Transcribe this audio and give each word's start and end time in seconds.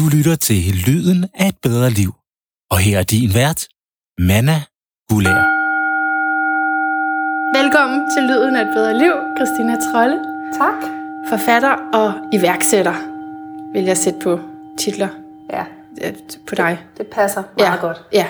Du 0.00 0.08
lytter 0.16 0.36
til 0.36 0.74
Lyden 0.86 1.26
af 1.34 1.48
et 1.48 1.54
bedre 1.62 1.90
liv. 1.90 2.12
Og 2.70 2.78
her 2.78 2.98
er 2.98 3.02
din 3.02 3.34
vært, 3.34 3.68
Manna 4.18 4.62
Gulær. 5.08 5.40
Velkommen 7.62 8.10
til 8.14 8.22
Lyden 8.22 8.56
af 8.56 8.62
et 8.62 8.70
bedre 8.74 8.98
liv, 8.98 9.12
Christina 9.36 9.74
Trolle. 9.92 10.16
Tak. 10.58 10.80
Forfatter 11.28 11.74
og 11.92 12.12
iværksætter, 12.32 12.94
vil 13.72 13.84
jeg 13.84 13.96
sætte 13.96 14.18
på 14.22 14.40
titler 14.78 15.08
Ja, 15.52 15.64
på 16.48 16.54
dig. 16.54 16.78
det 16.98 17.06
passer 17.06 17.42
meget 17.58 17.70
ja. 17.70 17.76
godt. 17.80 18.02
Ja, 18.12 18.26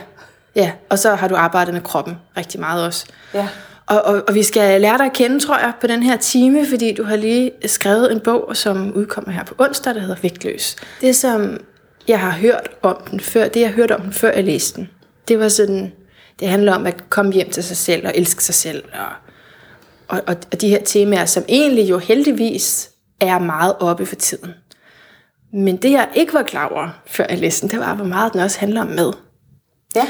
ja. 0.56 0.72
Og 0.90 0.98
så 0.98 1.14
har 1.14 1.28
du 1.28 1.36
arbejdet 1.36 1.74
med 1.74 1.82
kroppen 1.82 2.16
rigtig 2.36 2.60
meget 2.60 2.86
også. 2.86 3.06
Ja. 3.34 3.48
Og, 3.90 4.02
og, 4.02 4.22
og 4.28 4.34
vi 4.34 4.42
skal 4.42 4.80
lære 4.80 4.98
dig 4.98 5.06
at 5.06 5.12
kende, 5.12 5.40
tror 5.40 5.58
jeg, 5.58 5.72
på 5.80 5.86
den 5.86 6.02
her 6.02 6.16
time, 6.16 6.66
fordi 6.66 6.94
du 6.94 7.04
har 7.04 7.16
lige 7.16 7.52
skrevet 7.66 8.12
en 8.12 8.20
bog, 8.20 8.56
som 8.56 8.92
udkommer 8.94 9.32
her 9.32 9.44
på 9.44 9.54
onsdag, 9.58 9.94
der 9.94 10.00
hedder 10.00 10.16
Vægtløs. 10.22 10.76
Det, 11.00 11.16
som 11.16 11.60
jeg 12.08 12.20
har 12.20 12.30
hørt 12.30 12.70
om 12.82 12.96
den 13.10 13.20
før, 13.20 13.48
det 13.48 13.60
jeg 13.60 13.70
hørte 13.70 13.96
om 13.96 14.02
den 14.02 14.12
før 14.12 14.32
jeg 14.32 14.44
læste 14.44 14.76
den, 14.76 14.90
det 15.28 15.38
var 15.38 15.48
sådan, 15.48 15.92
det 16.40 16.48
handler 16.48 16.74
om 16.74 16.86
at 16.86 17.10
komme 17.10 17.32
hjem 17.32 17.50
til 17.50 17.64
sig 17.64 17.76
selv 17.76 18.06
og 18.06 18.12
elske 18.14 18.44
sig 18.44 18.54
selv. 18.54 18.84
Og, 18.92 19.06
og, 20.08 20.22
og, 20.26 20.36
og 20.52 20.60
de 20.60 20.68
her 20.68 20.82
temaer, 20.84 21.24
som 21.24 21.44
egentlig 21.48 21.90
jo 21.90 21.98
heldigvis 21.98 22.90
er 23.20 23.38
meget 23.38 23.74
oppe 23.80 24.06
for 24.06 24.16
tiden. 24.16 24.50
Men 25.52 25.76
det 25.76 25.90
jeg 25.90 26.08
ikke 26.14 26.34
var 26.34 26.42
klar 26.42 26.68
over, 26.68 26.88
før 27.06 27.26
jeg 27.28 27.38
læste 27.38 27.62
den, 27.62 27.70
det 27.70 27.78
var, 27.78 27.94
hvor 27.94 28.04
meget 28.04 28.32
den 28.32 28.40
også 28.40 28.60
handler 28.60 28.80
om 28.80 28.86
mad. 28.86 29.12
Ja. 29.96 30.06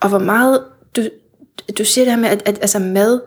Og 0.00 0.08
hvor 0.08 0.18
meget, 0.18 0.64
du, 0.96 1.02
du 1.78 1.84
siger 1.84 2.04
det 2.04 2.12
her 2.12 2.20
med, 2.20 2.28
at, 2.28 2.42
at 2.48 2.58
altså 2.60 2.78
mad, 2.78 3.20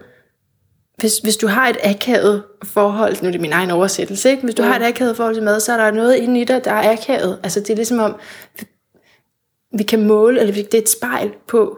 hvis, 0.98 1.18
hvis 1.18 1.38
du 1.38 1.48
har 1.48 1.68
et 1.68 1.78
akavet 1.84 2.44
forhold, 2.64 3.22
nu 3.22 3.28
er 3.28 3.32
det 3.32 3.42
min 3.42 3.54
egen 3.54 3.72
oversættelse, 3.72 4.30
ikke? 4.30 4.44
hvis 4.44 4.56
du 4.56 4.64
har 4.64 4.76
et 4.76 4.84
akavet 4.84 5.18
forhold 5.18 5.36
til 5.36 5.44
mad, 5.44 5.60
så 5.60 5.74
er 5.74 5.78
der 5.78 5.92
noget 5.92 6.16
inde 6.16 6.42
i 6.42 6.44
dig, 6.44 6.66
der 6.66 6.72
er 6.72 6.92
akavet. 6.92 7.40
Altså 7.44 7.60
det 7.60 7.70
er 7.70 7.76
ligesom 7.76 8.00
om, 8.00 8.16
vi 9.78 9.84
kan 9.84 10.08
måle, 10.08 10.40
eller 10.40 10.54
vi- 10.54 10.62
det 10.62 10.74
er 10.74 10.82
et 10.82 10.90
spejl 10.90 11.34
på, 11.48 11.78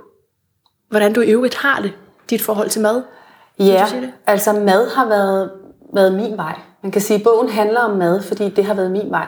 hvordan 0.89 1.13
du 1.13 1.21
i 1.21 1.31
øvrigt 1.31 1.55
har 1.55 1.81
det, 1.81 1.91
dit 2.29 2.41
forhold 2.41 2.69
til 2.69 2.81
mad. 2.81 3.01
Ja, 3.59 3.85
altså 4.27 4.53
mad 4.53 4.89
har 4.95 5.07
været, 5.07 5.51
været 5.95 6.13
min 6.13 6.37
vej. 6.37 6.59
Man 6.83 6.91
kan 6.91 7.01
sige, 7.01 7.17
at 7.17 7.23
bogen 7.23 7.49
handler 7.49 7.79
om 7.79 7.97
mad, 7.97 8.21
fordi 8.21 8.49
det 8.49 8.65
har 8.65 8.73
været 8.73 8.91
min 8.91 9.09
vej. 9.09 9.27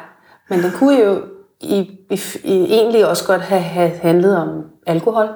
Men 0.50 0.60
den 0.64 0.72
kunne 0.72 1.00
jo 1.00 1.22
i, 1.62 1.76
i, 2.12 2.20
i, 2.44 2.54
egentlig 2.74 3.08
også 3.08 3.26
godt 3.28 3.42
have, 3.42 3.62
have 3.62 3.90
handlet 3.90 4.38
om 4.38 4.64
alkohol, 4.88 5.28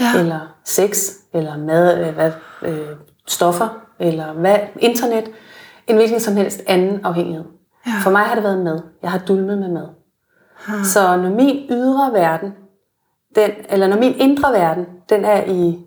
Ja. 0.00 0.18
eller 0.18 0.40
sex, 0.64 1.10
eller 1.32 1.56
mad, 1.56 2.06
øh, 2.06 2.14
hvad, 2.14 2.32
øh, 2.62 2.96
stoffer, 3.26 3.68
eller 3.98 4.32
hvad, 4.32 4.58
internet, 4.78 5.24
en 5.86 5.96
hvilken 5.96 6.20
som 6.20 6.36
helst 6.36 6.60
anden 6.66 7.04
afhængighed. 7.04 7.44
Ja. 7.86 7.92
For 8.02 8.10
mig 8.10 8.22
har 8.22 8.34
det 8.34 8.44
været 8.44 8.64
mad. 8.64 8.80
Jeg 9.02 9.10
har 9.10 9.18
dulmet 9.18 9.58
med 9.58 9.68
mad. 9.68 9.88
Så 10.84 11.16
når 11.16 11.30
min 11.30 11.66
ydre 11.70 12.12
verden, 12.12 12.54
den, 13.34 13.50
eller 13.68 13.86
når 13.86 13.96
min 13.96 14.14
indre 14.14 14.52
verden, 14.52 14.86
den 15.08 15.24
er 15.24 15.44
i 15.44 15.78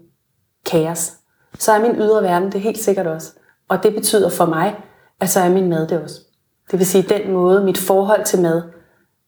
kaos, 0.65 1.13
så 1.59 1.71
er 1.71 1.79
min 1.79 1.95
ydre 1.95 2.23
verden 2.23 2.51
det 2.51 2.61
helt 2.61 2.77
sikkert 2.77 3.07
også. 3.07 3.31
Og 3.69 3.83
det 3.83 3.93
betyder 3.93 4.29
for 4.29 4.45
mig, 4.45 4.75
at 5.19 5.29
så 5.29 5.39
er 5.39 5.49
min 5.49 5.69
mad 5.69 5.87
det 5.87 6.01
også. 6.01 6.21
Det 6.71 6.79
vil 6.79 6.87
sige, 6.87 7.01
den 7.01 7.31
måde, 7.31 7.63
mit 7.63 7.77
forhold 7.77 8.25
til 8.25 8.41
mad, 8.41 8.61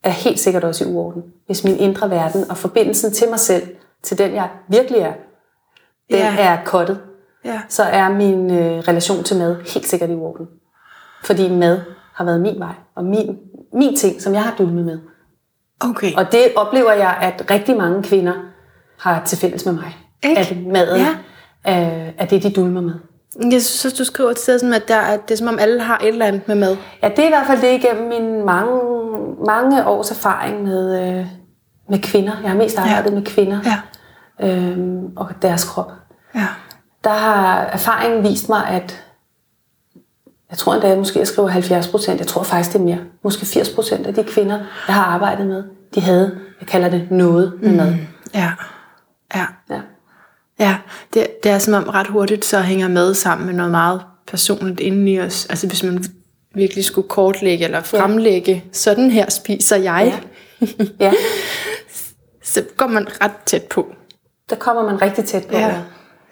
er 0.04 0.10
helt 0.10 0.40
sikkert 0.40 0.64
også 0.64 0.86
i 0.86 0.88
uorden. 0.88 1.24
Hvis 1.46 1.64
min 1.64 1.78
indre 1.78 2.10
verden 2.10 2.50
og 2.50 2.58
forbindelsen 2.58 3.12
til 3.12 3.30
mig 3.30 3.40
selv, 3.40 3.68
til 4.08 4.18
den 4.18 4.34
jeg 4.34 4.50
virkelig 4.68 5.00
er, 5.02 5.14
den 6.10 6.18
Ja. 6.20 6.36
er 6.40 6.58
kottet, 6.66 7.00
Ja. 7.46 7.62
så 7.70 7.84
er 7.84 8.10
min 8.10 8.52
øh, 8.52 8.80
relation 8.80 9.24
til 9.24 9.38
mad 9.38 9.56
helt 9.74 9.88
sikkert 9.88 10.10
i 10.10 10.14
orden. 10.14 10.48
Fordi 11.24 11.50
mad 11.52 11.80
har 12.14 12.24
været 12.26 12.42
min 12.42 12.60
vej, 12.60 12.74
og 12.96 13.04
min, 13.06 13.38
min 13.74 13.96
ting, 13.96 14.22
som 14.22 14.34
jeg 14.34 14.44
har 14.44 14.56
dulmet 14.58 14.86
med. 14.86 15.00
Okay. 15.80 16.14
Og 16.18 16.32
det 16.32 16.44
oplever 16.56 16.92
jeg, 16.92 17.18
at 17.22 17.52
rigtig 17.52 17.78
mange 17.78 18.04
kvinder 18.04 18.34
har 19.00 19.24
til 19.26 19.38
fælles 19.38 19.66
med 19.66 19.74
mig. 19.74 19.98
Ikke? 20.24 20.40
At 20.42 20.58
maden 20.68 21.00
Ja. 21.02 21.16
er, 21.64 22.12
er 22.18 22.26
det, 22.26 22.44
de 22.44 22.52
dulmer 22.52 22.82
med. 22.82 22.94
Jeg 23.52 23.62
synes 23.62 23.86
også, 23.86 23.98
du 23.98 24.04
skriver 24.04 24.30
et 24.32 24.40
sted, 24.40 24.60
sådan, 24.60 24.74
at, 24.74 24.88
der, 24.88 24.96
er- 24.96 25.18
det 25.18 25.32
er 25.32 25.36
som 25.38 25.48
om 25.48 25.58
alle 25.60 25.82
har 25.82 25.98
et 25.98 26.08
eller 26.08 26.26
andet 26.26 26.48
med 26.48 26.56
mad. 26.56 26.78
Ja, 27.04 27.10
det 27.10 27.20
er 27.20 27.26
i 27.26 27.30
hvert 27.30 27.48
fald 27.48 27.62
det 27.62 27.74
igennem 27.84 28.08
min 28.10 28.46
mange, 28.46 28.74
mange 29.48 29.88
års 29.88 30.12
erfaring 30.12 30.64
med, 30.64 31.02
øh, 31.20 31.26
med 31.90 32.00
kvinder. 32.02 32.34
Jeg 32.42 32.52
har 32.52 32.58
mest 32.58 32.78
arbejdet 32.80 33.10
Ja. 33.10 33.16
med 33.16 33.26
kvinder 33.26 33.60
Ja. 33.66 33.76
Øhm, 34.42 35.06
og 35.16 35.30
deres 35.42 35.64
krop. 35.64 35.92
Ja. 36.36 36.48
Der 37.04 37.10
har 37.10 37.60
erfaringen 37.60 38.24
vist 38.24 38.50
mig, 38.50 38.68
at 38.68 39.04
jeg 40.50 40.58
tror 40.58 40.74
endda, 40.74 40.96
måske 40.96 41.20
jeg 41.20 41.28
skriver 41.28 41.48
70 41.48 41.88
procent, 41.88 42.20
jeg 42.20 42.28
tror 42.28 42.44
faktisk 42.44 42.74
det 42.74 42.80
er 42.80 42.86
mere, 42.86 43.00
måske 43.24 43.46
80 43.46 43.70
procent 43.70 44.08
af 44.08 44.14
de 44.14 44.24
kvinder, 44.24 44.60
jeg 44.88 44.96
har 44.96 45.04
arbejdet 45.04 45.48
med, 45.48 45.64
de 45.96 46.02
havde, 46.02 46.40
jeg 46.60 46.68
kalder 46.68 46.90
det 46.90 47.12
noget 47.12 47.54
med 47.62 47.72
mad. 47.72 47.96
Ja. 48.34 48.52
Ja. 49.36 49.46
Ja. 49.70 49.80
Ja, 50.60 50.78
det, 51.14 51.28
det 51.44 51.52
er 51.52 51.60
som 51.60 51.74
om 51.74 51.90
ret 51.90 52.08
hurtigt 52.08 52.46
så 52.46 52.62
hænger 52.62 52.88
mad 52.88 53.14
sammen 53.14 53.48
med 53.48 53.54
noget 53.54 53.72
meget 53.72 54.02
personligt 54.28 54.80
inde 54.80 55.12
i 55.12 55.20
os. 55.20 55.46
Altså 55.46 55.68
hvis 55.68 55.84
man 55.84 56.04
virkelig 56.56 56.86
skulle 56.86 57.08
kortlægge 57.08 57.66
eller 57.66 57.82
fremlægge, 57.82 58.64
sådan 58.72 59.12
her 59.12 59.30
spiser 59.30 59.76
jeg, 59.76 60.22
ja, 61.00 61.14
så 62.44 62.64
går 62.78 62.88
man 62.88 63.08
ret 63.22 63.36
tæt 63.46 63.64
på. 63.64 63.96
Der 64.50 64.56
kommer 64.56 64.84
man 64.84 65.02
rigtig 65.02 65.26
tæt 65.26 65.48
på. 65.48 65.58
Ja. 65.58 65.68
Ja. 65.68 65.82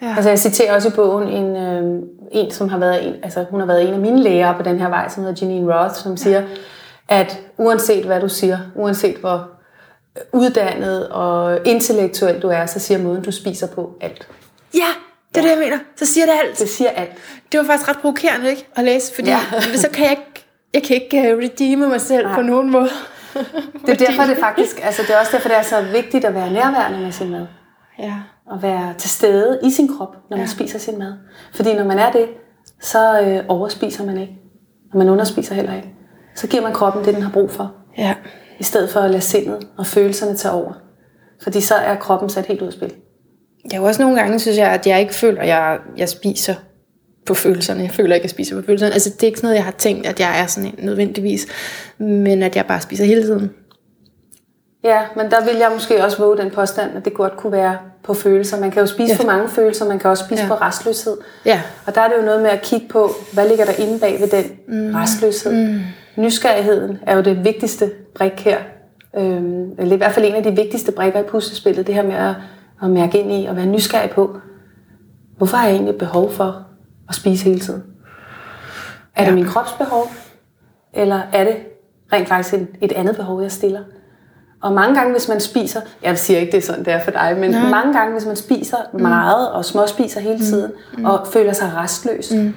Ja. 0.02 0.14
Altså 0.16 0.28
jeg 0.28 0.38
citerer 0.38 0.74
også 0.74 0.88
i 0.88 0.92
bogen 0.92 1.28
en, 1.28 1.56
øh, 1.56 2.02
en 2.32 2.50
som 2.50 2.68
har 2.68 2.78
været 2.78 3.06
en, 3.06 3.14
altså 3.22 3.44
hun 3.50 3.60
har 3.60 3.66
været 3.66 3.88
en 3.88 3.94
af 3.94 4.00
mine 4.00 4.22
lærere 4.22 4.54
på 4.54 4.62
den 4.62 4.80
her 4.80 4.88
vej, 4.88 5.08
som 5.08 5.22
hedder 5.24 5.46
Janine 5.46 5.74
Roth, 5.74 5.94
som 5.94 6.16
siger, 6.16 6.42
at 7.08 7.40
uanset 7.56 8.04
hvad 8.04 8.20
du 8.20 8.28
siger, 8.28 8.58
uanset 8.74 9.16
hvor 9.16 9.48
uddannet 10.32 11.08
og 11.08 11.58
intellektuel 11.66 12.42
du 12.42 12.48
er, 12.48 12.66
så 12.66 12.78
siger 12.78 12.98
måden 12.98 13.22
du 13.22 13.30
spiser 13.30 13.66
på 13.66 13.92
alt. 14.00 14.28
Ja, 14.74 14.80
det 15.34 15.36
er 15.36 15.42
det, 15.42 15.50
jeg 15.50 15.58
mener. 15.58 15.78
Så 15.96 16.06
siger 16.06 16.26
det 16.26 16.32
alt. 16.44 16.58
Det 16.58 16.68
siger 16.68 16.90
alt. 16.90 17.10
Det 17.52 17.60
var 17.60 17.66
faktisk 17.66 17.88
ret 17.88 17.98
provokerende, 17.98 18.50
ikke? 18.50 18.68
At 18.76 18.84
læse, 18.84 19.14
fordi 19.14 19.28
Ja. 19.28 19.40
så 19.84 19.88
kan 19.92 20.04
jeg 20.04 20.10
ikke, 20.10 20.46
jeg 20.74 20.82
kan 20.82 20.96
ikke 20.96 21.34
uh, 21.34 21.42
redeeme 21.42 21.88
mig 21.88 22.00
selv 22.00 22.26
Nej. 22.26 22.34
på 22.34 22.42
nogen 22.42 22.70
måde. 22.70 22.88
Det 23.86 24.00
er 24.00 24.06
derfor, 24.06 24.22
det 24.22 24.38
faktisk, 24.38 24.80
altså 24.84 25.02
det 25.02 25.14
er 25.14 25.20
også 25.20 25.32
derfor, 25.32 25.48
det 25.48 25.58
er 25.58 25.62
så 25.62 25.82
vigtigt 25.92 26.24
at 26.24 26.34
være 26.34 26.50
nærværende 26.52 26.98
med 26.98 27.12
sin 27.12 27.30
mad. 27.30 27.46
Ja. 27.98 28.14
Og 28.46 28.62
være 28.62 28.94
til 28.98 29.10
stede 29.10 29.60
i 29.62 29.70
sin 29.70 29.88
krop, 29.88 30.16
når 30.30 30.36
man 30.36 30.48
spiser 30.48 30.78
sin 30.78 30.98
mad. 30.98 31.12
Fordi 31.54 31.74
når 31.74 31.84
man 31.84 31.98
er 31.98 32.12
det, 32.12 32.26
så 32.80 33.20
øh, 33.20 33.44
overspiser 33.48 34.06
man 34.06 34.18
ikke. 34.18 34.38
Og 34.92 34.98
man 34.98 35.08
underspiser 35.08 35.54
heller 35.54 35.74
ikke. 35.74 35.88
Så 36.34 36.46
giver 36.46 36.62
man 36.62 36.72
kroppen 36.72 37.04
det, 37.04 37.14
den 37.14 37.22
har 37.22 37.32
brug 37.32 37.50
for. 37.50 37.74
Ja. 37.98 38.14
I 38.58 38.62
stedet 38.62 38.90
for 38.90 39.00
at 39.00 39.10
lade 39.10 39.22
sindet 39.22 39.68
og 39.78 39.86
følelserne 39.86 40.36
tage 40.36 40.52
over. 40.52 40.72
Fordi 41.42 41.60
så 41.60 41.74
er 41.74 41.94
kroppen 41.96 42.30
sat 42.30 42.46
helt 42.46 42.62
ud 42.62 42.66
af 42.66 42.72
spil. 42.72 42.94
Jeg 43.72 43.80
også 43.80 44.02
nogle 44.02 44.16
gange, 44.20 44.38
synes 44.38 44.58
jeg, 44.58 44.68
at 44.68 44.86
jeg 44.86 45.00
ikke 45.00 45.14
føler, 45.14 45.40
at 45.40 45.48
jeg, 45.48 45.78
jeg 45.96 46.08
spiser 46.08 46.54
på 47.26 47.34
følelserne. 47.34 47.82
Jeg 47.82 47.90
føler 47.90 48.14
ikke, 48.14 48.22
at 48.22 48.24
jeg 48.24 48.30
spiser 48.30 48.60
på 48.60 48.66
følelserne. 48.66 48.92
Altså, 48.92 49.10
det 49.10 49.22
er 49.22 49.26
ikke 49.26 49.38
sådan 49.38 49.46
noget, 49.46 49.56
jeg 49.56 49.64
har 49.64 49.72
tænkt, 49.72 50.06
at 50.06 50.20
jeg 50.20 50.40
er 50.40 50.46
sådan 50.46 50.70
en 50.78 50.84
nødvendigvis. 50.84 51.46
Men 51.98 52.42
at 52.42 52.56
jeg 52.56 52.66
bare 52.66 52.80
spiser 52.80 53.04
hele 53.04 53.22
tiden. 53.22 53.50
Ja, 54.86 55.00
men 55.16 55.30
der 55.30 55.44
vil 55.44 55.56
jeg 55.56 55.70
måske 55.72 56.04
også 56.04 56.18
våge 56.18 56.36
den 56.36 56.50
påstand, 56.50 56.96
at 56.96 57.04
det 57.04 57.14
godt 57.14 57.36
kunne 57.36 57.52
være 57.52 57.78
på 58.02 58.14
følelser. 58.14 58.60
Man 58.60 58.70
kan 58.70 58.80
jo 58.80 58.86
spise 58.86 59.12
Ja. 59.12 59.18
for 59.22 59.26
mange 59.26 59.48
følelser, 59.48 59.88
man 59.88 59.98
kan 59.98 60.10
også 60.10 60.24
spise 60.24 60.42
Ja. 60.42 60.48
på 60.48 60.54
restløshed. 60.54 61.16
Ja. 61.44 61.62
Og 61.86 61.94
der 61.94 62.00
er 62.00 62.08
det 62.08 62.16
jo 62.16 62.22
noget 62.22 62.42
med 62.42 62.50
at 62.50 62.62
kigge 62.62 62.88
på, 62.88 63.10
hvad 63.32 63.48
ligger 63.48 63.64
der 63.64 63.72
inde 63.78 63.98
bag 64.00 64.20
ved 64.20 64.28
den 64.28 64.44
mm. 64.68 64.94
restløshed. 64.94 65.52
Mm. 65.52 65.78
Nysgerrigheden 66.16 66.98
er 67.06 67.16
jo 67.16 67.22
det 67.22 67.44
vigtigste 67.44 67.90
brik 68.14 68.32
her. 68.32 68.58
Øhm, 69.16 69.70
eller 69.78 69.94
i 69.94 69.96
hvert 69.96 70.12
fald 70.12 70.26
en 70.26 70.34
af 70.34 70.42
de 70.42 70.50
vigtigste 70.56 70.92
brikker 70.92 71.20
i 71.20 71.22
puslespillet, 71.22 71.86
det 71.86 71.94
her 71.94 72.02
med 72.02 72.14
at, 72.14 72.34
at 72.82 72.90
mærke 72.90 73.18
ind 73.18 73.32
i 73.32 73.46
og 73.46 73.56
være 73.56 73.66
nysgerrig 73.66 74.10
på, 74.10 74.36
hvorfor 75.36 75.56
har 75.56 75.66
jeg 75.66 75.74
egentlig 75.74 75.98
behov 75.98 76.32
for 76.32 76.66
at 77.08 77.14
spise 77.14 77.44
hele 77.44 77.60
tiden? 77.60 77.82
Er 79.16 79.24
det 79.24 79.30
Ja. 79.30 79.34
min 79.34 79.44
kropsbehov, 79.46 80.10
eller 80.94 81.20
er 81.32 81.44
det 81.44 81.56
rent 82.12 82.28
faktisk 82.28 82.54
et, 82.54 82.68
et 82.80 82.92
andet 82.92 83.16
behov, 83.16 83.42
jeg 83.42 83.52
stiller? 83.52 83.80
Og 84.62 84.72
mange 84.72 84.94
gange, 84.94 85.12
hvis 85.12 85.28
man 85.28 85.40
spiser, 85.40 85.80
jeg 86.02 86.18
siger 86.18 86.40
ikke, 86.40 86.52
det 86.52 86.58
er 86.58 86.62
sådan, 86.62 86.84
det 86.84 86.92
er 86.92 87.00
for 87.00 87.10
dig, 87.10 87.36
men 87.38 87.50
Nej. 87.50 87.70
mange 87.70 87.92
gange, 87.92 88.12
hvis 88.12 88.26
man 88.26 88.36
spiser 88.36 88.76
meget 88.92 89.50
og 89.50 89.64
småspiser 89.64 90.20
hele 90.20 90.38
tiden, 90.38 90.72
mm. 90.98 91.04
og 91.04 91.26
føler 91.26 91.52
sig 91.52 91.72
restløs, 91.76 92.32
mm. 92.34 92.54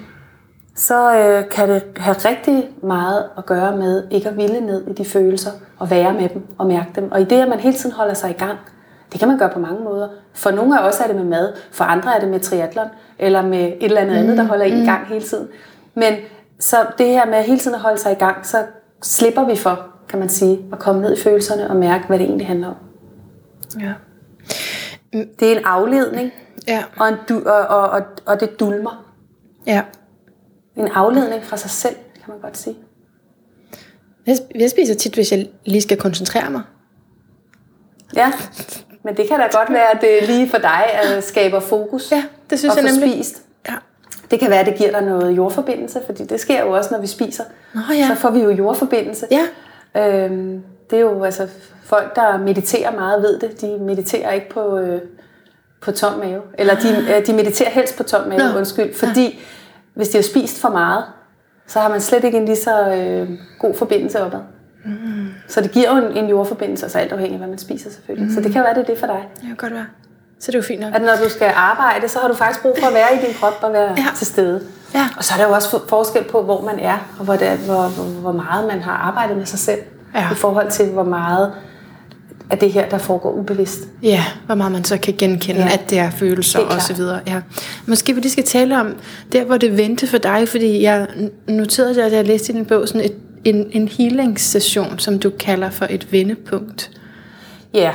så 0.76 1.16
øh, 1.16 1.50
kan 1.50 1.70
det 1.70 1.84
have 1.98 2.16
rigtig 2.16 2.70
meget 2.84 3.24
at 3.38 3.46
gøre 3.46 3.78
med 3.78 4.04
ikke 4.12 4.30
at 4.30 4.38
ville 4.38 4.62
ned 4.62 4.88
i 4.88 4.94
de 4.94 5.06
følelser, 5.06 5.52
og 5.80 5.90
være 5.90 6.14
med 6.14 6.30
dem 6.30 6.46
og 6.58 6.68
mærke 6.68 6.90
dem. 6.96 7.12
Og 7.12 7.22
i 7.22 7.24
det, 7.24 7.42
at 7.42 7.50
man 7.50 7.60
hele 7.60 7.78
tiden 7.78 7.96
holder 7.96 8.14
sig 8.14 8.30
i 8.30 8.34
gang, 8.34 8.58
det 9.12 9.20
kan 9.20 9.28
man 9.28 9.38
gøre 9.38 9.50
på 9.50 9.60
mange 9.60 9.84
måder. 9.84 10.08
For 10.34 10.52
nogle 10.52 10.80
af 10.80 10.88
os 10.88 11.00
er 11.00 11.08
det 11.08 11.16
med 11.16 11.26
mad, 11.26 11.54
for 11.72 11.84
andre 11.84 12.16
er 12.16 12.20
det 12.20 12.30
med 12.30 12.40
triathlon, 12.40 12.88
eller 13.20 13.42
med 13.42 13.66
et 13.68 13.78
eller 13.82 14.02
andet 14.02 14.16
mm. 14.16 14.22
andet, 14.22 14.38
der 14.38 14.44
holder 14.44 14.66
en 14.66 14.84
i 14.84 14.86
gang 14.86 15.08
hele 15.08 15.26
tiden. 15.26 15.48
Men 15.96 16.14
så 16.60 16.78
det 16.98 17.08
her 17.08 17.26
med 17.26 17.44
hele 17.44 17.60
tiden 17.60 17.76
at 17.76 17.82
holde 17.82 17.98
sig 17.98 18.12
i 18.12 18.16
gang, 18.16 18.46
så 18.46 18.58
slipper 19.04 19.46
vi 19.46 19.56
for, 19.56 19.86
kan 20.10 20.20
man 20.20 20.30
sige, 20.30 20.60
at 20.72 20.80
komme 20.80 21.02
ned 21.02 21.18
i 21.18 21.22
følelserne 21.22 21.70
og 21.70 21.76
mærke, 21.76 22.08
hvad 22.08 22.20
det 22.20 22.26
egentlig 22.26 22.48
handler 22.48 22.68
om. 22.68 22.76
Ja. 23.82 23.94
Det 25.40 25.52
er 25.52 25.58
en 25.58 25.66
afledning, 25.66 26.32
Ja. 26.68 26.84
og, 26.98 27.08
en 27.10 27.16
du, 27.30 27.42
og, 27.46 27.68
og, 27.68 27.90
og, 27.90 28.02
og 28.26 28.40
det 28.40 28.60
dulmer. 28.60 29.06
Ja. 29.68 29.82
En 30.76 30.88
afledning 30.88 31.44
fra 31.44 31.58
sig 31.58 31.70
selv, 31.70 31.96
kan 31.96 32.24
man 32.28 32.40
godt 32.40 32.58
sige. 32.58 32.76
Jeg, 34.56 34.70
spiser 34.70 34.96
tit, 34.96 35.14
hvis 35.14 35.32
jeg 35.32 35.48
lige 35.66 35.82
skal 35.82 35.98
koncentrere 35.98 36.50
mig. 36.50 36.62
Ja, 38.16 38.32
men 39.04 39.18
det 39.18 39.28
kan 39.30 39.40
da 39.40 39.48
godt 39.58 39.70
være, 39.70 39.92
at 39.96 40.02
det 40.02 40.30
lige 40.30 40.50
for 40.50 40.58
dig 40.58 40.84
at 40.94 41.24
skaber 41.24 41.60
fokus. 41.60 42.12
Ja, 42.12 42.24
det 42.50 42.60
synes 42.60 42.76
og 42.78 42.84
jeg 42.84 42.92
nemlig. 42.94 43.14
spist. 43.14 43.42
Ja. 43.70 43.74
Det 44.32 44.40
kan 44.40 44.50
være, 44.50 44.60
at 44.60 44.66
det 44.66 44.76
giver 44.76 44.92
dig 44.92 45.02
noget 45.02 45.38
jordforbindelse, 45.38 46.00
fordi 46.06 46.26
det 46.26 46.40
sker 46.40 46.62
jo 46.66 46.72
også, 46.72 46.90
når 46.94 47.02
vi 47.02 47.08
spiser. 47.08 47.44
Nå 47.74 47.82
ja. 47.94 48.08
Så 48.08 48.16
får 48.16 48.30
vi 48.30 48.40
jo 48.40 48.50
jordforbindelse. 48.50 49.28
Ja. 49.32 49.48
Øhm, 49.98 50.64
det 50.90 50.96
er 50.98 51.02
jo 51.02 51.24
altså 51.24 51.48
folk, 51.84 52.16
der 52.16 52.38
mediterer 52.38 52.92
meget, 52.92 53.22
ved 53.22 53.40
det. 53.40 53.62
De 53.62 53.78
mediterer 53.80 54.32
ikke 54.32 54.50
på, 54.50 54.78
øh, 54.78 55.02
på 55.82 55.92
tom 55.92 56.20
mave. 56.20 56.42
Eller 56.58 56.76
de, 56.76 57.16
øh, 57.16 57.28
de 57.28 57.34
mediterer 57.34 57.70
helst 57.70 57.98
på 57.98 58.04
tom 58.04 58.28
mave, 58.28 58.52
Nå. 58.52 58.58
undskyld. 58.58 58.94
Fordi 58.96 59.40
hvis 59.94 60.10
de 60.10 60.18
har 60.18 60.24
spist 60.24 60.62
for 60.62 60.70
meget, 60.70 61.04
så 61.68 61.80
har 61.80 61.90
man 61.90 62.02
slet 62.02 62.24
ikke 62.24 62.38
en 62.38 62.46
lige 62.46 62.56
så 62.56 62.96
øh, 62.96 63.30
god 63.60 63.74
forbindelse 63.76 64.22
opad. 64.22 64.40
Mm. 64.86 65.28
Så 65.48 65.62
det 65.62 65.72
giver 65.72 65.98
jo 65.98 66.08
en, 66.08 66.18
en 66.18 66.30
jordforbindelse, 66.30 66.86
og 66.86 66.92
så 66.92 67.00
alt 67.00 67.12
afhængig 67.12 67.34
af, 67.34 67.40
hvad 67.40 67.50
man 67.50 67.58
spiser 67.58 67.90
selvfølgelig. 67.90 68.28
Mm. 68.28 68.34
Så 68.34 68.42
det 68.42 68.52
kan 68.52 68.64
være, 68.64 68.74
det 68.74 68.82
er 68.82 68.86
det 68.86 68.98
for 68.98 69.08
dig. 69.08 69.28
Det 69.36 69.48
kan 69.48 69.56
godt 69.56 69.74
være. 69.74 69.86
Så 70.40 70.52
det 70.52 70.56
er 70.56 70.60
jo 70.60 70.64
fint 70.64 70.82
nok. 70.82 70.96
At 70.96 71.02
når 71.02 71.16
du 71.24 71.30
skal 71.30 71.52
arbejde, 71.56 72.08
så 72.08 72.20
har 72.20 72.28
du 72.28 72.34
faktisk 72.36 72.62
brug 72.62 72.76
for 72.80 72.88
at 72.88 72.94
være 72.94 73.08
i 73.16 73.26
din 73.26 73.34
krop 73.40 73.60
og 73.62 73.74
være 73.74 73.90
Ja. 73.98 74.06
til 74.18 74.28
stede. 74.28 74.62
Ja. 74.94 75.08
Og 75.18 75.24
så 75.24 75.34
er 75.34 75.38
der 75.38 75.48
jo 75.48 75.54
også 75.54 75.70
for- 75.70 75.84
forskel 75.90 76.24
på, 76.24 76.42
hvor 76.44 76.62
man 76.62 76.80
er, 76.80 76.98
og 77.20 77.26
hvor, 77.26 77.36
det 77.36 77.48
er, 77.48 77.56
hvor, 77.56 77.88
hvor, 77.88 78.04
hvor 78.04 78.32
meget 78.32 78.68
man 78.68 78.82
har 78.82 78.92
arbejdet 78.92 79.38
med 79.38 79.46
sig 79.46 79.60
selv. 79.60 79.80
Ja. 80.16 80.32
I 80.32 80.36
forhold 80.36 80.72
til, 80.72 80.86
hvor 80.86 81.04
meget 81.04 81.52
af 82.52 82.58
det 82.58 82.72
her, 82.72 82.90
der 82.90 82.98
foregår 82.98 83.32
ubevidst. 83.32 83.80
Ja, 84.04 84.24
hvor 84.46 84.56
meget 84.56 84.72
man 84.72 84.84
så 84.84 84.98
kan 84.98 85.16
genkende, 85.18 85.62
ja. 85.62 85.74
At 85.74 85.90
det 85.90 86.00
er 86.00 86.10
følelser 86.10 86.60
Helt 86.60 86.68
og 86.70 86.74
klart. 86.76 86.88
så 86.88 86.94
videre. 86.94 87.20
Ja. 87.28 87.42
Måske 87.86 88.14
vi 88.16 88.22
lige 88.22 88.32
skal 88.32 88.44
tale 88.46 88.80
om 88.80 88.96
der, 89.32 89.44
hvor 89.44 89.58
det 89.58 89.78
vendte 89.78 90.08
for 90.08 90.18
dig, 90.18 90.48
fordi 90.50 90.82
jeg 90.84 91.08
noterede, 91.48 91.96
det, 91.96 92.02
at 92.02 92.12
jeg 92.12 92.28
læste 92.28 92.54
i 92.54 92.56
din 92.56 92.66
bog 92.66 92.88
sådan 92.88 93.02
et, 93.02 93.14
en, 93.46 93.68
en 93.72 93.88
healing-session, 93.88 95.00
som 95.00 95.20
du 95.20 95.30
kalder 95.30 95.70
for 95.70 95.88
et 95.90 96.12
vendepunkt. 96.12 96.92
Ja, 97.74 97.92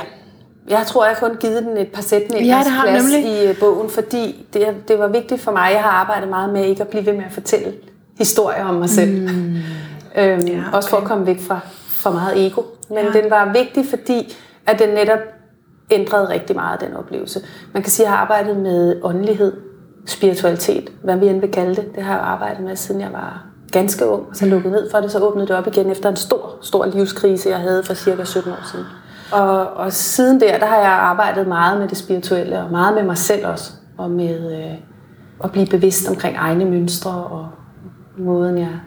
jeg 0.69 0.83
tror, 0.87 1.05
jeg 1.05 1.15
kun 1.19 1.35
givet 1.39 1.63
den 1.63 1.77
et 1.77 1.87
par 1.87 2.01
sætninger 2.01 2.55
Ja, 2.55 2.63
det 2.63 2.71
har 2.71 2.85
du 2.85 2.89
plads 2.91 3.03
nemlig. 3.13 3.31
i 3.43 3.47
øh, 3.47 3.59
bogen, 3.59 3.89
fordi 3.89 4.45
det, 4.53 4.67
det 4.87 4.99
var 4.99 5.07
vigtigt 5.07 5.41
for 5.41 5.51
mig. 5.51 5.69
Jeg 5.73 5.81
har 5.83 5.89
arbejdet 5.91 6.29
meget 6.29 6.53
med 6.53 6.65
ikke 6.65 6.81
at 6.81 6.87
blive 6.87 7.05
ved 7.05 7.13
med 7.13 7.23
at 7.25 7.31
fortælle 7.33 7.73
historier 8.17 8.65
om 8.65 8.73
mig 8.75 8.89
selv. 8.89 9.11
Mm. 9.21 9.27
Øhm, 9.27 9.61
ja, 10.17 10.35
okay. 10.37 10.63
Også 10.73 10.89
for 10.89 10.97
at 10.97 11.03
komme 11.03 11.25
væk 11.25 11.41
fra 11.41 11.59
for 11.89 12.11
meget 12.11 12.45
ego. 12.47 12.61
Men 12.89 12.97
Ja. 13.13 13.21
den 13.21 13.29
var 13.31 13.53
vigtig, 13.53 13.85
fordi 13.89 14.35
at 14.67 14.79
den 14.79 14.89
netop 14.89 15.19
ændrede 15.91 16.29
rigtig 16.29 16.55
meget 16.55 16.81
den 16.81 16.95
oplevelse. 16.95 17.39
Man 17.73 17.83
kan 17.83 17.91
sige, 17.91 18.05
at 18.05 18.09
jeg 18.09 18.17
har 18.17 18.21
arbejdet 18.25 18.57
med 18.57 18.95
åndelighed, 19.03 19.53
spiritualitet, 20.05 20.89
hvad 21.03 21.15
vi 21.17 21.27
end 21.27 21.39
vil 21.41 21.51
kalde 21.51 21.75
det. 21.75 21.95
Det 21.95 22.03
har 22.03 22.13
jeg 22.15 22.23
arbejdet 22.23 22.63
med, 22.63 22.75
siden 22.75 23.01
jeg 23.01 23.09
var 23.13 23.43
ganske 23.71 24.05
ung, 24.05 24.21
og 24.29 24.35
så 24.35 24.45
lukkede 24.45 24.73
ned 24.73 24.91
for 24.91 24.97
det, 24.99 25.11
så 25.11 25.19
åbnede 25.19 25.47
det 25.47 25.55
op 25.55 25.67
igen 25.67 25.91
efter 25.91 26.09
en 26.09 26.15
stor, 26.15 26.55
stor 26.61 26.85
livskrise, 26.85 27.49
jeg 27.49 27.57
havde 27.59 27.83
for 27.83 27.93
cirka 27.93 28.23
17 28.23 28.51
år 28.51 28.69
siden. 28.71 28.85
Og, 29.31 29.73
og 29.73 29.93
siden 29.93 30.39
der, 30.39 30.59
der 30.59 30.65
har 30.65 30.77
jeg 30.77 30.91
arbejdet 30.91 31.47
meget 31.47 31.79
med 31.79 31.87
det 31.87 31.97
spirituelle, 31.97 32.59
og 32.59 32.71
meget 32.71 32.95
med 32.95 33.03
mig 33.03 33.17
selv 33.17 33.47
også, 33.47 33.71
og 33.97 34.11
med 34.11 34.63
øh, 34.63 34.77
at 35.43 35.51
blive 35.51 35.67
bevidst 35.67 36.09
omkring 36.09 36.35
egne 36.37 36.65
mønstre, 36.65 37.11
og 37.11 37.47
måden 38.17 38.57
jeg 38.57 38.79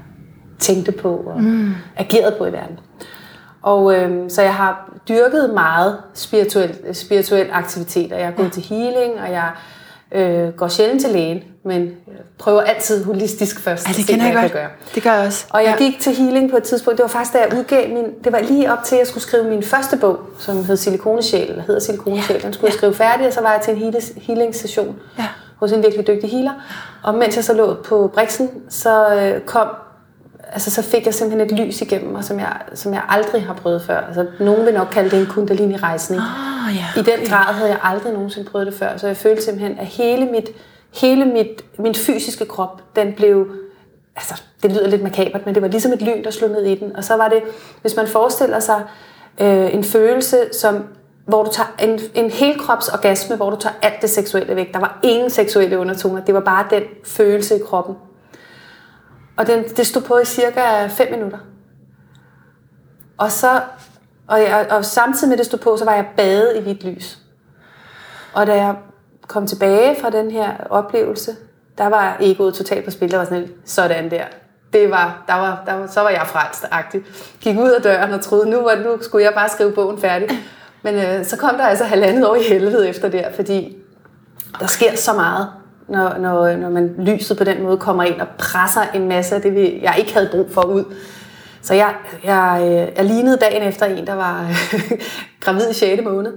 tænkte 0.58 0.93
på, 0.93 1.17
og 1.17 1.43
mm. 1.43 1.75
agerede 1.96 2.35
på 2.38 2.44
i 2.44 2.52
verden. 2.52 2.79
Og 3.62 3.94
øh, 3.94 4.31
så 4.31 4.43
jeg 4.43 4.55
har 4.55 4.90
dyrket 5.08 5.50
meget 5.55 5.96
spirituel, 6.14 6.94
spirituel 6.94 7.49
aktivitet, 7.52 8.12
og 8.12 8.19
jeg 8.19 8.26
har 8.26 8.35
gået 8.35 8.52
til 8.52 8.62
healing, 8.62 9.20
og 9.20 9.32
jeg 9.32 9.50
øh, 10.13 10.49
går 10.49 10.69
sjældent 10.69 11.01
til 11.01 11.11
lægen, 11.11 11.43
men 11.65 11.91
prøver 12.39 12.61
altid 12.61 13.05
holistisk 13.05 13.61
først 13.61 13.89
Ja, 13.89 13.93
det 13.93 14.07
kender 14.07 14.25
jeg 14.27 14.35
jeg 14.35 14.43
godt. 14.43 14.53
kan 14.53 14.61
gøre. 14.61 14.71
Det 14.95 15.03
gør 15.03 15.13
jeg 15.13 15.27
også. 15.27 15.47
Og 15.51 15.63
jeg 15.65 15.77
ja. 15.81 15.85
gik 15.85 16.01
til 16.01 16.13
healing 16.15 16.51
på 16.51 16.57
et 16.57 16.63
tidspunkt. 16.63 16.97
Det 16.99 17.03
var 17.03 17.09
faktisk, 17.09 17.33
da 17.33 17.39
jeg 17.39 17.59
udgav 17.59 17.89
min... 17.89 18.05
Det 18.25 18.33
var 18.33 18.39
lige 18.41 18.73
op 18.73 18.79
til, 18.85 18.95
at 18.95 18.99
jeg 18.99 19.07
skulle 19.07 19.25
skrive 19.25 19.45
min 19.45 19.63
første 19.63 19.97
bog, 19.97 20.19
som 20.39 20.65
hed 20.65 20.77
Silikonesjæl, 20.77 21.51
eller 21.51 21.63
hedder 21.63 21.81
Silikonesjæl. 21.81 22.43
Den 22.43 22.53
skulle 22.53 22.69
jeg 22.69 22.75
skrive 22.75 22.95
færdig, 22.95 23.27
og 23.27 23.33
så 23.33 23.41
var 23.41 23.53
jeg 23.53 23.61
til 23.61 23.75
en 23.75 23.79
healing- 23.81 24.23
healing-session 24.27 24.97
Ja. 25.19 25.25
hos 25.57 25.73
en 25.73 25.83
virkelig 25.83 26.07
dygtig 26.07 26.31
healer. 26.31 26.53
Og 27.03 27.15
mens 27.15 27.37
jeg 27.37 27.45
så 27.45 27.53
lå 27.55 27.75
på 27.75 28.11
Brixen, 28.15 28.51
så 28.69 29.15
øh, 29.15 29.41
kom... 29.41 29.67
Altså, 30.53 30.71
så 30.71 30.83
fik 30.83 31.06
jeg 31.06 31.15
simpelthen 31.15 31.61
et 31.61 31.67
lys 31.67 31.81
igennem 31.81 32.12
mig, 32.12 32.25
som 32.25 32.39
jeg, 32.39 32.56
som 32.75 32.95
jeg 32.95 33.03
aldrig 33.09 33.43
har 33.43 33.55
prøvet 33.55 33.83
før. 33.83 34.00
Altså, 34.00 34.27
nogen 34.41 34.67
vil 34.67 34.75
nok 34.75 34.89
kalde 34.93 35.11
det 35.11 35.21
en 35.21 35.27
kundalini-rejsning. 35.27 36.23
Ah, 36.23 36.77
ja. 36.77 37.00
I 37.00 37.05
den 37.05 37.27
grad 37.29 37.55
havde 37.55 37.71
jeg 37.71 37.79
aldrig 37.83 38.12
nogensinde 38.12 38.50
prøvet 38.50 38.67
det 38.67 38.75
før, 38.75 38.97
så 38.97 39.06
jeg 39.06 39.17
følte 39.17 39.43
simpelthen, 39.43 39.79
at 39.79 39.87
hele 39.87 40.27
mit, 40.27 40.50
hele 40.95 41.25
mit, 41.25 41.65
min 41.79 41.95
fysiske 41.95 42.45
krop, 42.45 42.83
den 42.97 43.12
blev, 43.12 43.47
altså 44.17 44.43
det 44.62 44.73
lyder 44.73 44.89
lidt 44.89 45.03
makabert, 45.03 45.47
men 45.47 45.55
det 45.55 45.62
var 45.62 45.69
ligesom 45.69 45.93
et 45.93 46.03
lyn, 46.03 46.25
der 46.25 46.31
slog 46.31 46.50
ned 46.50 46.65
i 46.65 46.75
den. 46.75 46.97
Og 46.97 47.05
så 47.05 47.17
var 47.17 47.29
det, 47.29 47.43
hvis 47.81 47.97
man 47.97 48.06
forestiller 48.09 48.61
sig 48.61 48.83
øh, 49.41 49.75
en 49.75 49.85
følelse, 49.85 50.39
som, 50.53 50.85
hvor 51.27 51.45
du 51.45 51.50
tager 51.53 51.75
en, 51.83 52.00
en 52.15 52.31
helkropsorgasme, 52.31 53.37
hvor 53.37 53.50
du 53.50 53.56
tager 53.56 53.75
alt 53.83 54.03
det 54.03 54.11
seksuelle 54.11 54.56
væk. 54.56 54.73
Der 54.75 54.81
var 54.81 54.99
ingen 55.03 55.31
seksuelle 55.31 55.79
undertoner, 55.79 56.25
det 56.25 56.35
var 56.35 56.41
bare 56.41 56.67
den 56.71 56.83
følelse 57.05 57.56
i 57.56 57.61
kroppen. 57.67 57.95
Og 59.38 59.46
den, 59.46 59.64
det 59.64 59.87
stod 59.87 60.02
på 60.02 60.19
i 60.19 60.25
cirka 60.25 60.87
5 60.87 61.11
minutter. 61.11 61.38
Og 63.19 63.32
så 63.32 63.61
og, 64.29 64.40
jeg, 64.40 64.67
og 64.70 64.85
samtidig 64.85 65.29
med 65.29 65.37
det 65.37 65.46
stod 65.46 65.58
på, 65.58 65.76
så 65.76 65.85
var 65.85 65.94
jeg 65.94 66.06
badet 66.17 66.56
i 66.56 66.61
hvidt 66.61 66.85
lys. 66.85 67.19
Og 68.32 68.46
da 68.46 68.55
jeg 68.55 68.76
kom 69.26 69.46
tilbage 69.46 69.96
fra 70.00 70.11
den 70.11 70.31
her 70.31 70.52
oplevelse, 70.70 71.37
der 71.79 71.87
var 71.87 72.17
egoet 72.20 72.55
totalt 72.55 72.85
på 72.85 72.90
spil. 72.90 73.11
Der 73.11 73.17
var 73.17 73.25
sådan 73.25 73.40
lidt, 73.40 73.52
sådan 73.64 74.11
der. 74.11 74.25
Det 74.73 74.90
var, 74.90 75.25
der 75.29 75.35
var, 75.35 75.62
der 75.67 75.75
var, 75.75 75.87
så 75.87 76.00
var 76.00 76.11
jeg 76.11 76.26
frelst-agtig. 76.26 77.00
Gik 77.40 77.58
ud 77.58 77.70
af 77.70 77.82
døren 77.82 78.12
og 78.12 78.20
troede, 78.20 78.50
nu, 78.50 78.62
var, 78.62 78.75
nu 78.75 79.02
skulle 79.02 79.25
jeg 79.25 79.35
bare 79.35 79.49
skrive 79.49 79.73
bogen 79.73 79.99
færdig. 79.99 80.29
Men 80.82 80.94
øh, 80.94 81.25
så 81.25 81.37
kom 81.37 81.56
der 81.56 81.67
altså 81.67 81.85
halvandet 81.85 82.29
år 82.29 82.35
i 82.35 82.43
helvede 82.43 82.88
efter 82.88 83.08
der, 83.08 83.32
fordi 83.32 83.76
der 84.61 84.67
sker 84.67 84.96
så 84.96 85.12
meget, 85.12 85.49
når, 85.88 86.19
når, 86.19 86.56
når 86.56 86.69
man 86.70 86.94
lyset 86.99 87.38
på 87.38 87.44
den 87.44 87.62
måde 87.62 87.76
kommer 87.79 88.02
ind 88.02 88.20
og 88.20 88.26
presser 88.38 88.81
en 88.94 89.08
masse 89.08 89.35
af 89.35 89.43
det, 89.43 89.55
vi- 89.55 89.81
jeg 89.82 89.94
ikke 89.99 90.12
havde 90.14 90.29
brug 90.32 90.46
for 90.50 90.62
ud. 90.62 90.85
Så 91.62 91.75
jeg, 91.75 91.94
jeg, 92.25 92.58
øh, 92.62 92.96
jeg 92.96 93.05
lignede 93.05 93.37
dagen 93.37 93.62
efter 93.62 93.87
en, 93.87 94.06
der 94.06 94.14
var 94.14 94.46
gravid 95.40 95.70
i 95.70 95.75
6. 95.75 96.02
måned. 96.05 96.32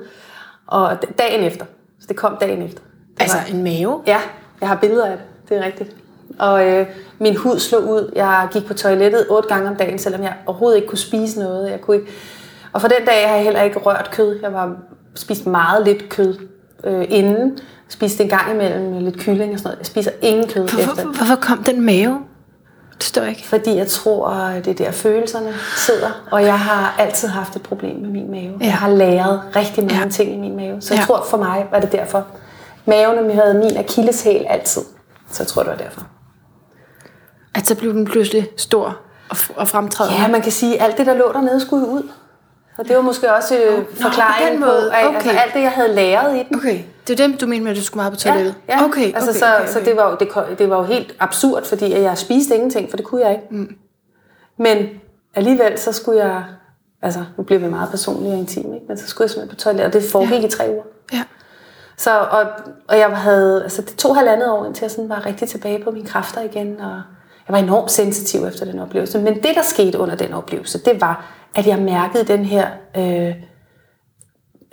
Og 0.68 0.98
dagen 1.20 1.44
efter. 1.44 1.66
Så 2.00 2.06
det 2.08 2.16
kom 2.16 2.38
dagen 2.42 2.62
efter. 2.62 2.80
Det 3.14 3.22
Altså 3.22 3.38
var, 3.38 3.46
en 3.58 3.64
mave? 3.64 4.02
ja, 4.08 4.18
jeg 4.62 4.70
har 4.70 4.76
billeder 4.76 5.06
af 5.06 5.18
det. 5.18 5.26
Det 5.50 5.58
er 5.58 5.66
rigtigt. 5.66 5.96
Og 6.40 6.68
øh, 6.70 6.86
min 7.20 7.36
hud 7.38 7.60
slog 7.60 7.84
ud. 7.84 8.12
Jeg 8.16 8.48
gik 8.54 8.66
på 8.68 8.74
toilettet 8.74 9.26
otte 9.30 9.50
gange 9.50 9.70
om 9.70 9.76
dagen, 9.76 10.00
selvom 10.00 10.24
jeg 10.24 10.34
overhovedet 10.46 10.78
ikke 10.78 10.88
kunne 10.88 10.98
spise 10.98 11.40
noget. 11.40 11.72
Jeg 11.72 11.82
kunne 11.82 11.98
ikke... 11.98 12.12
Og 12.74 12.82
for 12.82 12.88
den 12.88 13.06
dag 13.06 13.28
har 13.30 13.36
jeg 13.36 13.44
heller 13.44 13.62
ikke 13.62 13.80
rørt 13.80 14.10
kød. 14.12 14.40
Jeg 14.42 14.54
var 14.54 14.76
spist 15.16 15.46
meget 15.48 15.86
lidt 15.88 16.10
kød 16.10 16.36
øh, 16.84 17.06
inden. 17.10 17.58
Spiste 17.90 18.24
en 18.24 18.30
gang 18.30 18.52
imellem 18.54 19.04
lidt 19.04 19.18
kylling 19.20 19.54
og 19.54 19.60
sådan 19.60 19.68
noget. 19.70 19.80
Jeg 19.80 19.86
spiser 19.86 20.12
ingen 20.22 20.48
kød 20.48 20.64
efter. 20.66 20.86
Hvorfor, 20.86 21.04
hvorfor 21.18 21.36
kom 21.36 21.64
den 21.64 21.82
mave? 21.82 22.20
Det 22.96 23.04
står 23.04 23.22
ikke. 23.24 23.48
Fordi 23.48 23.76
jeg 23.76 23.88
tror, 23.88 24.28
at 24.30 24.66
det 24.66 24.80
er 24.82 24.86
der 24.86 24.92
følelserne 24.92 25.54
sidder. 25.78 26.10
Og 26.32 26.44
jeg 26.44 26.60
har 26.60 26.96
altid 27.00 27.28
haft 27.28 27.56
et 27.56 27.62
problem 27.62 27.96
med 27.96 28.10
min 28.10 28.32
mave. 28.32 28.58
Ja. 28.60 28.66
Jeg 28.66 28.74
har 28.74 28.90
læret 28.90 29.42
rigtig 29.56 29.84
mange 29.84 30.04
Ja. 30.04 30.10
ting 30.10 30.34
i 30.34 30.38
min 30.38 30.56
mave. 30.56 30.82
Så 30.82 30.94
jeg 30.94 31.02
Ja. 31.02 31.06
tror 31.06 31.26
for 31.30 31.38
mig 31.38 31.66
var 31.72 31.80
det 31.80 31.92
derfor. 31.92 32.26
Maven 32.86 33.32
havde 33.32 33.54
min 33.54 33.78
akilleshæl 33.78 34.46
altid. 34.50 34.82
Så 35.32 35.44
jeg 35.44 35.48
tror, 35.48 35.64
det 35.64 35.72
var 35.72 35.78
derfor. 35.78 36.02
At 37.56 37.68
så 37.68 37.76
blev 37.76 37.94
den 37.94 38.06
pludselig 38.06 38.48
stor 38.58 38.98
og, 39.30 39.38
og 39.56 39.68
fremtrædende. 39.68 40.22
Ja, 40.22 40.28
man 40.28 40.42
kan 40.42 40.52
sige, 40.52 40.76
at 40.82 40.86
alt 40.88 40.98
det, 40.98 41.06
der 41.06 41.14
lå 41.14 41.32
dernede, 41.34 41.60
skulle 41.62 41.88
ud. 41.88 42.10
Og 42.78 42.88
det 42.88 42.96
var 42.96 43.02
måske 43.02 43.34
også 43.34 43.58
øh, 43.58 43.86
forklaringen 44.02 44.62
på, 44.62 44.66
måde. 44.66 44.88
Okay. 44.88 45.16
altså, 45.16 45.30
alt 45.30 45.54
det, 45.54 45.62
jeg 45.62 45.72
havde 45.72 45.96
læret 45.96 46.36
i 46.36 46.44
den. 46.50 46.56
Okay, 46.56 46.80
det 47.08 47.20
er 47.20 47.28
dem, 47.28 47.38
du 47.38 47.48
mener 47.48 47.64
med, 47.64 47.72
at 47.72 47.78
du 47.78 47.84
skulle 47.84 48.02
meget 48.02 48.14
på 48.14 48.20
toilettet? 48.20 48.56
Ja, 48.68 48.74
ja. 48.74 48.86
Okay, 48.86 49.08
okay, 49.08 49.16
altså, 49.16 49.40
så, 49.40 49.46
okay, 49.46 49.64
okay. 49.64 49.74
så 49.74 49.80
det, 49.80 49.96
var 49.98 50.10
jo, 50.10 50.18
det, 50.20 50.60
det 50.60 50.70
var 50.70 50.78
jo 50.78 50.84
helt 50.84 51.16
absurd, 51.20 51.66
fordi 51.66 51.94
at 51.94 52.02
jeg 52.02 52.18
spiste 52.18 52.56
ingenting, 52.56 52.90
for 52.90 52.98
det 52.98 53.06
kunne 53.06 53.22
jeg 53.22 53.32
ikke. 53.32 53.46
Mm. 53.50 53.76
Men 54.58 54.88
alligevel, 55.36 55.80
så 55.80 55.92
skulle 55.92 56.24
jeg... 56.24 56.44
Altså, 57.02 57.24
nu 57.38 57.44
bliver 57.44 57.60
vi 57.60 57.68
meget 57.68 57.90
personlige 57.90 58.34
og 58.34 58.40
intime, 58.40 58.76
ikke? 58.76 58.86
men 58.88 58.98
så 58.98 59.08
skulle 59.08 59.26
jeg 59.26 59.30
simpelthen 59.30 59.58
på 59.58 59.62
toilettet, 59.62 59.86
og 59.86 59.94
det 59.94 60.12
foregik 60.12 60.42
ja. 60.42 60.48
i 60.48 60.50
tre 60.50 60.70
uger. 60.70 60.84
Ja. 61.14 61.24
Så, 61.98 62.20
og, 62.20 62.46
og 62.88 62.98
jeg 62.98 63.18
havde, 63.18 63.64
altså 63.64 63.82
det 63.82 63.96
tog 63.96 64.18
halvandet 64.18 64.50
år, 64.50 64.66
indtil 64.66 64.84
jeg 64.84 64.92
sådan 64.92 65.10
var 65.10 65.26
rigtig 65.26 65.50
tilbage 65.50 65.84
på 65.84 65.92
mine 65.92 66.08
kræfter 66.08 66.42
igen, 66.42 66.82
og 66.82 67.02
jeg 67.48 67.54
var 67.54 67.58
enormt 67.58 67.92
sensitiv 67.92 68.46
efter 68.46 68.66
den 68.66 68.80
oplevelse. 68.80 69.20
Men 69.20 69.36
det, 69.36 69.56
der 69.56 69.62
skete 69.62 70.00
under 70.00 70.16
den 70.16 70.34
oplevelse, 70.34 70.80
det 70.80 71.02
var, 71.02 71.26
at 71.56 71.68
jeg 71.68 71.80
mærkede 71.80 72.24
den 72.24 72.46
her 72.46 72.68
øh, 72.98 73.36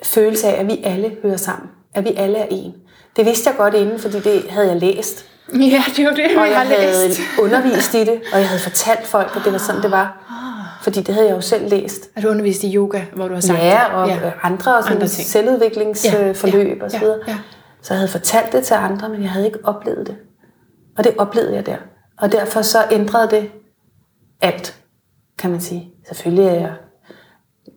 følelse 0.03 0.47
af, 0.49 0.61
at 0.61 0.67
vi 0.67 0.81
alle 0.85 1.17
hører 1.23 1.37
sammen. 1.37 1.71
At 1.95 2.05
vi 2.05 2.15
alle 2.17 2.39
er 2.39 2.47
en. 2.51 2.75
Det 3.17 3.27
vidste 3.27 3.51
jeg 3.51 3.57
godt 3.57 3.75
inden, 3.75 3.99
fordi 3.99 4.21
det 4.21 4.51
havde 4.51 4.69
jeg 4.69 4.77
læst. 4.77 5.25
ja, 5.55 5.83
det 5.97 6.05
jo 6.05 6.11
det, 6.11 6.25
Og 6.39 6.45
jeg 6.47 6.51
jeg 6.51 6.61
havde 6.61 7.09
læst. 7.09 7.21
undervist 7.43 7.95
i 7.95 8.01
det, 8.01 8.21
og 8.33 8.39
jeg 8.39 8.49
havde 8.49 8.61
fortalt 8.63 9.07
folk, 9.07 9.37
at 9.37 9.43
det 9.45 9.53
var 9.53 9.59
sådan, 9.59 9.83
det 9.83 9.91
var. 9.91 10.35
Fordi 10.83 11.01
det 11.03 11.15
havde 11.15 11.27
jeg 11.29 11.37
jo 11.37 11.41
selv 11.41 11.69
læst. 11.71 12.11
Er 12.17 12.21
du 12.21 12.29
undervist 12.29 12.63
i 12.65 12.75
yoga, 12.77 13.03
hvor 13.15 13.29
du 13.29 13.35
har 13.35 13.41
sagt 13.41 13.59
Ja, 13.59 13.81
det? 13.89 13.95
og 13.95 14.09
ja. 14.09 14.19
andre, 14.43 14.77
og 14.77 14.83
sådan 14.83 14.97
Andre 14.97 15.09
ting. 15.09 15.29
selvudviklingsforløb 15.29 16.79
Ja, 16.79 16.85
og 16.85 16.91
så 16.91 16.97
ja, 17.27 17.33
ja. 17.33 17.39
Så 17.83 17.95
jeg 17.95 17.99
havde 17.99 18.11
fortalt 18.11 18.53
det 18.53 18.65
til 18.65 18.75
andre, 18.75 19.09
men 19.09 19.23
jeg 19.23 19.31
havde 19.31 19.47
ikke 19.47 19.59
oplevet 19.65 20.07
det. 20.07 20.17
Og 20.99 21.05
det 21.05 21.15
oplevede 21.19 21.55
jeg 21.55 21.67
der. 21.67 21.77
Og 22.19 22.33
derfor 22.33 22.63
så 22.63 22.79
ændrede 22.91 23.31
det 23.31 23.51
alt, 24.41 24.77
kan 25.39 25.51
man 25.51 25.61
sige. 25.61 25.95
Selvfølgelig 26.09 26.47
er 26.47 26.55
jeg 26.55 26.73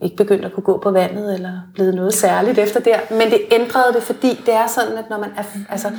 ikke 0.01 0.15
begyndt 0.15 0.45
at 0.45 0.53
kunne 0.53 0.63
gå 0.63 0.77
på 0.77 0.91
vandet, 0.91 1.33
eller 1.33 1.59
blevet 1.73 1.95
noget 1.95 2.13
særligt 2.13 2.57
efter 2.57 2.79
der. 2.79 2.99
Men 3.09 3.31
det 3.31 3.41
ændrede 3.51 3.93
det, 3.93 4.03
fordi 4.03 4.41
det 4.45 4.53
er 4.53 4.67
sådan, 4.67 4.97
at 4.97 5.09
når 5.09 5.17
man 5.17 5.29
er, 5.37 5.43
altså, 5.69 5.91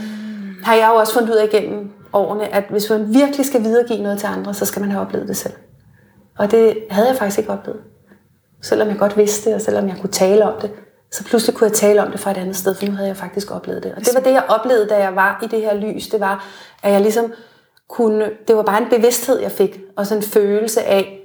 har 0.62 0.74
jeg 0.74 0.88
jo 0.92 0.94
også 0.94 1.12
fundet 1.12 1.30
ud 1.30 1.36
af 1.36 1.48
igennem 1.52 1.90
årene, 2.12 2.54
at 2.54 2.64
hvis 2.70 2.90
man 2.90 3.14
virkelig 3.14 3.46
skal 3.46 3.62
videregive 3.62 4.02
noget 4.02 4.18
til 4.18 4.26
andre, 4.26 4.54
så 4.54 4.64
skal 4.64 4.80
man 4.80 4.90
have 4.90 5.00
oplevet 5.02 5.28
det 5.28 5.36
selv. 5.36 5.54
Og 6.38 6.50
det 6.50 6.78
havde 6.90 7.08
jeg 7.08 7.16
faktisk 7.16 7.38
ikke 7.38 7.52
oplevet. 7.52 7.80
Selvom 8.62 8.88
jeg 8.88 8.98
godt 8.98 9.16
vidste 9.16 9.48
det, 9.48 9.54
og 9.54 9.60
selvom 9.60 9.88
jeg 9.88 9.96
kunne 10.00 10.10
tale 10.10 10.44
om 10.44 10.60
det, 10.60 10.70
så 11.10 11.24
pludselig 11.24 11.56
kunne 11.56 11.68
jeg 11.68 11.76
tale 11.76 12.02
om 12.02 12.10
det 12.10 12.20
fra 12.20 12.30
et 12.30 12.36
andet 12.36 12.56
sted, 12.56 12.74
for 12.74 12.86
nu 12.86 12.92
havde 12.92 13.08
jeg 13.08 13.16
faktisk 13.16 13.50
oplevet 13.50 13.82
det. 13.82 13.94
Og 13.94 14.00
det 14.00 14.10
var 14.14 14.20
det, 14.20 14.30
jeg 14.30 14.44
oplevede, 14.48 14.86
da 14.86 14.96
jeg 14.96 15.16
var 15.16 15.40
i 15.42 15.46
det 15.46 15.60
her 15.60 15.74
lys. 15.74 16.08
Det 16.08 16.20
var, 16.20 16.46
at 16.82 16.92
jeg 16.92 17.00
ligesom 17.00 17.32
kunne... 17.88 18.30
Det 18.48 18.56
var 18.56 18.62
bare 18.62 18.82
en 18.82 18.88
bevidsthed, 18.90 19.40
jeg 19.40 19.52
fik, 19.52 19.80
og 19.96 20.06
sådan 20.06 20.22
en 20.22 20.28
følelse 20.28 20.82
af, 20.82 21.21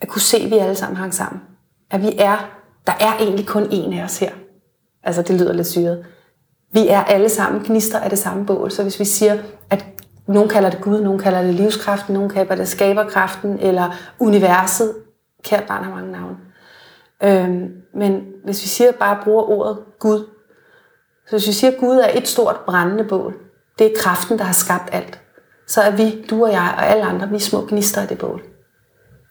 at 0.00 0.08
kunne 0.08 0.22
se, 0.22 0.36
at 0.36 0.50
vi 0.50 0.58
alle 0.58 0.74
sammen 0.74 0.96
hang 0.96 1.14
sammen. 1.14 1.42
At 1.90 2.02
vi 2.02 2.12
er... 2.18 2.50
Der 2.86 2.92
er 3.00 3.16
egentlig 3.20 3.46
kun 3.46 3.62
én 3.62 4.00
af 4.00 4.04
os 4.04 4.18
her. 4.18 4.30
Altså, 5.02 5.22
det 5.22 5.40
lyder 5.40 5.52
lidt 5.52 5.66
syret. 5.66 6.06
Vi 6.72 6.88
er 6.88 7.04
alle 7.04 7.28
sammen 7.28 7.62
gnister 7.64 7.98
af 7.98 8.10
det 8.10 8.18
samme 8.18 8.46
bål. 8.46 8.70
Så 8.70 8.82
hvis 8.82 9.00
vi 9.00 9.04
siger, 9.04 9.38
at 9.70 9.84
nogen 10.26 10.48
kalder 10.48 10.70
det 10.70 10.80
Gud, 10.80 11.00
nogen 11.00 11.18
kalder 11.18 11.42
det 11.42 11.54
livskraften, 11.54 12.14
nogen 12.14 12.30
kalder 12.30 12.54
det 12.54 12.68
skaberkraften, 12.68 13.58
eller 13.58 13.94
universet. 14.18 14.94
Kært 15.44 15.64
barn 15.68 15.84
har 15.84 15.90
mange 15.90 16.12
navne. 16.12 16.36
Øhm, 17.22 17.72
men 17.94 18.24
hvis 18.44 18.62
vi 18.62 18.68
siger 18.68 18.92
bare 18.92 19.18
bruger 19.24 19.42
ordet 19.42 19.78
Gud, 19.98 20.26
så 21.26 21.30
hvis 21.30 21.46
vi 21.46 21.52
siger, 21.52 21.70
at 21.70 21.78
Gud 21.80 21.96
er 21.96 22.18
et 22.18 22.28
stort 22.28 22.56
brændende 22.66 23.04
bål, 23.04 23.34
det 23.78 23.86
er 23.86 23.90
kraften, 23.98 24.38
der 24.38 24.44
har 24.44 24.52
skabt 24.52 24.88
alt, 24.92 25.20
så 25.66 25.80
er 25.80 25.90
vi, 25.90 26.24
du 26.30 26.44
og 26.44 26.52
jeg 26.52 26.74
og 26.76 26.86
alle 26.86 27.04
andre, 27.04 27.28
vi 27.28 27.34
er 27.34 27.40
små 27.40 27.66
gnister 27.68 28.00
af 28.00 28.08
det 28.08 28.18
bål. 28.18 28.42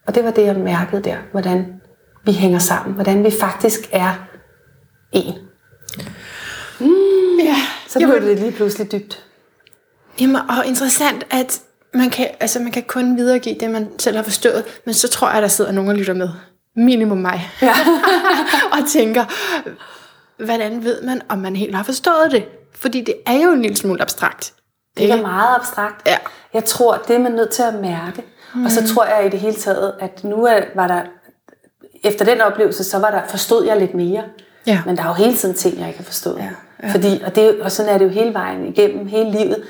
Og 0.08 0.16
det 0.16 0.24
var 0.24 0.32
det, 0.32 0.46
jeg 0.46 0.56
mærkede 0.56 1.04
der, 1.04 1.18
hvordan 1.32 1.82
vi 2.26 2.32
hænger 2.32 2.60
sammen, 2.60 2.96
hvordan 2.96 3.24
vi 3.24 3.32
faktisk 3.40 3.80
er 3.92 4.14
en. 5.12 5.34
Mm, 6.80 7.40
ja. 7.40 7.56
Så 7.88 8.00
blev 8.00 8.22
det 8.22 8.40
lige 8.40 8.52
pludselig 8.52 8.92
dybt. 8.92 9.26
Jamen, 10.22 10.36
og 10.36 10.66
interessant, 10.66 11.26
at 11.32 11.62
man 11.94 12.10
kan, 12.10 12.28
altså 12.40 12.60
man 12.60 12.72
kan 12.72 12.84
kun 12.84 13.18
videregive 13.18 13.56
det, 13.60 13.72
man 13.72 14.00
selv 14.00 14.16
har 14.16 14.24
forstået, 14.24 14.64
men 14.86 14.94
så 14.94 15.08
tror 15.08 15.32
jeg, 15.32 15.42
der 15.42 15.48
sidder 15.48 15.72
nogen 15.72 15.90
og 15.90 15.96
lytter 15.96 16.14
med. 16.14 16.30
Minimum 16.76 17.18
mig. 17.18 17.50
Ja. 17.62 17.74
og 18.74 18.90
tænker, 18.90 19.26
hvordan 20.46 20.84
ved 20.84 21.02
man, 21.02 21.22
om 21.30 21.38
man 21.38 21.56
helt 21.56 21.76
har 21.76 21.84
forstået 21.84 22.32
det? 22.32 22.46
Fordi 22.76 23.02
det 23.02 23.16
er 23.26 23.44
jo 23.44 23.52
en 23.52 23.62
lille 23.62 23.78
smule 23.78 24.02
abstrakt. 24.02 24.54
Det 24.98 25.12
er 25.12 25.22
meget 25.22 25.56
abstrakt. 25.56 26.08
Ja. 26.08 26.18
Jeg 26.54 26.66
tror, 26.66 26.98
det 27.08 27.16
er 27.16 27.20
man 27.20 27.32
nødt 27.32 27.50
til 27.50 27.64
at 27.64 27.74
mærke. 27.74 28.24
Mm. 28.56 28.66
Og 28.66 28.72
så 28.72 28.94
tror 28.94 29.06
jeg 29.06 29.26
i 29.26 29.30
det 29.30 29.40
hele 29.40 29.56
taget, 29.56 29.94
at 30.00 30.24
nu 30.24 30.42
var 30.76 30.88
der, 30.88 31.02
efter 32.04 32.26
den 32.26 32.42
oplevelse, 32.42 32.84
så 32.84 33.00
var 33.00 33.12
der, 33.12 33.22
forstod 33.28 33.66
jeg 33.66 33.80
lidt 33.80 33.94
mere. 33.94 34.24
Ja. 34.68 34.82
Men 34.86 34.98
der 34.98 35.04
er 35.04 35.08
jo 35.08 35.14
hele 35.14 35.36
tiden 35.36 35.56
ting, 35.56 35.80
jeg 35.80 35.88
ikke 35.88 36.00
har 36.00 36.06
forstået. 36.06 36.38
Ja. 36.38 36.50
Ja. 36.84 36.92
Fordi, 36.92 37.22
og, 37.26 37.36
det, 37.36 37.62
og 37.62 37.72
sådan 37.72 37.94
er 37.94 37.98
det 37.98 38.06
jo 38.06 38.10
hele 38.10 38.34
vejen 38.34 38.66
igennem, 38.66 39.08
hele 39.08 39.32
livet 39.32 39.64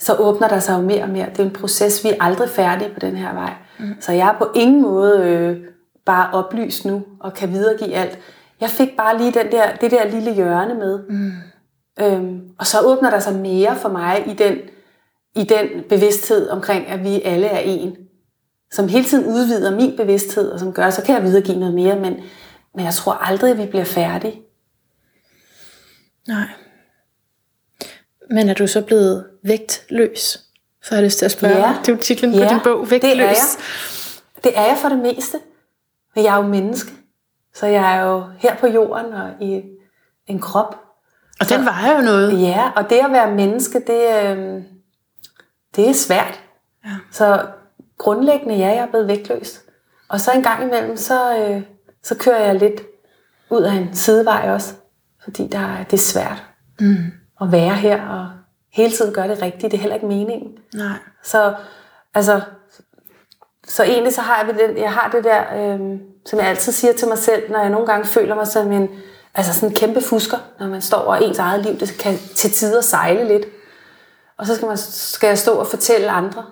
så 0.00 0.14
åbner 0.14 0.48
der 0.48 0.58
sig 0.58 0.76
jo 0.76 0.82
mere 0.82 1.02
og 1.02 1.08
mere. 1.08 1.26
Det 1.30 1.38
er 1.38 1.44
en 1.44 1.50
proces, 1.50 2.04
vi 2.04 2.08
er 2.08 2.14
aldrig 2.20 2.48
færdige 2.48 2.90
på 2.94 3.00
den 3.00 3.16
her 3.16 3.34
vej. 3.34 3.52
Mm. 3.78 3.94
Så 4.00 4.12
jeg 4.12 4.28
er 4.28 4.38
på 4.38 4.48
ingen 4.54 4.82
måde 4.82 5.22
øh, 5.22 5.56
bare 6.06 6.30
oplyst 6.32 6.84
nu 6.84 7.02
og 7.20 7.34
kan 7.34 7.52
videregive 7.52 7.94
alt. 7.94 8.18
Jeg 8.60 8.70
fik 8.70 8.96
bare 8.96 9.18
lige 9.18 9.32
den 9.32 9.52
der, 9.52 9.76
det 9.80 9.90
der 9.90 10.08
lille 10.08 10.34
hjørne 10.34 10.74
med. 10.74 10.98
Mm. 11.08 11.32
Øhm, 12.00 12.40
og 12.58 12.66
så 12.66 12.80
åbner 12.80 13.10
der 13.10 13.18
sig 13.18 13.34
mere 13.34 13.76
for 13.76 13.88
mig 13.88 14.24
i 14.26 14.32
den, 14.32 14.56
i 15.36 15.44
den 15.44 15.82
bevidsthed 15.88 16.48
omkring, 16.48 16.86
at 16.86 17.04
vi 17.04 17.22
alle 17.24 17.46
er 17.46 17.58
en. 17.58 17.96
Som 18.72 18.88
hele 18.88 19.04
tiden 19.04 19.26
udvider 19.26 19.76
min 19.76 19.96
bevidsthed, 19.96 20.50
og 20.52 20.60
som 20.60 20.72
gør, 20.72 20.90
så 20.90 21.02
kan 21.02 21.14
jeg 21.14 21.22
videregive 21.22 21.58
noget 21.58 21.74
mere, 21.74 21.96
men, 21.96 22.16
men 22.74 22.84
jeg 22.84 22.94
tror 22.94 23.12
aldrig, 23.12 23.50
at 23.50 23.58
vi 23.58 23.66
bliver 23.66 23.84
færdige. 23.84 24.42
Nej. 26.28 26.46
Men 28.30 28.48
er 28.48 28.54
du 28.54 28.66
så 28.66 28.80
blevet 28.84 29.26
vægtløs? 29.44 30.20
Så 30.82 30.90
har 30.90 30.96
jeg 30.96 31.04
lyst 31.04 31.18
til 31.18 31.24
at 31.24 31.30
spørge. 31.30 31.56
Ja. 31.68 31.76
Det 31.80 31.88
er 31.88 31.92
jo 31.92 31.98
titlen 32.02 32.34
Ja, 32.34 32.44
på 32.48 32.54
din 32.54 32.60
bog, 32.64 32.90
Vægtløs. 32.90 33.12
det 33.12 33.20
er 33.20 33.26
jeg. 33.26 33.36
Det 34.44 34.58
er 34.58 34.62
jeg 34.66 34.78
for 34.80 34.88
det 34.88 34.98
meste. 34.98 35.40
Men 36.14 36.24
jeg 36.24 36.32
er 36.32 36.36
jo 36.42 36.48
menneske. 36.48 36.92
Så 37.54 37.66
jeg 37.66 37.96
er 37.96 38.02
jo 38.02 38.24
her 38.38 38.56
på 38.56 38.66
jorden 38.66 39.12
og 39.12 39.30
i 39.40 39.62
en 40.26 40.40
krop. 40.40 40.76
Og 41.40 41.48
den 41.48 41.64
vejer 41.64 41.96
jo 41.96 42.02
noget. 42.02 42.42
Ja, 42.42 42.70
og 42.76 42.90
det 42.90 42.96
at 42.96 43.12
være 43.12 43.34
menneske, 43.34 43.82
det, 43.86 44.26
øh, 44.26 44.62
det 45.76 45.88
er 45.88 45.92
svært. 45.94 46.40
Ja. 46.84 46.90
Så 47.12 47.46
grundlæggende, 48.00 48.54
ja, 48.54 48.66
jeg 48.68 48.76
er 48.76 48.86
blevet 48.86 49.08
vægtløs. 49.08 49.60
Og 50.08 50.20
så 50.20 50.30
en 50.32 50.42
gang 50.42 50.62
imellem, 50.62 50.96
så, 50.96 51.36
øh, 51.38 51.62
så 52.02 52.14
kører 52.14 52.44
jeg 52.44 52.54
lidt 52.54 52.82
ud 53.50 53.62
af 53.62 53.72
en 53.72 53.94
sidevej 53.94 54.50
også. 54.50 54.74
Fordi 55.24 55.46
der, 55.46 55.58
er- 55.58 55.84
det 55.84 55.92
er 55.92 55.98
svært 55.98 56.42
Mm. 56.80 56.96
at 57.40 57.52
være 57.52 57.74
her 57.74 58.08
og 58.08 58.30
hele 58.72 58.92
tiden 58.92 59.14
gøre 59.14 59.28
det 59.28 59.42
rigtigt. 59.42 59.62
Det 59.72 59.74
er 59.74 59.80
heller 59.80 59.94
ikke 59.94 60.06
meningen. 60.06 60.52
Nej. 60.74 60.96
Så, 61.22 61.54
altså, 62.14 62.40
så 63.66 63.82
egentlig 63.84 64.14
så 64.14 64.20
har 64.20 64.44
jeg, 64.44 64.54
den, 64.68 64.76
jeg 64.78 64.92
har 64.92 65.10
det 65.10 65.24
der, 65.24 65.42
øhm, 65.56 65.98
som 66.26 66.38
jeg 66.38 66.48
altid 66.48 66.72
siger 66.72 66.92
til 66.92 67.08
mig 67.08 67.18
selv, 67.18 67.50
når 67.52 67.58
jeg 67.60 67.70
nogle 67.70 67.86
gange 67.86 68.06
føler 68.06 68.34
mig 68.34 68.46
som 68.46 68.72
en, 68.72 68.88
altså 69.34 69.54
sådan 69.54 69.68
en 69.68 69.74
kæmpe 69.74 70.00
fusker, 70.00 70.38
når 70.60 70.66
man 70.66 70.82
står 70.82 70.98
og 70.98 71.24
ens 71.24 71.38
eget 71.38 71.64
liv, 71.64 71.78
det 71.80 71.96
kan 71.98 72.18
til 72.36 72.50
tider 72.52 72.80
sejle 72.80 73.28
lidt. 73.28 73.46
Og 74.38 74.46
så 74.46 74.54
skal, 74.54 74.68
man, 74.68 74.76
skal 74.76 75.26
jeg 75.26 75.38
stå 75.38 75.52
og 75.54 75.66
fortælle 75.66 76.10
andre, 76.10 76.44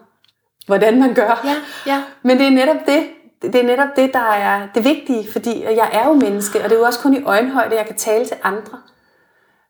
hvordan 0.69 1.01
man 1.01 1.15
gør. 1.15 1.41
Ja, 1.45 1.57
ja. 1.87 2.03
Men 2.23 2.39
det 2.39 2.47
er 2.47 2.51
netop 2.51 2.77
det, 2.87 3.09
det 3.43 3.55
er 3.55 3.63
netop 3.65 3.89
det, 3.97 4.15
der 4.15 4.21
er 4.33 4.69
det 4.75 4.85
vigtige, 4.85 5.33
fordi 5.33 5.63
jeg 5.65 5.91
er 5.93 6.07
jo 6.09 6.13
menneske, 6.15 6.59
og 6.59 6.65
det 6.65 6.73
er 6.73 6.79
jo 6.81 6.87
også 6.87 7.01
kun 7.01 7.15
i 7.15 7.23
øjenhøjde, 7.23 7.77
jeg 7.77 7.87
kan 7.87 7.97
tale 7.97 8.25
til 8.27 8.37
andre. 8.43 8.79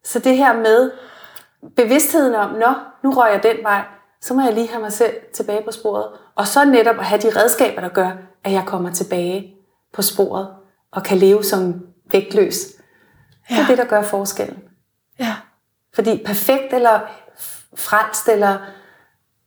Så 0.04 0.18
det 0.18 0.36
her 0.36 0.52
med 0.52 0.90
bevidstheden 1.76 2.34
om, 2.34 2.50
nå, 2.50 2.74
nu 3.04 3.10
rører 3.12 3.32
jeg 3.32 3.42
den 3.42 3.56
vej, 3.62 3.82
så 4.20 4.34
må 4.34 4.42
jeg 4.42 4.52
lige 4.54 4.68
have 4.68 4.80
mig 4.80 4.92
selv 4.92 5.12
tilbage 5.34 5.62
på 5.64 5.70
sporet. 5.72 6.06
Og 6.34 6.46
så 6.46 6.64
netop 6.64 6.98
at 6.98 7.04
have 7.04 7.20
de 7.20 7.40
redskaber, 7.40 7.80
der 7.80 7.88
gør, 7.88 8.10
at 8.44 8.52
jeg 8.52 8.62
kommer 8.66 8.92
tilbage 8.92 9.54
på 9.92 10.02
sporet 10.02 10.48
og 10.92 11.02
kan 11.02 11.16
leve 11.18 11.44
som 11.44 11.74
vægtløs. 12.12 12.58
Det 12.58 13.56
er 13.56 13.60
Ja. 13.60 13.66
det, 13.68 13.78
der 13.78 13.84
gør 13.84 14.02
forskellen. 14.02 14.58
Ja. 15.18 15.34
Fordi 15.94 16.22
perfekt 16.26 16.72
eller 16.74 17.00
frelst 17.76 18.28
eller 18.28 18.58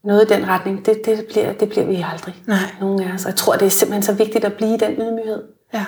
noget 0.04 0.32
i 0.32 0.34
den 0.34 0.48
retning, 0.48 0.86
det, 0.86 1.02
det, 1.06 1.26
bliver, 1.32 1.54
det 1.54 1.70
bliver 1.70 1.86
vi 1.86 2.06
aldrig. 2.12 2.36
Nej. 2.48 2.58
Nogen 2.82 3.02
af 3.04 3.14
os. 3.14 3.26
Jeg 3.26 3.36
tror, 3.36 3.54
det 3.56 3.66
er 3.66 3.70
simpelthen 3.70 4.04
så 4.04 4.14
vigtigt 4.14 4.46
at 4.46 4.54
blive 4.54 4.74
i 4.74 4.78
den 4.78 4.92
ydmyghed. 4.92 5.44
Ja. 5.74 5.86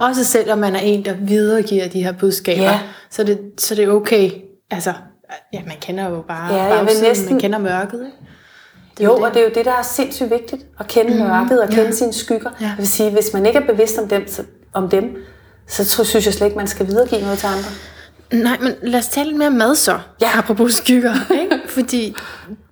Også 0.00 0.24
selvom 0.24 0.58
man 0.58 0.74
er 0.76 0.80
en, 0.80 1.04
der 1.04 1.14
videregiver 1.14 1.88
de 1.88 2.02
her 2.04 2.12
budskaber, 2.12 2.62
Ja. 2.62 2.80
så, 3.10 3.22
er 3.22 3.26
det, 3.26 3.38
så 3.58 3.74
er 3.74 3.76
det 3.76 3.88
okay. 3.88 4.30
Altså, 4.70 4.92
ja, 5.52 5.62
man 5.66 5.76
kender 5.80 6.08
jo 6.10 6.22
bare 6.28 6.54
Ja, 6.54 6.62
jeg 6.62 6.78
bagsiden, 6.86 7.08
næsten- 7.08 7.30
man 7.32 7.40
kender 7.40 7.58
mørket. 7.58 8.00
Ikke? 8.06 8.16
Det 8.98 9.04
jo, 9.04 9.12
og 9.16 9.30
det 9.34 9.40
er 9.40 9.44
jo 9.44 9.50
det, 9.54 9.64
der 9.64 9.72
er 9.72 9.82
sindssygt 9.82 10.30
vigtigt. 10.30 10.62
At 10.80 10.86
kende 10.86 11.12
mm, 11.14 11.20
mørket 11.20 11.62
og 11.62 11.68
kende 11.68 11.82
ja. 11.84 11.90
sine 11.90 12.12
skygger. 12.12 12.50
Ja. 12.60 12.66
Det 12.66 12.74
vil 12.78 12.88
sige, 12.88 13.10
hvis 13.10 13.32
man 13.32 13.46
ikke 13.46 13.58
er 13.58 13.66
bevidst 13.66 13.98
om 13.98 14.08
dem, 14.08 14.28
så, 14.28 14.42
om 14.72 14.88
dem 14.88 15.16
så 15.66 15.84
tror, 15.84 16.04
synes 16.04 16.26
jeg 16.26 16.34
slet 16.34 16.46
ikke, 16.46 16.56
man 16.58 16.66
skal 16.66 16.86
videregive 16.86 17.20
noget 17.20 17.38
til 17.38 17.46
andre. 17.46 17.68
Nej, 18.32 18.58
men 18.60 18.72
lad 18.82 18.98
os 18.98 19.06
tale 19.08 19.26
lidt 19.28 19.38
mere 19.38 19.50
mad 19.50 19.74
så. 19.74 19.98
Ja. 20.20 20.38
Apropos 20.38 20.74
skygger. 20.74 21.14
Ikke? 21.42 21.60
Fordi 21.76 22.14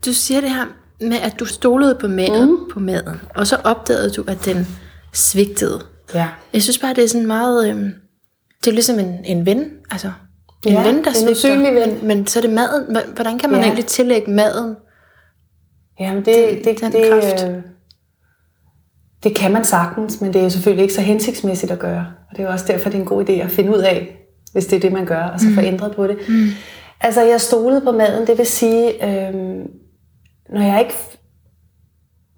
du 0.07 0.13
siger 0.13 0.41
det 0.41 0.51
her 0.51 0.65
med, 1.01 1.17
at 1.17 1.41
du 1.41 1.45
stolede 1.45 1.95
på 2.01 2.09
maden, 2.09 2.51
mm. 2.51 2.57
på 2.73 2.81
maden, 2.81 3.21
og 3.37 3.47
så 3.47 3.57
opdagede 3.65 4.11
du, 4.11 4.25
at 4.29 4.45
den 4.45 4.67
svigtede. 5.13 5.81
Ja. 6.15 6.29
Jeg 6.53 6.63
synes 6.63 6.79
bare, 6.79 6.95
det 6.95 7.05
er 7.05 7.09
sådan 7.09 7.27
meget... 7.27 7.69
Øhm, 7.71 7.91
det 8.65 8.71
er 8.71 8.73
ligesom 8.75 8.99
en, 8.99 9.15
en 9.25 9.47
ven, 9.47 9.65
altså 9.91 10.13
en 10.67 10.73
Ja, 10.73 10.83
ven, 10.87 11.05
der 11.05 11.11
en 11.11 11.35
svigter. 11.37 11.57
ven. 11.59 11.75
Men, 11.75 12.07
men 12.07 12.27
så 12.27 12.39
er 12.39 12.41
det 12.41 12.51
maden. 12.51 12.97
Hvordan 13.15 13.39
kan 13.39 13.51
man 13.51 13.61
Ja. 13.61 13.65
egentlig 13.67 13.87
tillægge 13.87 14.31
maden? 14.31 14.77
Jamen, 16.01 16.25
det, 16.25 16.61
det, 16.65 16.81
den 16.81 16.93
det, 16.93 17.11
kraft. 17.11 17.49
øh, 17.49 17.57
det 19.25 19.37
kan 19.37 19.53
man 19.53 19.65
sagtens, 19.65 20.21
men 20.21 20.33
det 20.33 20.45
er 20.45 20.49
selvfølgelig 20.49 20.83
ikke 20.83 20.95
så 20.95 21.01
hensigtsmæssigt 21.01 21.73
at 21.73 21.79
gøre. 21.79 22.07
Og 22.31 22.37
det 22.37 22.45
er 22.45 22.49
også 22.49 22.65
derfor, 22.69 22.91
det 22.91 22.97
er 22.99 23.03
en 23.03 23.09
god 23.09 23.25
idé 23.29 23.33
at 23.33 23.51
finde 23.51 23.71
ud 23.71 23.79
af, 23.83 24.17
hvis 24.53 24.67
det 24.67 24.77
er 24.77 24.81
det, 24.81 24.93
man 24.93 25.07
gør, 25.07 25.23
og 25.23 25.41
så 25.41 25.47
få 25.55 25.61
ændret 25.61 25.97
på 25.97 26.07
det. 26.07 26.19
Mm. 26.29 26.49
Altså, 27.01 27.23
jeg 27.23 27.41
stolede 27.41 27.81
på 27.81 27.93
maden, 27.93 28.27
det 28.27 28.39
vil 28.39 28.47
sige, 28.47 29.05
øh, 29.05 29.35
når 30.49 30.63
jeg 30.63 30.81
ikke 30.81 30.95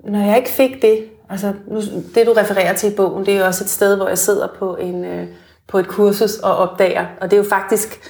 når 0.04 0.18
jeg 0.18 0.36
ikke 0.36 0.50
fik 0.50 0.82
det, 0.82 1.04
altså 1.30 1.52
nu, 1.68 1.80
det 2.14 2.26
du 2.26 2.32
refererer 2.32 2.72
til 2.72 2.92
i 2.92 2.96
bogen, 2.96 3.26
det 3.26 3.34
er 3.34 3.38
jo 3.38 3.44
også 3.46 3.64
et 3.64 3.70
sted, 3.70 3.96
hvor 3.96 4.08
jeg 4.08 4.18
sidder 4.18 4.48
på, 4.58 4.76
en, 4.76 5.04
øh, 5.04 5.26
på 5.68 5.78
et 5.78 5.88
kursus 5.88 6.34
og 6.34 6.56
opdager, 6.56 7.06
og 7.20 7.30
det 7.30 7.36
er 7.36 7.42
jo 7.42 7.48
faktisk, 7.48 8.00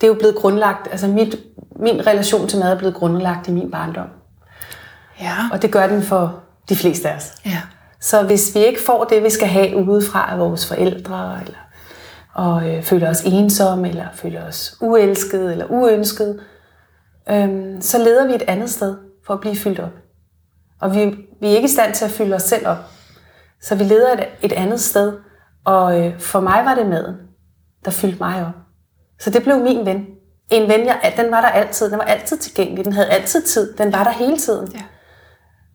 det 0.00 0.06
er 0.06 0.08
jo 0.08 0.14
blevet 0.14 0.36
grundlagt, 0.36 0.88
altså 0.90 1.06
mit, 1.06 1.38
min 1.76 2.06
relation 2.06 2.48
til 2.48 2.58
mad 2.58 2.72
er 2.72 2.78
blevet 2.78 2.94
grundlagt 2.94 3.48
i 3.48 3.50
min 3.50 3.70
barndom. 3.70 4.06
Ja. 5.20 5.34
Og 5.52 5.62
det 5.62 5.72
gør 5.72 5.86
den 5.86 6.02
for 6.02 6.40
de 6.68 6.76
fleste 6.76 7.08
af 7.08 7.16
os. 7.16 7.32
ja. 7.46 7.60
Så 8.00 8.22
hvis 8.22 8.54
vi 8.54 8.60
ikke 8.60 8.80
får 8.86 9.04
det, 9.04 9.22
vi 9.24 9.30
skal 9.30 9.48
have 9.48 9.76
udefra 9.76 10.32
af 10.32 10.38
vores 10.38 10.68
forældre, 10.68 11.38
eller, 11.46 11.58
og 12.38 12.68
øh, 12.68 12.82
føler 12.82 13.10
os 13.10 13.22
ensomme, 13.22 13.88
eller 13.88 14.06
føler 14.14 14.46
os 14.46 14.76
uelskede 14.80 15.52
eller 15.52 15.66
uønskede, 15.70 16.40
øhm, 17.30 17.80
så 17.80 17.98
leder 17.98 18.26
vi 18.26 18.34
et 18.34 18.42
andet 18.42 18.70
sted 18.70 18.96
for 19.26 19.34
at 19.34 19.40
blive 19.40 19.56
fyldt 19.56 19.80
op. 19.80 19.92
Og 20.80 20.94
vi, 20.94 21.04
vi 21.40 21.46
er 21.46 21.56
ikke 21.56 21.64
i 21.68 21.72
stand 21.72 21.94
til 21.94 22.04
at 22.04 22.10
fylde 22.10 22.36
os 22.36 22.42
selv 22.42 22.66
op. 22.66 22.76
Så 23.62 23.74
vi 23.74 23.84
leder 23.84 24.12
et, 24.12 24.26
et 24.42 24.52
andet 24.52 24.80
sted. 24.80 25.12
Og 25.64 26.00
øh, 26.00 26.20
for 26.20 26.40
mig 26.40 26.64
var 26.64 26.74
det 26.74 26.86
maden, 26.86 27.16
der 27.84 27.90
fyldte 27.90 28.18
mig 28.18 28.46
op. 28.46 28.54
Så 29.18 29.30
det 29.30 29.42
blev 29.42 29.58
min 29.58 29.86
ven. 29.86 30.06
En 30.50 30.68
ven, 30.68 30.86
jeg, 30.86 31.12
den 31.16 31.30
var 31.30 31.40
der 31.40 31.48
altid. 31.48 31.90
Den 31.90 31.98
var 31.98 32.04
altid 32.04 32.38
tilgængelig. 32.38 32.84
Den 32.84 32.92
havde 32.92 33.08
altid 33.08 33.42
tid. 33.42 33.76
Den 33.76 33.92
var 33.92 34.04
der 34.04 34.10
hele 34.10 34.36
tiden. 34.36 34.72
Ja. 34.74 34.82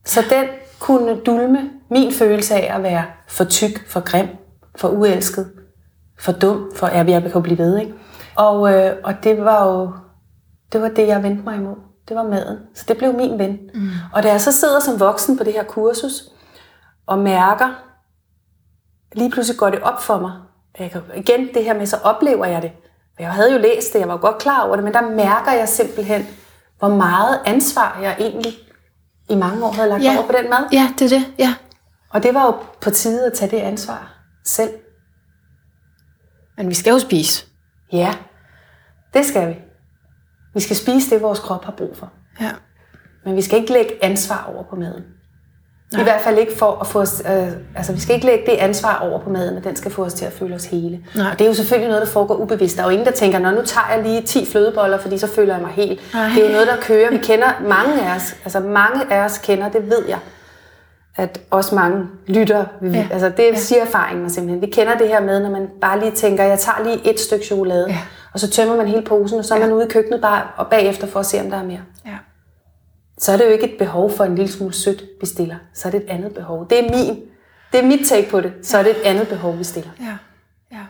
Så 0.05 0.21
den 0.29 0.45
kunne 0.79 1.15
dulme 1.15 1.69
min 1.91 2.11
følelse 2.11 2.55
af 2.55 2.75
at 2.75 2.83
være 2.83 3.05
for 3.27 3.43
tyk, 3.43 3.87
for 3.87 3.99
grim, 3.99 4.27
for 4.75 4.89
uelsket, 4.89 5.51
for 6.19 6.31
dum, 6.31 6.71
for 6.75 6.87
jeg, 6.87 7.07
jeg 7.09 7.31
kan 7.31 7.41
blive 7.43 7.57
ved, 7.57 7.77
ikke? 7.77 7.93
Og, 8.35 8.73
øh, 8.73 8.95
og 9.03 9.13
det 9.23 9.45
var 9.45 9.65
jo 9.67 9.91
det 10.73 10.81
var 10.81 10.87
det, 10.89 11.07
jeg 11.07 11.23
vendte 11.23 11.43
mig 11.43 11.55
imod. 11.55 11.75
Det 12.09 12.15
var 12.17 12.23
maden. 12.23 12.57
Så 12.75 12.85
det 12.87 12.97
blev 12.97 13.13
min 13.13 13.39
ven. 13.39 13.59
Mm. 13.73 13.89
Og 14.13 14.23
da 14.23 14.31
jeg 14.31 14.41
så 14.41 14.51
sidder 14.51 14.79
som 14.79 14.99
voksen 14.99 15.37
på 15.37 15.43
det 15.43 15.53
her 15.53 15.63
kursus, 15.63 16.23
og 17.05 17.19
mærker, 17.19 17.69
lige 19.15 19.31
pludselig 19.31 19.59
går 19.59 19.69
det 19.69 19.79
op 19.79 20.01
for 20.01 20.17
mig. 20.19 20.31
Jeg 20.79 20.91
kan, 20.91 21.01
igen, 21.15 21.47
det 21.53 21.63
her 21.63 21.73
med, 21.73 21.85
så 21.85 21.97
oplever 22.03 22.45
jeg 22.45 22.61
det. 22.61 22.71
Jeg 23.19 23.31
havde 23.31 23.51
jo 23.53 23.57
læst 23.57 23.93
det, 23.93 23.99
jeg 23.99 24.07
var 24.07 24.17
godt 24.17 24.37
klar 24.37 24.63
over 24.65 24.75
det, 24.75 24.83
men 24.83 24.93
der 24.93 25.01
mærker 25.01 25.51
jeg 25.51 25.69
simpelthen, 25.69 26.27
hvor 26.79 26.87
meget 26.89 27.39
ansvar 27.45 27.99
jeg 28.01 28.15
egentlig 28.19 28.53
i 29.29 29.35
mange 29.35 29.65
år 29.65 29.71
havde 29.71 29.89
lagt 29.89 30.03
Ja. 30.03 30.17
over 30.17 30.27
på 30.27 30.33
den 30.41 30.49
mad. 30.49 30.59
Ja, 30.71 30.89
det 30.99 31.13
er 31.13 31.17
det. 31.19 31.25
Ja. 31.39 31.53
Og 32.09 32.23
det 32.23 32.33
var 32.33 32.45
jo 32.45 32.53
på 32.81 32.89
tide 32.89 33.25
at 33.25 33.33
tage 33.33 33.51
det 33.51 33.57
ansvar 33.57 34.13
selv. 34.45 34.69
Men 36.57 36.69
vi 36.69 36.73
skal 36.73 36.91
jo 36.91 36.99
spise. 36.99 37.45
Ja, 37.91 38.13
det 39.13 39.25
skal 39.25 39.49
vi. 39.49 39.55
Vi 40.53 40.59
skal 40.59 40.75
spise 40.75 41.09
det, 41.09 41.21
vores 41.21 41.39
krop 41.39 41.65
har 41.65 41.71
brug 41.71 41.97
for. 41.97 42.11
Ja. 42.41 42.51
Men 43.25 43.35
vi 43.35 43.41
skal 43.41 43.59
ikke 43.59 43.73
lægge 43.73 43.91
ansvar 44.01 44.51
over 44.53 44.63
på 44.63 44.75
maden. 44.75 45.03
Nej. 45.93 46.01
I 46.01 46.03
hvert 46.03 46.21
fald 46.21 46.37
ikke 46.37 46.57
for 46.57 46.71
at 46.81 46.87
få 46.87 47.01
os... 47.01 47.21
Øh, 47.25 47.47
altså, 47.75 47.93
vi 47.93 47.99
skal 47.99 48.15
ikke 48.15 48.25
lægge 48.27 48.45
det 48.45 48.51
ansvar 48.51 48.99
over 48.99 49.19
på 49.19 49.29
maden, 49.29 49.57
at 49.57 49.63
den 49.63 49.75
skal 49.75 49.91
få 49.91 50.05
os 50.05 50.13
til 50.13 50.25
at 50.25 50.33
føle 50.33 50.55
os 50.55 50.65
hele. 50.65 51.05
Nej. 51.15 51.31
Og 51.31 51.39
det 51.39 51.45
er 51.45 51.49
jo 51.49 51.55
selvfølgelig 51.55 51.89
noget, 51.89 52.05
der 52.07 52.11
foregår 52.11 52.35
ubevidst. 52.35 52.77
Der 52.77 52.83
er 52.83 52.87
jo 52.87 52.91
ingen, 52.91 53.05
der 53.05 53.11
tænker, 53.11 53.39
Nå, 53.39 53.51
nu 53.51 53.61
tager 53.65 53.93
jeg 53.95 54.03
lige 54.03 54.21
10 54.21 54.45
flødeboller, 54.51 54.97
fordi 54.97 55.17
så 55.17 55.27
føler 55.27 55.53
jeg 55.53 55.61
mig 55.61 55.71
helt. 55.71 56.13
Nej. 56.13 56.29
Det 56.29 56.37
er 56.37 56.47
jo 56.47 56.51
noget, 56.51 56.67
der 56.67 56.77
kører. 56.81 57.11
Vi 57.11 57.17
kender 57.17 57.47
mange 57.61 58.01
af 58.01 58.15
os. 58.15 58.35
Altså, 58.43 58.59
mange 58.59 59.13
af 59.13 59.25
os 59.25 59.37
kender, 59.37 59.69
det 59.69 59.89
ved 59.89 60.07
jeg 60.07 60.19
at 61.15 61.41
også 61.51 61.75
mange 61.75 62.07
lytter. 62.27 62.65
Ja. 62.81 62.87
ja. 62.87 63.07
Altså 63.11 63.29
det 63.29 63.43
ja. 63.43 63.55
siger 63.55 63.81
erfaringen 63.81 64.21
mig 64.21 64.31
simpelthen. 64.31 64.61
Vi 64.61 64.67
kender 64.67 64.97
det 64.97 65.07
her 65.07 65.21
med, 65.21 65.39
når 65.39 65.49
man 65.49 65.69
bare 65.81 65.99
lige 65.99 66.11
tænker, 66.11 66.43
jeg 66.43 66.59
tager 66.59 66.83
lige 66.83 67.11
et 67.13 67.19
stykke 67.19 67.45
chokolade, 67.45 67.85
Ja. 67.89 67.99
og 68.33 68.39
så 68.39 68.49
tømmer 68.49 68.75
man 68.75 68.87
hele 68.87 69.01
posen, 69.01 69.39
og 69.39 69.45
så 69.45 69.55
er 69.55 69.59
man 69.59 69.71
ude 69.73 69.85
i 69.85 69.89
køkkenet 69.89 70.21
bare 70.21 70.47
og 70.57 70.67
bagefter 70.67 71.07
for 71.07 71.19
at 71.19 71.25
se, 71.25 71.39
om 71.41 71.49
der 71.49 71.57
er 71.57 71.63
mere. 71.63 71.81
Ja. 72.05 72.17
Så 73.17 73.31
er 73.31 73.37
det 73.37 73.45
jo 73.45 73.49
ikke 73.49 73.71
et 73.73 73.77
behov 73.79 74.11
for 74.11 74.23
en 74.23 74.35
lille 74.35 74.51
smule 74.51 74.73
sødt, 74.73 75.03
vi 75.21 75.25
stiller. 75.25 75.55
Så 75.73 75.87
er 75.87 75.91
det 75.91 76.03
et 76.03 76.09
andet 76.09 76.33
behov. 76.33 76.69
Det 76.69 76.79
er 76.85 76.91
min. 76.91 77.21
Det 77.71 77.79
er 77.79 77.85
mit 77.85 78.07
take 78.09 78.29
på 78.29 78.41
det. 78.41 78.53
Så 78.63 78.77
er 78.77 78.83
det 78.83 78.91
et 78.91 79.01
andet 79.03 79.27
behov, 79.27 79.57
vi 79.57 79.63
stiller. 79.63 79.91
Ja. 80.01 80.17
ja. 80.71 80.81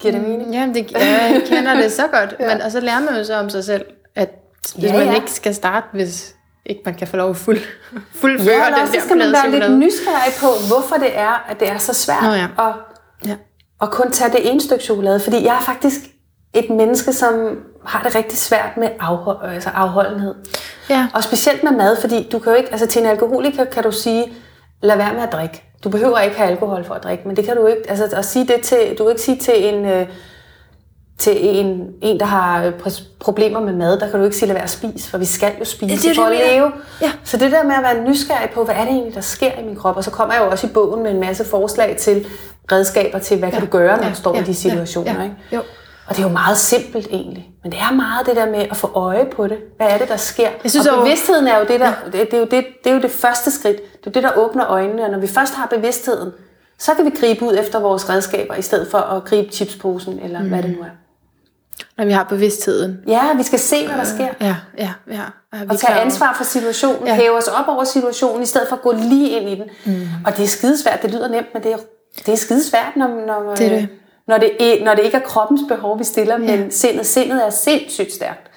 Giver 0.00 0.12
det 0.12 0.22
mening? 0.22 0.52
Jamen, 0.52 0.74
det, 0.74 0.92
ja, 0.92 0.98
jeg 0.98 1.42
kender 1.46 1.74
det 1.74 1.92
så 1.92 2.02
godt. 2.12 2.34
ja. 2.40 2.54
Men, 2.54 2.62
og 2.62 2.70
så 2.72 2.80
lærer 2.80 3.00
man 3.00 3.16
jo 3.16 3.24
så 3.24 3.34
om 3.34 3.50
sig 3.50 3.64
selv, 3.64 3.84
at 4.14 4.30
hvis 4.74 4.84
Ja, 4.84 4.98
man 4.98 5.06
ja. 5.06 5.14
ikke 5.14 5.30
skal 5.30 5.54
starte, 5.54 5.86
hvis 5.92 6.36
ikke 6.66 6.82
man 6.84 6.94
kan 6.94 7.08
få 7.08 7.16
lov 7.16 7.30
at 7.30 7.36
fuld, 7.36 7.58
fuldføre 8.20 8.54
Ja, 8.54 8.66
eller 8.66 8.76
den 8.76 8.82
også 8.82 8.92
der 8.92 9.00
så 9.00 9.06
skal 9.06 9.18
man 9.18 9.32
være 9.32 9.50
lidt 9.50 9.78
nysgerrig 9.78 10.32
på, 10.40 10.46
hvorfor 10.68 10.96
det 10.96 11.18
er, 11.18 11.44
at 11.48 11.60
det 11.60 11.70
er 11.70 11.78
så 11.78 11.94
svært 11.94 12.22
Nå 12.22 12.28
ja. 12.32 12.46
at, 12.58 12.74
Ja. 13.26 13.34
at 13.82 13.90
kun 13.90 14.10
tage 14.12 14.32
det 14.32 14.50
ene 14.50 14.60
stykke 14.60 14.84
chokolade. 14.84 15.20
Fordi 15.20 15.44
jeg 15.44 15.54
er 15.56 15.60
faktisk 15.60 16.00
et 16.54 16.70
menneske, 16.70 17.12
som 17.12 17.58
har 17.86 18.02
det 18.02 18.14
rigtig 18.14 18.38
svært 18.38 18.76
med 18.76 18.88
afhold, 19.00 19.52
altså 19.54 19.70
afholdenhed. 19.74 20.34
Ja. 20.90 21.06
Og 21.14 21.24
specielt 21.24 21.62
med 21.64 21.72
mad, 21.72 21.96
fordi 22.00 22.28
du 22.32 22.38
kan 22.38 22.52
jo 22.52 22.58
ikke, 22.58 22.72
altså 22.72 22.86
til 22.86 23.02
en 23.02 23.08
alkoholiker 23.08 23.64
kan 23.64 23.82
du 23.82 23.92
sige, 23.92 24.32
lad 24.82 24.96
være 24.96 25.14
med 25.14 25.22
at 25.22 25.32
drikke. 25.32 25.64
Du 25.84 25.88
behøver 25.88 26.18
ikke 26.18 26.36
have 26.36 26.50
alkohol 26.50 26.84
for 26.84 26.94
at 26.94 27.02
drikke, 27.04 27.28
men 27.28 27.36
det 27.36 27.44
kan 27.44 27.56
du 27.56 27.66
ikke, 27.66 27.82
altså 27.90 28.16
at 28.16 28.24
sige 28.24 28.46
det 28.46 28.60
til, 28.62 28.78
du 28.98 29.04
kan 29.04 29.10
ikke 29.10 29.22
sige 29.22 29.38
til 29.38 29.74
en, 29.74 29.84
øh, 29.86 30.06
til 31.18 31.36
en, 31.58 31.86
en, 32.02 32.20
der 32.20 32.26
har 32.26 32.64
øh, 32.64 32.72
pr- 32.86 33.02
problemer 33.20 33.60
med 33.60 33.72
mad, 33.72 34.00
der 34.00 34.10
kan 34.10 34.18
du 34.18 34.24
ikke 34.24 34.36
sige, 34.36 34.46
lad 34.46 34.54
være 34.54 34.64
at 34.64 34.70
spise, 34.70 35.10
for 35.10 35.18
vi 35.18 35.24
skal 35.24 35.52
jo 35.60 35.64
spise 35.64 35.86
Ja, 35.92 35.94
det 35.96 36.10
er 36.10 36.14
for 36.14 36.28
det, 36.30 36.36
at 36.38 36.52
leve. 36.54 36.72
Ja. 37.00 37.12
Så 37.24 37.36
det 37.36 37.52
der 37.52 37.62
med 37.64 37.74
at 37.74 37.82
være 37.82 38.08
nysgerrig 38.08 38.50
på, 38.50 38.64
hvad 38.64 38.74
er 38.74 38.80
det 38.80 38.88
egentlig, 38.88 39.14
der 39.14 39.20
sker 39.20 39.50
i 39.60 39.64
min 39.66 39.76
krop, 39.76 39.96
og 39.96 40.04
så 40.04 40.10
kommer 40.10 40.34
jeg 40.34 40.44
jo 40.44 40.50
også 40.50 40.66
i 40.66 40.70
bogen 40.70 41.02
med 41.02 41.10
en 41.10 41.20
masse 41.20 41.44
forslag 41.44 41.96
til 41.96 42.26
redskaber 42.72 43.18
til, 43.18 43.38
hvad 43.38 43.48
ja. 43.48 43.52
kan 43.54 43.64
du 43.66 43.70
gøre, 43.70 43.96
når 43.96 44.04
Ja. 44.04 44.10
du 44.10 44.14
står 44.16 44.34
Ja. 44.34 44.40
i 44.42 44.44
de 44.44 44.54
situationer. 44.54 45.14
Ja. 45.18 45.22
Ikke? 45.22 45.36
Jo. 45.52 45.60
Og 46.06 46.16
det 46.16 46.22
er 46.22 46.26
jo 46.28 46.32
meget 46.32 46.56
simpelt 46.56 47.06
egentlig. 47.10 47.50
Men 47.62 47.72
det 47.72 47.78
er 47.80 47.92
meget 47.94 48.26
det 48.26 48.36
der 48.36 48.46
med 48.46 48.66
at 48.70 48.76
få 48.76 48.90
øje 48.94 49.24
på 49.36 49.46
det. 49.46 49.58
Hvad 49.76 49.86
er 49.90 49.98
det, 49.98 50.08
der 50.08 50.16
sker? 50.16 50.48
Jeg 50.62 50.70
synes, 50.70 50.86
og 50.86 50.98
bevidstheden 51.04 51.46
er 51.48 51.58
jo 51.58 51.64
det, 51.68 51.80
der, 51.80 51.92
det, 52.04 52.12
det, 52.12 52.34
er 52.34 52.38
jo 52.38 52.44
det, 52.50 52.64
det 52.84 52.90
er 52.90 52.94
jo 52.94 53.00
det 53.00 53.10
første 53.10 53.50
skridt. 53.50 53.76
Det 54.00 54.06
er 54.06 54.10
det, 54.10 54.22
der 54.22 54.30
åbner 54.36 54.66
øjnene. 54.70 55.04
Og 55.04 55.10
når 55.10 55.18
vi 55.18 55.26
først 55.26 55.54
har 55.54 55.66
bevidstheden, 55.66 56.32
så 56.78 56.94
kan 56.94 57.04
vi 57.04 57.10
gribe 57.10 57.44
ud 57.44 57.56
efter 57.58 57.80
vores 57.80 58.10
redskaber, 58.10 58.54
i 58.54 58.62
stedet 58.62 58.88
for 58.90 58.98
at 58.98 59.24
gribe 59.24 59.52
chipsposen, 59.52 60.18
eller 60.24 60.40
mm. 60.42 60.48
hvad 60.48 60.62
det 60.62 60.70
nu 60.70 60.76
er. 60.82 60.86
Når 61.98 62.04
vi 62.04 62.12
har 62.12 62.24
bevidstheden. 62.24 62.98
Ja, 63.06 63.20
vi 63.36 63.42
skal 63.42 63.58
se, 63.58 63.86
hvad 63.86 63.96
der 63.96 64.04
sker. 64.04 64.28
Ja, 64.40 64.56
ja, 64.78 64.90
ja. 65.10 65.20
Er 65.52 65.58
vi 65.64 65.66
Og 65.70 65.78
tage 65.78 66.00
ansvar 66.00 66.34
for 66.36 66.44
situationen, 66.44 67.06
Ja. 67.06 67.12
ja. 67.14 67.20
hæve 67.20 67.36
os 67.36 67.48
op 67.48 67.68
over 67.68 67.84
situationen, 67.84 68.42
i 68.42 68.46
stedet 68.46 68.68
for 68.68 68.76
at 68.76 68.82
gå 68.82 68.92
lige 68.92 69.28
ind 69.30 69.48
i 69.48 69.54
den. 69.54 69.64
Mm. 69.84 70.08
Og 70.26 70.36
det 70.36 70.42
er 70.44 70.48
skidesvært, 70.48 71.02
det 71.02 71.10
lyder 71.10 71.28
nemt, 71.28 71.46
men 71.54 71.62
det 71.62 71.72
er, 71.72 71.76
det 72.26 72.32
er 72.32 72.36
skidesvært, 72.36 72.96
når, 72.96 73.08
når, 73.26 73.54
Det 73.54 73.66
er 73.66 73.70
det. 73.70 73.88
når, 74.28 74.38
det 74.38 74.78
når 74.84 74.94
det 74.94 75.04
ikke 75.04 75.16
er 75.16 75.20
kroppens 75.22 75.60
behov, 75.68 75.98
vi 75.98 76.04
stiller, 76.04 76.38
ja. 76.40 76.56
men 76.56 76.70
sindet. 76.70 77.06
Sindet 77.06 77.46
er 77.46 77.50
sindssygt 77.50 78.12
stærkt. 78.12 78.48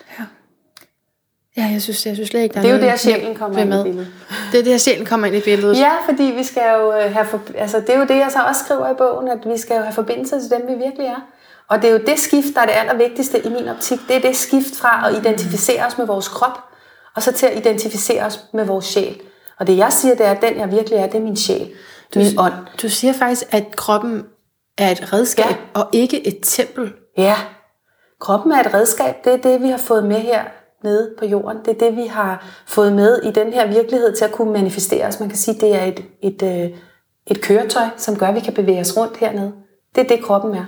Ja, 1.57 1.69
jeg 1.73 1.81
synes, 1.81 2.05
jeg 2.05 2.15
synes 2.15 2.29
slet 2.29 2.41
ikke, 2.41 2.53
der 2.55 2.61
Det 2.61 2.69
er 2.71 2.75
jo 2.75 2.81
der, 2.81 2.95
sjælen 2.95 3.35
kommer 3.35 3.59
ind 3.59 3.73
i 3.73 3.83
billedet. 3.83 4.07
Det 4.51 4.59
er 4.59 4.63
der, 4.63 4.77
sjælen 4.77 5.05
kommer 5.05 5.27
ind 5.27 5.35
i 5.35 5.39
billedet. 5.41 5.77
Ja, 5.79 5.91
fordi 6.09 6.23
vi 6.23 6.43
skal 6.43 6.63
jo 6.79 6.93
øh, 6.93 7.13
have, 7.13 7.25
for, 7.25 7.41
altså 7.57 7.79
det 7.79 7.89
er 7.89 7.99
jo 7.99 8.05
det, 8.05 8.15
jeg 8.15 8.27
så 8.31 8.39
også 8.47 8.63
skriver 8.63 8.91
i 8.91 8.93
bogen, 8.97 9.27
at 9.27 9.37
vi 9.53 9.57
skal 9.57 9.75
jo 9.75 9.81
have 9.81 9.93
forbindelse 9.93 10.41
til 10.41 10.49
dem, 10.49 10.61
vi 10.67 10.73
virkelig 10.83 11.05
er. 11.07 11.27
Og 11.69 11.81
det 11.81 11.87
er 11.89 11.91
jo 11.93 11.99
det 12.07 12.19
skift, 12.19 12.55
der 12.55 12.61
er 12.61 12.65
det 12.65 12.73
allervigtigste 12.73 13.45
i 13.45 13.49
min 13.49 13.67
optik. 13.67 13.99
Det 14.07 14.15
er 14.15 14.19
det 14.19 14.35
skift 14.35 14.75
fra 14.75 15.09
at 15.09 15.15
identificere 15.17 15.85
os 15.85 15.97
med 15.97 16.05
vores 16.05 16.27
krop, 16.27 16.59
og 17.15 17.23
så 17.23 17.31
til 17.31 17.45
at 17.45 17.57
identificere 17.57 18.23
os 18.25 18.39
med 18.53 18.65
vores 18.65 18.85
sjæl. 18.85 19.21
Og 19.59 19.67
det 19.67 19.77
jeg 19.77 19.93
siger, 19.93 20.15
det 20.15 20.25
er, 20.25 20.31
at 20.31 20.41
den 20.41 20.57
jeg 20.59 20.71
virkelig 20.71 20.97
er, 20.99 21.05
det 21.07 21.15
er 21.15 21.21
min 21.23 21.35
sjæl. 21.37 21.71
Min 22.15 22.39
ånd. 22.39 22.53
Du 22.81 22.89
siger 22.89 23.13
faktisk, 23.13 23.43
at 23.51 23.75
kroppen 23.75 24.23
er 24.77 24.91
et 24.91 25.13
redskab, 25.13 25.45
Ja. 25.45 25.55
og 25.73 25.89
ikke 25.91 26.27
et 26.27 26.39
tempel. 26.43 26.93
Ja, 27.17 27.35
kroppen 28.19 28.51
er 28.51 28.59
et 28.59 28.73
redskab. 28.73 29.15
Det 29.25 29.33
er 29.33 29.37
det, 29.37 29.61
vi 29.61 29.69
har 29.69 29.77
fået 29.77 30.03
med 30.05 30.15
her 30.19 30.43
nede 30.83 31.13
på 31.19 31.25
jorden. 31.25 31.57
Det 31.65 31.67
er 31.81 31.87
det, 31.87 31.95
vi 31.97 32.05
har 32.07 32.45
fået 32.67 32.93
med 32.93 33.21
i 33.23 33.31
den 33.31 33.53
her 33.53 33.67
virkelighed 33.67 34.15
til 34.15 34.25
at 34.25 34.31
kunne 34.31 34.53
manifestere 34.53 35.05
os. 35.07 35.19
Man 35.19 35.29
kan 35.29 35.37
sige, 35.37 35.59
det 35.61 35.75
er 35.75 35.83
et, 35.83 36.03
et, 36.21 36.41
øh, 36.43 36.77
et 37.27 37.41
køretøj, 37.41 37.85
som 37.97 38.15
gør, 38.17 38.27
at 38.27 38.35
vi 38.35 38.39
kan 38.39 38.53
bevæge 38.53 38.79
os 38.81 38.97
rundt 38.97 39.17
hernede. 39.17 39.53
Det 39.95 40.03
er 40.03 40.07
det, 40.15 40.25
kroppen 40.25 40.55
er. 40.55 40.65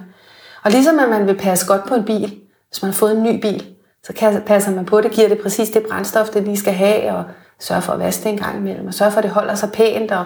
Og 0.63 0.71
ligesom 0.71 0.99
at 0.99 1.09
man 1.09 1.27
vil 1.27 1.35
passe 1.37 1.67
godt 1.67 1.85
på 1.85 1.95
en 1.95 2.03
bil, 2.03 2.39
hvis 2.69 2.81
man 2.81 2.91
har 2.91 2.97
fået 2.97 3.11
en 3.11 3.23
ny 3.23 3.41
bil, 3.41 3.65
så 4.03 4.41
passer 4.45 4.71
man 4.71 4.85
på 4.85 5.01
det, 5.01 5.11
giver 5.11 5.27
det 5.27 5.39
præcis 5.39 5.69
det 5.69 5.85
brændstof, 5.89 6.29
det 6.29 6.43
lige 6.43 6.57
skal 6.57 6.73
have, 6.73 7.11
og 7.11 7.23
sørger 7.59 7.81
for 7.81 7.93
at 7.93 7.99
vaske 7.99 8.23
det 8.23 8.29
en 8.31 8.37
gang 8.37 8.57
imellem, 8.57 8.87
og 8.87 8.93
sørger 8.93 9.11
for, 9.11 9.17
at 9.17 9.23
det 9.23 9.31
holder 9.31 9.55
sig 9.55 9.71
pænt, 9.71 10.11
og 10.11 10.25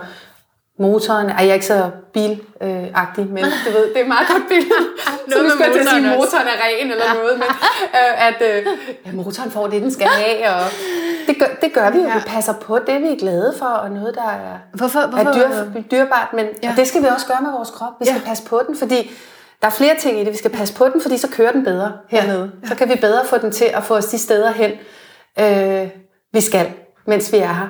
motoren, 0.80 1.30
ej, 1.30 1.36
jeg 1.39 1.50
er 1.50 1.54
ikke 1.54 1.65
så 1.65 1.89
bilagtig, 2.13 3.26
men 3.28 3.44
du 3.65 3.72
ved, 3.72 3.88
det 3.88 3.98
er 3.98 4.02
et 4.02 4.08
meget 4.08 4.28
godt 4.28 4.44
billede. 4.50 4.70
så 5.32 5.41
med 5.44 5.52
skal 5.52 5.72
til 5.74 5.80
at 5.80 5.88
sige, 5.89 6.02
motoren 6.02 6.06
at 6.13 6.17
motoren 6.20 6.48
er 6.48 6.58
ren 6.65 6.91
eller 6.91 7.13
noget, 7.13 7.39
men 7.39 7.48
øh, 7.94 8.28
at 8.28 8.41
øh, 8.41 8.65
ja, 9.06 9.12
motoren 9.12 9.52
får 9.52 9.67
det, 9.67 9.82
den 9.82 9.91
skal 9.91 10.08
have, 10.08 10.50
og 10.56 10.62
det 11.28 11.36
gør, 11.39 11.46
det 11.62 11.74
gør 11.74 11.89
vi 11.89 11.98
jo. 11.98 12.08
Ja. 12.08 12.13
Vi 12.13 12.24
passer 12.28 12.54
på 12.54 12.80
det, 12.88 13.02
vi 13.02 13.08
er 13.08 13.15
glade 13.20 13.54
for, 13.60 13.65
og 13.65 13.91
noget, 13.91 14.15
der 14.15 14.22
er, 14.30 14.58
Hvorfor- 14.74 15.00
er 15.00 15.08
hvorfor- 15.08 15.34
dyr, 15.34 15.82
dyrbart, 15.91 16.34
men 16.34 16.46
Ja. 16.63 16.70
og 16.72 16.78
det 16.78 16.88
skal 16.88 17.02
vi 17.02 17.08
også 17.08 17.28
gøre 17.28 17.41
med 17.41 17.52
vores 17.52 17.70
krop. 17.70 17.94
Vi 18.00 18.06
skal 18.06 18.22
Ja. 18.24 18.28
passe 18.30 18.44
på 18.44 18.62
den, 18.67 18.78
fordi 18.78 19.12
der 19.62 19.67
er 19.67 19.71
flere 19.71 19.95
ting 20.00 20.19
i 20.19 20.24
det. 20.24 20.32
Vi 20.32 20.38
skal 20.38 20.52
passe 20.52 20.74
på 20.74 20.89
den, 20.89 21.02
fordi 21.02 21.17
så 21.17 21.28
kører 21.28 21.52
den 21.52 21.63
bedre 21.63 21.91
hernede. 22.10 22.52
Så 22.67 22.76
kan 22.76 22.89
vi 22.89 22.95
bedre 22.95 23.26
få 23.26 23.38
den 23.38 23.52
til 23.52 23.65
at 23.65 23.84
få 23.84 23.95
os 23.95 24.06
de 24.06 24.17
steder 24.17 24.52
hen, 24.52 24.71
øh, 25.39 25.89
vi 26.34 26.41
skal, 26.41 26.71
mens 27.08 27.32
vi 27.34 27.38
er 27.38 27.54
her. 27.54 27.67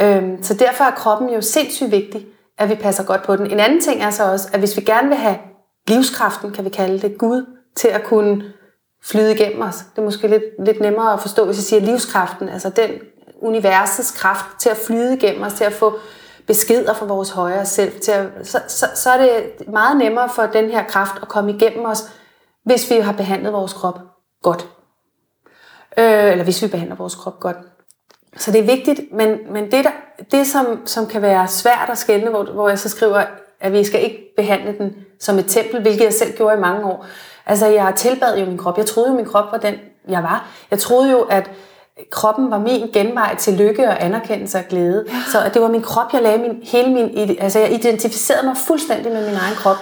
Øh, 0.00 0.38
så 0.42 0.54
derfor 0.54 0.84
er 0.84 0.90
kroppen 0.90 1.30
jo 1.30 1.40
sindssygt 1.40 1.90
vigtig, 1.90 2.26
at 2.58 2.68
vi 2.68 2.74
passer 2.74 3.04
godt 3.04 3.22
på 3.22 3.36
den. 3.36 3.50
En 3.50 3.60
anden 3.60 3.80
ting 3.80 4.02
er 4.02 4.10
så 4.10 4.32
også, 4.32 4.48
at 4.52 4.58
hvis 4.58 4.76
vi 4.76 4.82
gerne 4.82 5.08
vil 5.08 5.16
have 5.16 5.38
livskraften, 5.88 6.52
kan 6.52 6.64
vi 6.64 6.70
kalde 6.70 6.98
det, 7.08 7.18
Gud, 7.18 7.46
til 7.76 7.88
at 7.88 8.04
kunne 8.04 8.44
flyde 9.04 9.32
igennem 9.32 9.62
os. 9.62 9.76
Det 9.76 9.98
er 9.98 10.02
måske 10.02 10.28
lidt, 10.28 10.42
lidt 10.66 10.80
nemmere 10.80 11.12
at 11.12 11.20
forstå, 11.20 11.44
hvis 11.44 11.56
jeg 11.56 11.64
siger 11.64 11.80
livskraften, 11.80 12.48
altså 12.48 12.70
den 12.70 12.90
universets 13.42 14.10
kraft 14.10 14.44
til 14.58 14.68
at 14.68 14.76
flyde 14.76 15.14
igennem 15.14 15.42
os, 15.42 15.52
til 15.52 15.64
at 15.64 15.72
få 15.72 15.98
beskeder 16.46 16.94
fra 16.94 17.06
vores 17.06 17.30
højere 17.30 17.66
selv, 17.66 18.00
til 18.00 18.12
at, 18.12 18.26
så, 18.42 18.60
så, 18.68 18.86
så 18.94 19.10
er 19.10 19.18
det 19.18 19.68
meget 19.68 19.96
nemmere 19.96 20.28
for 20.28 20.42
den 20.42 20.70
her 20.70 20.84
kraft 20.84 21.14
at 21.22 21.28
komme 21.28 21.52
igennem 21.52 21.84
os, 21.84 22.04
hvis 22.64 22.90
vi 22.90 22.96
har 22.96 23.12
behandlet 23.12 23.52
vores 23.52 23.72
krop 23.72 23.98
godt. 24.42 24.68
Øh, 25.98 26.30
eller 26.32 26.44
hvis 26.44 26.62
vi 26.62 26.66
behandler 26.66 26.96
vores 26.96 27.14
krop 27.14 27.40
godt. 27.40 27.56
Så 28.36 28.52
det 28.52 28.60
er 28.60 28.76
vigtigt, 28.76 29.00
men, 29.12 29.38
men 29.52 29.64
det, 29.64 29.84
der, 29.84 29.90
det 30.30 30.46
som, 30.46 30.86
som 30.86 31.06
kan 31.06 31.22
være 31.22 31.48
svært 31.48 31.88
at 31.90 31.98
skælne, 31.98 32.30
hvor, 32.30 32.44
hvor 32.44 32.68
jeg 32.68 32.78
så 32.78 32.88
skriver, 32.88 33.24
at 33.60 33.72
vi 33.72 33.84
skal 33.84 34.02
ikke 34.02 34.32
behandle 34.36 34.78
den 34.78 34.94
som 35.20 35.38
et 35.38 35.46
tempel, 35.48 35.82
hvilket 35.82 36.04
jeg 36.04 36.12
selv 36.12 36.36
gjorde 36.36 36.56
i 36.56 36.60
mange 36.60 36.84
år. 36.84 37.06
Altså, 37.46 37.66
jeg 37.66 37.92
tilbad 37.96 38.38
jo 38.38 38.46
min 38.46 38.58
krop. 38.58 38.78
Jeg 38.78 38.86
troede 38.86 39.10
jo, 39.10 39.16
min 39.16 39.24
krop 39.24 39.52
var 39.52 39.58
den, 39.58 39.74
jeg 40.08 40.22
var. 40.22 40.48
Jeg 40.70 40.78
troede 40.78 41.10
jo, 41.10 41.20
at 41.20 41.50
kroppen 42.10 42.50
var 42.50 42.58
min 42.58 42.90
genvej 42.92 43.36
til 43.36 43.54
lykke 43.54 43.88
og 43.88 44.04
anerkendelse 44.04 44.58
og 44.58 44.64
glæde. 44.68 45.04
Ja. 45.08 45.12
Så 45.32 45.50
det 45.54 45.62
var 45.62 45.68
min 45.68 45.82
krop, 45.82 46.12
jeg 46.12 46.22
lagde 46.22 46.38
min, 46.38 46.60
hele 46.62 46.94
min, 46.94 47.36
altså 47.40 47.58
jeg 47.58 47.72
identificerede 47.72 48.46
mig 48.46 48.56
fuldstændig 48.56 49.12
med 49.12 49.26
min 49.26 49.36
egen 49.36 49.54
krop. 49.54 49.76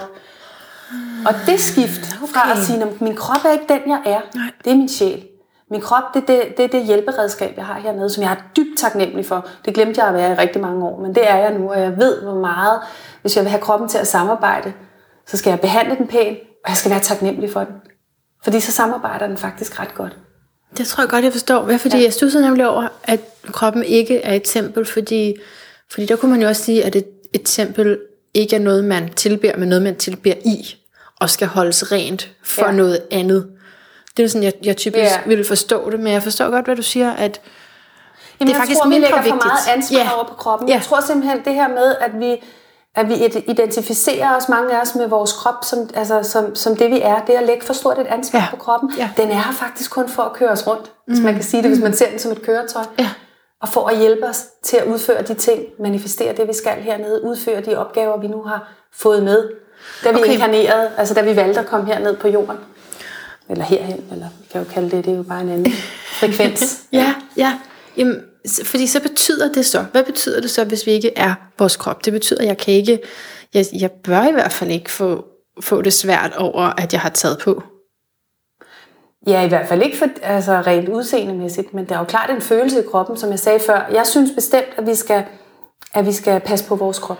Og 1.25 1.33
det 1.45 1.59
skift 1.59 2.15
okay. 2.23 2.33
fra 2.33 2.51
at 2.51 2.57
sige, 2.57 2.83
at 2.83 3.01
min 3.01 3.15
krop 3.15 3.45
er 3.45 3.51
ikke 3.51 3.65
den, 3.69 3.81
jeg 3.87 4.01
er, 4.05 4.19
Nej. 4.35 4.51
det 4.65 4.71
er 4.71 4.75
min 4.75 4.89
sjæl. 4.89 5.27
Min 5.71 5.81
krop, 5.81 6.03
det 6.13 6.21
er 6.21 6.25
det, 6.25 6.57
det, 6.57 6.71
det 6.71 6.85
hjælperedskab, 6.85 7.53
jeg 7.57 7.65
har 7.65 7.79
hernede, 7.79 8.09
som 8.09 8.23
jeg 8.23 8.31
er 8.31 8.35
dybt 8.57 8.79
taknemmelig 8.79 9.25
for. 9.25 9.47
Det 9.65 9.73
glemte 9.73 10.01
jeg 10.01 10.07
at 10.07 10.13
være 10.13 10.31
i 10.31 10.35
rigtig 10.35 10.61
mange 10.61 10.85
år, 10.85 10.99
men 11.01 11.15
det 11.15 11.29
er 11.29 11.37
jeg 11.37 11.53
nu, 11.53 11.69
og 11.69 11.79
jeg 11.79 11.97
ved, 11.97 12.21
hvor 12.21 12.35
meget, 12.35 12.79
hvis 13.21 13.35
jeg 13.35 13.43
vil 13.43 13.49
have 13.51 13.61
kroppen 13.61 13.89
til 13.89 13.97
at 13.97 14.07
samarbejde, 14.07 14.73
så 15.27 15.37
skal 15.37 15.49
jeg 15.49 15.59
behandle 15.59 15.95
den 15.95 16.07
pænt, 16.07 16.37
og 16.63 16.69
jeg 16.69 16.77
skal 16.77 16.91
være 16.91 16.99
taknemmelig 16.99 17.51
for 17.51 17.63
den. 17.63 17.75
Fordi 18.43 18.59
så 18.59 18.71
samarbejder 18.71 19.27
den 19.27 19.37
faktisk 19.37 19.79
ret 19.79 19.93
godt. 19.93 20.17
Det 20.77 20.87
tror 20.87 21.03
jeg 21.03 21.09
godt, 21.09 21.23
jeg 21.23 21.31
forstår. 21.31 21.61
Hvad, 21.61 21.79
fordi 21.79 21.97
ja. 21.97 22.03
jeg 22.03 22.13
stod 22.13 22.41
nemlig 22.41 22.67
over, 22.67 22.87
at 23.03 23.19
kroppen 23.51 23.83
ikke 23.83 24.17
er 24.17 24.33
et 24.33 24.43
tempel, 24.43 24.85
fordi, 24.85 25.35
fordi 25.89 26.05
der 26.05 26.15
kunne 26.15 26.31
man 26.31 26.41
jo 26.41 26.47
også 26.47 26.63
sige, 26.63 26.83
at 26.83 26.95
et, 26.95 27.05
et 27.33 27.41
tempel 27.45 27.97
ikke 28.33 28.55
er 28.55 28.59
noget, 28.59 28.83
man 28.83 29.13
tilbeder, 29.13 29.57
men 29.57 29.69
noget, 29.69 29.81
man 29.81 29.95
tilbeder 29.95 30.35
i, 30.45 30.75
og 31.19 31.29
skal 31.29 31.47
holdes 31.47 31.91
rent 31.91 32.31
for 32.43 32.65
ja. 32.65 32.71
noget 32.71 32.99
andet. 33.11 33.47
Det 34.17 34.23
er 34.23 34.27
sådan, 34.27 34.43
jeg, 34.43 34.53
jeg 34.63 34.77
typisk 34.77 35.11
ja. 35.11 35.19
ville 35.25 35.43
forstå 35.43 35.89
det, 35.89 35.99
men 35.99 36.13
jeg 36.13 36.23
forstår 36.23 36.49
godt, 36.49 36.65
hvad 36.65 36.75
du 36.75 36.81
siger, 36.81 37.11
at 37.11 37.41
Jamen, 38.39 38.47
det 38.47 38.55
er 38.55 38.59
faktisk 38.59 38.79
tror, 38.79 38.89
mindre 38.89 38.99
vi 38.99 39.05
lægger 39.05 39.21
vigtigt. 39.21 39.43
for 39.43 39.47
meget 39.47 39.77
ansvar 39.77 39.99
ja. 39.99 40.15
over 40.15 40.27
på 40.27 40.33
kroppen. 40.33 40.69
Ja. 40.69 40.73
Jeg 40.73 40.83
tror 40.83 41.01
simpelthen, 41.01 41.45
det 41.45 41.53
her 41.53 41.67
med, 41.67 41.95
at 42.01 42.11
vi 42.19 42.37
at 42.95 43.09
vi 43.09 43.13
identificerer 43.47 44.37
os, 44.37 44.49
mange 44.49 44.77
af 44.77 44.81
os, 44.81 44.95
med 44.95 45.07
vores 45.07 45.33
krop, 45.33 45.63
som, 45.63 45.89
altså, 45.93 46.23
som, 46.23 46.55
som 46.55 46.75
det 46.75 46.91
vi 46.91 47.01
er. 47.01 47.25
Det 47.25 47.33
at 47.33 47.45
lægge 47.45 47.65
for 47.65 47.73
stort 47.73 47.99
et 47.99 48.07
ansvar 48.07 48.39
ja. 48.39 48.47
på 48.49 48.55
kroppen, 48.55 48.91
ja. 48.97 49.09
den 49.17 49.29
er 49.29 49.33
her 49.33 49.51
faktisk 49.51 49.91
kun 49.91 50.09
for 50.09 50.23
at 50.23 50.33
køre 50.33 50.49
os 50.49 50.67
rundt. 50.67 50.91
Mm. 51.07 51.13
Hvis 51.13 51.23
man 51.23 51.33
kan 51.33 51.43
sige 51.43 51.63
det, 51.63 51.71
hvis 51.71 51.83
man 51.83 51.93
ser 51.93 52.09
den 52.09 52.19
som 52.19 52.31
et 52.31 52.41
køretøj. 52.41 52.83
Ja. 52.99 53.09
Og 53.61 53.69
for 53.69 53.87
at 53.87 53.97
hjælpe 53.97 54.25
os 54.27 54.45
til 54.63 54.77
at 54.77 54.87
udføre 54.87 55.21
de 55.21 55.33
ting, 55.33 55.61
manifestere 55.79 56.35
det, 56.35 56.47
vi 56.47 56.53
skal 56.53 56.81
hernede, 56.81 57.23
udføre 57.23 57.61
de 57.61 57.77
opgaver, 57.77 58.17
vi 58.17 58.27
nu 58.27 58.41
har 58.43 58.73
fået 58.93 59.23
med, 59.23 59.49
da 60.03 60.11
vi 60.11 60.15
okay. 60.15 60.31
inkarnerede, 60.31 60.91
altså 60.97 61.13
da 61.13 61.21
vi 61.21 61.35
valgte 61.35 61.59
at 61.59 61.65
komme 61.65 61.87
herned 61.87 62.17
på 62.17 62.27
jorden. 62.27 62.57
Eller 63.49 63.63
herhen, 63.63 64.03
eller 64.11 64.27
vi 64.39 64.47
kan 64.51 64.61
jo 64.61 64.67
kalde 64.73 64.91
det, 64.91 65.05
det 65.05 65.13
er 65.13 65.17
jo 65.17 65.23
bare 65.23 65.41
en 65.41 65.49
anden 65.49 65.71
frekvens. 66.19 66.83
ja, 66.91 67.13
ja. 67.37 67.59
Jamen, 67.97 68.21
fordi 68.63 68.87
så 68.87 69.01
betyder 69.01 69.51
det 69.51 69.65
så, 69.65 69.85
hvad 69.91 70.03
betyder 70.03 70.41
det 70.41 70.49
så, 70.49 70.63
hvis 70.63 70.85
vi 70.85 70.91
ikke 70.91 71.17
er 71.17 71.33
vores 71.59 71.75
krop? 71.75 72.05
Det 72.05 72.13
betyder, 72.13 72.41
at 72.41 72.47
jeg 72.47 72.57
kan 72.57 72.73
ikke, 72.73 72.99
jeg, 73.53 73.65
jeg 73.79 73.91
bør 73.91 74.27
i 74.27 74.31
hvert 74.31 74.51
fald 74.51 74.71
ikke 74.71 74.91
få, 74.91 75.25
få 75.61 75.81
det 75.81 75.93
svært 75.93 76.33
over, 76.37 76.81
at 76.81 76.93
jeg 76.93 77.01
har 77.01 77.09
taget 77.09 77.39
på. 77.39 77.63
Ja, 79.27 79.41
i 79.41 79.47
hvert 79.47 79.67
fald 79.67 79.81
ikke 79.81 79.97
for, 79.97 80.07
altså, 80.21 80.51
rent 80.51 80.89
udseendemæssigt, 80.89 81.73
men 81.73 81.89
der 81.89 81.95
er 81.95 81.99
jo 81.99 82.05
klart 82.05 82.29
en 82.29 82.41
følelse 82.41 82.79
i 82.79 82.87
kroppen, 82.91 83.17
som 83.17 83.29
jeg 83.29 83.39
sagde 83.39 83.59
før. 83.59 83.89
Jeg 83.93 84.07
synes 84.07 84.31
bestemt, 84.35 84.67
at 84.77 84.87
vi 84.87 84.95
skal, 84.95 85.23
at 85.93 86.05
vi 86.05 86.11
skal 86.11 86.39
passe 86.39 86.65
på 86.65 86.75
vores 86.75 86.99
krop. 86.99 87.19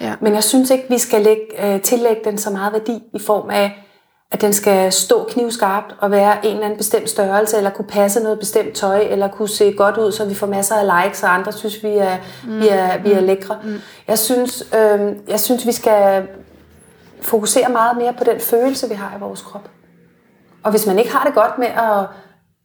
Ja. 0.00 0.14
Men 0.20 0.34
jeg 0.34 0.44
synes 0.44 0.70
ikke, 0.70 0.84
vi 0.88 0.98
skal 0.98 1.22
lægge, 1.22 1.74
uh, 1.74 1.80
tillægge 1.80 2.20
den 2.24 2.38
så 2.38 2.50
meget 2.50 2.72
værdi 2.72 3.02
i 3.14 3.18
form 3.18 3.50
af, 3.50 3.87
at 4.30 4.40
den 4.40 4.52
skal 4.52 4.92
stå 4.92 5.24
knivskarpt 5.30 5.94
og 5.98 6.10
være 6.10 6.46
en 6.46 6.52
eller 6.52 6.64
anden 6.64 6.76
bestemt 6.76 7.10
størrelse, 7.10 7.56
eller 7.56 7.70
kunne 7.70 7.88
passe 7.88 8.20
noget 8.20 8.38
bestemt 8.38 8.74
tøj, 8.74 8.98
eller 9.00 9.28
kunne 9.28 9.48
se 9.48 9.72
godt 9.72 9.96
ud, 9.96 10.12
så 10.12 10.24
vi 10.24 10.34
får 10.34 10.46
masser 10.46 10.74
af 10.74 11.04
likes, 11.04 11.22
og 11.22 11.34
andre 11.34 11.52
synes, 11.52 11.82
vi 11.82 11.88
er, 11.88 12.16
mm. 12.44 12.60
vi 12.60 12.68
er, 12.68 12.98
vi 12.98 13.12
er 13.12 13.20
mm. 13.20 13.26
lækre. 13.26 13.58
Mm. 13.64 13.80
Jeg, 14.08 14.18
synes, 14.18 14.64
øh, 14.74 15.16
jeg 15.28 15.40
synes, 15.40 15.66
vi 15.66 15.72
skal 15.72 16.28
fokusere 17.20 17.68
meget 17.68 17.96
mere 17.96 18.12
på 18.12 18.24
den 18.24 18.40
følelse, 18.40 18.88
vi 18.88 18.94
har 18.94 19.16
i 19.16 19.20
vores 19.20 19.42
krop. 19.42 19.68
Og 20.62 20.70
hvis 20.70 20.86
man 20.86 20.98
ikke 20.98 21.12
har 21.12 21.24
det 21.24 21.34
godt 21.34 21.58
med 21.58 21.66
at, 21.66 22.06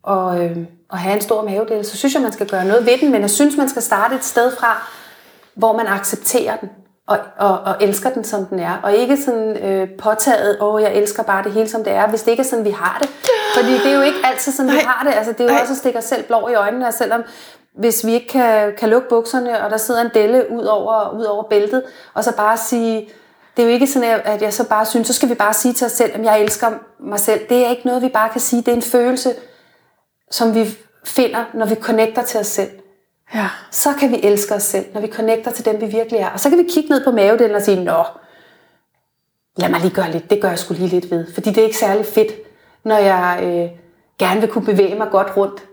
og, 0.04 0.46
øh, 0.46 0.58
at 0.94 1.00
have 1.00 1.16
en 1.16 1.22
stor 1.22 1.44
mavedel, 1.44 1.86
så 1.86 1.98
synes 1.98 2.14
jeg, 2.14 2.22
man 2.22 2.32
skal 2.32 2.50
gøre 2.50 2.66
noget 2.66 2.86
ved 2.86 2.98
den, 3.02 3.12
men 3.12 3.22
jeg 3.22 3.30
synes, 3.30 3.58
man 3.58 3.70
skal 3.70 3.82
starte 3.82 4.16
et 4.16 4.24
sted 4.24 4.52
fra, 4.60 4.88
hvor 5.56 5.78
man 5.78 5.88
accepterer 5.88 6.58
den 6.58 6.70
og, 7.08 7.20
og, 7.38 7.60
og 7.60 7.76
elsker 7.82 8.10
den, 8.10 8.24
som 8.24 8.46
den 8.46 8.60
er. 8.60 8.80
Og 8.84 8.94
ikke 8.94 9.18
sådan 9.18 9.58
øh, 9.58 9.88
påtaget, 9.98 10.58
åh, 10.62 10.82
jeg 10.82 10.94
elsker 10.94 11.24
bare 11.24 11.44
det 11.44 11.52
hele, 11.52 11.70
som 11.70 11.84
det 11.84 11.94
er, 11.94 12.08
hvis 12.08 12.24
det 12.24 12.32
ikke 12.32 12.42
er 12.42 12.48
sådan, 12.48 12.66
vi 12.66 12.72
har 12.72 12.98
det. 13.02 13.10
Fordi 13.56 13.74
det 13.74 13.92
er 13.92 13.96
jo 13.96 14.02
ikke 14.02 14.18
altid 14.24 14.52
sådan, 14.52 14.66
Nej. 14.72 14.76
vi 14.76 14.82
har 14.86 15.04
det. 15.04 15.18
Altså, 15.18 15.32
det 15.32 15.40
er 15.40 15.44
jo 15.44 15.50
Nej. 15.50 15.62
også 15.62 15.74
at 15.74 15.78
stikke 15.78 15.98
os 15.98 16.04
selv 16.04 16.24
blå 16.24 16.48
i 16.48 16.54
øjnene, 16.54 16.88
og 16.88 16.94
selvom 16.94 17.24
hvis 17.78 18.06
vi 18.06 18.14
ikke 18.14 18.28
kan, 18.28 18.74
kan 18.78 18.90
lukke 18.90 19.10
bukserne, 19.10 19.64
og 19.64 19.70
der 19.70 19.78
sidder 19.78 20.02
en 20.02 20.10
delle 20.14 20.52
ud 20.52 20.64
over, 20.64 21.18
ud 21.20 21.24
over 21.24 21.44
bæltet, 21.44 21.84
og 22.14 22.24
så 22.24 22.36
bare 22.36 22.58
sige, 22.58 23.10
det 23.58 23.64
er 23.64 23.68
jo 23.68 23.74
ikke 23.74 23.88
sådan, 23.88 24.22
at 24.26 24.42
jeg 24.42 24.54
så 24.54 24.70
bare 24.70 24.86
synes, 24.86 25.08
så 25.08 25.14
skal 25.14 25.30
vi 25.30 25.34
bare 25.34 25.54
sige 25.54 25.74
til 25.74 25.86
os 25.86 25.92
selv, 25.92 26.12
at 26.14 26.24
jeg 26.24 26.42
elsker 26.42 26.68
mig 27.00 27.20
selv. 27.20 27.42
Det 27.50 27.66
er 27.66 27.70
ikke 27.70 27.86
noget, 27.86 28.02
vi 28.02 28.10
bare 28.10 28.30
kan 28.30 28.42
sige. 28.42 28.62
Det 28.62 28.68
er 28.68 28.76
en 28.76 28.82
følelse, 28.82 29.34
som 30.32 30.56
vi 30.56 30.78
finder, 31.06 31.44
når 31.54 31.66
vi 31.66 31.76
connecter 31.76 32.22
til 32.22 32.40
os 32.40 32.48
selv 32.48 32.70
ja. 33.36 33.48
så 33.72 33.90
kan 34.00 34.12
vi 34.12 34.20
elske 34.24 34.54
os 34.54 34.64
selv, 34.64 34.86
når 34.94 35.02
vi 35.02 35.08
connecter 35.08 35.52
til 35.52 35.66
dem, 35.66 35.82
vi 35.82 35.86
virkelig 35.86 36.20
er. 36.20 36.30
Og 36.30 36.40
så 36.40 36.50
kan 36.50 36.58
vi 36.58 36.64
kigge 36.70 36.90
ned 36.90 37.04
på 37.04 37.12
mavedelen 37.12 37.56
og 37.56 37.62
sige, 37.62 37.84
nå, 37.84 38.04
lad 39.58 39.70
mig 39.70 39.82
lige 39.82 39.94
gøre 39.94 40.12
lidt, 40.12 40.30
det 40.30 40.42
gør 40.42 40.50
jeg 40.50 40.60
skulle 40.60 40.82
lige 40.82 41.00
lidt 41.00 41.12
ved. 41.12 41.34
Fordi 41.34 41.50
det 41.50 41.58
er 41.58 41.64
ikke 41.64 41.78
særlig 41.78 42.06
fedt, 42.06 42.32
når 42.86 42.98
jeg 42.98 43.40
øh, 43.44 43.80
gerne 44.20 44.42
vil 44.42 44.50
kunne 44.50 44.66
bevæge 44.66 44.96
mig 44.96 45.08
godt 45.12 45.38
rundt, 45.38 45.64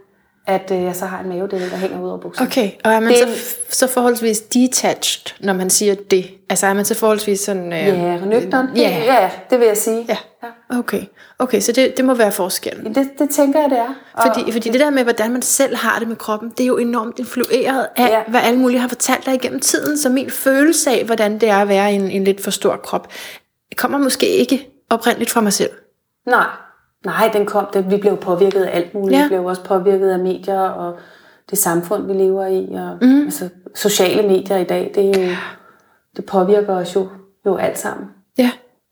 at 0.46 0.70
øh, 0.70 0.82
jeg 0.82 0.96
så 0.96 1.06
har 1.06 1.20
en 1.20 1.28
mavedel, 1.28 1.70
der 1.70 1.76
hænger 1.76 2.00
ud 2.00 2.08
over 2.08 2.18
bukserne. 2.18 2.48
Okay, 2.48 2.70
og 2.84 2.92
er 2.92 3.00
man 3.00 3.12
det, 3.12 3.18
så, 3.18 3.56
så 3.68 3.86
forholdsvis 3.86 4.40
detached, 4.40 5.34
når 5.40 5.52
man 5.52 5.70
siger 5.70 5.94
det? 6.10 6.30
Altså 6.48 6.66
er 6.66 6.74
man 6.74 6.84
så 6.84 6.94
forholdsvis 6.94 7.40
sådan... 7.40 7.72
Øh, 7.72 7.86
ja, 7.86 8.16
nøgteren. 8.18 8.68
Øh, 8.70 8.78
ja. 8.78 8.88
ja, 8.88 9.30
det 9.50 9.60
vil 9.60 9.66
jeg 9.66 9.76
sige. 9.76 10.06
Ja. 10.08 10.16
ja. 10.42 10.78
Okay, 10.78 11.02
okay 11.40 11.60
så 11.60 11.72
det, 11.72 11.96
det 11.96 12.04
må 12.04 12.14
være 12.14 12.32
forskellen. 12.32 12.94
Det, 12.94 13.10
det 13.18 13.30
tænker 13.30 13.60
jeg, 13.60 13.70
det 13.70 13.78
er. 13.78 13.94
Og 14.12 14.22
fordi, 14.26 14.52
fordi 14.52 14.68
det 14.68 14.80
der 14.80 14.90
med, 14.90 15.02
hvordan 15.02 15.32
man 15.32 15.42
selv 15.42 15.76
har 15.76 15.98
det 15.98 16.08
med 16.08 16.16
kroppen, 16.16 16.50
det 16.50 16.60
er 16.60 16.66
jo 16.66 16.76
enormt 16.76 17.18
influeret 17.18 17.86
af, 17.96 18.08
ja. 18.08 18.22
hvad 18.28 18.40
alle 18.40 18.58
mulige 18.58 18.80
har 18.80 18.88
fortalt 18.88 19.26
dig 19.26 19.34
igennem 19.34 19.60
tiden. 19.60 19.98
Så 19.98 20.08
min 20.08 20.30
følelse 20.30 20.90
af, 20.90 21.04
hvordan 21.04 21.38
det 21.38 21.48
er 21.48 21.56
at 21.56 21.68
være 21.68 21.92
i 21.92 21.94
en, 21.94 22.10
en 22.10 22.24
lidt 22.24 22.40
for 22.40 22.50
stor 22.50 22.76
krop, 22.76 23.08
kommer 23.76 23.98
måske 23.98 24.26
ikke 24.26 24.70
oprindeligt 24.90 25.30
fra 25.30 25.40
mig 25.40 25.52
selv. 25.52 25.70
Nej, 26.26 26.46
Nej, 27.04 27.30
den 27.32 27.46
kom, 27.46 27.66
det, 27.72 27.90
vi 27.90 27.96
blev 27.96 28.16
påvirket 28.16 28.62
af 28.62 28.76
alt 28.76 28.94
muligt. 28.94 29.18
Ja. 29.18 29.22
Vi 29.22 29.28
blev 29.28 29.44
også 29.44 29.64
påvirket 29.64 30.10
af 30.10 30.18
medier 30.18 30.60
og 30.60 30.98
det 31.50 31.58
samfund, 31.58 32.06
vi 32.06 32.12
lever 32.12 32.46
i. 32.46 32.68
Og, 32.74 32.98
mm. 33.02 33.24
altså, 33.24 33.48
sociale 33.74 34.28
medier 34.28 34.56
i 34.56 34.64
dag, 34.64 34.92
det, 34.94 35.16
er 35.16 35.28
jo, 35.28 35.36
det 36.16 36.24
påvirker 36.24 36.74
os 36.74 36.96
jo, 36.96 37.08
jo 37.46 37.56
alt 37.56 37.78
sammen. 37.78 38.08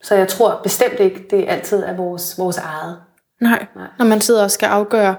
Så 0.08 0.14
jeg 0.14 0.28
tror 0.28 0.60
bestemt 0.62 1.00
ikke, 1.00 1.26
det 1.30 1.44
altid 1.48 1.82
er 1.82 1.96
vores, 1.96 2.38
vores 2.38 2.58
eget. 2.58 2.96
Nej. 3.40 3.66
Nej, 3.76 3.86
når 3.98 4.06
man 4.06 4.20
sidder 4.20 4.42
og 4.42 4.50
skal 4.50 4.66
afgøre, 4.66 5.16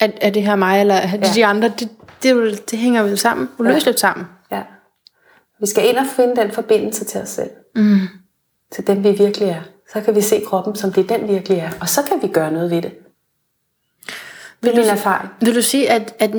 at, 0.00 0.10
er 0.20 0.30
det 0.30 0.42
her 0.42 0.56
mig, 0.56 0.80
eller 0.80 0.94
er 0.94 1.10
det 1.10 1.26
ja. 1.26 1.32
de 1.34 1.46
andre, 1.46 1.68
det, 1.68 1.88
det, 2.22 2.70
det 2.70 2.78
hænger 2.78 3.02
jo 3.02 3.16
sammen, 3.16 3.48
uløseligt 3.58 3.96
ja. 3.96 4.00
sammen. 4.00 4.26
Ja. 4.50 4.62
Vi 5.60 5.66
skal 5.66 5.88
ind 5.88 5.96
og 5.96 6.06
finde 6.06 6.36
den 6.36 6.52
forbindelse 6.52 7.04
til 7.04 7.20
os 7.20 7.28
selv. 7.28 7.50
Mm. 7.74 8.00
Til 8.72 8.86
dem, 8.86 9.04
vi 9.04 9.10
virkelig 9.10 9.48
er 9.48 9.62
så 9.92 10.00
kan 10.00 10.14
vi 10.14 10.20
se 10.20 10.42
kroppen, 10.46 10.76
som 10.76 10.92
det 10.92 11.08
den 11.08 11.28
virkelig 11.28 11.58
er. 11.58 11.70
Og 11.80 11.88
så 11.88 12.02
kan 12.02 12.22
vi 12.22 12.28
gøre 12.28 12.52
noget 12.52 12.70
ved 12.70 12.82
det. 12.82 12.92
Det 14.62 14.72
er 14.72 14.76
min 14.76 14.84
erfaring. 14.84 15.30
Vil 15.40 15.54
du 15.54 15.62
sige, 15.62 15.90
at, 15.90 16.14
at 16.18 16.30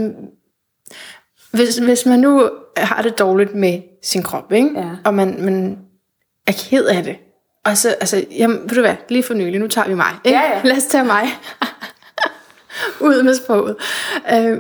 hvis, 1.52 1.78
hvis 1.78 2.06
man 2.06 2.20
nu 2.20 2.50
har 2.78 3.02
det 3.02 3.20
dårligt 3.20 3.56
med 3.56 3.82
sin 4.04 4.24
krop, 4.24 4.52
ikke? 4.52 4.70
Ja. 4.76 4.90
og 5.06 5.14
man, 5.14 5.44
man 5.44 5.80
er 6.48 6.52
ked 6.70 6.86
af 6.86 7.04
det, 7.04 7.18
og 7.70 7.78
så, 7.78 7.90
altså, 7.90 8.26
jamen, 8.32 8.62
ved 8.62 8.76
du 8.76 8.82
hvad, 8.82 8.96
lige 9.10 9.24
for 9.24 9.34
nylig, 9.34 9.60
nu 9.60 9.68
tager 9.68 9.88
vi 9.88 9.94
mig. 9.94 10.16
Ikke? 10.26 10.40
Ja, 10.40 10.52
ja. 10.52 10.62
Lad 10.64 10.78
os 10.78 10.84
tage 10.84 11.04
mig. 11.04 11.28
Ud 13.00 13.24
med 13.24 13.36
sproget. 13.36 13.76
Øh, 14.34 14.58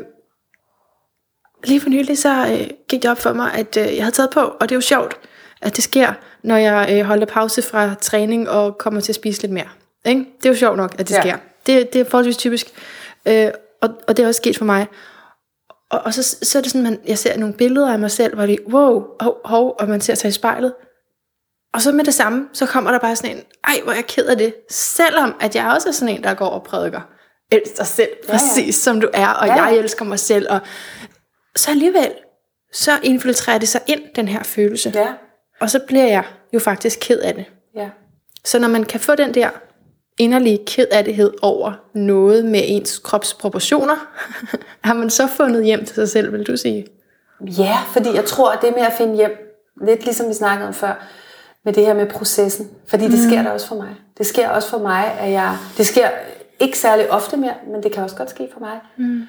lige 1.63 1.81
for 1.81 1.89
nylig, 1.89 2.17
så 2.17 2.47
øh, 2.51 2.69
gik 2.89 3.01
det 3.01 3.11
op 3.11 3.17
for 3.17 3.33
mig, 3.33 3.53
at 3.53 3.77
øh, 3.77 3.95
jeg 3.95 4.03
havde 4.03 4.15
taget 4.15 4.29
på, 4.29 4.39
og 4.39 4.61
det 4.61 4.71
er 4.71 4.75
jo 4.77 4.81
sjovt, 4.81 5.17
at 5.61 5.75
det 5.75 5.83
sker, 5.83 6.13
når 6.43 6.57
jeg 6.57 6.87
øh, 6.91 7.05
holder 7.05 7.25
pause 7.25 7.61
fra 7.61 7.93
træning 8.01 8.49
og 8.49 8.77
kommer 8.77 9.01
til 9.01 9.11
at 9.11 9.15
spise 9.15 9.41
lidt 9.41 9.51
mere. 9.51 9.67
Ikke? 10.05 10.25
Det 10.37 10.45
er 10.45 10.49
jo 10.49 10.55
sjovt 10.55 10.77
nok, 10.77 10.95
at 10.99 11.07
det 11.07 11.15
ja. 11.15 11.21
sker. 11.21 11.37
Det, 11.65 11.93
det 11.93 12.01
er 12.01 12.05
forholdsvis 12.05 12.37
typisk. 12.37 12.67
Øh, 13.25 13.51
og, 13.81 13.89
og 14.07 14.17
det 14.17 14.23
er 14.23 14.27
også 14.27 14.39
sket 14.39 14.57
for 14.57 14.65
mig. 14.65 14.87
Og, 15.89 16.01
og 16.05 16.13
så, 16.13 16.35
så 16.41 16.57
er 16.57 16.61
det 16.61 16.71
sådan, 16.71 16.83
man, 16.83 16.99
jeg 17.07 17.17
ser 17.17 17.37
nogle 17.37 17.53
billeder 17.53 17.93
af 17.93 17.99
mig 17.99 18.11
selv, 18.11 18.35
hvor 18.35 18.45
det 18.45 18.53
er, 18.53 18.71
wow, 18.71 19.05
hov, 19.19 19.37
hov, 19.45 19.75
og 19.79 19.89
man 19.89 20.01
ser 20.01 20.15
sig 20.15 20.29
i 20.29 20.31
spejlet. 20.31 20.73
Og 21.77 21.83
så 21.83 21.91
med 21.91 22.03
det 22.03 22.13
samme, 22.13 22.47
så 22.53 22.65
kommer 22.65 22.91
der 22.91 22.99
bare 22.99 23.15
sådan 23.15 23.37
en, 23.37 23.43
ej, 23.63 23.81
hvor 23.83 23.91
er 23.91 23.95
jeg 23.95 24.05
ked 24.05 24.25
af 24.25 24.37
det. 24.37 24.53
Selvom 24.69 25.35
at 25.39 25.55
jeg 25.55 25.71
også 25.71 25.87
er 25.87 25.91
sådan 25.91 26.15
en, 26.15 26.23
der 26.23 26.33
går 26.33 26.45
og 26.45 26.63
prædiker. 26.63 27.01
Elsk 27.51 27.77
dig 27.77 27.87
selv, 27.87 28.09
ja, 28.27 28.33
ja. 28.33 28.39
præcis 28.39 28.75
som 28.75 29.01
du 29.01 29.09
er, 29.13 29.27
og 29.27 29.47
ja, 29.47 29.55
ja. 29.55 29.63
jeg 29.63 29.77
elsker 29.77 30.05
mig 30.05 30.19
selv. 30.19 30.47
Og 30.49 30.59
så 31.55 31.71
alligevel, 31.71 32.11
så 32.73 32.91
infiltrerer 33.03 33.57
det 33.57 33.69
sig 33.69 33.81
ind, 33.87 34.01
den 34.15 34.27
her 34.27 34.43
følelse. 34.43 34.91
Ja. 34.95 35.07
Og 35.59 35.69
så 35.69 35.79
bliver 35.87 36.07
jeg 36.07 36.23
jo 36.53 36.59
faktisk 36.59 36.99
ked 37.01 37.19
af 37.19 37.33
det. 37.33 37.45
Ja. 37.75 37.89
Så 38.45 38.59
når 38.59 38.67
man 38.67 38.83
kan 38.83 38.99
få 38.99 39.15
den 39.15 39.33
der 39.33 39.49
inderlige 40.19 40.59
ked 40.67 40.87
af 40.91 41.03
det 41.03 41.31
over 41.41 41.73
noget 41.93 42.45
med 42.45 42.61
ens 42.63 42.99
kropsproportioner, 42.99 43.95
har 44.87 44.93
man 44.93 45.09
så 45.09 45.27
fundet 45.27 45.65
hjem 45.65 45.85
til 45.85 45.95
sig 45.95 46.09
selv, 46.09 46.31
vil 46.31 46.43
du 46.47 46.57
sige? 46.57 46.87
Ja, 47.41 47.77
fordi 47.93 48.13
jeg 48.13 48.25
tror, 48.25 48.51
at 48.51 48.61
det 48.61 48.73
med 48.75 48.85
at 48.85 48.93
finde 48.97 49.15
hjem, 49.15 49.31
lidt 49.81 50.03
ligesom 50.05 50.29
vi 50.29 50.33
snakkede 50.33 50.67
om 50.67 50.73
før, 50.73 51.07
med 51.67 51.73
det 51.73 51.85
her 51.85 51.93
med 51.93 52.05
processen, 52.05 52.69
fordi 52.87 53.03
det 53.03 53.19
mm. 53.19 53.29
sker 53.29 53.41
der 53.41 53.49
også 53.49 53.67
for 53.67 53.75
mig. 53.75 53.95
Det 54.17 54.25
sker 54.25 54.49
også 54.49 54.69
for 54.69 54.77
mig, 54.77 55.05
at 55.19 55.31
jeg, 55.31 55.57
det 55.77 55.87
sker 55.87 56.07
ikke 56.59 56.77
særlig 56.77 57.11
ofte 57.11 57.37
mere, 57.37 57.53
men 57.73 57.83
det 57.83 57.91
kan 57.91 58.03
også 58.03 58.15
godt 58.15 58.29
ske 58.29 58.49
for 58.53 58.59
mig. 58.59 58.79
Mm. 58.97 59.21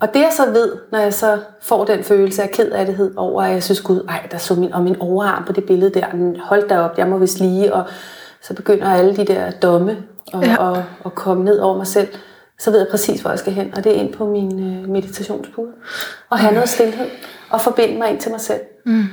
Og 0.00 0.14
det 0.14 0.20
jeg 0.20 0.30
så 0.36 0.50
ved, 0.50 0.76
når 0.92 0.98
jeg 0.98 1.14
så 1.14 1.38
får 1.62 1.84
den 1.84 2.04
følelse 2.04 2.42
af 2.42 2.50
kedattighed 2.50 3.16
over, 3.16 3.42
at 3.42 3.52
jeg 3.52 3.62
synes, 3.62 3.80
gud, 3.80 4.04
ej, 4.08 4.28
der 4.30 4.38
så 4.38 4.54
min, 4.54 4.72
og 4.72 4.82
min 4.82 4.96
overarm 5.00 5.44
på 5.44 5.52
det 5.52 5.64
billede 5.64 5.94
der, 5.94 6.36
holdt 6.44 6.68
der 6.68 6.78
op, 6.78 6.98
jeg 6.98 7.08
må 7.08 7.18
vist 7.18 7.40
lige, 7.40 7.74
og 7.74 7.84
så 8.40 8.54
begynder 8.54 8.90
alle 8.90 9.16
de 9.16 9.24
der 9.24 9.50
domme 9.50 9.96
og, 10.32 10.44
ja. 10.44 10.56
og, 10.56 10.84
og 11.04 11.14
komme 11.14 11.44
ned 11.44 11.58
over 11.58 11.76
mig 11.76 11.86
selv, 11.86 12.08
så 12.58 12.70
ved 12.70 12.78
jeg 12.78 12.88
præcis, 12.90 13.20
hvor 13.20 13.30
jeg 13.30 13.38
skal 13.38 13.52
hen, 13.52 13.74
og 13.76 13.84
det 13.84 13.96
er 13.96 14.00
ind 14.00 14.12
på 14.12 14.26
min 14.26 14.74
øh, 14.74 14.88
meditationspude. 14.88 15.70
Og 16.30 16.38
have 16.38 16.54
noget 16.54 16.68
stillhed, 16.68 17.06
og 17.50 17.60
forbinde 17.60 17.98
mig 17.98 18.10
ind 18.10 18.20
til 18.20 18.30
mig 18.30 18.40
selv. 18.40 18.60
Mm. 18.86 19.04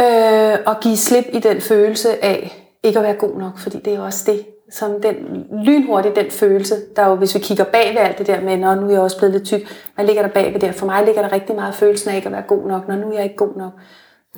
Øh, 0.00 0.58
og 0.66 0.80
give 0.80 0.96
slip 0.96 1.24
i 1.32 1.38
den 1.38 1.60
følelse 1.60 2.24
af 2.24 2.62
ikke 2.82 2.98
at 2.98 3.04
være 3.04 3.14
god 3.14 3.38
nok, 3.38 3.58
fordi 3.58 3.78
det 3.78 3.94
er 3.94 4.00
også 4.00 4.32
det, 4.32 4.46
som 4.70 5.02
den 5.02 5.46
lynhurtigt 5.64 6.16
den 6.16 6.30
følelse, 6.30 6.74
der 6.96 7.06
jo, 7.06 7.14
hvis 7.14 7.34
vi 7.34 7.40
kigger 7.40 7.64
bag 7.64 7.94
ved 7.94 8.00
alt 8.00 8.18
det 8.18 8.26
der 8.26 8.40
med, 8.40 8.56
når 8.56 8.74
nu 8.74 8.86
er 8.86 8.90
jeg 8.90 9.00
også 9.00 9.18
blevet 9.18 9.32
lidt 9.32 9.44
tyk, 9.44 9.90
hvad 9.94 10.04
ligger 10.04 10.22
der 10.22 10.28
bag 10.28 10.52
ved 10.52 10.60
det? 10.60 10.74
For 10.74 10.86
mig 10.86 11.04
ligger 11.04 11.22
der 11.22 11.32
rigtig 11.32 11.56
meget 11.56 11.74
følelsen 11.74 12.10
af 12.10 12.16
ikke 12.16 12.26
at 12.26 12.32
være 12.32 12.42
god 12.42 12.66
nok, 12.66 12.88
når 12.88 12.96
nu 12.96 13.08
er 13.08 13.14
jeg 13.14 13.24
ikke 13.24 13.36
god 13.36 13.56
nok. 13.56 13.72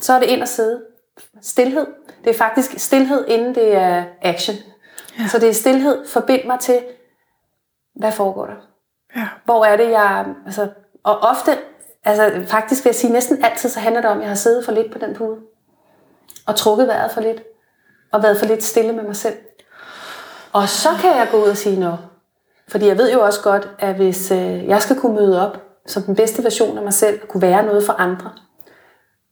Så 0.01 0.13
er 0.13 0.19
det 0.19 0.27
ind 0.27 0.43
og 0.43 0.49
sidde. 0.49 0.83
Stilhed. 1.43 1.87
Det 2.25 2.31
er 2.31 2.35
faktisk 2.35 2.79
stillhed, 2.79 3.25
inden 3.29 3.55
det 3.55 3.75
er 3.75 4.05
action. 4.23 4.57
Ja. 5.19 5.27
Så 5.29 5.39
det 5.39 5.49
er 5.49 5.53
stillhed. 5.53 6.07
Forbind 6.07 6.45
mig 6.45 6.61
til, 6.61 6.79
hvad 7.97 8.13
foregår 8.13 8.47
der? 8.47 8.57
Ja. 9.17 9.29
Hvor 9.45 9.65
er 9.65 9.77
det, 9.77 9.91
jeg... 9.91 10.27
Altså, 10.47 10.69
og 11.05 11.19
ofte, 11.19 11.51
altså 12.05 12.43
faktisk 12.47 12.85
vil 12.85 12.89
jeg 12.89 12.95
sige, 12.95 13.13
næsten 13.13 13.45
altid, 13.45 13.69
så 13.69 13.81
handler 13.81 14.01
det 14.01 14.11
om, 14.11 14.17
at 14.17 14.23
jeg 14.23 14.31
har 14.31 14.37
siddet 14.37 14.65
for 14.65 14.73
lidt 14.73 14.93
på 14.93 14.99
den 14.99 15.15
pude. 15.15 15.37
Og 16.47 16.57
trukket 16.57 16.87
vejret 16.87 17.11
for 17.11 17.21
lidt. 17.21 17.43
Og 18.13 18.23
været 18.23 18.39
for 18.39 18.47
lidt 18.47 18.65
stille 18.65 18.93
med 18.93 19.03
mig 19.03 19.17
selv. 19.17 19.35
Og 20.53 20.69
så 20.69 20.89
kan 21.01 21.17
jeg 21.17 21.29
gå 21.31 21.45
ud 21.45 21.49
og 21.49 21.57
sige 21.57 21.81
noget. 21.81 21.99
Fordi 22.69 22.87
jeg 22.87 22.99
ved 22.99 23.13
jo 23.13 23.21
også 23.21 23.43
godt, 23.43 23.69
at 23.79 23.95
hvis 23.95 24.31
øh, 24.31 24.67
jeg 24.69 24.83
skal 24.83 25.01
kunne 25.01 25.15
møde 25.15 25.47
op 25.47 25.63
som 25.87 26.03
den 26.03 26.15
bedste 26.15 26.45
version 26.45 26.79
af 26.79 26.85
mig 26.85 26.93
selv, 26.93 27.19
og 27.23 27.29
kunne 27.29 27.43
være 27.43 27.63
noget 27.63 27.87
for 27.87 27.93
andre, 27.93 28.31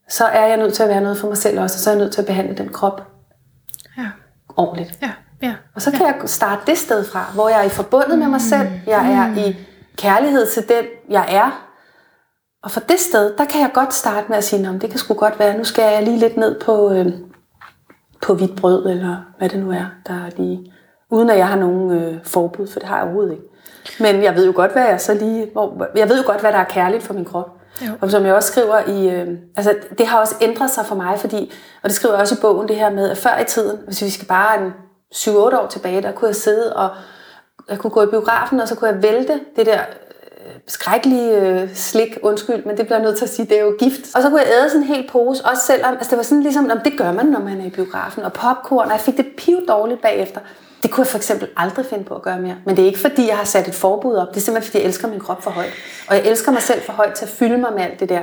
så 0.08 0.24
er 0.24 0.46
jeg 0.46 0.56
nødt 0.56 0.74
til 0.74 0.82
at 0.82 0.88
være 0.88 1.00
noget 1.00 1.18
for 1.18 1.28
mig 1.28 1.36
selv 1.36 1.60
også, 1.60 1.76
og 1.76 1.80
så 1.80 1.90
er 1.90 1.94
jeg 1.94 2.02
nødt 2.02 2.12
til 2.12 2.20
at 2.20 2.26
behandle 2.26 2.56
den 2.56 2.68
krop 2.68 3.02
ja. 3.98 4.06
ordentligt. 4.56 4.98
Ja. 5.02 5.10
Ja. 5.42 5.54
Og 5.74 5.82
så 5.82 5.90
kan 5.90 6.00
ja. 6.00 6.06
jeg 6.06 6.28
starte 6.28 6.62
det 6.66 6.78
sted 6.78 7.04
fra, 7.04 7.30
hvor 7.34 7.48
jeg 7.48 7.60
er 7.60 7.64
i 7.64 7.68
forbundet 7.68 8.18
med 8.18 8.28
mig 8.28 8.40
selv, 8.40 8.68
jeg 8.86 9.12
er 9.12 9.26
mm. 9.26 9.38
i 9.38 9.56
kærlighed 9.96 10.46
til 10.46 10.68
den, 10.68 10.84
jeg 11.10 11.26
er. 11.28 11.65
Og 12.66 12.72
for 12.72 12.80
det 12.80 13.00
sted, 13.00 13.34
der 13.38 13.44
kan 13.44 13.60
jeg 13.60 13.70
godt 13.74 13.94
starte 13.94 14.26
med 14.28 14.36
at 14.36 14.44
sige, 14.44 14.78
det 14.80 14.90
kan 14.90 14.98
sgu 14.98 15.14
godt 15.14 15.38
være, 15.38 15.58
nu 15.58 15.64
skal 15.64 15.92
jeg 15.92 16.02
lige 16.02 16.18
lidt 16.18 16.36
ned 16.36 16.60
på, 16.60 16.92
øh, 16.92 17.06
på 18.22 18.34
hvidt 18.34 18.56
brød, 18.56 18.86
eller 18.86 19.16
hvad 19.38 19.48
det 19.48 19.58
nu 19.58 19.70
er, 19.70 19.84
der 20.06 20.14
er 20.14 20.30
lige 20.36 20.72
uden 21.10 21.30
at 21.30 21.38
jeg 21.38 21.48
har 21.48 21.56
nogen 21.56 21.90
øh, 21.90 22.18
forbud, 22.24 22.66
for 22.66 22.80
det 22.80 22.88
har 22.88 22.96
jeg 22.96 23.04
overhovedet 23.04 23.32
ikke. 23.32 23.44
Men 24.00 24.22
jeg 24.22 24.34
ved 24.34 24.46
jo 24.46 24.52
godt, 24.54 24.72
hvad 24.72 24.84
jeg 24.84 25.00
så 25.00 25.14
lige... 25.14 25.50
Hvor, 25.52 25.86
jeg 25.96 26.08
ved 26.08 26.22
jo 26.22 26.26
godt, 26.26 26.40
hvad 26.40 26.52
der 26.52 26.58
er 26.58 26.64
kærligt 26.64 27.02
for 27.02 27.14
min 27.14 27.24
krop. 27.24 27.50
Jo. 27.86 27.92
Og 28.00 28.10
som 28.10 28.26
jeg 28.26 28.34
også 28.34 28.52
skriver 28.52 28.78
i... 28.88 29.10
Øh, 29.10 29.28
altså, 29.56 29.74
det 29.98 30.06
har 30.06 30.20
også 30.20 30.34
ændret 30.40 30.70
sig 30.70 30.86
for 30.86 30.94
mig, 30.94 31.18
fordi... 31.18 31.52
Og 31.82 31.88
det 31.88 31.96
skriver 31.96 32.14
jeg 32.14 32.20
også 32.20 32.34
i 32.34 32.40
bogen, 32.40 32.68
det 32.68 32.76
her 32.76 32.90
med, 32.90 33.10
at 33.10 33.16
før 33.16 33.38
i 33.38 33.44
tiden, 33.44 33.78
hvis 33.86 34.02
vi 34.02 34.10
skal 34.10 34.28
bare 34.28 34.62
en 34.62 34.72
7-8 35.14 35.30
år 35.30 35.66
tilbage, 35.66 36.02
der 36.02 36.12
kunne 36.12 36.28
jeg 36.28 36.36
sidde 36.36 36.76
og... 36.76 36.90
Jeg 37.68 37.78
kunne 37.78 37.90
gå 37.90 38.02
i 38.02 38.06
biografen, 38.06 38.60
og 38.60 38.68
så 38.68 38.74
kunne 38.74 38.90
jeg 38.90 39.02
vælte 39.02 39.40
det 39.56 39.66
der 39.66 39.80
skrækkelige 40.68 41.40
øh, 41.40 41.74
slik, 41.74 42.18
undskyld, 42.22 42.64
men 42.64 42.76
det 42.76 42.86
bliver 42.86 42.98
jeg 42.98 43.04
nødt 43.06 43.18
til 43.18 43.24
at 43.24 43.30
sige, 43.30 43.46
det 43.46 43.58
er 43.58 43.62
jo 43.62 43.74
gift. 43.78 44.14
Og 44.14 44.22
så 44.22 44.28
kunne 44.28 44.40
jeg 44.40 44.48
æde 44.60 44.70
sådan 44.70 44.82
en 44.82 44.88
hel 44.88 45.08
pose, 45.12 45.44
også 45.44 45.62
selvom, 45.66 45.94
altså 45.94 46.10
det 46.10 46.16
var 46.16 46.22
sådan 46.22 46.42
ligesom, 46.42 46.70
om 46.70 46.80
det 46.84 46.98
gør 46.98 47.12
man, 47.12 47.26
når 47.26 47.40
man 47.40 47.60
er 47.60 47.64
i 47.64 47.70
biografen, 47.70 48.22
og 48.22 48.32
popcorn, 48.32 48.86
og 48.86 48.92
jeg 48.92 49.00
fik 49.00 49.16
det 49.16 49.26
piv 49.36 49.66
dårligt 49.68 50.02
bagefter. 50.02 50.40
Det 50.82 50.90
kunne 50.90 51.02
jeg 51.02 51.08
for 51.08 51.18
eksempel 51.18 51.48
aldrig 51.56 51.86
finde 51.86 52.04
på 52.04 52.14
at 52.14 52.22
gøre 52.22 52.38
mere. 52.38 52.56
Men 52.64 52.76
det 52.76 52.82
er 52.82 52.86
ikke 52.86 52.98
fordi, 52.98 53.28
jeg 53.28 53.36
har 53.36 53.44
sat 53.44 53.68
et 53.68 53.74
forbud 53.74 54.14
op. 54.14 54.28
Det 54.28 54.36
er 54.36 54.40
simpelthen 54.40 54.70
fordi, 54.70 54.78
jeg 54.78 54.86
elsker 54.86 55.08
min 55.08 55.20
krop 55.20 55.42
for 55.42 55.50
højt. 55.50 55.72
Og 56.08 56.16
jeg 56.16 56.24
elsker 56.26 56.52
mig 56.52 56.62
selv 56.62 56.82
for 56.82 56.92
højt 56.92 57.12
til 57.12 57.24
at 57.24 57.30
fylde 57.30 57.58
mig 57.58 57.72
med 57.72 57.82
alt 57.82 58.00
det 58.00 58.08
der. 58.08 58.20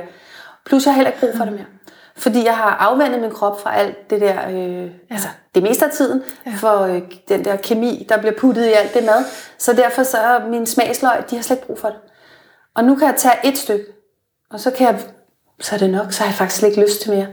Plus 0.66 0.84
jeg 0.84 0.92
har 0.92 0.96
heller 0.96 1.10
ikke 1.10 1.20
brug 1.20 1.36
for 1.36 1.44
det 1.44 1.52
mere. 1.52 1.66
Fordi 2.16 2.44
jeg 2.44 2.56
har 2.56 2.76
afvendet 2.80 3.20
min 3.20 3.30
krop 3.30 3.60
fra 3.60 3.76
alt 3.76 4.10
det 4.10 4.20
der, 4.20 4.48
øh, 4.48 4.82
ja. 4.82 4.88
altså 5.10 5.28
det 5.54 5.62
meste 5.62 5.84
af 5.84 5.90
tiden, 5.90 6.22
ja. 6.46 6.52
for 6.56 6.80
øh, 6.80 7.02
den 7.28 7.44
der 7.44 7.56
kemi, 7.56 8.06
der 8.08 8.18
bliver 8.18 8.34
puttet 8.38 8.66
i 8.66 8.72
alt 8.72 8.94
det 8.94 9.04
mad. 9.04 9.24
Så 9.58 9.72
derfor 9.72 10.02
så 10.02 10.18
er 10.18 10.46
mine 10.48 10.66
smagsløg, 10.66 11.30
de 11.30 11.36
har 11.36 11.42
slet 11.42 11.56
ikke 11.56 11.66
brug 11.66 11.78
for 11.78 11.88
det. 11.88 11.98
Og 12.74 12.84
nu 12.84 12.96
kan 12.96 13.08
jeg 13.08 13.16
tage 13.16 13.48
et 13.48 13.58
stykke, 13.58 13.84
og 14.50 14.60
så 14.60 14.70
kan 14.70 14.86
jeg, 14.86 15.00
så 15.60 15.74
er 15.74 15.78
det 15.78 15.90
nok, 15.90 16.12
så 16.12 16.20
har 16.20 16.30
jeg 16.30 16.34
faktisk 16.34 16.62
ikke 16.62 16.80
lyst 16.80 17.00
til 17.00 17.10
mere. 17.10 17.26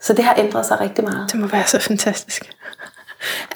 Så 0.00 0.12
det 0.12 0.24
har 0.24 0.34
ændret 0.38 0.66
sig 0.66 0.80
rigtig 0.80 1.04
meget. 1.04 1.32
Det 1.32 1.40
må 1.40 1.46
være 1.46 1.66
så 1.66 1.78
fantastisk. 1.80 2.42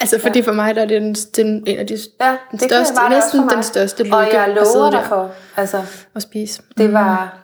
Altså 0.01 0.19
fordi 0.19 0.39
ja. 0.39 0.45
for 0.45 0.51
mig 0.51 0.75
der 0.75 0.81
er 0.81 0.85
det 0.85 1.01
den, 1.01 1.13
den, 1.13 1.63
en 1.67 1.79
af 1.79 1.87
de 1.87 1.97
ja, 2.21 2.37
den 2.51 2.59
det 2.59 2.61
største, 2.61 2.93
næsten 3.09 3.49
den 3.49 3.63
største 3.63 4.03
lykke 4.03 4.15
Og 4.15 4.33
jeg 4.33 4.49
lover 4.49 4.89
dig 4.89 5.05
for 5.05 5.31
altså, 5.57 5.83
at 6.15 6.21
spise. 6.21 6.61
Det 6.77 6.93
var, 6.93 7.37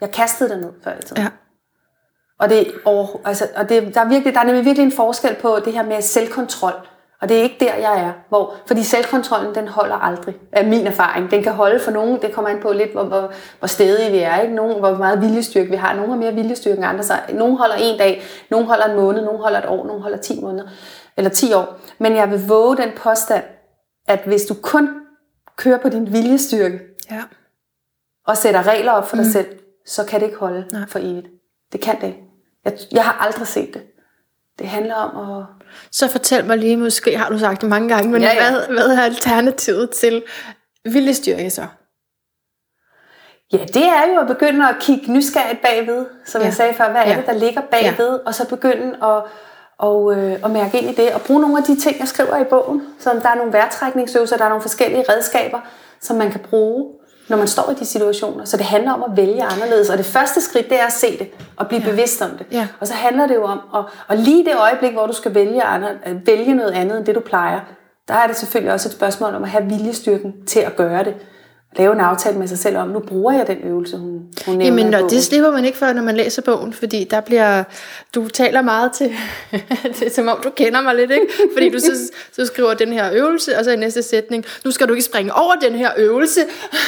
jeg 0.00 0.10
kastede 0.10 0.50
det 0.50 0.58
ned 0.58 0.70
før 0.84 0.92
i 0.98 1.02
tiden. 1.02 1.22
Ja. 1.22 1.28
Og, 2.38 2.48
det, 2.48 2.72
og, 2.84 3.20
altså, 3.24 3.48
og 3.56 3.68
det, 3.68 3.94
der, 3.94 4.00
er 4.00 4.08
virkelig, 4.08 4.34
der 4.34 4.40
er 4.40 4.44
nemlig 4.44 4.64
virkelig 4.64 4.84
en 4.84 4.92
forskel 4.92 5.34
på 5.34 5.60
det 5.64 5.72
her 5.72 5.82
med 5.82 6.02
selvkontrol. 6.02 6.88
Og 7.20 7.28
det 7.28 7.38
er 7.38 7.42
ikke 7.42 7.56
der, 7.60 7.74
jeg 7.74 8.00
er. 8.00 8.12
Hvor, 8.28 8.54
fordi 8.66 8.82
selvkontrollen, 8.82 9.54
den 9.54 9.68
holder 9.68 9.94
aldrig, 9.94 10.36
af 10.52 10.66
min 10.66 10.86
erfaring. 10.86 11.30
Den 11.30 11.42
kan 11.42 11.52
holde 11.52 11.80
for 11.80 11.90
nogen, 11.90 12.22
det 12.22 12.32
kommer 12.32 12.50
an 12.50 12.60
på 12.62 12.72
lidt, 12.72 12.92
hvor, 12.92 13.04
hvor, 13.04 13.32
hvor 13.58 13.68
stedige 13.68 14.10
vi 14.10 14.18
er. 14.18 14.40
Ikke? 14.40 14.54
Nogen, 14.54 14.78
hvor 14.78 14.96
meget 14.96 15.20
viljestyrke 15.20 15.70
vi 15.70 15.76
har. 15.76 15.94
Nogle 15.94 16.10
har 16.10 16.18
mere 16.18 16.34
viljestyrke 16.34 16.76
end 16.76 16.86
andre. 16.86 17.04
Så 17.04 17.14
nogle 17.32 17.58
holder 17.58 17.74
en 17.74 17.98
dag, 17.98 18.22
nogle 18.50 18.66
holder 18.66 18.84
en 18.84 18.96
måned, 18.96 19.24
nogle 19.24 19.42
holder 19.42 19.58
et 19.58 19.66
år, 19.66 19.86
nogle 19.86 20.02
holder 20.02 20.18
10 20.18 20.40
måneder 20.40 20.68
eller 21.16 21.30
10 21.30 21.52
år. 21.52 21.78
Men 21.98 22.16
jeg 22.16 22.30
vil 22.30 22.48
våge 22.48 22.76
den 22.76 22.90
påstand, 22.96 23.44
at 24.08 24.20
hvis 24.26 24.44
du 24.44 24.54
kun 24.62 24.88
kører 25.56 25.78
på 25.78 25.88
din 25.88 26.12
viljestyrke, 26.12 26.80
ja. 27.10 27.22
og 28.26 28.36
sætter 28.36 28.66
regler 28.66 28.92
op 28.92 29.08
for 29.08 29.16
dig 29.16 29.24
mm. 29.24 29.32
selv, 29.32 29.46
så 29.86 30.04
kan 30.04 30.20
det 30.20 30.26
ikke 30.26 30.38
holde 30.38 30.66
Nej. 30.72 30.82
for 30.88 30.98
evigt. 30.98 31.26
Det 31.72 31.80
kan 31.80 32.00
det 32.00 32.06
ikke. 32.06 32.22
Jeg, 32.64 32.78
jeg 32.92 33.04
har 33.04 33.12
aldrig 33.26 33.46
set 33.46 33.74
det. 33.74 33.82
Det 34.58 34.68
handler 34.68 34.94
om 34.94 35.38
at... 35.38 35.44
Så 35.90 36.08
fortæl 36.08 36.44
mig 36.44 36.58
lige, 36.58 36.76
måske 36.76 37.18
har 37.18 37.28
du 37.28 37.38
sagt 37.38 37.60
det 37.60 37.68
mange 37.68 37.88
gange, 37.88 38.10
men 38.10 38.22
ja, 38.22 38.34
ja. 38.34 38.50
Hvad, 38.50 38.66
hvad 38.68 38.96
er 38.96 39.02
alternativet 39.02 39.90
til 39.90 40.22
viljestyrke 40.84 41.50
så? 41.50 41.66
Ja, 43.52 43.58
det 43.58 43.84
er 43.84 44.14
jo 44.14 44.20
at 44.20 44.26
begynde 44.26 44.68
at 44.68 44.76
kigge 44.80 45.12
nysgerrigt 45.12 45.62
bagved, 45.62 46.06
som 46.24 46.40
ja. 46.40 46.46
jeg 46.46 46.54
sagde 46.54 46.74
før. 46.74 46.90
Hvad 46.90 47.02
er 47.02 47.10
ja. 47.10 47.16
det, 47.16 47.26
der 47.26 47.32
ligger 47.32 47.60
bagved? 47.60 48.10
Ja. 48.10 48.26
Og 48.26 48.34
så 48.34 48.48
begynde 48.48 48.96
at 49.02 49.22
og, 49.78 50.16
øh, 50.16 50.38
og 50.42 50.50
mærke 50.50 50.78
ind 50.78 50.90
i 50.90 50.94
det, 50.94 51.12
og 51.12 51.20
bruge 51.20 51.40
nogle 51.40 51.58
af 51.58 51.64
de 51.64 51.80
ting, 51.80 51.98
jeg 51.98 52.08
skriver 52.08 52.36
i 52.36 52.44
bogen. 52.44 52.82
Så 52.98 53.10
der 53.22 53.28
er 53.28 53.34
nogle 53.34 53.52
værtrækningsøvelser, 53.52 54.36
der 54.36 54.44
er 54.44 54.48
nogle 54.48 54.62
forskellige 54.62 55.04
redskaber, 55.08 55.60
som 56.00 56.16
man 56.16 56.30
kan 56.30 56.40
bruge, 56.40 56.92
når 57.28 57.36
man 57.36 57.48
står 57.48 57.70
i 57.70 57.74
de 57.74 57.84
situationer. 57.84 58.44
Så 58.44 58.56
det 58.56 58.66
handler 58.66 58.92
om 58.92 59.02
at 59.02 59.16
vælge 59.16 59.42
anderledes. 59.42 59.90
Og 59.90 59.98
det 59.98 60.06
første 60.06 60.40
skridt, 60.40 60.68
det 60.68 60.80
er 60.80 60.86
at 60.86 60.92
se 60.92 61.18
det, 61.18 61.28
og 61.56 61.68
blive 61.68 61.82
ja. 61.82 61.90
bevidst 61.90 62.22
om 62.22 62.30
det. 62.30 62.46
Ja. 62.52 62.68
Og 62.80 62.86
så 62.86 62.94
handler 62.94 63.26
det 63.26 63.34
jo 63.34 63.44
om, 63.44 63.60
at, 63.74 63.84
og 64.08 64.16
lige 64.16 64.44
det 64.44 64.52
øjeblik, 64.58 64.92
hvor 64.92 65.06
du 65.06 65.12
skal 65.12 65.34
vælge, 65.34 65.62
andre, 65.62 65.88
vælge 66.26 66.54
noget 66.54 66.72
andet 66.72 66.98
end 66.98 67.06
det, 67.06 67.14
du 67.14 67.20
plejer, 67.20 67.60
der 68.08 68.14
er 68.14 68.26
det 68.26 68.36
selvfølgelig 68.36 68.72
også 68.72 68.88
et 68.88 68.92
spørgsmål 68.92 69.34
om 69.34 69.42
at 69.42 69.50
have 69.50 69.64
viljestyrken 69.64 70.34
til 70.46 70.60
at 70.60 70.76
gøre 70.76 71.04
det 71.04 71.14
lave 71.78 71.92
en 71.92 72.00
aftale 72.00 72.38
med 72.38 72.48
sig 72.48 72.58
selv 72.58 72.76
om, 72.76 72.88
nu 72.88 72.98
bruger 72.98 73.32
jeg 73.32 73.46
den 73.46 73.58
øvelse, 73.64 73.96
hun, 73.96 74.22
hun 74.46 74.56
nævner 74.58 74.64
Jamen, 74.64 74.94
og 74.94 75.10
det 75.10 75.24
slipper 75.24 75.50
man 75.50 75.64
ikke 75.64 75.78
for, 75.78 75.92
når 75.92 76.02
man 76.02 76.16
læser 76.16 76.42
bogen, 76.42 76.72
fordi 76.72 77.04
der 77.10 77.20
bliver, 77.20 77.64
du 78.14 78.28
taler 78.28 78.62
meget 78.62 78.92
til, 78.92 79.12
det 79.98 80.02
er 80.02 80.10
som 80.10 80.28
om 80.28 80.40
du 80.44 80.50
kender 80.50 80.80
mig 80.80 80.94
lidt, 80.94 81.10
ikke? 81.10 81.26
Fordi 81.54 81.70
du 81.70 81.78
så, 81.78 82.12
så 82.32 82.46
skriver 82.46 82.74
den 82.74 82.92
her 82.92 83.10
øvelse, 83.12 83.58
og 83.58 83.64
så 83.64 83.70
i 83.70 83.76
næste 83.76 84.02
sætning, 84.02 84.44
nu 84.64 84.70
skal 84.70 84.88
du 84.88 84.92
ikke 84.92 85.04
springe 85.04 85.34
over 85.34 85.54
den 85.54 85.74
her 85.74 85.90
øvelse, 85.96 86.40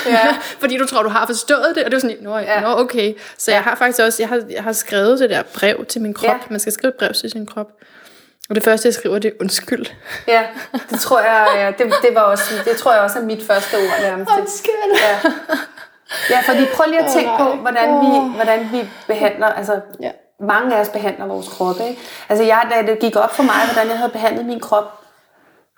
ja. 0.07 0.37
fordi 0.61 0.77
du 0.77 0.87
tror, 0.87 1.03
du 1.03 1.09
har 1.09 1.27
forstået 1.27 1.73
det, 1.75 1.85
og 1.85 1.91
det 1.91 1.97
er 1.97 2.01
sådan, 2.01 2.17
nå, 2.21 2.39
ja. 2.39 2.61
nå 2.61 2.69
okay. 2.69 3.15
Så 3.39 3.51
ja. 3.51 3.57
jeg 3.57 3.65
har 3.65 3.75
faktisk 3.75 4.01
også, 4.03 4.23
jeg 4.23 4.29
har, 4.29 4.43
jeg 4.51 4.63
har 4.63 4.73
skrevet 4.73 5.21
det 5.21 5.31
der 5.31 5.43
brev 5.55 5.85
til 5.85 6.03
min 6.03 6.15
krop, 6.15 6.31
ja. 6.31 6.39
man 6.51 6.61
skal 6.61 6.73
skrive 6.73 6.89
et 6.89 6.95
brev 6.99 7.13
til 7.13 7.31
sin 7.31 7.47
krop, 7.47 7.69
og 8.49 8.55
det 8.55 8.65
første, 8.65 8.87
jeg 8.87 8.95
skriver, 8.95 9.19
det 9.19 9.29
er 9.29 9.37
undskyld. 9.41 9.87
Ja, 10.27 10.43
det 10.91 11.01
tror 11.01 11.21
jeg, 11.21 11.75
det, 11.79 11.87
det, 12.03 12.15
var 12.15 12.21
også, 12.21 12.55
det 12.65 12.77
tror 12.77 12.93
jeg 12.93 13.03
også 13.03 13.19
er 13.19 13.23
mit 13.23 13.43
første 13.47 13.75
ord 13.75 14.03
nærmest. 14.03 14.31
Undskyld. 14.39 14.93
Ja. 14.95 15.31
ja, 16.31 16.41
fordi 16.41 16.67
prøv 16.75 16.87
lige 16.89 17.05
at 17.05 17.11
tænke 17.13 17.31
på, 17.39 17.45
hvordan 17.45 17.89
vi, 18.01 18.35
hvordan 18.35 18.69
vi 18.73 18.91
behandler, 19.07 19.47
altså 19.47 19.81
ja. 20.01 20.11
mange 20.41 20.77
af 20.77 20.81
os 20.81 20.89
behandler 20.89 21.27
vores 21.27 21.49
krop. 21.49 21.77
Ikke? 21.89 22.01
Altså 22.29 22.45
jeg, 22.45 22.69
da 22.71 22.93
det 22.93 22.99
gik 22.99 23.17
op 23.17 23.35
for 23.35 23.43
mig, 23.43 23.73
hvordan 23.73 23.91
jeg 23.91 23.99
havde 23.99 24.13
behandlet 24.13 24.47
min 24.47 24.61
krop, 24.61 25.01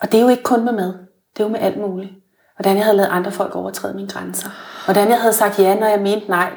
og 0.01 0.13
det 0.13 0.19
er 0.19 0.23
jo 0.23 0.29
ikke 0.29 0.43
kun 0.43 0.65
med 0.65 0.73
mad, 0.73 0.95
det 1.37 1.41
er 1.41 1.45
jo 1.45 1.49
med 1.49 1.61
alt 1.61 1.77
muligt. 1.77 2.13
Hvordan 2.57 2.77
jeg 2.77 2.85
havde 2.85 2.97
lavet 2.97 3.11
andre 3.13 3.33
folk 3.33 3.57
overtræde 3.57 3.95
mine 3.95 4.09
grænser. 4.09 4.49
Hvordan 4.85 5.09
jeg 5.09 5.21
havde 5.21 5.33
sagt 5.33 5.59
ja, 5.59 5.75
når 5.75 5.87
jeg 5.87 6.01
mente 6.01 6.31
nej. 6.31 6.51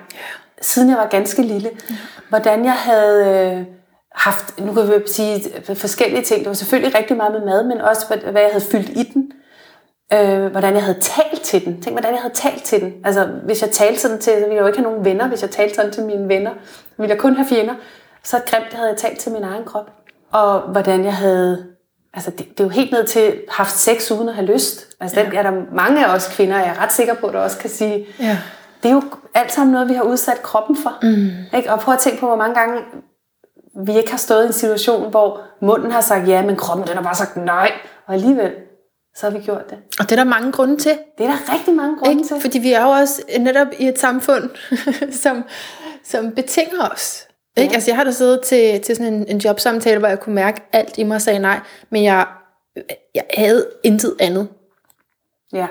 Siden 0.62 0.90
jeg 0.90 0.98
var 0.98 1.08
ganske 1.08 1.42
lille. 1.42 1.70
Hvordan 2.30 2.66
jeg 2.66 2.74
havde... 2.74 3.28
Øh, 3.28 3.66
haft, 4.14 4.60
nu 4.60 4.74
kan 4.74 4.88
vi 4.88 4.94
sige 5.08 5.52
forskellige 5.76 6.24
ting. 6.24 6.40
Det 6.40 6.48
var 6.48 6.54
selvfølgelig 6.54 6.98
rigtig 6.98 7.18
meget 7.18 7.32
med 7.32 7.46
mad, 7.46 7.64
men 7.64 7.82
også 7.82 8.20
hvad 8.32 8.42
jeg 8.42 8.52
havde 8.52 8.66
fyldt 8.72 8.90
i 8.90 9.12
den. 9.14 9.32
Øh, 10.14 10.46
hvordan 10.46 10.74
jeg 10.74 10.84
havde 10.84 11.00
talt 11.00 11.42
til 11.42 11.66
den. 11.66 11.82
Tænk, 11.82 11.94
hvordan 11.94 12.14
jeg 12.14 12.22
havde 12.22 12.34
talt 12.34 12.64
til 12.64 12.82
den. 12.82 12.94
Altså, 13.04 13.26
hvis 13.46 13.62
jeg 13.62 13.72
talte 13.72 14.02
sådan 14.02 14.20
til, 14.20 14.34
så 14.34 14.40
ville 14.40 14.56
jeg 14.56 14.62
jo 14.62 14.68
ikke 14.68 14.80
have 14.80 14.90
nogen 14.90 15.06
venner. 15.06 15.28
Hvis 15.28 15.42
jeg 15.42 15.50
talte 15.50 15.76
sådan 15.76 15.92
til 15.92 16.04
mine 16.04 16.30
venner, 16.30 16.52
ville 16.98 17.10
jeg 17.10 17.20
kun 17.20 17.36
have 17.36 17.48
fjender. 17.48 17.74
Så 18.24 18.42
grimt 18.46 18.74
havde 18.74 18.90
jeg 18.90 18.98
talt 18.98 19.20
til 19.20 19.32
min 19.32 19.44
egen 19.44 19.66
krop. 19.66 19.92
Og 20.32 20.62
hvordan 20.62 21.04
jeg 21.06 21.14
havde 21.14 21.66
Altså, 22.16 22.32
det, 22.32 22.50
det 22.50 22.60
er 22.60 22.64
jo 22.64 22.70
helt 22.70 22.92
ned 22.92 23.08
til 23.08 23.34
haft 23.50 23.78
sex 23.78 24.12
uden 24.12 24.30
at 24.30 24.36
have 24.36 24.54
lyst. 24.54 24.88
Altså, 25.00 25.20
ja. 25.20 25.26
den 25.26 25.36
er 25.36 25.44
der 25.44 25.52
mange 25.72 26.06
af 26.06 26.16
os 26.16 26.28
kvinder, 26.36 26.58
jeg 26.58 26.68
er 26.68 26.82
ret 26.82 26.94
sikker 26.94 27.14
på, 27.14 27.28
der 27.28 27.40
også 27.40 27.58
kan 27.58 27.70
sige. 27.70 28.06
Ja. 28.20 28.38
Det 28.84 28.90
er 28.90 28.94
jo 28.94 29.04
alt 29.34 29.52
sammen 29.52 29.74
noget, 29.74 29.90
vi 29.90 29.94
har 29.94 30.04
udsat 30.04 30.42
kroppen 30.44 30.78
for. 30.78 30.98
Mm. 31.02 31.58
Ikke? 31.58 31.72
Og 31.72 31.80
prøv 31.80 31.94
at 31.94 32.00
tænke 32.00 32.20
på, 32.20 32.28
hvor 32.28 32.36
mange 32.36 32.56
gange 32.56 32.82
vi 33.76 33.98
ikke 33.98 34.12
har 34.12 34.18
stået 34.18 34.44
i 34.44 34.48
en 34.48 34.54
situation, 34.54 35.10
hvor 35.10 35.42
munden 35.62 35.92
har 35.92 36.02
sagt 36.02 36.28
ja, 36.28 36.46
men 36.46 36.56
kroppen 36.56 36.88
den 36.88 36.96
har 36.96 37.04
bare 37.04 37.16
sagt 37.16 37.38
nej. 37.38 37.72
Og 38.08 38.14
alligevel, 38.14 38.52
så 39.16 39.30
har 39.30 39.38
vi 39.38 39.44
gjort 39.44 39.70
det. 39.70 39.78
Og 40.00 40.10
det 40.10 40.12
er 40.12 40.16
der 40.16 40.24
mange 40.24 40.52
grunde 40.52 40.78
til. 40.78 40.92
Det 41.18 41.26
er 41.26 41.28
der 41.28 41.54
rigtig 41.54 41.74
mange 41.74 41.98
grunde 41.98 42.12
ikke? 42.12 42.28
til. 42.28 42.42
Fordi 42.42 42.60
vi 42.60 42.74
er 42.74 42.84
jo 42.84 42.90
også 42.90 43.22
netop 43.40 43.68
i 43.80 43.88
et 43.88 44.00
samfund, 44.00 44.50
som, 45.24 45.44
som 46.04 46.32
betinger 46.32 46.90
os. 46.94 47.28
Ikke? 47.58 47.72
Ja. 47.72 47.76
Altså, 47.76 47.92
jeg 47.92 47.98
har 47.98 48.04
da 48.04 48.12
siddet 48.12 48.42
til, 48.42 48.82
til 48.82 48.96
sådan 48.96 49.14
en, 49.14 49.28
en 49.28 49.38
jobsamtale, 49.38 50.00
hvor 50.00 50.08
jeg 50.08 50.20
kunne 50.20 50.36
mærke, 50.36 50.62
at 50.72 50.80
alt 50.80 50.98
i 50.98 51.04
mig 51.04 51.22
sagde 51.22 51.40
nej, 51.40 51.60
men 51.90 52.04
jeg, 52.04 52.28
jeg 53.16 53.24
havde 53.34 53.68
intet 53.84 54.16
andet. 54.20 54.48
Ja. 55.54 55.68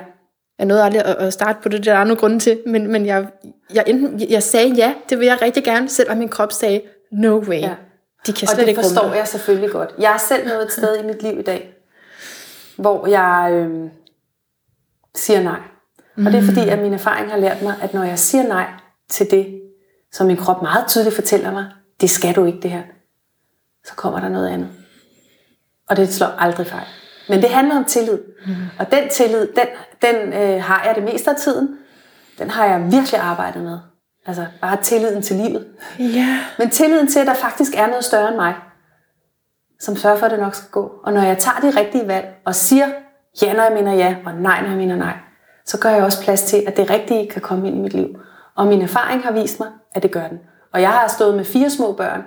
Jeg 0.59 0.65
nåede 0.67 0.83
aldrig 0.83 1.05
at, 1.05 1.15
at 1.15 1.33
starte 1.33 1.59
på 1.63 1.69
det, 1.69 1.85
der 1.85 1.93
er 1.93 2.03
nogle 2.03 2.15
grunde 2.15 2.39
til, 2.39 2.61
men, 2.65 2.87
men 2.87 3.05
jeg, 3.05 3.27
jeg, 3.73 3.83
enten, 3.87 4.29
jeg 4.29 4.43
sagde 4.43 4.73
ja, 4.73 4.93
det 5.09 5.19
vil 5.19 5.25
jeg 5.25 5.41
rigtig 5.41 5.63
gerne, 5.63 5.89
selvom 5.89 6.17
min 6.17 6.29
krop 6.29 6.51
sagde, 6.51 6.81
no 7.11 7.39
way. 7.39 7.61
Ja. 7.61 7.73
De 8.27 8.33
kan 8.33 8.47
og 8.51 8.57
det 8.57 8.75
forstår 8.75 9.13
jeg 9.13 9.27
selvfølgelig 9.27 9.71
godt. 9.71 9.89
Jeg 9.99 10.13
er 10.13 10.17
selv 10.17 10.47
nået 10.47 10.63
et 10.63 10.71
sted 10.71 11.03
i 11.03 11.05
mit 11.05 11.23
liv 11.23 11.39
i 11.39 11.41
dag, 11.41 11.73
hvor 12.75 13.07
jeg 13.07 13.49
øh, 13.53 13.89
siger 15.15 15.43
nej. 15.43 15.59
Mm. 16.15 16.25
Og 16.25 16.31
det 16.31 16.39
er 16.39 16.43
fordi, 16.45 16.69
at 16.69 16.79
min 16.79 16.93
erfaring 16.93 17.31
har 17.31 17.37
lært 17.37 17.61
mig, 17.61 17.75
at 17.81 17.93
når 17.93 18.03
jeg 18.03 18.19
siger 18.19 18.47
nej 18.47 18.67
til 19.09 19.31
det, 19.31 19.61
som 20.11 20.27
min 20.27 20.37
krop 20.37 20.61
meget 20.61 20.87
tydeligt 20.87 21.15
fortæller 21.15 21.51
mig, 21.51 21.65
det 22.01 22.09
skal 22.09 22.35
du 22.35 22.45
ikke 22.45 22.59
det 22.61 22.71
her, 22.71 22.83
så 23.85 23.93
kommer 23.95 24.19
der 24.19 24.29
noget 24.29 24.49
andet. 24.49 24.69
Og 25.89 25.97
det 25.97 26.13
slår 26.13 26.27
aldrig 26.27 26.67
fejl. 26.67 26.87
Men 27.29 27.41
det 27.41 27.49
handler 27.49 27.77
om 27.77 27.85
tillid. 27.85 28.19
Mm. 28.47 28.55
Og 28.79 28.91
den 28.91 29.09
tillid, 29.09 29.47
den, 29.47 29.67
den 30.01 30.33
øh, 30.33 30.63
har 30.63 30.83
jeg 30.85 30.95
det 30.95 31.03
meste 31.03 31.29
af 31.29 31.35
tiden. 31.35 31.77
Den 32.39 32.49
har 32.49 32.65
jeg 32.65 32.91
virkelig 32.91 33.19
arbejdet 33.19 33.63
med. 33.63 33.79
Altså 34.25 34.45
bare 34.61 34.77
tilliden 34.81 35.21
til 35.21 35.35
livet. 35.35 35.67
Ja. 35.99 36.39
Men 36.57 36.69
tilliden 36.69 37.07
til, 37.07 37.19
at 37.19 37.27
der 37.27 37.33
faktisk 37.33 37.73
er 37.75 37.87
noget 37.87 38.03
større 38.03 38.27
end 38.27 38.35
mig, 38.35 38.55
som 39.79 39.95
sørger 39.95 40.17
for, 40.17 40.25
at 40.25 40.31
det 40.31 40.39
nok 40.39 40.55
skal 40.55 40.69
gå. 40.71 40.91
Og 41.03 41.13
når 41.13 41.21
jeg 41.21 41.37
tager 41.37 41.59
de 41.71 41.79
rigtige 41.79 42.07
valg 42.07 42.35
og 42.45 42.55
siger 42.55 42.87
ja, 43.41 43.53
når 43.53 43.63
jeg 43.63 43.73
mener 43.73 43.93
ja, 43.93 44.15
og 44.25 44.33
nej, 44.33 44.61
når 44.61 44.67
jeg 44.67 44.77
mener 44.77 44.95
nej, 44.95 45.17
så 45.65 45.79
gør 45.79 45.89
jeg 45.89 46.03
også 46.03 46.23
plads 46.23 46.43
til, 46.43 46.63
at 46.67 46.77
det 46.77 46.89
rigtige 46.89 47.29
kan 47.29 47.41
komme 47.41 47.67
ind 47.67 47.77
i 47.77 47.79
mit 47.79 47.93
liv. 47.93 48.19
Og 48.55 48.67
min 48.67 48.81
erfaring 48.81 49.23
har 49.23 49.31
vist 49.31 49.59
mig, 49.59 49.69
at 49.95 50.03
det 50.03 50.11
gør 50.11 50.27
den. 50.27 50.39
Og 50.73 50.81
jeg 50.81 50.89
har 50.89 51.07
stået 51.07 51.35
med 51.35 51.45
fire 51.45 51.69
små 51.69 51.91
børn. 51.91 52.23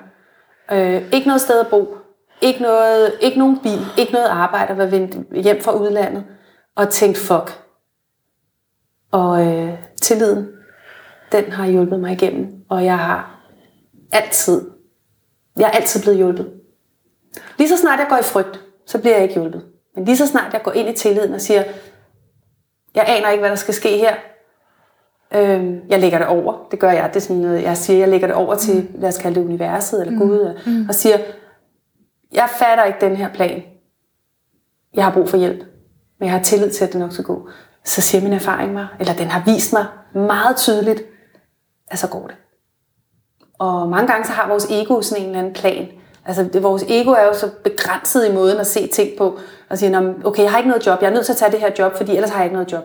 Øh, 0.73 1.03
ikke 1.13 1.27
noget 1.27 1.41
sted 1.41 1.61
at 1.61 1.67
bo. 1.67 1.97
Ikke, 2.41 2.63
noget, 2.63 3.13
ikke 3.21 3.39
nogen 3.39 3.59
bil. 3.59 3.87
Ikke 3.99 4.13
noget 4.13 4.27
arbejde 4.27 4.71
at 4.71 4.79
være 4.79 4.91
vendt 4.91 5.37
hjem 5.43 5.63
fra 5.63 5.73
udlandet. 5.73 6.25
Og 6.77 6.89
tænkt, 6.89 7.19
fuck. 7.19 7.63
Og 9.13 9.47
øh, 9.47 9.79
tilliden, 10.03 10.49
den 11.33 11.53
har 11.53 11.67
hjulpet 11.67 12.01
mig 12.01 12.13
igennem. 12.13 12.65
Og 12.69 12.85
jeg 12.85 12.99
har 12.99 13.41
altid, 14.13 14.71
jeg 15.59 15.65
er 15.65 15.71
altid 15.71 16.03
blevet 16.03 16.17
hjulpet. 16.17 16.53
Lige 17.59 17.69
så 17.69 17.77
snart 17.77 17.99
jeg 17.99 18.07
går 18.11 18.17
i 18.17 18.23
frygt, 18.23 18.61
så 18.87 19.01
bliver 19.01 19.15
jeg 19.15 19.23
ikke 19.23 19.35
hjulpet. 19.35 19.65
Men 19.95 20.05
lige 20.05 20.17
så 20.17 20.27
snart 20.27 20.53
jeg 20.53 20.63
går 20.63 20.73
ind 20.73 20.89
i 20.89 20.93
tilliden 20.93 21.35
og 21.35 21.41
siger, 21.41 21.65
jeg 22.95 23.05
aner 23.09 23.31
ikke, 23.31 23.41
hvad 23.41 23.51
der 23.51 23.57
skal 23.57 23.75
ske 23.75 23.99
her, 23.99 24.15
Øhm, 25.35 25.81
jeg 25.89 26.01
lægger 26.01 26.19
det 26.19 26.27
over. 26.27 26.67
Det 26.71 26.79
gør 26.79 26.91
jeg. 26.91 27.09
Det 27.09 27.17
er 27.17 27.21
sådan 27.21 27.37
noget, 27.37 27.63
jeg 27.63 27.77
siger, 27.77 27.99
jeg 27.99 28.09
lægger 28.09 28.27
det 28.27 28.37
over 28.37 28.55
til, 28.55 28.75
mm. 28.75 29.01
lad 29.01 29.09
os 29.09 29.19
kalde 29.19 29.41
det 29.41 29.47
universet 29.47 30.07
eller 30.07 30.19
Gud, 30.19 30.55
mm. 30.67 30.89
og 30.89 30.95
siger, 30.95 31.19
jeg 32.33 32.49
fatter 32.59 32.85
ikke 32.85 32.99
den 33.01 33.17
her 33.17 33.33
plan. 33.33 33.63
Jeg 34.95 35.05
har 35.05 35.13
brug 35.13 35.29
for 35.29 35.37
hjælp. 35.37 35.65
Men 36.19 36.27
jeg 36.27 36.33
har 36.37 36.43
tillid 36.43 36.71
til, 36.71 36.85
at 36.85 36.93
det 36.93 37.01
nok 37.01 37.13
skal 37.13 37.25
gå. 37.25 37.49
Så 37.85 38.01
siger 38.01 38.23
min 38.23 38.33
erfaring 38.33 38.73
mig, 38.73 38.87
eller 39.01 39.15
den 39.15 39.27
har 39.27 39.43
vist 39.47 39.73
mig 39.73 39.87
meget 40.15 40.57
tydeligt, 40.57 41.03
at 41.89 41.99
så 41.99 42.09
går 42.09 42.27
det. 42.27 42.37
Og 43.59 43.89
mange 43.89 44.07
gange 44.07 44.27
så 44.27 44.33
har 44.33 44.49
vores 44.49 44.67
ego 44.71 45.01
sådan 45.01 45.23
en 45.23 45.29
eller 45.29 45.39
anden 45.39 45.55
plan. 45.55 45.89
Altså 46.25 46.45
det, 46.53 46.63
vores 46.63 46.85
ego 46.89 47.11
er 47.11 47.25
jo 47.25 47.35
så 47.35 47.51
begrænset 47.65 48.29
i 48.29 48.33
måden 48.33 48.59
at 48.59 48.67
se 48.67 48.87
ting 48.87 49.19
på. 49.19 49.39
Og 49.71 49.79
sige, 49.79 50.15
okay, 50.25 50.43
jeg 50.43 50.51
har 50.51 50.59
ikke 50.59 50.69
noget 50.69 50.87
job, 50.87 51.03
jeg 51.03 51.09
er 51.09 51.15
nødt 51.15 51.27
til 51.27 51.33
at 51.33 51.37
tage 51.37 51.53
det 51.53 51.61
her 51.61 51.71
job, 51.79 51.97
fordi 51.97 52.15
ellers 52.15 52.31
har 52.31 52.39
jeg 52.39 52.45
ikke 52.45 52.55
noget 52.55 52.73
job. 52.73 52.85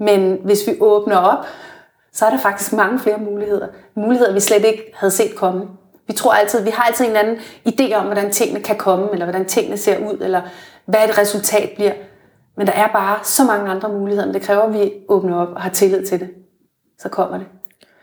Men 0.00 0.38
hvis 0.44 0.66
vi 0.66 0.76
åbner 0.80 1.16
op, 1.16 1.46
så 2.12 2.26
er 2.26 2.30
der 2.30 2.38
faktisk 2.38 2.72
mange 2.72 2.98
flere 2.98 3.18
muligheder. 3.18 3.68
Muligheder, 3.94 4.32
vi 4.32 4.40
slet 4.40 4.64
ikke 4.64 4.92
havde 4.94 5.10
set 5.10 5.34
komme. 5.36 5.68
Vi 6.06 6.12
tror 6.12 6.32
altid, 6.32 6.62
vi 6.62 6.70
har 6.70 6.82
altid 6.82 7.04
en 7.04 7.16
eller 7.16 7.20
anden 7.20 7.38
idé 7.68 7.94
om, 7.94 8.04
hvordan 8.04 8.30
tingene 8.30 8.62
kan 8.62 8.76
komme, 8.76 9.08
eller 9.12 9.26
hvordan 9.26 9.44
tingene 9.44 9.76
ser 9.76 9.98
ud, 9.98 10.18
eller 10.20 10.42
hvad 10.86 11.08
et 11.08 11.18
resultat 11.18 11.70
bliver. 11.76 11.92
Men 12.56 12.66
der 12.66 12.72
er 12.72 12.88
bare 12.92 13.18
så 13.22 13.44
mange 13.44 13.70
andre 13.70 13.88
muligheder, 13.88 14.26
men 14.26 14.34
det 14.34 14.42
kræver, 14.42 14.62
at 14.62 14.72
vi 14.72 14.92
åbner 15.08 15.36
op 15.36 15.48
og 15.48 15.62
har 15.62 15.70
tillid 15.70 16.06
til 16.06 16.20
det. 16.20 16.30
Så 16.98 17.08
kommer 17.08 17.38
det. 17.38 17.46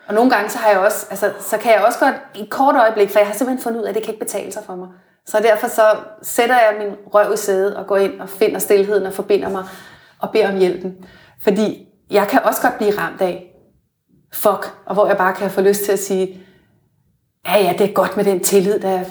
Og 0.07 0.13
nogle 0.13 0.31
gange, 0.31 0.49
så, 0.49 0.57
har 0.57 0.69
jeg 0.69 0.79
også, 0.79 1.05
altså, 1.09 1.31
så 1.39 1.57
kan 1.57 1.71
jeg 1.71 1.81
også 1.85 1.99
godt 1.99 2.15
i 2.35 2.41
et 2.41 2.49
kort 2.49 2.75
øjeblik, 2.75 3.09
for 3.09 3.19
jeg 3.19 3.27
har 3.27 3.35
simpelthen 3.35 3.63
fundet 3.63 3.79
ud 3.79 3.85
af, 3.85 3.89
at 3.89 3.95
det 3.95 4.03
kan 4.03 4.13
ikke 4.13 4.25
betale 4.25 4.51
sig 4.51 4.63
for 4.65 4.75
mig. 4.75 4.87
Så 5.25 5.39
derfor 5.39 5.67
så 5.67 5.81
sætter 6.21 6.55
jeg 6.55 6.75
min 6.79 6.95
røv 7.13 7.33
i 7.33 7.37
sædet 7.37 7.75
og 7.75 7.87
går 7.87 7.97
ind 7.97 8.21
og 8.21 8.29
finder 8.29 8.59
stillheden 8.59 9.05
og 9.05 9.13
forbinder 9.13 9.49
mig 9.49 9.63
og 10.19 10.31
beder 10.31 10.51
om 10.51 10.57
hjælpen. 10.57 11.05
Fordi 11.43 11.87
jeg 12.11 12.27
kan 12.27 12.43
også 12.43 12.61
godt 12.61 12.77
blive 12.77 12.97
ramt 12.97 13.21
af 13.21 13.53
fuck, 14.33 14.73
og 14.85 14.93
hvor 14.93 15.07
jeg 15.07 15.17
bare 15.17 15.33
kan 15.33 15.51
få 15.51 15.61
lyst 15.61 15.83
til 15.83 15.91
at 15.91 15.99
sige, 15.99 16.39
ja 17.47 17.57
ja, 17.57 17.73
det 17.77 17.89
er 17.89 17.93
godt 17.93 18.17
med 18.17 18.25
den 18.25 18.39
tillid, 18.39 18.79
der 18.79 19.03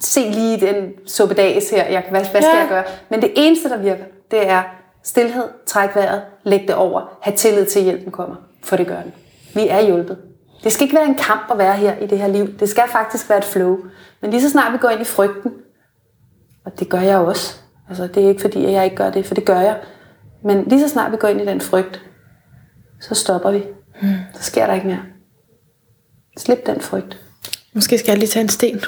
se 0.00 0.20
lige 0.20 0.66
den 0.66 0.92
suppedags 1.06 1.70
her, 1.70 1.86
jeg, 1.86 2.04
hvad, 2.10 2.20
hvad 2.20 2.42
skal 2.42 2.54
ja. 2.54 2.60
jeg 2.60 2.68
gøre? 2.68 2.84
Men 3.08 3.22
det 3.22 3.32
eneste, 3.36 3.68
der 3.68 3.76
virker, 3.76 4.04
det 4.30 4.48
er 4.48 4.62
stillhed, 5.02 5.44
træk 5.66 5.96
vejret, 5.96 6.22
læg 6.44 6.60
det 6.60 6.74
over, 6.74 7.18
have 7.22 7.36
tillid 7.36 7.66
til, 7.66 7.78
at 7.78 7.84
hjælpen 7.84 8.12
kommer, 8.12 8.36
for 8.64 8.76
det 8.76 8.86
gør 8.86 9.02
den. 9.02 9.12
Vi 9.54 9.68
er 9.68 9.80
hjulpet. 9.80 10.18
Det 10.64 10.72
skal 10.72 10.84
ikke 10.84 10.96
være 10.96 11.06
en 11.06 11.14
kamp 11.14 11.50
at 11.50 11.58
være 11.58 11.76
her 11.76 11.98
i 11.98 12.06
det 12.06 12.18
her 12.18 12.28
liv. 12.28 12.58
Det 12.58 12.68
skal 12.68 12.82
faktisk 12.92 13.28
være 13.28 13.38
et 13.38 13.44
flow. 13.44 13.78
Men 14.20 14.30
lige 14.30 14.42
så 14.42 14.50
snart 14.50 14.72
vi 14.72 14.78
går 14.78 14.88
ind 14.88 15.00
i 15.00 15.04
frygten, 15.04 15.52
og 16.64 16.80
det 16.80 16.88
gør 16.88 17.00
jeg 17.00 17.18
også. 17.18 17.56
Altså, 17.88 18.06
det 18.06 18.24
er 18.24 18.28
ikke 18.28 18.40
fordi, 18.40 18.64
at 18.64 18.72
jeg 18.72 18.84
ikke 18.84 18.96
gør 18.96 19.10
det, 19.10 19.26
for 19.26 19.34
det 19.34 19.44
gør 19.44 19.60
jeg. 19.60 19.80
Men 20.44 20.64
lige 20.68 20.80
så 20.80 20.88
snart 20.88 21.12
vi 21.12 21.16
går 21.16 21.28
ind 21.28 21.40
i 21.40 21.46
den 21.46 21.60
frygt, 21.60 22.02
så 23.00 23.14
stopper 23.14 23.50
vi. 23.50 23.62
Mm. 24.02 24.08
Så 24.34 24.42
sker 24.42 24.66
der 24.66 24.74
ikke 24.74 24.86
mere. 24.86 25.02
Slip 26.38 26.66
den 26.66 26.80
frygt. 26.80 27.18
Måske 27.72 27.98
skal 27.98 28.12
jeg 28.12 28.18
lige 28.18 28.28
tage 28.28 28.42
en 28.42 28.48
sten. 28.48 28.80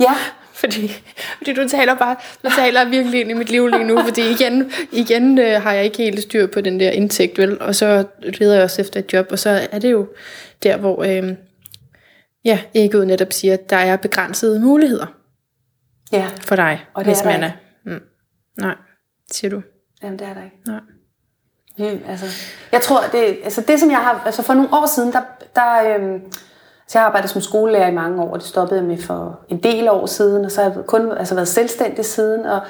Ja. 0.00 0.14
Fordi, 0.62 0.92
fordi 1.38 1.52
du 1.52 1.68
taler 1.68 1.94
bare, 1.94 2.16
du 2.44 2.50
taler 2.56 2.84
virkelig 2.84 3.20
ind 3.20 3.30
i 3.30 3.34
mit 3.34 3.50
liv 3.50 3.66
lige 3.66 3.84
nu, 3.84 4.02
fordi 4.02 4.30
igen, 4.30 4.72
igen 4.92 5.38
øh, 5.38 5.62
har 5.62 5.72
jeg 5.72 5.84
ikke 5.84 5.98
helt 5.98 6.22
styr 6.22 6.46
på 6.46 6.60
den 6.60 6.80
der 6.80 6.90
indtægt, 6.90 7.38
vel? 7.38 7.62
Og 7.62 7.74
så 7.74 8.04
leder 8.22 8.54
jeg 8.54 8.64
også 8.64 8.80
efter 8.80 9.00
et 9.00 9.12
job, 9.12 9.26
og 9.30 9.38
så 9.38 9.68
er 9.72 9.78
det 9.78 9.92
jo 9.92 10.08
der, 10.62 10.76
hvor 10.76 11.02
øh, 11.02 11.36
ja, 12.44 12.60
egoet 12.74 13.06
netop 13.06 13.32
siger, 13.32 13.54
at 13.54 13.70
der 13.70 13.76
er 13.76 13.96
begrænsede 13.96 14.60
muligheder 14.60 15.06
ja. 16.12 16.28
for 16.40 16.56
dig, 16.56 16.84
og 16.94 17.04
det 17.04 17.12
hvis 17.12 17.20
er 17.20 17.24
man 17.24 17.42
er. 17.42 17.50
Mm. 17.84 18.02
Nej, 18.58 18.74
siger 19.32 19.50
du. 19.50 19.62
Jamen, 20.02 20.18
det 20.18 20.26
er 20.26 20.34
der 20.34 20.44
ikke. 20.44 20.56
Nej. 20.66 20.80
Vi, 21.76 22.00
altså, 22.08 22.26
jeg 22.72 22.80
tror, 22.82 23.00
det, 23.12 23.38
altså 23.44 23.60
det 23.68 23.80
som 23.80 23.90
jeg 23.90 23.98
har, 23.98 24.22
altså 24.26 24.42
for 24.42 24.54
nogle 24.54 24.68
år 24.72 24.86
siden, 24.86 25.12
der, 25.12 25.20
der 25.54 25.94
øhm, 25.94 26.32
så 26.92 26.98
jeg 26.98 27.02
har 27.02 27.06
arbejdet 27.06 27.30
som 27.30 27.40
skolelærer 27.40 27.88
i 27.88 27.94
mange 27.94 28.22
år, 28.22 28.34
det 28.36 28.46
stoppede 28.46 28.80
jeg 28.80 28.88
med 28.88 28.98
for 28.98 29.40
en 29.48 29.62
del 29.62 29.88
år 29.88 30.06
siden, 30.06 30.44
og 30.44 30.50
så 30.50 30.62
har 30.62 30.70
jeg 30.70 30.86
kun 30.86 31.12
altså 31.12 31.34
været 31.34 31.48
selvstændig 31.48 32.04
siden, 32.04 32.46
og 32.46 32.60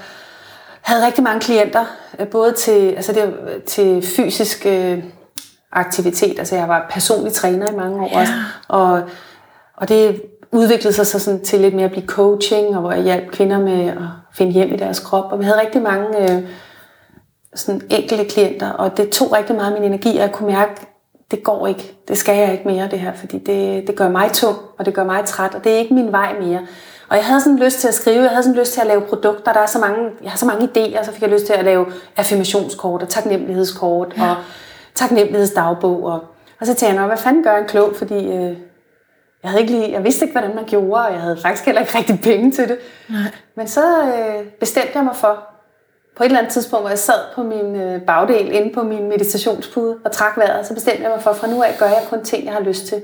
havde 0.81 1.07
rigtig 1.07 1.25
mange 1.25 1.41
klienter, 1.41 1.85
øh, 2.19 2.29
både 2.29 2.53
til, 2.53 2.91
altså 2.91 3.13
det, 3.13 3.35
til 3.65 4.03
fysisk 4.17 4.67
øh, 4.67 5.05
aktivitet, 5.73 6.39
altså 6.39 6.57
jeg 6.57 6.69
var 6.69 6.87
personlig 6.91 7.33
træner 7.33 7.73
i 7.73 7.77
mange 7.77 8.01
år 8.01 8.09
ja. 8.13 8.21
også, 8.21 8.33
og, 8.69 9.03
og 9.77 9.89
det 9.89 10.23
udviklede 10.53 10.95
sig 10.95 11.07
så 11.07 11.19
sådan 11.19 11.45
til 11.45 11.61
lidt 11.61 11.75
mere 11.75 11.85
at 11.85 11.91
blive 11.91 12.07
coaching, 12.07 12.77
og 12.77 12.81
hvor 12.81 12.93
jeg 12.93 13.03
hjalp 13.03 13.31
kvinder 13.31 13.59
med 13.59 13.87
at 13.87 13.97
finde 14.35 14.53
hjem 14.53 14.75
i 14.75 14.77
deres 14.77 15.01
krop, 15.01 15.33
og 15.33 15.39
vi 15.39 15.45
havde 15.45 15.61
rigtig 15.61 15.83
mange 15.83 16.33
øh, 16.33 16.43
sådan 17.55 17.83
enkelte 17.91 18.25
klienter, 18.25 18.71
og 18.71 18.97
det 18.97 19.11
tog 19.11 19.33
rigtig 19.33 19.57
meget 19.57 19.75
af 19.75 19.81
min 19.81 19.93
energi, 19.93 20.09
og 20.09 20.23
jeg 20.23 20.33
kunne 20.33 20.53
mærke, 20.53 20.87
det 21.31 21.43
går 21.43 21.67
ikke, 21.67 21.97
det 22.09 22.19
skal 22.19 22.39
jeg 22.39 22.53
ikke 22.53 22.69
mere 22.69 22.89
det 22.91 23.01
her, 23.01 23.13
fordi 23.13 23.39
det, 23.39 23.87
det 23.87 23.97
gør 23.97 24.09
mig 24.09 24.31
tung, 24.33 24.57
og 24.79 24.87
det 24.87 24.95
gør 24.95 25.05
mig 25.05 25.25
træt, 25.25 25.55
og 25.55 25.65
det 25.65 25.73
er 25.73 25.77
ikke 25.77 25.95
min 25.95 26.13
vej 26.13 26.35
mere. 26.41 26.61
Og 27.09 27.17
jeg 27.17 27.25
havde 27.25 27.41
sådan 27.41 27.59
lyst 27.59 27.79
til 27.79 27.89
at 27.89 27.95
skrive, 27.95 28.23
jeg 28.23 28.31
havde 28.31 28.43
sådan 28.43 28.59
lyst 28.59 28.73
til 28.73 28.81
at 28.81 28.87
lave 28.87 29.01
produkter, 29.01 29.53
der 29.53 29.61
er 29.61 29.67
så 29.67 29.79
mange, 29.79 30.11
jeg 30.23 30.31
har 30.31 30.39
så 30.39 30.47
mange 30.47 30.69
idéer, 30.69 31.05
så 31.05 31.13
fik 31.13 31.23
jeg 31.23 31.31
lyst 31.31 31.47
til 31.47 31.53
at 31.53 31.65
lave 31.65 31.87
affirmationskort 32.17 33.03
og 33.03 33.09
taknemmelighedskort 33.09 34.15
ja. 34.17 34.31
og 34.31 34.37
taknemmelighedsdagbog. 34.95 36.05
Og, 36.05 36.21
og 36.61 36.67
så 36.67 36.75
tænkte 36.75 37.01
jeg, 37.01 37.07
hvad 37.07 37.17
fanden 37.17 37.45
gør 37.45 37.57
en 37.57 37.67
klog, 37.67 37.97
fordi 37.97 38.15
øh, 38.15 38.57
jeg, 39.43 39.51
havde 39.51 39.61
ikke 39.61 39.73
lige, 39.73 39.93
jeg 39.93 40.05
vidste 40.05 40.25
ikke, 40.25 40.39
hvordan 40.39 40.57
man 40.57 40.65
gjorde, 40.65 41.07
og 41.07 41.13
jeg 41.13 41.21
havde 41.21 41.39
faktisk 41.43 41.67
heller 41.67 41.81
ikke 41.81 41.99
rigtig 41.99 42.21
penge 42.23 42.53
til 42.53 42.69
det. 42.69 42.79
Nej. 43.09 43.21
Men 43.55 43.69
så 43.69 44.03
øh, 44.03 44.47
bestemte 44.61 44.91
jeg 44.95 45.05
mig 45.05 45.17
for, 45.17 45.49
på 46.17 46.23
et 46.23 46.27
eller 46.27 46.39
andet 46.39 46.53
tidspunkt, 46.53 46.83
hvor 46.83 46.89
jeg 46.89 46.99
sad 46.99 47.21
på 47.35 47.43
min 47.43 47.77
øh, 47.77 48.03
bagdel 48.03 48.53
inde 48.53 48.75
på 48.75 48.83
min 48.83 49.09
meditationspude 49.09 49.97
og 50.05 50.13
trak 50.13 50.37
vejret, 50.37 50.67
så 50.67 50.75
bestemte 50.75 51.03
jeg 51.03 51.11
mig 51.11 51.23
for, 51.23 51.33
fra 51.33 51.47
nu 51.47 51.63
af 51.63 51.77
gør 51.79 51.87
jeg 51.87 52.03
kun 52.11 52.25
ting, 52.25 52.45
jeg 52.45 52.53
har 52.53 52.61
lyst 52.61 52.87
til. 52.87 53.03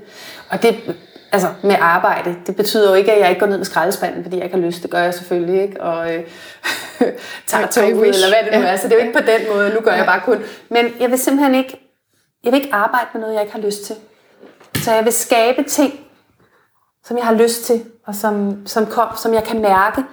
Og 0.51 0.63
det 0.63 0.97
altså 1.33 1.49
med 1.63 1.77
arbejde. 1.81 2.37
Det 2.47 2.57
betyder 2.57 2.89
jo 2.89 2.95
ikke, 2.95 3.13
at 3.13 3.21
jeg 3.21 3.29
ikke 3.29 3.41
går 3.41 3.47
ned 3.47 3.57
med 3.57 3.65
skraldespanden, 3.65 4.23
fordi 4.23 4.39
jeg 4.39 4.51
har 4.51 4.59
lyst. 4.59 4.83
Det 4.83 4.91
gør 4.91 4.99
jeg 4.99 5.15
selvfølgelig 5.15 5.63
ikke. 5.63 5.83
Og 5.83 6.15
øh, 6.15 6.23
tager 7.47 7.67
toget, 7.67 7.91
eller 7.91 8.29
hvad 8.29 8.53
det 8.53 8.61
nu 8.61 8.67
er. 8.67 8.77
Så 8.77 8.89
det 8.89 8.95
er 8.95 8.99
jo 8.99 9.07
ikke 9.07 9.19
på 9.19 9.27
den 9.27 9.57
måde. 9.57 9.75
Nu 9.75 9.81
gør 9.81 9.93
jeg 9.93 10.07
bare 10.07 10.21
kun. 10.21 10.43
Men 10.69 10.87
jeg 11.01 11.11
vil 11.11 11.19
simpelthen 11.19 11.55
ikke, 11.55 11.81
jeg 12.45 12.53
vil 12.53 12.63
ikke 12.63 12.75
arbejde 12.75 13.07
med 13.13 13.21
noget, 13.21 13.35
jeg 13.35 13.43
ikke 13.43 13.55
har 13.55 13.61
lyst 13.61 13.85
til. 13.85 13.97
Så 14.75 14.93
jeg 14.93 15.05
vil 15.05 15.13
skabe 15.13 15.63
ting, 15.63 16.01
som 17.05 17.17
jeg 17.17 17.27
har 17.27 17.35
lyst 17.35 17.65
til, 17.65 17.85
og 18.07 18.15
som, 18.15 18.67
som, 18.67 18.87
kom, 18.87 19.09
som 19.17 19.35
jeg 19.35 19.45
kan 19.45 19.63
mærke 19.63 20.05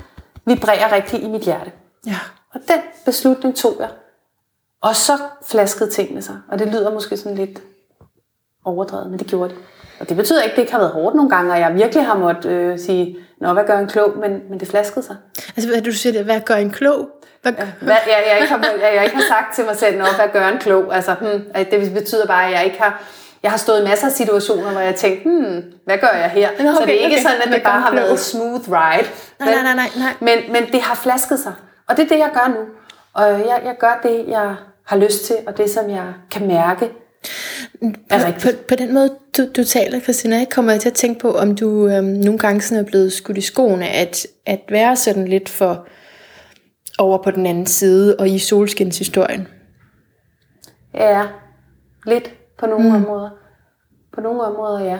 vibrerer 0.46 0.92
rigtigt 0.92 1.24
i 1.24 1.28
mit 1.28 1.42
hjerte. 1.42 1.72
Ja. 2.08 2.20
Og 2.54 2.60
den 2.68 2.80
beslutning 3.06 3.56
tog 3.56 3.76
jeg. 3.80 3.90
Og 4.82 4.96
så 4.96 5.18
flaskede 5.46 5.90
tingene 5.90 6.22
sig. 6.22 6.38
Og 6.52 6.60
det 6.60 6.68
lyder 6.68 6.94
måske 6.94 7.18
sådan 7.18 7.38
lidt 7.38 7.62
overdrevet, 8.66 9.10
men 9.10 9.20
det 9.20 9.28
gjorde 9.28 9.50
det. 9.50 9.58
Og 10.00 10.10
det 10.10 10.18
betyder 10.18 10.42
ikke, 10.42 10.52
at 10.52 10.56
det 10.56 10.62
ikke 10.62 10.72
har 10.72 10.80
været 10.80 10.92
hårdt 10.92 11.16
nogle 11.16 11.30
gange, 11.30 11.54
og 11.54 11.60
jeg 11.60 11.76
virkelig 11.76 12.06
har 12.06 12.18
måttet 12.18 12.52
øh, 12.52 12.80
sige, 12.80 13.18
nå, 13.42 13.54
hvad 13.54 13.64
gør 13.64 13.80
en 13.80 13.88
klog, 13.88 14.18
men, 14.18 14.42
men 14.50 14.60
det 14.60 14.68
flaskede 14.68 15.06
sig. 15.06 15.16
Altså, 15.56 15.70
hvad 15.70 15.82
du 15.82 15.92
siger, 15.92 16.14
det, 16.14 16.26
hvad 16.26 16.42
gør 16.42 16.56
en 16.56 16.72
klog? 16.72 17.10
Hvad, 17.42 17.54
ja, 17.58 17.66
hvad, 17.82 17.96
jeg, 18.08 18.24
jeg, 18.32 18.42
ikke 18.42 18.54
har, 18.54 18.66
jeg, 18.82 18.96
jeg 18.96 19.04
ikke 19.04 19.16
har 19.16 19.24
sagt 19.28 19.56
til 19.56 19.66
mig 19.66 19.76
selv, 19.76 19.98
nå, 19.98 20.06
hvad 20.16 20.28
gør 20.34 20.48
en 20.48 20.58
klog? 20.58 20.96
Altså, 20.96 21.16
hmm, 21.22 21.66
det 21.72 21.94
betyder 21.94 22.26
bare, 22.28 22.46
at 22.46 22.52
jeg 22.52 22.66
ikke 22.66 22.82
har... 22.82 23.04
Jeg 23.44 23.52
har 23.52 23.58
stået 23.58 23.82
i 23.82 23.84
masser 23.84 24.08
af 24.08 24.12
situationer, 24.12 24.72
hvor 24.72 24.82
jeg 24.82 24.96
tænkte, 24.96 25.30
hmm, 25.30 25.64
hvad 25.86 25.98
gør 25.98 26.08
jeg 26.08 26.30
her? 26.30 26.50
Okay, 26.50 26.66
så 26.66 26.82
det 26.86 26.90
er 26.90 27.06
ikke 27.06 27.16
okay. 27.16 27.22
sådan, 27.24 27.42
at 27.46 27.52
det 27.54 27.64
bare 27.64 27.82
har 27.82 27.92
været 27.92 28.20
smooth 28.20 28.70
ride. 28.70 29.08
Nej, 29.40 29.54
nej, 29.54 29.64
nej, 29.64 29.74
nej, 29.74 29.90
nej. 29.98 30.14
Men, 30.20 30.54
men 30.54 30.72
det 30.72 30.82
har 30.82 30.96
flasket 30.96 31.40
sig. 31.40 31.54
Og 31.90 31.98
det 31.98 32.04
er 32.04 32.08
det, 32.08 32.20
jeg 32.20 32.30
gør 32.34 32.48
nu. 32.48 32.62
Og 33.14 33.30
jeg, 33.30 33.62
jeg 33.66 33.76
gør 33.80 34.00
det, 34.04 34.26
jeg 34.28 34.56
har 34.86 34.98
lyst 34.98 35.26
til, 35.26 35.36
og 35.48 35.58
det, 35.58 35.70
som 35.70 35.90
jeg 35.90 36.04
kan 36.32 36.48
mærke, 36.48 36.92
på, 38.10 38.18
på, 38.42 38.48
på 38.70 38.76
den 38.76 38.94
måde, 38.94 39.10
du, 39.38 39.48
du 39.58 39.64
taler, 39.64 40.00
Christina, 40.00 40.36
jeg 40.36 40.50
kommer 40.50 40.72
jeg 40.72 40.82
til 40.82 40.90
at 40.90 40.96
tænke 40.96 41.20
på, 41.20 41.32
om 41.32 41.56
du 41.56 41.88
øhm, 41.88 42.06
nogle 42.06 42.40
gange 42.40 42.62
sådan 42.62 42.84
er 42.84 42.88
blevet 42.88 43.14
skudt 43.14 43.38
i 43.38 43.42
skoene, 43.42 43.90
at, 43.90 44.28
at 44.46 44.62
være 44.70 44.96
sådan 44.96 45.28
lidt 45.28 45.50
for 45.50 45.88
over 47.00 47.24
på 47.24 47.32
den 47.32 47.46
anden 47.46 47.66
side, 47.66 48.16
og 48.20 48.30
i 48.30 48.40
solskinshistorien. 48.40 49.48
Ja, 50.94 51.24
lidt 52.06 52.34
på 52.60 52.66
nogle 52.66 52.90
mm. 52.90 52.96
områder. 52.96 53.30
På 54.14 54.22
nogle 54.22 54.42
områder, 54.42 54.86
ja. 54.86 54.98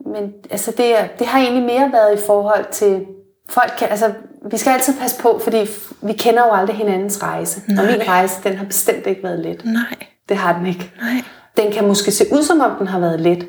Men 0.00 0.32
altså, 0.50 0.70
det, 0.70 0.94
det 1.18 1.26
har 1.26 1.40
egentlig 1.40 1.64
mere 1.64 1.92
været 1.92 2.18
i 2.18 2.22
forhold 2.26 2.64
til, 2.72 3.06
folk 3.48 3.72
kan, 3.78 3.88
altså, 3.88 4.12
vi 4.50 4.56
skal 4.56 4.70
altid 4.70 4.94
passe 5.00 5.22
på, 5.22 5.40
fordi 5.44 5.66
vi 6.02 6.12
kender 6.12 6.46
jo 6.46 6.52
aldrig 6.52 6.76
hinandens 6.76 7.22
rejse. 7.22 7.62
Nej. 7.68 7.84
Og 7.84 7.90
min 7.92 8.08
rejse, 8.08 8.42
den 8.44 8.56
har 8.56 8.64
bestemt 8.64 9.06
ikke 9.06 9.22
været 9.22 9.38
let. 9.38 9.64
Nej. 9.64 10.06
Det 10.28 10.36
har 10.36 10.58
den 10.58 10.66
ikke. 10.66 10.92
Nej. 11.00 11.22
Den 11.56 11.72
kan 11.72 11.86
måske 11.86 12.10
se 12.10 12.24
ud, 12.32 12.42
som 12.42 12.60
om 12.60 12.70
den 12.78 12.86
har 12.86 12.98
været 12.98 13.20
let, 13.20 13.48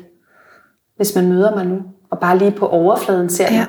hvis 0.96 1.14
man 1.14 1.28
møder 1.28 1.54
mig 1.54 1.66
nu, 1.66 1.82
og 2.10 2.18
bare 2.18 2.38
lige 2.38 2.50
på 2.50 2.68
overfladen 2.68 3.30
ser 3.30 3.52
Ja. 3.52 3.66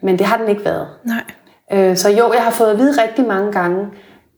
Men 0.00 0.18
det 0.18 0.26
har 0.26 0.36
den 0.36 0.48
ikke 0.48 0.64
været. 0.64 0.88
Nej. 1.04 1.24
Øh, 1.72 1.96
så 1.96 2.08
jo, 2.08 2.32
jeg 2.32 2.42
har 2.42 2.50
fået 2.50 2.70
at 2.70 2.78
vide 2.78 3.02
rigtig 3.02 3.26
mange 3.26 3.52
gange, 3.52 3.86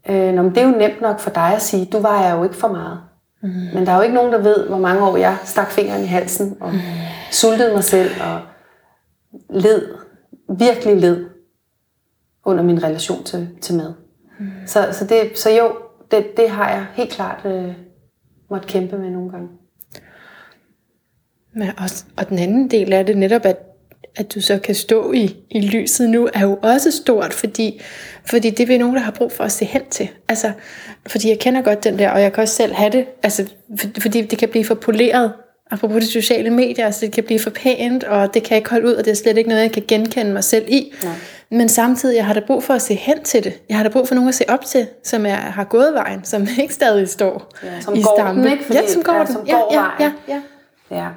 øh, 0.08 0.34
Nå, 0.34 0.42
men 0.42 0.54
det 0.54 0.58
er 0.58 0.68
jo 0.68 0.78
nemt 0.78 1.00
nok 1.00 1.20
for 1.20 1.30
dig 1.30 1.54
at 1.54 1.62
sige, 1.62 1.84
du 1.84 1.98
vejer 1.98 2.36
jo 2.36 2.44
ikke 2.44 2.56
for 2.56 2.68
meget. 2.68 3.00
Mm. 3.42 3.48
Men 3.74 3.86
der 3.86 3.92
er 3.92 3.96
jo 3.96 4.02
ikke 4.02 4.14
nogen, 4.14 4.32
der 4.32 4.38
ved, 4.38 4.68
hvor 4.68 4.78
mange 4.78 5.06
år 5.06 5.16
jeg 5.16 5.36
stak 5.44 5.70
fingeren 5.70 6.02
i 6.02 6.06
halsen, 6.06 6.56
og 6.60 6.72
mm. 6.72 6.78
sultede 7.30 7.74
mig 7.74 7.84
selv, 7.84 8.10
og 8.20 8.40
led, 9.50 9.88
virkelig 10.58 10.96
led, 11.00 11.24
under 12.44 12.64
min 12.64 12.82
relation 12.84 13.24
til, 13.24 13.48
til 13.60 13.74
mad. 13.76 13.92
Mm. 14.40 14.50
Så, 14.66 14.88
så, 14.92 15.04
det, 15.04 15.38
så 15.38 15.50
jo, 15.50 15.72
det, 16.10 16.36
det 16.36 16.50
har 16.50 16.68
jeg 16.68 16.86
helt 16.94 17.10
klart 17.10 17.40
øh, 17.44 17.72
måtte 18.52 18.68
kæmpe 18.68 18.98
med 18.98 19.10
nogle 19.10 19.30
gange. 19.30 19.48
Men 21.54 21.68
også, 21.78 22.04
og 22.16 22.28
den 22.28 22.38
anden 22.38 22.70
del 22.70 22.92
af 22.92 23.06
det 23.06 23.16
netop, 23.16 23.46
at, 23.46 23.56
at 24.16 24.34
du 24.34 24.40
så 24.40 24.58
kan 24.58 24.74
stå 24.74 25.12
i, 25.12 25.36
i 25.50 25.60
lyset 25.60 26.10
nu, 26.10 26.28
er 26.34 26.40
jo 26.40 26.58
også 26.62 26.90
stort, 26.90 27.32
fordi, 27.32 27.80
fordi 28.24 28.50
det 28.50 28.70
er 28.70 28.78
nogen, 28.78 28.96
der 28.96 29.02
har 29.02 29.10
brug 29.10 29.32
for 29.32 29.44
at 29.44 29.52
se 29.52 29.64
hen 29.64 29.82
til. 29.90 30.08
Altså, 30.28 30.52
fordi 31.06 31.28
jeg 31.28 31.38
kender 31.38 31.62
godt 31.62 31.84
den 31.84 31.98
der, 31.98 32.10
og 32.10 32.22
jeg 32.22 32.32
kan 32.32 32.42
også 32.42 32.54
selv 32.54 32.72
have 32.72 32.90
det, 32.90 33.06
altså, 33.22 33.52
for, 33.78 33.88
fordi 34.00 34.22
det 34.22 34.38
kan 34.38 34.48
blive 34.48 34.64
for 34.64 34.74
poleret, 34.74 35.32
apropos 35.70 36.02
de 36.02 36.10
sociale 36.10 36.50
medier, 36.50 36.86
altså 36.86 37.00
det 37.00 37.12
kan 37.12 37.24
blive 37.24 37.40
for 37.40 37.50
pænt, 37.50 38.04
og 38.04 38.34
det 38.34 38.42
kan 38.42 38.50
jeg 38.50 38.58
ikke 38.58 38.70
holde 38.70 38.88
ud, 38.88 38.92
og 38.92 39.04
det 39.04 39.10
er 39.10 39.14
slet 39.14 39.38
ikke 39.38 39.48
noget, 39.48 39.62
jeg 39.62 39.72
kan 39.72 39.84
genkende 39.88 40.32
mig 40.32 40.44
selv 40.44 40.64
i. 40.68 40.92
Nej. 41.02 41.12
Men 41.52 41.68
samtidig, 41.68 42.16
jeg 42.16 42.26
har 42.26 42.34
da 42.34 42.40
brug 42.46 42.64
for 42.64 42.74
at 42.74 42.82
se 42.82 42.94
hen 42.94 43.24
til 43.24 43.44
det. 43.44 43.62
Jeg 43.68 43.76
har 43.76 43.82
da 43.84 43.88
brug 43.88 44.08
for 44.08 44.14
nogen 44.14 44.28
at 44.28 44.34
se 44.34 44.44
op 44.48 44.64
til, 44.64 44.88
som 45.04 45.26
er, 45.26 45.34
har 45.34 45.64
gået 45.64 45.94
vejen, 45.94 46.24
som 46.24 46.46
ikke 46.62 46.74
stadig 46.74 47.08
står 47.08 47.50
Ja, 47.62 47.80
som 47.80 47.94
i 47.94 48.02
går 48.02 48.16
den, 48.16 48.24
stampe. 48.26 48.50
ikke? 48.50 48.64
Fordi- 48.64 48.78
ja, 48.78 48.86
som 48.88 49.02
går 49.02 49.12
ja, 49.12 49.18
den. 49.18 49.26
som 49.32 49.46
ja, 49.46 49.52
går 49.52 49.68
ja, 49.72 49.80
vejen. 49.80 50.12
ja, 50.28 50.34
ja. 50.34 50.42
Ja. 51.02 51.08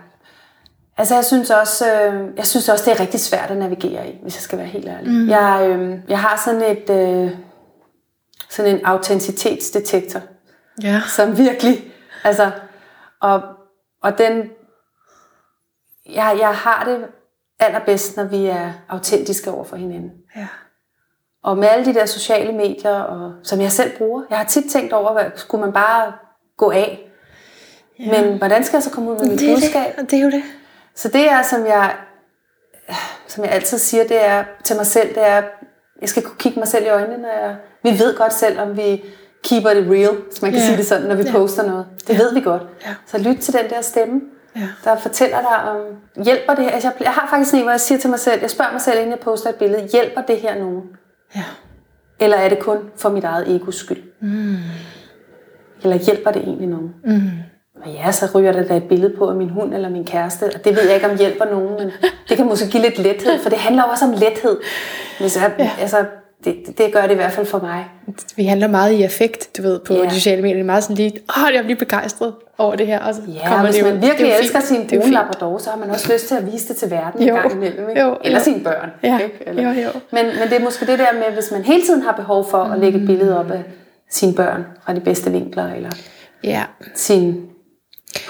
Altså 0.98 1.16
jeg 1.16 1.26
synes 1.26 1.50
også, 1.50 1.86
øh, 1.94 2.38
jeg 2.38 2.46
synes 2.48 2.70
også 2.70 2.86
det 2.86 2.94
er 2.94 3.00
rigtig 3.00 3.20
svært 3.20 3.52
at 3.52 3.58
navigere 3.58 4.10
i, 4.10 4.20
hvis 4.22 4.36
jeg 4.36 4.42
skal 4.42 4.58
være 4.60 4.68
helt 4.68 4.88
ærlig. 4.88 5.12
Mm. 5.12 5.30
Jeg, 5.30 5.66
øh, 5.70 5.98
jeg 6.10 6.20
har 6.20 6.42
sådan 6.46 6.62
et 6.78 6.90
øh, 6.90 7.32
sådan 8.50 8.76
en 8.76 8.86
autenticitetsdetektor, 8.86 10.22
Ja. 10.84 11.02
som 11.16 11.38
virkelig, 11.38 11.84
altså, 12.24 12.52
og, 13.22 13.42
og 14.04 14.18
den, 14.18 14.44
jeg, 16.14 16.36
jeg 16.40 16.54
har 16.56 16.84
det 16.88 17.06
allerbedst, 17.60 18.18
når 18.18 18.24
vi 18.24 18.46
er 18.46 18.72
autentiske 18.90 19.52
over 19.52 19.64
for 19.64 19.76
hinanden. 19.76 20.12
Ja. 20.36 20.48
Og 21.44 21.58
med 21.58 21.68
alle 21.68 21.86
de 21.86 21.94
der 21.94 22.06
sociale 22.06 22.52
medier, 22.54 23.00
og, 23.00 23.34
som 23.44 23.62
jeg 23.62 23.72
selv 23.72 23.98
bruger, 23.98 24.24
jeg 24.30 24.38
har 24.38 24.46
tit 24.46 24.72
tænkt 24.72 24.94
over, 24.94 25.14
hvad 25.14 25.26
skulle 25.36 25.62
man 25.64 25.74
bare 25.74 26.14
gå 26.58 26.72
af? 26.72 27.12
Ja. 28.00 28.22
Men 28.22 28.38
hvordan 28.38 28.64
skal 28.64 28.78
jeg 28.78 28.84
så 28.84 28.92
komme 28.92 29.12
ud 29.12 29.20
med 29.20 29.28
mit 29.30 29.40
Det 29.40 29.56
budskab? 29.56 29.98
det, 30.00 30.12
det 30.12 30.20
er 30.20 30.24
jo 30.24 30.32
det. 30.32 30.44
Så 30.96 31.08
det 31.08 31.30
er, 31.32 31.42
som 31.42 31.66
jeg, 31.66 31.96
som 33.28 33.44
jeg 33.44 33.52
altid 33.54 33.78
siger, 33.78 34.04
det 34.08 34.26
er 34.26 34.44
til 34.64 34.76
mig 34.76 34.86
selv, 34.86 35.10
det 35.16 35.28
er, 35.28 35.44
jeg 36.02 36.10
skal 36.10 36.24
kunne 36.24 36.38
kigge 36.38 36.60
mig 36.60 36.68
selv 36.68 36.86
i 36.86 36.90
øjnene, 36.90 37.18
når 37.22 37.30
jeg, 37.30 37.56
vi 37.84 37.90
ved 37.90 38.18
godt 38.18 38.34
selv, 38.34 38.60
om 38.60 38.78
vi 38.78 39.04
keeper 39.44 39.74
det 39.74 39.88
real, 39.92 40.16
hvis 40.30 40.42
man 40.42 40.52
kan 40.52 40.60
Ja. 40.60 40.66
sige 40.66 40.78
det 40.78 40.86
sådan, 40.86 41.08
når 41.08 41.16
vi 41.16 41.24
Ja. 41.24 41.32
poster 41.32 41.64
noget. 41.64 41.86
Det 42.08 42.18
ved 42.18 42.34
vi 42.34 42.42
godt. 42.42 42.62
Ja. 42.86 42.96
Så 43.06 43.18
lyt 43.18 43.38
til 43.38 43.54
den 43.54 43.70
der 43.70 43.82
stemme, 43.82 44.22
Ja. 44.56 44.68
der 44.84 44.98
fortæller 44.98 45.38
dig 45.42 45.72
om, 45.72 45.78
hjælper 46.24 46.56
det 46.56 46.64
her? 46.64 46.72
Altså 46.72 46.88
jeg, 46.88 47.02
jeg 47.02 47.12
har 47.12 47.28
faktisk 47.30 47.54
en, 47.54 47.62
hvor 47.62 47.72
jeg 47.72 47.80
siger 47.80 48.00
til 48.00 48.10
mig 48.10 48.20
selv, 48.20 48.42
jeg 48.42 48.50
spørger 48.50 48.72
mig 48.72 48.82
selv, 48.82 48.98
inden 48.98 49.12
jeg 49.12 49.20
poster 49.20 49.50
et 49.50 49.56
billede, 49.56 49.88
hjælper 49.92 50.22
det 50.22 50.38
her 50.38 50.60
nogen? 50.60 50.84
Ja. 51.36 51.44
Eller 52.20 52.38
er 52.38 52.50
det 52.50 52.60
kun 52.60 52.78
for 52.96 53.10
mit 53.10 53.24
eget 53.24 53.56
egos 53.56 53.76
skyld? 53.76 54.04
Mm. 54.22 54.58
Eller 55.84 55.98
hjælper 55.98 56.32
det 56.32 56.42
egentlig 56.42 56.68
nogen? 56.68 56.96
Mm. 57.04 57.30
Og 57.84 57.92
ja, 57.92 58.12
så 58.12 58.30
ryger 58.36 58.52
der 58.52 58.64
da 58.64 58.78
et 58.78 58.84
billede 58.84 59.18
på 59.18 59.30
af 59.30 59.36
min 59.36 59.50
hund 59.50 59.74
eller 59.74 59.90
min 59.90 60.06
kæreste, 60.06 60.44
og 60.56 60.66
det 60.66 60.76
ved 60.76 60.84
jeg 60.84 60.96
ikke, 60.96 61.10
om 61.10 61.18
hjælper 61.18 61.46
nogen, 61.46 61.78
men 61.78 61.92
det 62.30 62.38
kan 62.38 62.46
måske 62.46 62.68
give 62.70 62.84
lidt 62.84 63.00
lethed, 63.00 63.40
for 63.42 63.50
det 63.50 63.58
handler 63.58 63.84
også 63.84 64.06
om 64.06 64.12
lethed. 64.12 64.58
Hvis 65.20 65.38
jeg, 65.38 65.54
ja. 65.60 65.72
altså, 65.80 66.06
det, 66.46 66.78
det 66.78 66.94
gør 66.94 67.02
det 67.02 67.12
i 67.12 67.16
hvert 67.16 67.32
fald 67.32 67.46
for 67.46 67.60
mig. 67.60 67.86
Vi 68.36 68.46
handler 68.46 68.68
meget 68.68 68.92
i 68.92 69.04
affekt, 69.04 69.58
du 69.58 69.62
ved, 69.62 69.80
på 69.80 69.94
Ja. 69.94 70.04
de 70.06 70.12
sociale 70.12 70.42
medier. 70.42 70.56
Det 70.56 70.62
er 70.62 70.66
meget 70.66 70.84
sådan 70.84 70.96
lige, 70.96 71.12
åh, 71.38 71.54
jeg 71.56 71.64
bliver 71.64 71.80
begejstret 71.80 72.34
over 72.58 72.76
det 72.76 72.88
her. 72.88 73.00
Og 73.00 73.16
så 73.16 73.22
Ja, 73.28 73.48
kommer 73.48 73.66
hvis 73.66 73.76
det 73.76 73.82
jo, 73.82 73.86
man 73.88 74.02
virkelig 74.02 74.20
det 74.20 74.32
er 74.32 74.36
jo 74.36 74.42
elsker 74.42 74.60
fint. 74.60 74.68
sin 74.90 74.98
jo 74.98 75.02
brune 75.02 75.14
labrador, 75.14 75.58
så 75.58 75.70
har 75.70 75.78
man 75.78 75.90
også 75.90 76.14
lyst 76.14 76.28
til 76.28 76.36
at 76.36 76.54
vise 76.54 76.68
det 76.68 76.76
til 76.76 76.92
verden 76.92 77.22
Jo. 77.28 77.36
en 77.36 77.42
gang 77.42 77.52
imellem. 77.54 77.90
Ikke? 77.90 78.02
Jo, 78.02 78.18
Eller 78.24 78.38
jo. 78.40 78.44
sine 78.44 78.60
børn. 78.64 78.90
Ja. 79.04 79.20
Ikke? 79.20 79.36
Eller, 79.46 79.64
Jo, 79.64 79.82
jo. 79.82 79.90
Men, 80.12 80.26
men 80.26 80.50
det 80.50 80.54
er 80.60 80.64
måske 80.64 80.86
det 80.86 81.00
der 81.00 81.14
med, 81.14 81.34
hvis 81.34 81.52
man 81.52 81.62
hele 81.64 81.82
tiden 81.84 82.02
har 82.02 82.12
behov 82.12 82.50
for 82.50 82.58
at 82.58 82.80
lægge 82.80 83.00
et 83.00 83.06
billede 83.08 83.40
op 83.40 83.52
af 83.52 83.64
sine 84.10 84.34
børn 84.34 84.66
fra 84.86 84.94
de 84.94 85.00
bedste 85.00 85.32
vinkler, 85.32 85.74
eller 85.74 85.90
Ja. 86.44 86.64
sin 86.96 87.46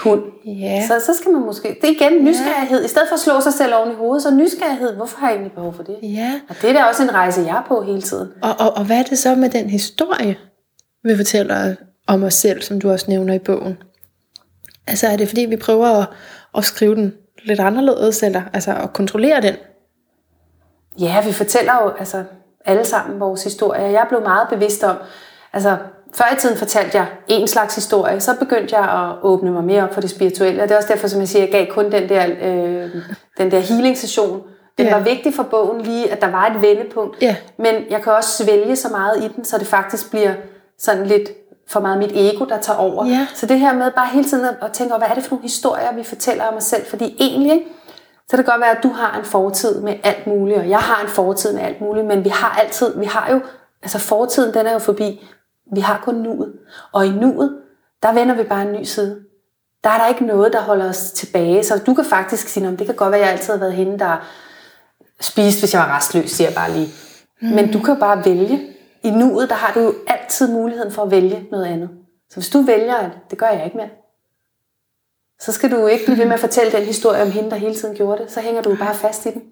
hund. 0.00 0.22
Ja. 0.44 0.86
Så, 0.86 1.06
så 1.06 1.14
skal 1.14 1.32
man 1.32 1.42
måske... 1.42 1.78
Det 1.80 1.90
er 1.90 1.92
igen 1.94 2.24
nysgerrighed. 2.24 2.84
I 2.84 2.88
stedet 2.88 3.08
for 3.08 3.14
at 3.14 3.20
slå 3.20 3.40
sig 3.40 3.52
selv 3.52 3.74
oven 3.74 3.92
i 3.92 3.94
hovedet, 3.94 4.22
så 4.22 4.30
nysgerrighed. 4.30 4.96
Hvorfor 4.96 5.18
har 5.18 5.26
jeg 5.26 5.34
egentlig 5.34 5.52
behov 5.52 5.74
for 5.74 5.82
det? 5.82 5.98
Ja. 6.02 6.40
Og 6.48 6.56
det 6.62 6.70
er 6.70 6.74
da 6.74 6.84
også 6.84 7.02
en 7.02 7.14
rejse, 7.14 7.40
jeg 7.40 7.56
er 7.56 7.64
på 7.68 7.82
hele 7.82 8.02
tiden. 8.02 8.28
Og, 8.42 8.54
og, 8.58 8.76
og 8.76 8.84
hvad 8.84 8.98
er 8.98 9.02
det 9.02 9.18
så 9.18 9.34
med 9.34 9.50
den 9.50 9.70
historie, 9.70 10.36
vi 11.04 11.16
fortæller 11.16 11.74
om 12.06 12.22
os 12.22 12.34
selv, 12.34 12.62
som 12.62 12.80
du 12.80 12.90
også 12.90 13.06
nævner 13.08 13.34
i 13.34 13.38
bogen? 13.38 13.78
Altså 14.86 15.06
er 15.06 15.16
det 15.16 15.28
fordi, 15.28 15.44
vi 15.44 15.56
prøver 15.56 15.86
at, 15.86 16.08
at 16.56 16.64
skrive 16.64 16.94
den 16.94 17.14
lidt 17.44 17.60
anderledes, 17.60 18.22
eller 18.22 18.42
altså 18.52 18.74
at 18.82 18.92
kontrollere 18.92 19.40
den? 19.40 19.54
Ja, 21.00 21.22
vi 21.26 21.32
fortæller 21.32 21.72
jo 21.82 21.90
altså, 21.98 22.24
alle 22.64 22.84
sammen 22.84 23.20
vores 23.20 23.44
historie. 23.44 23.82
Jeg 23.82 24.06
blev 24.08 24.22
meget 24.22 24.48
bevidst 24.48 24.84
om, 24.84 24.96
altså 25.52 25.76
før 26.16 26.24
i 26.34 26.36
tiden 26.36 26.56
fortalte 26.56 26.98
jeg 26.98 27.06
en 27.28 27.48
slags 27.48 27.74
historie, 27.74 28.20
så 28.20 28.34
begyndte 28.38 28.76
jeg 28.76 28.84
at 29.08 29.14
åbne 29.22 29.50
mig 29.50 29.64
mere 29.64 29.82
op 29.82 29.94
for 29.94 30.00
det 30.00 30.10
spirituelle. 30.10 30.62
Og 30.62 30.68
det 30.68 30.74
er 30.74 30.78
også 30.78 30.92
derfor, 30.92 31.08
som 31.08 31.20
jeg 31.20 31.28
siger, 31.28 31.42
jeg 31.42 31.52
gav 31.52 31.66
kun 31.66 31.92
den 31.92 32.08
der, 32.08 32.26
øh, 32.42 32.90
den 33.38 33.50
der 33.50 33.58
healing-session. 33.58 34.42
Det 34.78 34.84
Ja. 34.84 34.94
var 34.94 35.02
vigtigt 35.02 35.36
for 35.36 35.42
bogen 35.42 35.80
lige, 35.80 36.12
at 36.12 36.20
der 36.20 36.30
var 36.30 36.46
et 36.46 36.62
vendepunkt. 36.62 37.16
Ja. 37.22 37.36
Men 37.58 37.74
jeg 37.90 38.02
kan 38.02 38.12
også 38.12 38.44
svælge 38.44 38.76
så 38.76 38.88
meget 38.88 39.24
i 39.24 39.28
den, 39.36 39.44
så 39.44 39.58
det 39.58 39.66
faktisk 39.66 40.10
bliver 40.10 40.34
sådan 40.78 41.06
lidt 41.06 41.30
for 41.68 41.80
meget 41.80 41.98
mit 41.98 42.12
ego, 42.14 42.44
der 42.44 42.58
tager 42.60 42.78
over. 42.78 43.06
Ja. 43.06 43.26
Så 43.34 43.46
det 43.46 43.58
her 43.60 43.72
med 43.74 43.90
bare 43.96 44.06
hele 44.12 44.24
tiden 44.28 44.46
at 44.62 44.72
tænke 44.72 44.92
over, 44.94 44.98
hvad 44.98 45.08
er 45.10 45.14
det 45.14 45.22
for 45.24 45.30
nogle 45.30 45.42
historier, 45.42 45.92
vi 45.94 46.02
fortæller 46.04 46.44
om 46.44 46.54
os 46.56 46.64
selv? 46.64 46.86
Fordi 46.86 47.16
egentlig, 47.20 47.52
ikke, 47.52 47.66
så 48.28 48.30
kan 48.30 48.38
det 48.38 48.46
godt 48.46 48.60
være, 48.60 48.70
at 48.76 48.82
du 48.82 48.88
har 48.88 49.18
en 49.18 49.24
fortid 49.24 49.80
med 49.80 49.94
alt 50.04 50.26
muligt, 50.26 50.58
og 50.58 50.68
jeg 50.68 50.78
har 50.78 51.02
en 51.02 51.08
fortid 51.08 51.52
med 51.52 51.62
alt 51.62 51.80
muligt, 51.80 52.06
men 52.06 52.24
vi 52.24 52.28
har 52.28 52.58
altid, 52.62 52.98
vi 52.98 53.04
har 53.06 53.32
jo, 53.32 53.40
altså 53.82 53.98
fortiden, 53.98 54.54
den 54.54 54.66
er 54.66 54.72
jo 54.72 54.78
forbi. 54.78 55.28
Vi 55.74 55.80
har 55.80 56.00
kun 56.04 56.14
nuet. 56.14 56.52
Og 56.92 57.06
i 57.06 57.10
nuet, 57.10 57.58
der 58.02 58.12
vender 58.12 58.34
vi 58.34 58.42
bare 58.42 58.62
en 58.62 58.72
ny 58.72 58.82
side. 58.84 59.22
der 59.84 59.90
er 59.90 59.98
der 59.98 60.06
ikke 60.06 60.26
noget, 60.26 60.52
der 60.52 60.60
holder 60.60 60.88
os 60.88 61.10
tilbage. 61.12 61.64
Så 61.64 61.82
du 61.86 61.94
kan 61.94 62.04
faktisk 62.04 62.48
sige, 62.48 62.66
at 62.66 62.78
det 62.78 62.86
kan 62.86 62.96
godt 62.96 63.12
være, 63.12 63.20
at 63.20 63.26
jeg 63.26 63.32
altid 63.32 63.52
har 63.52 63.60
været 63.60 63.72
hende, 63.72 63.98
der 63.98 64.26
spiste, 65.20 65.60
hvis 65.60 65.74
jeg 65.74 65.80
var 65.82 65.96
restløs, 65.96 66.30
siger 66.30 66.48
jeg 66.48 66.54
bare 66.54 66.72
lige. 66.72 66.88
Mm. 67.42 67.48
Men 67.48 67.72
du 67.72 67.80
kan 67.80 67.98
bare 68.00 68.24
vælge. 68.24 68.72
I 69.02 69.10
nuet, 69.10 69.48
der 69.48 69.54
har 69.54 69.72
du 69.74 69.80
jo 69.80 69.94
altid 70.06 70.48
muligheden 70.52 70.92
for 70.92 71.02
at 71.02 71.10
vælge 71.10 71.46
noget 71.50 71.64
andet. 71.64 71.90
Så 72.30 72.36
hvis 72.36 72.50
du 72.50 72.60
vælger, 72.62 72.94
at 72.96 73.10
det 73.30 73.38
gør 73.38 73.46
jeg 73.48 73.64
ikke 73.64 73.76
mere, 73.76 73.88
så 75.40 75.52
skal 75.52 75.70
du 75.70 75.86
ikke 75.86 76.04
blive 76.04 76.18
ved 76.18 76.24
med 76.24 76.34
at 76.34 76.40
fortælle 76.40 76.72
den 76.72 76.82
historie 76.84 77.22
om 77.22 77.30
hende, 77.30 77.50
der 77.50 77.56
hele 77.56 77.74
tiden 77.74 77.96
gjorde 77.96 78.22
det. 78.22 78.32
Så 78.32 78.40
hænger 78.40 78.62
du 78.62 78.76
bare 78.76 78.94
fast 78.94 79.26
i 79.26 79.30
den. 79.30 79.42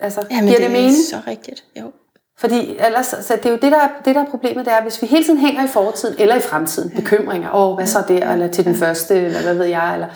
Altså, 0.00 0.26
Jamen, 0.30 0.44
giver 0.44 0.58
det, 0.58 0.62
det 0.64 0.70
mening? 0.72 0.92
er 0.92 1.06
så 1.10 1.20
rigtigt. 1.26 1.64
Jo. 1.80 1.92
Fordi 2.40 2.76
ellers, 2.86 3.06
så 3.06 3.36
det 3.36 3.46
er 3.46 3.50
jo 3.50 3.56
det, 3.56 3.72
der, 3.72 3.78
er- 3.78 3.88
det, 4.04 4.14
der 4.14 4.20
er 4.20 4.30
problemet, 4.30 4.64
det 4.66 4.72
er, 4.72 4.82
hvis 4.82 5.02
vi 5.02 5.06
hele 5.06 5.24
tiden 5.24 5.38
hænger 5.38 5.64
i 5.64 5.68
fortiden, 5.68 6.14
eller 6.18 6.34
i 6.34 6.40
fremtiden, 6.40 6.90
bekymringer, 6.96 7.54
åh, 7.54 7.74
hvad 7.74 7.86
så 7.86 8.04
der, 8.08 8.32
eller 8.32 8.48
til 8.48 8.64
den 8.64 8.74
første, 8.74 9.14
eller 9.14 9.42
hvad 9.42 9.54
ved 9.54 9.66
jeg, 9.66 9.94
eller, 9.94 10.06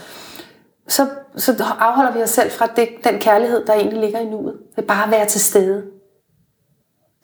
så, 0.89 1.07
så 1.37 1.65
afholder 1.79 2.13
vi 2.13 2.23
os 2.23 2.31
selv 2.31 2.51
fra 2.51 2.67
det, 2.77 2.89
den 3.05 3.19
kærlighed, 3.19 3.67
der 3.67 3.73
egentlig 3.73 4.01
ligger 4.01 4.19
i 4.19 4.25
nuet. 4.27 4.55
Det 4.77 4.83
er 4.83 4.87
bare 4.87 5.05
at 5.05 5.11
være 5.11 5.27
til 5.27 5.41
stede. 5.41 5.83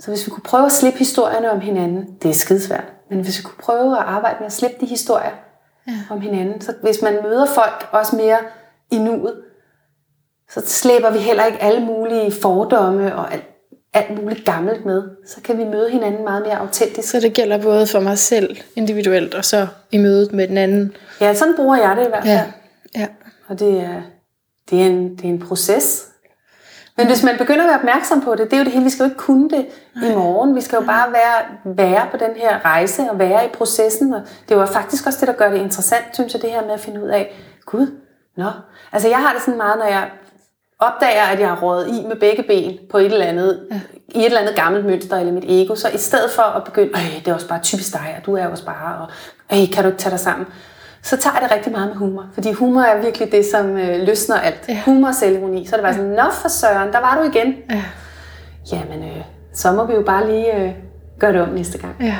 Så 0.00 0.10
hvis 0.10 0.26
vi 0.26 0.30
kunne 0.30 0.42
prøve 0.42 0.66
at 0.66 0.72
slippe 0.72 0.98
historierne 0.98 1.50
om 1.50 1.60
hinanden, 1.60 2.14
det 2.22 2.28
er 2.30 2.34
skidesvært, 2.34 2.92
men 3.10 3.20
hvis 3.20 3.38
vi 3.38 3.42
kunne 3.42 3.62
prøve 3.62 3.98
at 3.98 4.04
arbejde 4.04 4.36
med 4.38 4.46
at 4.46 4.52
slippe 4.52 4.76
de 4.80 4.86
historier 4.86 5.30
ja. 5.88 5.92
om 6.10 6.20
hinanden, 6.20 6.60
så 6.60 6.74
hvis 6.82 7.02
man 7.02 7.18
møder 7.22 7.46
folk 7.46 7.88
også 7.92 8.16
mere 8.16 8.38
i 8.90 8.98
nuet, 8.98 9.34
så 10.50 10.60
slæber 10.66 11.10
vi 11.10 11.18
heller 11.18 11.44
ikke 11.44 11.62
alle 11.62 11.86
mulige 11.86 12.32
fordomme 12.42 13.16
og 13.16 13.32
alt, 13.32 13.44
alt 13.98 14.22
muligt 14.22 14.44
gammelt 14.44 14.84
med. 14.84 15.02
Så 15.26 15.40
kan 15.44 15.58
vi 15.58 15.64
møde 15.64 15.90
hinanden 15.90 16.24
meget 16.24 16.42
mere 16.42 16.58
autentisk. 16.58 17.10
Så 17.10 17.20
det 17.20 17.32
gælder 17.32 17.62
både 17.62 17.86
for 17.86 18.00
mig 18.00 18.18
selv 18.18 18.56
individuelt, 18.76 19.34
og 19.34 19.44
så 19.44 19.66
i 19.92 19.98
mødet 19.98 20.32
med 20.32 20.48
den 20.48 20.56
anden. 20.56 20.96
Ja, 21.20 21.34
sådan 21.34 21.54
bruger 21.56 21.76
jeg 21.76 21.96
det 21.96 22.06
i 22.06 22.08
hvert 22.08 22.24
fald. 22.24 22.46
Ja. 22.94 23.00
ja. 23.00 23.06
Og 23.48 23.58
det 23.58 23.80
er, 23.80 24.02
det, 24.70 24.82
er 24.82 24.86
en, 24.86 25.16
det 25.16 25.24
er 25.24 25.28
en 25.28 25.40
proces. 25.40 26.08
Men 26.96 27.06
hvis 27.06 27.22
man 27.22 27.38
begynder 27.38 27.64
at 27.64 27.68
være 27.68 27.78
opmærksom 27.78 28.20
på 28.20 28.34
det, 28.34 28.50
det 28.50 28.52
er 28.52 28.58
jo 28.58 28.64
det 28.64 28.72
hele, 28.72 28.84
vi 28.84 28.90
skal 28.90 29.02
jo 29.02 29.10
ikke 29.10 29.16
kunne 29.16 29.50
det 29.50 29.66
i 30.02 30.14
morgen. 30.14 30.54
Vi 30.54 30.60
skal 30.60 30.76
jo 30.76 30.86
bare 30.86 31.12
være, 31.12 31.74
være 31.76 32.06
på 32.10 32.16
den 32.16 32.30
her 32.36 32.64
rejse 32.64 33.02
og 33.10 33.18
være 33.18 33.44
i 33.44 33.48
processen. 33.48 34.14
Og 34.14 34.20
det 34.48 34.54
jo 34.54 34.66
faktisk 34.66 35.06
også 35.06 35.18
det, 35.20 35.28
der 35.28 35.34
gør 35.34 35.50
det 35.50 35.58
interessant, 35.58 36.04
synes 36.12 36.34
jeg, 36.34 36.42
det 36.42 36.50
her 36.50 36.62
med 36.62 36.70
at 36.70 36.80
finde 36.80 37.02
ud 37.02 37.08
af, 37.08 37.34
gud, 37.66 37.86
nå. 38.36 38.50
Altså 38.92 39.08
jeg 39.08 39.18
har 39.18 39.32
det 39.32 39.42
sådan 39.42 39.56
meget, 39.56 39.78
når 39.78 39.86
jeg 39.86 40.10
opdager, 40.78 41.22
at 41.32 41.40
jeg 41.40 41.48
har 41.48 41.60
rådet 41.60 41.88
i 41.88 42.06
med 42.06 42.16
begge 42.16 42.42
ben 42.42 42.78
på 42.90 42.98
et 42.98 43.04
eller 43.04 43.26
andet, 43.26 43.66
ja. 43.70 43.80
i 44.08 44.18
et 44.18 44.24
eller 44.26 44.40
andet 44.40 44.56
gammelt 44.56 44.86
mønster 44.86 45.16
eller 45.16 45.32
mit 45.32 45.44
ego, 45.48 45.74
så 45.74 45.88
i 45.88 45.98
stedet 45.98 46.30
for 46.30 46.42
at 46.42 46.64
begynde, 46.64 46.90
øh, 46.90 47.18
det 47.18 47.28
er 47.28 47.34
også 47.34 47.48
bare 47.48 47.60
typisk 47.62 47.92
dig, 47.92 48.14
og 48.18 48.26
du 48.26 48.36
er 48.36 48.46
også 48.46 48.64
bare, 48.64 48.96
og 48.98 49.08
øh, 49.58 49.70
kan 49.72 49.82
du 49.84 49.88
ikke 49.88 49.98
tage 49.98 50.10
dig 50.10 50.20
sammen, 50.20 50.46
så 51.02 51.16
tager 51.16 51.34
jeg 51.40 51.48
det 51.48 51.56
rigtig 51.56 51.72
meget 51.72 51.88
med 51.88 51.96
humor. 51.96 52.26
Fordi 52.34 52.52
humor 52.52 52.80
er 52.82 53.02
virkelig 53.02 53.32
det, 53.32 53.44
som 53.46 53.76
øh, 53.76 54.06
løsner 54.06 54.36
alt. 54.36 54.64
Ja. 54.68 54.82
Humor 54.84 55.08
og 55.08 55.14
selvironi. 55.14 55.66
Så 55.66 55.76
er 55.76 55.78
det 55.78 55.84
bare 55.84 55.94
sådan, 55.94 56.10
nå 56.10 56.30
for 56.32 56.48
søren, 56.48 56.92
der 56.92 57.00
var 57.00 57.18
du 57.22 57.30
igen. 57.30 57.54
Ja. 57.70 57.84
Jamen, 58.72 59.02
øh, 59.02 59.24
så 59.54 59.72
må 59.72 59.86
vi 59.86 59.94
jo 59.94 60.02
bare 60.02 60.26
lige 60.26 60.56
øh, 60.56 60.72
gøre 61.18 61.32
det 61.32 61.40
om 61.40 61.48
næste 61.48 61.78
gang. 61.78 61.96
ja. 62.00 62.16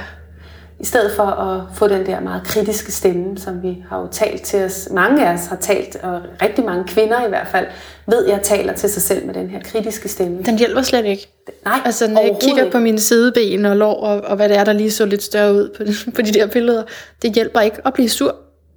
I 0.81 0.85
stedet 0.85 1.13
for 1.17 1.23
at 1.25 1.61
få 1.75 1.89
den 1.89 2.07
der 2.07 2.21
meget 2.21 2.43
kritiske 2.45 2.93
stemme, 2.93 3.39
som 3.39 3.63
vi 3.63 3.85
har 3.91 3.99
jo 4.01 4.07
talt 4.11 4.43
til 4.43 4.65
os. 4.65 4.89
Mange 4.91 5.27
af 5.29 5.35
os 5.35 5.47
har 5.47 5.57
talt, 5.57 5.97
og 6.03 6.21
rigtig 6.43 6.65
mange 6.65 6.85
kvinder 6.85 7.27
i 7.27 7.29
hvert 7.29 7.47
fald, 7.49 7.67
ved, 8.07 8.27
jeg 8.29 8.41
taler 8.43 8.73
til 8.73 8.91
sig 8.91 9.03
selv 9.03 9.27
med 9.27 9.35
den 9.35 9.51
her 9.51 9.61
kritiske 9.65 10.09
stemme. 10.09 10.43
Den 10.43 10.59
hjælper 10.59 10.83
slet 10.83 11.05
ikke. 11.05 11.29
Nej, 11.65 11.79
Altså, 11.85 12.07
når 12.11 12.21
jeg 12.21 12.37
kigger 12.41 12.63
ikke. 12.63 12.73
på 12.73 12.79
mine 12.79 13.01
sideben 13.01 13.65
og 13.65 13.77
lår, 13.77 13.95
og, 14.01 14.21
og 14.21 14.37
hvad 14.37 14.49
det 14.49 14.57
er, 14.59 14.65
der 14.65 14.73
lige 14.73 14.91
så 14.91 15.05
lidt 15.07 15.23
større 15.23 15.55
ud 15.55 15.69
på, 15.77 15.83
på 16.17 16.23
de 16.23 16.33
der 16.33 16.47
billeder, 16.47 16.83
det 17.23 17.33
hjælper 17.33 17.61
ikke 17.61 17.77
at 17.85 17.95
blive 17.95 18.09
sur. 18.09 18.35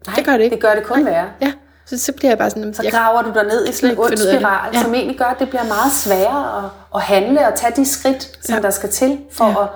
Nej, 0.07 0.15
det 0.15 0.25
gør 0.25 0.31
det 0.37 0.43
ikke. 0.43 0.53
det 0.53 0.61
gør 0.63 0.75
det 0.75 0.83
kun 0.83 1.05
værre. 1.05 1.27
Ja, 1.41 1.51
så, 1.85 1.97
så 1.99 2.11
bliver 2.11 2.31
jeg 2.31 2.37
bare 2.37 2.49
sådan, 2.49 2.73
Så 2.73 2.87
graver 2.91 3.21
du 3.21 3.31
dig 3.33 3.43
ned 3.43 3.67
i 3.67 3.71
sådan 3.71 3.91
en 3.95 3.99
ond 3.99 4.17
spiral, 4.17 4.69
Ja. 4.73 4.81
som 4.81 4.93
egentlig 4.93 5.17
gør, 5.17 5.25
at 5.25 5.39
det 5.39 5.49
bliver 5.49 5.63
meget 5.63 5.91
sværere 5.93 6.57
at, 6.65 6.69
at 6.95 7.01
handle 7.01 7.47
og 7.47 7.55
tage 7.55 7.73
de 7.75 7.85
skridt, 7.85 8.29
som 8.41 8.55
Ja. 8.55 8.61
der 8.61 8.69
skal 8.69 8.89
til 8.89 9.17
for 9.31 9.45
Ja. 9.45 9.63
at 9.63 9.69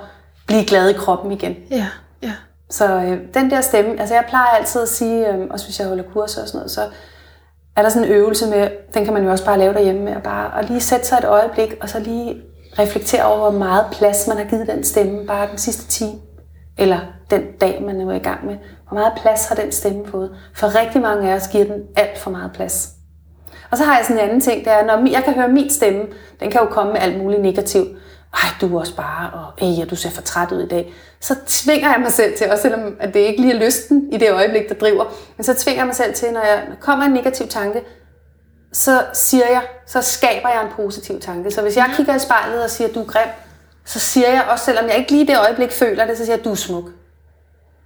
blive 0.46 0.64
glad 0.64 0.88
i 0.88 0.92
kroppen 0.92 1.32
igen. 1.32 1.56
ja, 1.70 1.86
ja. 2.22 2.32
Så 2.70 2.84
øh, 2.84 3.18
den 3.34 3.50
der 3.50 3.60
stemme, 3.60 4.00
altså 4.00 4.14
jeg 4.14 4.24
plejer 4.28 4.46
altid 4.46 4.82
at 4.82 4.88
sige, 4.88 5.32
øh, 5.32 5.46
også 5.50 5.66
hvis 5.66 5.80
jeg 5.80 5.88
holder 5.88 6.04
kurser 6.12 6.42
og 6.42 6.48
sådan 6.48 6.58
noget, 6.58 6.70
så 6.70 6.80
er 7.76 7.82
der 7.82 7.88
sådan 7.88 8.08
en 8.08 8.14
øvelse 8.14 8.46
med, 8.46 8.68
den 8.94 9.04
kan 9.04 9.14
man 9.14 9.24
jo 9.24 9.30
også 9.30 9.44
bare 9.44 9.58
lave 9.58 9.74
derhjemme 9.74 10.02
med, 10.02 10.12
at 10.12 10.22
bare 10.22 10.58
at 10.58 10.68
lige 10.68 10.80
sætte 10.80 11.06
sig 11.06 11.18
et 11.18 11.24
øjeblik, 11.24 11.74
og 11.80 11.88
så 11.88 11.98
lige 11.98 12.42
reflektere 12.78 13.24
over, 13.24 13.50
hvor 13.50 13.58
meget 13.58 13.86
plads 13.92 14.28
man 14.28 14.36
har 14.36 14.44
givet 14.44 14.66
den 14.66 14.84
stemme, 14.84 15.26
bare 15.26 15.48
den 15.50 15.58
sidste 15.58 15.86
time, 15.86 16.20
eller 16.78 16.98
den 17.30 17.42
dag, 17.60 17.82
man 17.82 18.00
er 18.00 18.14
i 18.14 18.18
gang 18.18 18.46
med. 18.46 18.56
Hvor 18.88 18.94
meget 18.98 19.12
plads 19.16 19.48
har 19.48 19.54
den 19.54 19.72
stemme 19.72 20.06
fået? 20.06 20.36
For 20.54 20.80
rigtig 20.80 21.02
mange 21.02 21.30
af 21.30 21.34
os 21.34 21.48
giver 21.48 21.64
den 21.64 21.82
alt 21.96 22.18
for 22.18 22.30
meget 22.30 22.50
plads. 22.54 22.92
Og 23.70 23.76
så 23.76 23.84
har 23.84 23.96
jeg 23.96 24.04
sådan 24.04 24.22
en 24.22 24.24
anden 24.24 24.40
ting, 24.40 24.64
det 24.64 24.72
er, 24.72 24.84
når 24.84 25.10
jeg 25.10 25.22
kan 25.24 25.34
høre 25.34 25.48
min 25.48 25.70
stemme, 25.70 26.06
den 26.40 26.50
kan 26.50 26.60
jo 26.60 26.66
komme 26.66 26.92
med 26.92 27.00
alt 27.00 27.18
muligt 27.18 27.42
negativt. 27.42 27.88
Ej, 28.34 28.48
du 28.60 28.76
er 28.76 28.80
også 28.80 28.96
bare, 28.96 29.30
og 29.30 29.68
ej, 29.68 29.84
du 29.84 29.96
ser 29.96 30.10
for 30.10 30.22
træt 30.22 30.52
ud 30.52 30.62
i 30.62 30.68
dag. 30.68 30.94
Så 31.20 31.34
tvinger 31.46 31.90
jeg 31.90 32.00
mig 32.00 32.12
selv 32.12 32.36
til, 32.38 32.50
også 32.50 32.62
selvom 32.62 32.96
at 33.00 33.14
det 33.14 33.20
ikke 33.20 33.40
lige 33.40 33.54
er 33.54 33.66
lysten 33.66 34.12
i 34.12 34.16
det 34.16 34.32
øjeblik, 34.32 34.68
der 34.68 34.74
driver, 34.74 35.04
men 35.36 35.44
så 35.44 35.54
tvinger 35.54 35.80
jeg 35.80 35.86
mig 35.86 35.96
selv 35.96 36.14
til, 36.14 36.32
når 36.32 36.40
jeg 36.40 36.66
kommer 36.80 37.04
en 37.04 37.12
negativ 37.12 37.48
tanke, 37.48 37.82
så 38.72 39.04
siger 39.12 39.46
jeg, 39.50 39.62
så 39.86 40.02
skaber 40.02 40.48
jeg 40.48 40.62
en 40.62 40.72
positiv 40.76 41.20
tanke. 41.20 41.50
Så 41.50 41.62
hvis 41.62 41.76
jeg 41.76 41.90
kigger 41.96 42.14
i 42.14 42.18
spejlet 42.18 42.64
og 42.64 42.70
siger, 42.70 42.88
du 42.92 43.00
er 43.00 43.06
grim, 43.06 43.28
så 43.84 43.98
siger 43.98 44.28
jeg 44.28 44.44
også, 44.50 44.64
selvom 44.64 44.86
jeg 44.86 44.96
ikke 44.96 45.10
lige 45.10 45.24
i 45.24 45.26
det 45.26 45.38
øjeblik 45.38 45.72
føler 45.72 46.06
det, 46.06 46.18
så 46.18 46.24
siger 46.24 46.36
jeg, 46.36 46.44
du 46.44 46.50
er 46.50 46.54
smuk. 46.54 46.84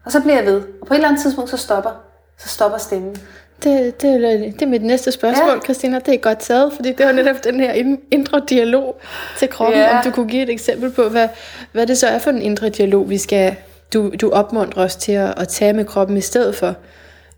Og 0.04 0.12
så 0.12 0.20
bliver 0.20 0.36
jeg 0.36 0.46
ved. 0.46 0.62
Og 0.80 0.86
på 0.86 0.94
et 0.94 0.96
eller 0.96 1.08
andet 1.08 1.22
tidspunkt, 1.22 1.50
så 1.50 1.56
stopper, 1.56 1.90
så 2.38 2.48
stopper 2.48 2.78
stemmen. 2.78 3.16
Det, 3.64 4.02
det, 4.02 4.20
det 4.54 4.62
er 4.62 4.66
mit 4.66 4.82
næste 4.82 5.12
spørgsmål, 5.12 5.48
Ja. 5.50 5.60
Christina. 5.64 5.98
Det 5.98 6.14
er 6.14 6.18
godt 6.18 6.38
taget, 6.38 6.72
fordi 6.76 6.92
det 6.92 7.06
var 7.06 7.12
netop 7.12 7.44
den 7.44 7.60
her 7.60 7.72
ind- 7.72 7.98
indre 8.10 8.42
dialog 8.48 9.00
til 9.38 9.48
kroppen. 9.48 9.78
Ja. 9.80 9.98
Om 9.98 10.04
du 10.04 10.10
kunne 10.10 10.28
give 10.28 10.42
et 10.42 10.50
eksempel 10.50 10.90
på, 10.90 11.08
hvad, 11.08 11.28
hvad 11.72 11.86
det 11.86 11.98
så 11.98 12.06
er 12.06 12.18
for 12.18 12.30
en 12.30 12.42
indre 12.42 12.68
dialog, 12.68 13.10
vi 13.10 13.18
skal, 13.18 13.54
du, 13.94 14.12
du 14.20 14.30
opmuntrer 14.30 14.84
os 14.84 14.96
til 14.96 15.12
at, 15.12 15.34
at 15.40 15.48
tage 15.48 15.72
med 15.72 15.84
kroppen 15.84 16.16
i 16.16 16.20
stedet 16.20 16.54
for. 16.56 16.74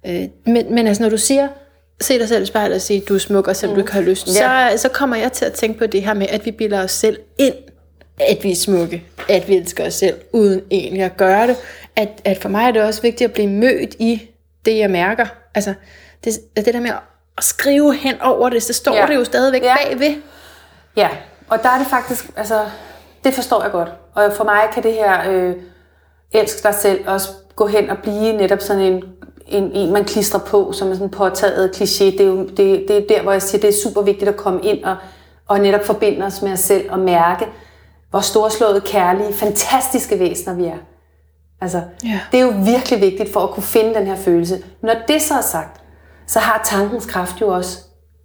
Øh, 0.07 0.23
men, 0.47 0.75
men 0.75 0.87
altså, 0.87 1.03
når 1.03 1.11
du 1.11 1.16
siger, 1.18 1.49
se 2.01 2.18
dig 2.18 2.29
selv 2.29 2.43
i 2.43 2.47
spejlet 2.47 2.75
og 2.75 2.81
sige, 2.81 3.01
du 3.01 3.14
er 3.14 3.18
smuk, 3.18 3.49
og 3.49 3.57
selvom 3.57 3.73
mm. 3.73 3.81
du 3.81 3.81
ikke 3.87 3.93
har 3.93 4.01
lyst, 4.01 4.29
Ja. 4.41 4.68
så, 4.77 4.83
så 4.83 4.89
kommer 4.89 5.16
jeg 5.16 5.33
til 5.33 5.45
at 5.45 5.53
tænke 5.53 5.79
på 5.79 5.87
det 5.87 6.03
her 6.03 6.14
med, 6.14 6.27
at 6.31 6.47
vi 6.47 6.51
bilder 6.51 6.85
os 6.85 6.91
selv 6.93 7.18
ind, 7.39 7.55
at 8.20 8.39
vi 8.45 8.51
er 8.51 8.57
smukke, 8.57 9.03
at 9.29 9.49
vi 9.49 9.57
elsker 9.57 9.87
os 9.87 9.95
selv, 9.95 10.14
uden 10.33 10.61
egentlig 10.70 11.03
at 11.03 11.16
gøre 11.16 11.47
det. 11.47 11.57
At, 11.97 12.09
at 12.25 12.39
for 12.39 12.49
mig 12.49 12.68
er 12.68 12.70
det 12.70 12.83
også 12.83 13.03
vigtigt 13.03 13.29
at 13.29 13.33
blive 13.35 13.49
mødt 13.49 13.95
i 13.99 14.23
det, 14.64 14.79
jeg 14.79 14.91
mærker. 14.91 15.27
Altså, 15.55 15.75
det, 16.25 16.33
det 16.57 16.75
der 16.75 16.81
med 16.81 16.91
at 17.39 17.45
skrive 17.45 17.95
hen 17.95 18.20
over 18.20 18.49
det, 18.49 18.62
så 18.62 18.73
står 18.73 18.95
Ja. 18.95 19.07
det 19.07 19.14
jo 19.14 19.25
stadigvæk 19.25 19.62
Ja. 19.62 19.75
bagved. 19.87 20.14
Ja, 20.97 21.09
og 21.49 21.62
der 21.62 21.68
er 21.68 21.79
det 21.79 21.87
faktisk, 21.87 22.31
altså, 22.37 22.61
det 23.25 23.35
forstår 23.35 23.62
jeg 23.62 23.73
godt. 23.73 23.89
Og 24.14 24.33
for 24.37 24.45
mig 24.45 24.61
kan 24.75 24.83
det 24.83 24.93
her 24.93 25.31
øh, 25.31 25.55
elsk 26.33 26.62
dig 26.62 26.75
selv 26.75 27.09
også 27.09 27.29
gå 27.57 27.66
hen 27.66 27.91
og 27.91 27.99
blive 27.99 28.33
netop 28.33 28.61
sådan 28.61 28.83
en, 28.83 29.05
en, 29.47 29.73
en 29.73 29.93
man 29.93 30.05
klistrer 30.05 30.41
på, 30.41 30.73
som 30.73 30.89
er 30.89 30.93
sådan 30.95 31.07
en 31.07 31.11
påtaget 31.11 31.70
kliché. 31.77 32.05
Det 32.05 32.20
er, 32.20 32.25
jo, 32.25 32.47
det, 32.47 32.57
det 32.89 32.91
er 32.91 33.03
der, 33.09 33.23
hvor 33.23 33.33
jeg 33.33 33.43
siger, 33.43 33.61
det 33.61 33.68
er 33.68 33.83
super 33.85 34.03
vigtigt 34.03 34.29
at 34.29 34.37
komme 34.37 34.62
ind 34.62 34.85
og, 34.85 34.97
og 35.49 35.61
netop 35.61 35.85
forbinde 35.85 36.27
os 36.27 36.43
med 36.43 36.53
os 36.53 36.61
selv 36.61 36.91
og 36.91 36.99
mærke, 36.99 37.47
hvor 38.11 38.20
storslåede, 38.20 38.81
kærlige, 38.81 39.33
fantastiske 39.35 40.18
væsener 40.18 40.55
vi 40.55 40.64
er. 40.64 40.77
Altså, 41.61 41.83
Ja. 42.05 42.20
det 42.33 42.41
er 42.41 42.45
jo 42.45 42.53
virkelig 42.64 43.01
vigtigt 43.01 43.33
for 43.33 43.41
at 43.41 43.51
kunne 43.51 43.62
finde 43.62 43.95
den 43.95 44.07
her 44.07 44.16
følelse. 44.16 44.62
Når 44.83 44.95
det 45.09 45.23
så 45.23 45.35
er 45.35 45.41
sagt, 45.41 45.81
så 46.27 46.39
har 46.39 46.62
tankens 46.64 47.07
kraft 47.07 47.41
jo 47.41 47.49
også 47.49 47.79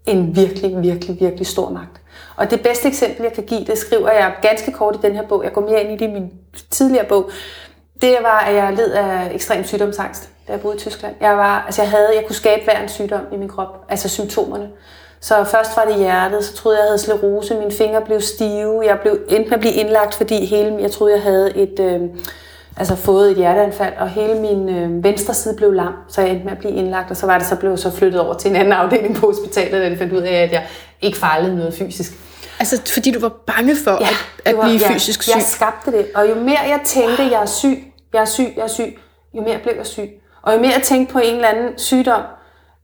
en 0.06 0.36
virkelig, 0.36 0.82
virkelig, 0.82 1.20
virkelig 1.20 1.48
stor 1.48 1.70
magt. 1.70 2.02
Og 2.36 2.52
det 2.52 2.62
bedste 2.62 2.88
eksempel, 2.88 3.24
jeg 3.24 3.34
kan 3.34 3.44
give, 3.44 3.66
det 3.66 3.78
skriver 3.78 4.12
jeg 4.12 4.34
ganske 4.42 4.72
kort 4.72 4.96
i 4.96 5.00
den 5.02 5.16
her 5.16 5.28
bog. 5.28 5.44
Jeg 5.44 5.54
går 5.54 5.62
mere 5.62 5.84
ind 5.84 5.90
i 5.90 6.06
det 6.06 6.10
i 6.10 6.14
min 6.14 6.32
tidligere 6.70 7.06
bog. 7.06 7.30
Det 8.02 8.18
var, 8.22 8.40
at 8.40 8.56
jeg 8.56 8.74
led 8.74 8.92
af 8.92 9.30
ekstrem 9.34 9.64
sygdomsangst, 9.64 10.30
da 10.48 10.52
jeg 10.52 10.62
boede 10.62 10.76
i 10.76 10.80
Tyskland. 10.80 11.16
Jeg, 11.22 11.38
var, 11.38 11.64
altså 11.66 11.82
jeg, 11.82 11.92
havde, 11.92 12.10
jeg 12.16 12.24
kunne 12.26 12.36
skabe 12.36 12.64
hver 12.64 12.82
en 12.82 12.90
sygdom 12.90 13.22
i 13.34 13.38
min 13.38 13.50
krop, 13.50 13.86
altså 13.90 14.10
symptomerne. 14.10 14.70
Så 15.20 15.44
først 15.44 15.78
var 15.78 15.86
det 15.86 15.96
hjertet, 15.96 16.44
så 16.44 16.56
troede 16.56 16.78
jeg, 16.78 16.84
jeg 16.84 16.90
havde 16.90 16.98
sklerose, 16.98 17.56
mine 17.56 17.72
fingre 17.72 18.02
blev 18.02 18.22
stive, 18.22 18.82
jeg 18.86 19.00
blev 19.00 19.20
endte 19.30 19.50
med 19.50 19.54
at 19.54 19.60
blive 19.60 19.74
indlagt, 19.74 20.16
fordi 20.16 20.46
hele, 20.46 20.78
jeg 20.80 20.92
troede, 20.92 21.14
jeg 21.14 21.22
havde 21.22 21.58
et, 21.58 21.80
øh, 21.80 22.02
altså 22.78 22.96
fået 22.96 23.32
et 23.32 23.38
hjerteanfald, 23.38 23.94
og 24.00 24.10
hele 24.10 24.36
min 24.40 24.70
øh, 24.70 25.04
venstre 25.04 25.34
side 25.34 25.56
blev 25.56 25.72
lam, 25.74 25.94
så 26.10 26.22
jeg 26.22 26.30
endte 26.30 26.44
med 26.46 26.52
at 26.52 26.58
blive 26.58 26.74
indlagt, 26.74 27.12
og 27.12 27.18
så 27.18 27.26
var 27.26 27.38
det 27.38 27.48
så 27.48 27.56
blev 27.56 27.78
så 27.78 27.92
flyttet 27.92 28.22
over 28.22 28.34
til 28.34 28.50
en 28.50 28.56
anden 28.56 28.74
afdeling 28.74 29.16
på 29.16 29.26
hospitalet, 29.28 29.82
da 29.82 29.90
de 29.90 29.98
fandt 29.98 30.14
ud 30.14 30.22
af, 30.22 30.44
at 30.44 30.52
jeg 30.52 30.68
ikke 31.02 31.18
fejlede 31.18 31.56
noget 31.56 31.74
fysisk. 31.74 32.12
Altså, 32.60 32.82
fordi 32.94 33.12
du 33.12 33.20
var 33.20 33.30
bange 33.30 33.76
for 33.84 33.92
ja, 33.92 34.08
at, 34.08 34.16
at 34.46 34.58
var- 34.58 34.64
blive 34.64 34.80
ja, 34.82 34.94
fysisk 34.94 35.24
syg. 35.24 35.32
Jeg 35.36 35.44
skabte 35.44 35.92
det, 35.92 36.06
og 36.16 36.30
jo 36.30 36.36
mere 36.36 36.60
jeg 36.60 36.80
tænkte, 36.86 37.24
jeg 37.24 37.42
er 37.42 37.46
syg, 37.46 37.94
jeg 38.14 38.22
er 38.22 38.26
syg, 38.26 38.54
jeg 38.56 38.64
er 38.64 38.68
syg, 38.68 38.98
jo 39.34 39.42
mere 39.42 39.58
blev 39.64 39.74
jeg 39.78 39.86
syg. 39.86 40.10
Og 40.42 40.54
jo 40.54 40.60
mere 40.60 40.72
jeg 40.72 40.84
tænkte 40.84 41.14
på 41.14 41.20
en 41.20 41.36
eller 41.36 41.48
anden 41.48 41.78
sygdom, 41.78 42.22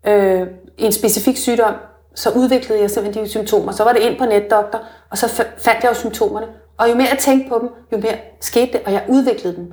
øh, 0.07 0.41
en 0.77 0.91
specifik 0.91 1.37
sygdom, 1.37 1.73
så 2.15 2.29
udviklede 2.29 2.81
jeg 2.81 2.91
simpelthen 2.91 3.25
de 3.25 3.29
symptomer. 3.29 3.71
Så 3.71 3.83
var 3.83 3.93
det 3.93 4.01
ind 4.01 4.17
på 4.19 4.25
netdoktor, 4.25 4.81
og 5.11 5.17
så 5.17 5.27
fandt 5.57 5.83
jeg 5.83 5.89
jo 5.89 5.93
symptomerne. 5.95 6.47
Og 6.77 6.89
jo 6.89 6.95
mere 6.95 7.07
jeg 7.11 7.17
tænkte 7.19 7.49
på 7.49 7.59
dem, 7.59 7.69
jo 7.91 7.97
mere 7.97 8.17
skete 8.41 8.71
det, 8.73 8.81
og 8.85 8.91
jeg 8.93 9.03
udviklede 9.09 9.55
dem. 9.55 9.71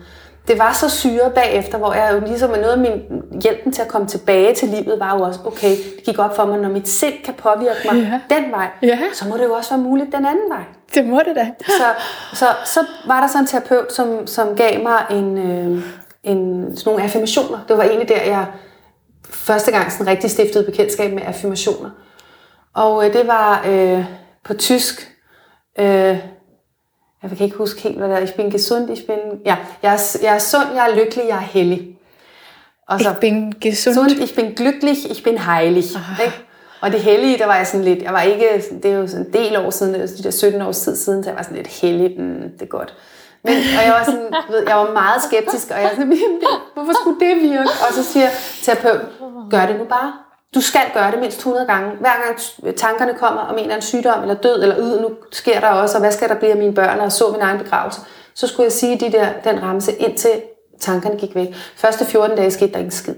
det 0.48 0.58
var 0.58 0.72
så 0.72 0.88
syre 0.88 1.30
bagefter, 1.34 1.78
hvor 1.78 1.92
jeg 1.94 2.12
jo 2.14 2.20
ligesom 2.26 2.50
noget 2.50 2.64
af 2.72 2.78
min 2.78 3.22
hjælpen 3.42 3.72
til 3.72 3.82
at 3.82 3.88
komme 3.88 4.06
tilbage 4.06 4.54
til 4.54 4.68
livet, 4.68 5.00
var 5.00 5.16
jo 5.18 5.22
også, 5.24 5.40
okay, 5.44 5.70
det 5.70 6.04
gik 6.04 6.18
op 6.18 6.36
for 6.36 6.44
mig, 6.44 6.58
når 6.58 6.68
mit 6.68 6.88
sind 6.88 7.14
kan 7.24 7.34
påvirke 7.34 7.78
mig 7.92 8.02
Ja. 8.30 8.36
den 8.36 8.50
vej, 8.52 8.68
Ja. 8.82 8.98
så 9.12 9.28
må 9.28 9.36
det 9.36 9.44
jo 9.44 9.52
også 9.54 9.70
være 9.74 9.80
muligt 9.84 10.12
den 10.12 10.26
anden 10.26 10.50
vej. 10.50 10.62
Det 10.94 11.04
må 11.06 11.20
det 11.28 11.36
da. 11.36 11.50
Så, 11.66 11.84
så, 12.34 12.46
så 12.64 12.80
var 13.06 13.20
der 13.20 13.26
så 13.28 13.38
en 13.38 13.46
terapeut, 13.46 13.92
som, 13.92 14.26
som 14.26 14.56
gav 14.56 14.82
mig 14.82 15.06
en, 15.10 15.38
øh, 15.38 15.84
en, 16.22 16.76
sådan 16.76 16.90
nogle 16.90 17.02
affirmationer. 17.02 17.58
Det 17.68 17.76
var 17.76 17.82
egentlig 17.84 18.08
der, 18.08 18.22
jeg 18.22 18.46
første 19.30 19.70
gang 19.72 19.92
sådan 19.92 20.06
rigtig 20.06 20.30
stiftede 20.30 20.64
bekendtskab 20.64 21.12
med 21.12 21.22
affirmationer. 21.26 21.90
Og 22.74 23.06
øh, 23.06 23.12
det 23.12 23.26
var 23.26 23.64
øh, 23.68 24.04
på 24.44 24.54
tysk. 24.54 25.12
Øh, 25.78 26.18
jeg 27.22 27.30
kan 27.36 27.44
ikke 27.44 27.56
huske 27.56 27.80
helt, 27.80 27.98
hvad 27.98 28.08
det 28.08 28.16
er. 28.16 28.20
Ich 28.20 28.34
bin 28.34 28.50
gesund, 28.50 28.90
ich 28.90 29.06
bin... 29.06 29.16
Ja, 29.46 29.56
jeg 29.82 29.92
er, 29.94 30.16
jeg 30.22 30.34
er 30.34 30.38
sund, 30.38 30.64
jeg 30.74 30.90
er 30.90 30.94
lykkelig, 30.94 31.24
jeg 31.28 31.36
er 31.36 31.40
hellig. 31.40 31.96
Og 32.88 33.00
Ich 33.00 33.08
bin 33.20 33.52
gesund. 33.60 33.94
Sund, 33.94 34.10
ich 34.10 34.34
bin 34.34 34.44
glücklich, 34.60 35.10
ich 35.10 35.22
bin 35.24 35.38
heilig. 35.38 35.84
Ikke? 36.24 36.36
Og 36.80 36.92
det 36.92 37.00
hellige, 37.00 37.38
der 37.38 37.46
var 37.46 37.56
jeg 37.56 37.66
sådan 37.66 37.84
lidt, 37.84 38.02
jeg 38.02 38.12
var 38.12 38.22
ikke, 38.22 38.64
det 38.82 38.90
er 38.92 38.96
jo 38.96 39.06
sådan 39.06 39.26
en 39.26 39.32
del 39.32 39.56
år 39.56 39.70
siden, 39.70 39.94
er 39.94 40.06
de 40.06 40.22
der 40.22 40.30
17 40.30 40.62
års 40.62 40.78
tid 40.80 40.96
siden, 40.96 41.24
så 41.24 41.30
jeg 41.30 41.36
var 41.36 41.42
sådan 41.42 41.56
lidt 41.56 41.68
hellig, 41.68 42.20
mm, 42.20 42.42
det 42.52 42.62
er 42.62 42.66
godt. 42.66 42.94
Men, 43.44 43.52
og 43.54 43.84
jeg 43.86 43.92
var 43.98 44.04
sådan, 44.04 44.26
ved, 44.50 44.64
jeg 44.68 44.76
var 44.76 44.92
meget 44.92 45.22
skeptisk, 45.22 45.70
og 45.70 45.76
jeg 45.76 45.84
var 45.84 45.90
sådan, 45.90 46.12
"Jamen, 46.12 46.36
det- 46.40 46.48
hvorfor 46.74 46.92
skulle 47.02 47.20
det 47.20 47.36
virke? 47.42 47.60
Og 47.88 47.92
så 47.94 48.04
siger 48.04 48.28
terapeuten, 48.62 49.06
gør 49.50 49.66
det 49.66 49.76
nu 49.78 49.84
bare. 49.84 50.12
Du 50.54 50.60
skal 50.60 50.80
gøre 50.94 51.10
det 51.10 51.20
mindst 51.20 51.38
100 51.38 51.66
gange. 51.66 51.90
Hver 51.90 52.12
gang 52.24 52.76
tankerne 52.76 53.14
kommer 53.14 53.40
om 53.40 53.52
en 53.52 53.58
eller 53.58 53.74
anden 53.74 53.86
sygdom, 53.86 54.22
eller 54.22 54.34
død, 54.34 54.62
eller 54.62 54.76
ud, 54.78 55.00
nu 55.00 55.10
sker 55.32 55.60
der 55.60 55.68
også, 55.68 55.96
og 55.96 56.00
hvad 56.00 56.12
skal 56.12 56.28
der 56.28 56.34
blive 56.34 56.52
af 56.52 56.58
mine 56.58 56.74
børn, 56.74 56.98
og 57.00 57.12
så 57.12 57.32
min 57.32 57.40
egen 57.40 57.58
begravelse, 57.58 58.00
så 58.34 58.46
skulle 58.46 58.64
jeg 58.64 58.72
sige 58.72 59.00
de 59.00 59.12
der, 59.12 59.28
den 59.44 59.62
ramse, 59.62 59.92
indtil 59.92 60.42
tankerne 60.80 61.16
gik 61.16 61.34
væk. 61.34 61.54
Første 61.76 62.04
14 62.04 62.36
dage 62.36 62.50
skete 62.50 62.72
der 62.72 62.78
ikke 62.78 62.90
skid. 62.90 63.14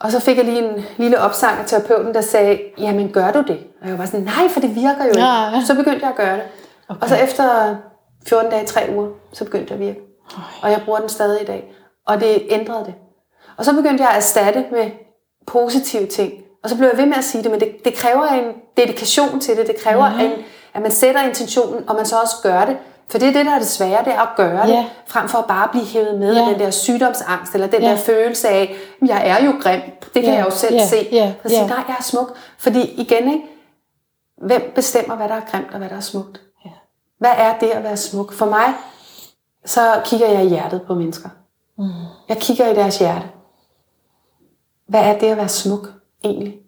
Og 0.00 0.12
så 0.12 0.20
fik 0.20 0.36
jeg 0.36 0.44
lige 0.44 0.68
en 0.68 0.84
lille 0.96 1.18
opsang 1.20 1.58
af 1.58 1.66
terapeuten, 1.66 2.14
der 2.14 2.20
sagde, 2.20 2.60
jamen 2.78 3.12
gør 3.12 3.30
du 3.30 3.42
det? 3.42 3.58
Og 3.82 3.88
jeg 3.88 3.98
var 3.98 4.04
sådan, 4.04 4.20
nej, 4.20 4.48
for 4.48 4.60
det 4.60 4.74
virker 4.74 5.04
jo 5.04 5.08
ikke. 5.08 5.20
Ja. 5.20 5.62
Så 5.66 5.74
begyndte 5.74 6.00
jeg 6.00 6.10
at 6.10 6.16
gøre 6.16 6.34
det. 6.34 6.42
Okay. 6.88 7.00
Og 7.02 7.08
så 7.08 7.16
efter 7.16 7.76
14 8.28 8.50
dage, 8.50 8.66
3 8.66 8.90
uger, 8.94 9.08
så 9.32 9.44
begyndte 9.44 9.68
det 9.68 9.74
at 9.74 9.80
virke. 9.80 10.00
Og 10.62 10.70
jeg 10.70 10.82
bruger 10.84 10.98
den 10.98 11.08
stadig 11.08 11.42
i 11.42 11.44
dag. 11.44 11.74
Og 12.06 12.20
det 12.20 12.42
ændrede 12.50 12.84
det. 12.84 12.94
Og 13.56 13.64
så 13.64 13.74
begyndte 13.74 14.04
jeg 14.04 14.10
at 14.10 14.16
erstatte 14.16 14.64
med 14.72 14.90
positive 15.46 16.06
ting. 16.06 16.32
Og 16.64 16.70
så 16.70 16.76
blev 16.76 16.88
jeg 16.88 16.98
ved 16.98 17.06
med 17.06 17.16
at 17.16 17.24
sige 17.24 17.42
det, 17.42 17.50
men 17.50 17.60
det, 17.60 17.84
det 17.84 17.94
kræver 17.94 18.26
en 18.26 18.44
dedikation 18.76 19.40
til 19.40 19.56
det. 19.56 19.66
Det 19.66 19.76
kræver, 19.82 20.10
mm. 20.14 20.20
en, 20.20 20.32
at 20.74 20.82
man 20.82 20.90
sætter 20.90 21.22
intentionen, 21.22 21.88
og 21.88 21.96
man 21.96 22.06
så 22.06 22.16
også 22.20 22.34
gør 22.42 22.64
det. 22.64 22.76
For 23.10 23.18
det 23.18 23.28
er 23.28 23.32
det, 23.32 23.46
der 23.46 23.52
er 23.52 23.58
det 23.58 23.68
svære, 23.68 24.04
det 24.04 24.12
er 24.14 24.20
at 24.20 24.28
gøre 24.36 24.66
det, 24.66 24.72
Ja. 24.72 24.84
frem 25.06 25.28
for 25.28 25.38
at 25.38 25.44
bare 25.46 25.68
blive 25.68 25.84
hævet 25.84 26.18
med 26.18 26.34
Ja. 26.34 26.40
af 26.40 26.46
den 26.46 26.60
der 26.60 26.70
sygdomsangst, 26.70 27.54
eller 27.54 27.66
den 27.66 27.82
Ja. 27.82 27.90
der 27.90 27.96
følelse 27.96 28.48
af, 28.48 28.76
jeg 29.06 29.28
er 29.28 29.44
jo 29.44 29.54
grim, 29.62 29.80
det 30.14 30.22
kan 30.22 30.24
Ja. 30.24 30.34
jeg 30.34 30.44
jo 30.46 30.50
selv 30.50 30.74
Ja. 30.74 30.86
se. 30.86 31.08
Ja. 31.12 31.32
Så 31.42 31.48
sige, 31.48 31.66
nej, 31.66 31.84
jeg 31.88 31.96
er 31.98 32.02
smuk. 32.02 32.36
Fordi 32.58 32.80
igen, 33.00 33.32
ikke? 33.32 33.44
hvem 34.46 34.72
bestemmer, 34.74 35.16
hvad 35.16 35.28
der 35.28 35.34
er 35.34 35.40
grimt, 35.50 35.66
og 35.72 35.78
hvad 35.78 35.88
der 35.88 35.96
er 35.96 36.00
smukt? 36.00 36.40
Ja. 36.64 36.70
Hvad 37.18 37.30
er 37.36 37.58
det 37.58 37.66
at 37.66 37.84
være 37.84 37.96
smuk? 37.96 38.32
For 38.32 38.46
mig, 38.46 38.72
så 39.64 39.80
kigger 40.04 40.28
jeg 40.28 40.44
i 40.44 40.48
hjertet 40.48 40.82
på 40.86 40.94
mennesker. 40.94 41.28
Mm. 41.78 41.84
Jeg 42.28 42.36
kigger 42.38 42.68
i 42.68 42.74
deres 42.74 42.98
hjerte. 42.98 43.26
Hvad 44.86 45.00
er 45.00 45.18
det 45.18 45.26
at 45.26 45.36
være 45.36 45.48
smuk 45.48 45.88
egentlig? 46.24 46.58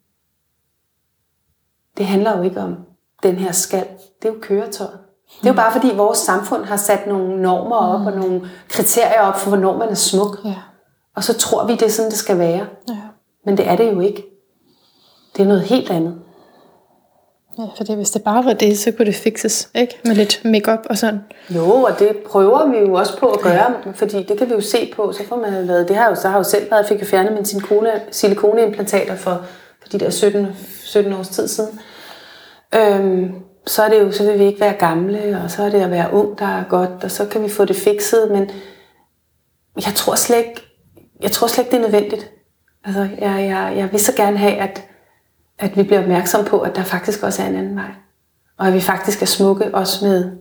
Det 1.97 2.07
handler 2.07 2.37
jo 2.37 2.43
ikke 2.43 2.61
om 2.61 2.77
den 3.23 3.37
her 3.37 3.53
skal. 3.53 3.87
Det 4.23 4.29
er 4.29 4.33
jo 4.33 4.39
køretøjet. 4.43 4.99
Det 5.41 5.47
er 5.47 5.51
jo 5.51 5.57
bare 5.57 5.73
fordi 5.73 5.97
vores 5.97 6.19
samfund 6.19 6.65
har 6.65 6.77
sat 6.77 7.07
nogle 7.07 7.43
normer 7.43 7.77
op 7.77 8.07
og 8.07 8.13
nogle 8.13 8.51
kriterier 8.69 9.21
op 9.21 9.37
for, 9.37 9.49
hvornår 9.49 9.79
man 9.79 9.89
er 9.89 9.95
smuk. 9.95 10.39
Ja. 10.45 10.57
Og 11.17 11.25
så 11.25 11.39
tror 11.39 11.67
vi, 11.67 11.73
det 11.73 11.83
er 11.83 11.91
sådan, 11.91 12.11
det 12.11 12.19
skal 12.19 12.39
være. 12.39 12.67
Ja. 12.89 13.03
Men 13.45 13.57
det 13.57 13.69
er 13.69 13.77
det 13.77 13.93
jo 13.93 14.01
ikke. 14.01 14.27
Det 15.37 15.43
er 15.43 15.47
noget 15.47 15.63
helt 15.63 15.91
andet 15.91 16.21
ja, 17.59 17.65
for 17.77 17.85
det, 17.85 17.97
hvis 17.97 18.11
det 18.11 18.23
bare 18.23 18.45
var 18.45 18.53
det, 18.53 18.79
så 18.79 18.93
kunne 18.93 19.07
det 19.07 19.15
fikses, 19.15 19.69
ikke? 19.75 20.01
Med 20.05 20.15
lidt 20.15 20.45
makeup 20.45 20.87
og 20.91 20.99
sådan. 20.99 21.21
Jo, 21.51 21.65
og 21.65 21.99
det 21.99 22.17
prøver 22.27 22.67
vi 22.67 22.79
jo 22.79 22.95
også 22.95 23.19
på 23.19 23.27
at 23.27 23.41
gøre, 23.41 23.75
fordi 23.95 24.23
det 24.23 24.39
kan 24.39 24.49
vi 24.49 24.53
jo 24.53 24.61
se 24.61 24.93
på, 24.97 25.13
så 25.13 25.27
får 25.29 25.37
man 25.37 25.67
lavet, 25.67 25.89
det 25.89 25.97
har 25.97 26.09
jo, 26.09 26.15
så 26.15 26.29
har 26.29 26.39
jeg 26.39 26.45
jo 26.45 26.51
selv 26.51 26.71
været, 26.71 26.87
fik 26.87 27.01
jo 27.01 27.07
fjernet 27.07 27.33
mine 27.33 27.47
silikone, 27.47 27.91
silikoneimplantater 28.11 29.17
for, 29.17 29.45
for 29.83 29.89
de 29.89 29.99
der 29.99 30.11
17, 30.11 30.47
17 30.85 31.13
års 31.13 31.29
tid 31.29 31.49
siden. 31.49 31.81
Øhm, 32.75 33.35
så 33.67 33.83
er 33.83 33.89
det 33.89 34.01
jo, 34.01 34.13
så 34.13 34.25
vil 34.25 34.39
vi 34.39 34.45
ikke 34.45 34.61
være 34.61 34.75
gamle, 34.75 35.41
og 35.45 35.51
så 35.51 35.63
er 35.63 35.71
det 35.71 35.81
at 35.81 35.91
være 35.91 36.13
ung, 36.13 36.39
der 36.39 36.47
er 36.47 36.65
godt, 36.69 37.05
og 37.05 37.11
så 37.11 37.27
kan 37.27 37.43
vi 37.43 37.49
få 37.49 37.65
det 37.65 37.77
fikset, 37.77 38.31
men 38.31 38.51
jeg 39.77 39.95
tror 39.95 40.15
slet 40.15 40.39
ikke, 40.39 40.63
jeg 41.23 41.33
tror 41.33 41.47
slet 41.47 41.65
ikke, 41.65 41.77
det 41.77 41.85
er 41.85 41.91
nødvendigt. 41.91 42.31
Altså, 42.85 43.09
jeg, 43.19 43.47
jeg, 43.49 43.73
jeg 43.77 43.93
vil 43.93 44.01
så 44.01 44.13
gerne 44.17 44.39
have, 44.39 44.55
at, 44.55 44.83
at 45.59 45.77
vi 45.77 45.83
bliver 45.83 46.01
opmærksom 46.01 46.45
på, 46.45 46.61
at 46.61 46.77
der 46.77 46.83
faktisk 46.83 47.23
også 47.23 47.43
er 47.43 47.47
en 47.47 47.57
anden 47.57 47.77
vej. 47.77 47.91
Og 48.57 48.67
at 48.67 48.75
vi 48.75 48.81
faktisk 48.81 49.23
er 49.23 49.27
smukke, 49.27 49.75
også 49.75 50.05
med 50.05 50.33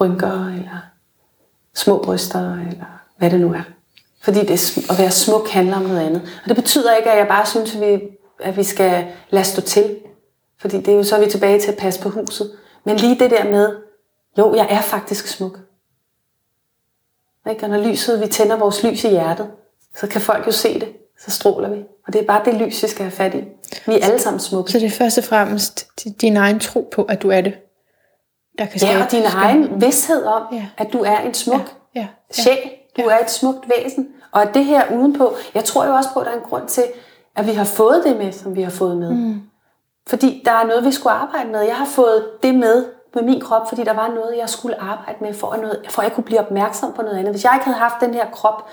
rynker, 0.00 0.46
eller 0.46 0.78
små 1.74 2.02
bryster, 2.04 2.52
eller 2.52 3.00
hvad 3.18 3.30
det 3.30 3.40
nu 3.40 3.52
er. 3.52 3.62
Fordi 4.22 4.40
det, 4.40 4.50
er 4.50 4.92
at 4.92 4.98
være 4.98 5.10
smuk 5.10 5.48
handler 5.48 5.76
om 5.76 5.82
noget 5.82 6.00
andet. 6.00 6.22
Og 6.42 6.48
det 6.48 6.56
betyder 6.56 6.96
ikke, 6.96 7.10
at 7.10 7.18
jeg 7.18 7.28
bare 7.28 7.46
synes, 7.46 7.74
at 7.74 7.80
vi, 7.80 8.00
at 8.40 8.56
vi 8.56 8.62
skal 8.62 9.06
lade 9.30 9.44
stå 9.44 9.60
til. 9.60 9.98
Fordi 10.58 10.76
det 10.76 10.88
er 10.88 10.96
jo 10.96 11.02
så, 11.02 11.16
er 11.16 11.24
vi 11.24 11.30
tilbage 11.30 11.60
til 11.60 11.72
at 11.72 11.78
passe 11.78 12.02
på 12.02 12.08
huset. 12.08 12.52
Men 12.84 12.96
lige 12.96 13.18
det 13.18 13.30
der 13.30 13.44
med, 13.44 13.76
jo, 14.38 14.54
jeg 14.54 14.66
er 14.70 14.80
faktisk 14.80 15.26
smuk. 15.26 15.58
Ikke? 17.50 17.64
Og 17.64 17.70
når 17.70 17.78
lyset, 17.78 18.20
vi 18.20 18.26
tænder 18.26 18.56
vores 18.56 18.82
lys 18.84 19.04
i 19.04 19.08
hjertet, 19.08 19.50
så 19.94 20.06
kan 20.06 20.20
folk 20.20 20.46
jo 20.46 20.52
se 20.52 20.80
det. 20.80 20.88
Så 21.24 21.30
stråler 21.30 21.68
vi. 21.70 21.84
Og 22.06 22.12
det 22.12 22.20
er 22.22 22.26
bare 22.26 22.42
det 22.44 22.54
lys, 22.54 22.82
vi 22.82 22.88
skal 22.88 23.02
have 23.04 23.10
fat 23.12 23.34
i. 23.34 23.44
Vi 23.86 24.00
er 24.00 24.04
alle 24.06 24.18
sammen 24.18 24.40
smukke. 24.40 24.72
Så 24.72 24.78
det 24.78 24.86
er 24.86 24.90
først 24.90 25.18
og 25.18 25.24
fremmest 25.24 25.86
di- 26.00 26.12
din 26.20 26.36
egen 26.36 26.58
tro 26.60 26.88
på, 26.92 27.02
at 27.02 27.22
du 27.22 27.30
er 27.30 27.40
det. 27.40 27.54
Der 28.58 28.66
kan 28.66 28.80
Ja, 28.80 29.04
og 29.04 29.10
din 29.12 29.22
skønhed. 29.22 29.38
egen 29.48 29.80
vidsthed 29.80 30.24
om, 30.24 30.42
Ja. 30.52 30.66
at 30.78 30.92
du 30.92 30.98
er 31.02 31.18
en 31.18 31.34
smuk 31.34 31.72
Ja, 31.94 32.00
ja. 32.00 32.06
sjæl. 32.30 32.58
Du 32.96 33.02
er 33.02 33.18
et 33.18 33.30
smukt 33.30 33.68
væsen. 33.76 34.08
Og 34.32 34.42
at 34.42 34.48
det 34.54 34.64
her 34.64 34.82
udenpå, 34.94 35.34
jeg 35.54 35.64
tror 35.64 35.84
jo 35.86 35.92
også 35.94 36.08
på, 36.14 36.20
at 36.20 36.26
der 36.26 36.32
er 36.32 36.36
en 36.36 36.42
grund 36.50 36.68
til, 36.68 36.84
at 37.36 37.46
vi 37.46 37.52
har 37.52 37.64
fået 37.64 38.02
det 38.04 38.16
med, 38.16 38.32
som 38.32 38.56
vi 38.56 38.62
har 38.62 38.70
fået 38.70 38.96
med. 38.96 39.10
Mm. 39.12 39.40
Fordi 40.06 40.42
der 40.44 40.52
er 40.52 40.64
noget, 40.66 40.84
vi 40.84 40.92
skulle 40.92 41.12
arbejde 41.12 41.50
med. 41.50 41.60
Jeg 41.60 41.76
har 41.76 41.86
fået 41.86 42.24
det 42.42 42.54
med 42.54 42.84
med 43.14 43.22
min 43.22 43.40
krop, 43.40 43.68
fordi 43.68 43.84
der 43.84 43.92
var 43.92 44.08
noget, 44.08 44.36
jeg 44.38 44.48
skulle 44.48 44.80
arbejde 44.80 45.18
med, 45.20 45.34
for 45.34 45.50
at, 45.50 45.60
noget, 45.60 45.80
for 45.88 46.02
at 46.02 46.08
jeg 46.08 46.14
kunne 46.14 46.24
blive 46.24 46.40
opmærksom 46.40 46.92
på 46.92 47.02
noget 47.02 47.18
andet. 47.18 47.32
Hvis 47.32 47.44
jeg 47.44 47.52
ikke 47.54 47.64
havde 47.64 47.78
haft 47.78 47.94
den 48.00 48.14
her 48.14 48.26
krop 48.32 48.66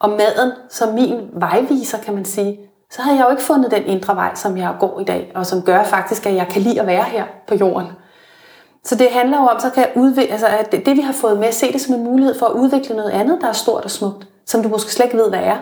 og 0.00 0.10
maden 0.10 0.52
som 0.70 0.94
min 0.94 1.28
vejviser, 1.32 1.98
kan 1.98 2.14
man 2.14 2.24
sige, 2.24 2.60
så 2.90 3.02
havde 3.02 3.16
jeg 3.16 3.24
jo 3.24 3.30
ikke 3.30 3.42
fundet 3.42 3.70
den 3.70 3.86
indre 3.86 4.16
vej, 4.16 4.34
som 4.34 4.56
jeg 4.56 4.76
går 4.80 5.00
i 5.00 5.04
dag, 5.04 5.32
og 5.34 5.46
som 5.46 5.62
gør 5.62 5.82
faktisk, 5.82 6.26
at 6.26 6.34
jeg 6.34 6.48
kan 6.48 6.62
lide 6.62 6.80
at 6.80 6.86
være 6.86 7.04
her 7.04 7.24
på 7.48 7.54
jorden. 7.54 7.86
Så 8.84 8.94
det 8.94 9.08
handler 9.10 9.36
jo 9.40 9.46
om, 9.46 9.60
så 9.60 9.70
kan 9.70 9.82
jeg 9.82 9.92
udvikle, 9.96 10.32
altså 10.32 10.46
at 10.46 10.72
det, 10.72 10.86
det, 10.86 10.96
vi 10.96 11.00
har 11.00 11.12
fået 11.12 11.38
med, 11.38 11.52
se 11.52 11.72
det 11.72 11.80
som 11.80 11.94
en 11.94 12.04
mulighed 12.04 12.38
for 12.38 12.46
at 12.46 12.52
udvikle 12.52 12.96
noget 12.96 13.10
andet, 13.10 13.38
der 13.40 13.48
er 13.48 13.52
stort 13.52 13.84
og 13.84 13.90
smukt, 13.90 14.28
som 14.46 14.62
du 14.62 14.68
måske 14.68 14.92
slet 14.92 15.06
ikke 15.06 15.16
ved, 15.16 15.28
hvad 15.28 15.42
er. 15.42 15.56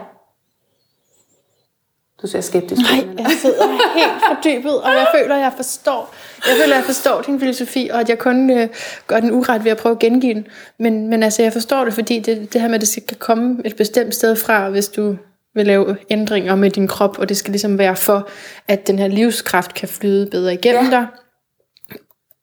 Du 2.22 2.26
ser 2.26 2.40
skeptisk 2.40 2.80
ud. 2.80 2.84
Nej, 3.14 3.14
jeg 3.18 3.30
sidder 3.42 3.66
helt 3.94 4.12
fordybet, 4.28 4.80
og 4.82 4.90
jeg 4.90 5.06
føler, 5.14 5.34
at 5.34 5.40
jeg 5.40 5.52
forstår, 5.56 6.14
jeg 6.48 6.56
føler, 6.62 6.74
at 6.74 6.78
jeg 6.78 6.84
forstår 6.84 7.20
din 7.22 7.40
filosofi, 7.40 7.90
og 7.92 8.00
at 8.00 8.08
jeg 8.08 8.18
kun 8.18 8.50
øh, 8.50 8.68
gør 9.06 9.20
den 9.20 9.32
uret 9.32 9.64
ved 9.64 9.70
at 9.70 9.76
prøve 9.76 9.92
at 9.92 9.98
gengive 9.98 10.34
den. 10.34 10.46
Men, 10.78 11.08
men 11.08 11.22
altså, 11.22 11.42
jeg 11.42 11.52
forstår 11.52 11.84
det, 11.84 11.94
fordi 11.94 12.18
det, 12.18 12.52
det 12.52 12.60
her 12.60 12.68
med, 12.68 12.74
at 12.74 12.80
det 12.80 12.88
skal 12.88 13.16
komme 13.18 13.62
et 13.64 13.76
bestemt 13.76 14.14
sted 14.14 14.36
fra, 14.36 14.68
hvis 14.68 14.88
du 14.88 15.16
vil 15.54 15.66
lave 15.66 15.96
ændringer 16.10 16.54
med 16.54 16.70
din 16.70 16.88
krop, 16.88 17.18
og 17.18 17.28
det 17.28 17.36
skal 17.36 17.50
ligesom 17.52 17.78
være 17.78 17.96
for, 17.96 18.28
at 18.68 18.86
den 18.86 18.98
her 18.98 19.06
livskraft 19.08 19.74
kan 19.74 19.88
flyde 19.88 20.26
bedre 20.30 20.54
igennem 20.54 20.84
Ja. 20.84 20.90
dig. 20.90 21.06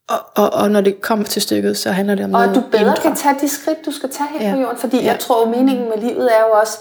Og, 0.10 0.20
og, 0.36 0.54
og 0.54 0.72
når 0.72 0.82
det 0.82 1.02
kommer 1.02 1.26
til 1.26 1.42
stykket, 1.42 1.78
så 1.78 1.92
handler 1.92 2.16
det 2.16 2.26
om 2.26 2.34
Og 2.34 2.40
noget 2.42 2.50
at 2.58 2.64
du 2.64 2.70
bedre 2.72 2.82
indre. 2.82 3.02
kan 3.02 3.16
tage 3.16 3.36
de 3.42 3.50
skridt, 3.50 3.86
du 3.86 3.92
skal 3.92 4.10
tage 4.10 4.30
her 4.40 4.48
Ja. 4.50 4.54
på 4.56 4.60
jorden. 4.62 4.78
Fordi 4.78 4.98
Ja. 4.98 5.04
jeg 5.06 5.20
tror, 5.20 5.46
meningen 5.50 5.90
med 5.90 5.98
livet 5.98 6.26
er 6.38 6.40
jo 6.48 6.52
også 6.62 6.80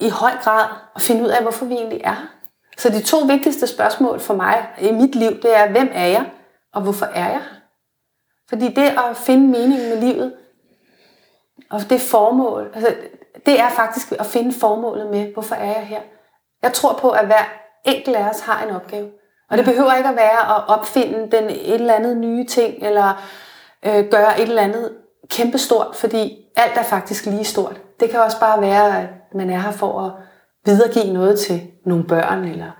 i 0.00 0.08
høj 0.08 0.30
grad 0.42 0.68
at 0.96 1.02
finde 1.02 1.22
ud 1.22 1.28
af, 1.28 1.42
hvorfor 1.42 1.64
vi 1.64 1.74
egentlig 1.74 2.00
er. 2.04 2.12
her. 2.12 2.26
Så 2.78 2.88
de 2.88 3.02
to 3.02 3.18
vigtigste 3.18 3.66
spørgsmål 3.66 4.20
for 4.20 4.34
mig 4.34 4.68
i 4.80 4.92
mit 4.92 5.14
liv, 5.14 5.30
det 5.30 5.56
er, 5.56 5.70
hvem 5.70 5.90
er 5.92 6.06
jeg, 6.06 6.30
og 6.74 6.82
hvorfor 6.82 7.06
er 7.06 7.30
jeg 7.30 7.32
her? 7.32 7.58
Fordi 8.48 8.68
det 8.68 8.82
at 8.82 9.16
finde 9.16 9.46
meningen 9.46 9.88
med 9.88 10.00
livet, 10.00 10.34
og 11.70 11.80
det 11.90 12.00
formål, 12.00 12.70
altså, 12.74 12.94
det 13.46 13.60
er 13.60 13.68
faktisk 13.70 14.12
at 14.12 14.26
finde 14.26 14.52
formålet 14.52 15.06
med, 15.10 15.32
hvorfor 15.32 15.54
er 15.54 15.64
jeg 15.64 15.86
her? 15.86 16.00
Jeg 16.62 16.72
tror 16.72 16.92
på, 16.92 17.10
at 17.10 17.26
hver 17.26 17.44
enkelt 17.84 18.16
af 18.16 18.28
os 18.28 18.40
har 18.40 18.66
en 18.66 18.74
opgave. 18.74 19.10
Og 19.50 19.58
det 19.58 19.64
behøver 19.64 19.94
ikke 19.94 20.08
at 20.08 20.16
være 20.16 20.56
at 20.56 20.68
opfinde 20.68 21.36
den 21.36 21.44
et 21.50 21.74
eller 21.74 21.94
andet 21.94 22.16
nye 22.16 22.46
ting, 22.46 22.86
eller 22.86 23.22
øh, 23.82 24.10
gøre 24.10 24.40
et 24.40 24.48
eller 24.48 24.62
andet 24.62 24.96
kæmpestort, 25.30 25.96
fordi 25.96 26.38
alt 26.56 26.78
er 26.78 26.82
faktisk 26.82 27.26
lige 27.26 27.44
stort. 27.44 27.80
Det 28.00 28.10
kan 28.10 28.20
også 28.20 28.40
bare 28.40 28.60
være, 28.60 29.08
man 29.34 29.50
er 29.50 29.58
her 29.58 29.70
for 29.72 30.00
at 30.00 30.12
videregive 30.66 31.12
noget 31.12 31.38
til 31.38 31.62
nogle 31.86 32.04
børn, 32.04 32.44
eller 32.44 32.70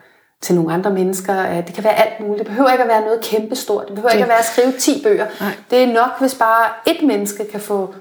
til 0.40 0.54
nogle 0.54 0.72
andre 0.72 0.90
mennesker. 0.90 1.60
Det 1.60 1.74
kan 1.74 1.84
være 1.84 1.94
alt 1.94 2.20
muligt. 2.20 2.38
Det 2.38 2.46
behøver 2.46 2.70
ikke 2.70 2.82
at 2.82 2.88
være 2.88 3.00
noget 3.00 3.20
kæmpestort. 3.20 3.86
Det 3.86 3.94
behøver 3.94 4.10
ikke 4.12 4.24
at 4.24 4.28
være 4.28 4.38
at 4.38 4.44
skrive 4.44 4.72
10 4.72 5.02
bøger. 5.02 5.26
Nej. 5.40 5.52
Det 5.70 5.82
er 5.82 5.92
nok, 5.92 6.20
hvis 6.20 6.34
bare 6.34 6.70
et 6.86 7.06
menneske 7.06 7.44
kan 7.50 7.60
få 7.60 7.94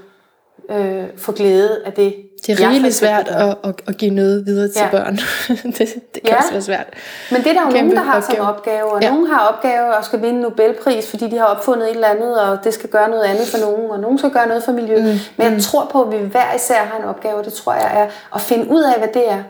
øh, 0.72 1.04
få 1.18 1.32
glæde 1.32 1.82
af 1.86 1.94
det. 1.94 2.16
Det 2.48 2.60
er 2.60 2.70
rigeligt 2.70 2.96
svært 2.96 3.28
at, 3.28 3.58
at, 3.64 3.76
at 3.88 3.98
give 3.98 4.12
noget 4.12 4.46
videre 4.46 4.68
til 4.68 4.82
ja. 4.82 4.90
børn. 4.92 5.16
det, 5.78 5.78
det 5.78 6.24
kan 6.24 6.32
ja. 6.32 6.38
også 6.38 6.52
være 6.52 6.62
svært. 6.62 6.88
Men 7.32 7.44
det 7.44 7.48
er 7.48 7.54
der 7.54 7.62
jo 7.62 7.72
Kæmpe 7.72 7.96
nogen, 7.96 7.96
der 7.96 8.04
har 8.04 8.18
opgave. 8.18 8.38
som 8.38 8.46
opgave, 8.48 8.92
og 8.94 9.02
ja. 9.02 9.10
nogen 9.10 9.28
har 9.28 9.48
opgave 9.48 9.96
og 9.96 10.06
skal 10.06 10.22
vinde 10.22 10.42
Nobelpris, 10.42 11.10
fordi 11.10 11.30
de 11.30 11.38
har 11.38 11.46
opfundet 11.46 11.90
et 11.90 11.96
eller 11.96 12.08
andet, 12.08 12.42
og 12.42 12.64
det 12.64 12.74
skal 12.74 12.90
gøre 12.90 13.10
noget 13.10 13.24
andet 13.24 13.48
for 13.48 13.58
nogen, 13.58 13.92
og 13.92 14.00
nogen 14.00 14.18
skal 14.18 14.32
gøre 14.32 14.48
noget 14.48 14.64
for 14.64 14.72
miljøet. 14.72 15.04
Mm. 15.04 15.20
Men 15.38 15.46
jeg 15.46 15.54
mm. 15.54 15.60
tror 15.60 15.90
på, 15.92 16.04
at 16.04 16.12
vi 16.12 16.26
hver 16.26 16.56
især 16.56 16.84
har 16.84 16.98
en 17.00 17.04
opgave, 17.04 17.36
og 17.36 17.46
det 17.46 17.54
tror 17.54 17.74
jeg 17.74 18.02
er 18.02 18.36
at 18.36 18.42
finde 18.42 18.72
ud 18.72 18.84
af, 18.84 18.98
hvad 19.00 19.10
det 19.14 19.32
er. 19.32 19.44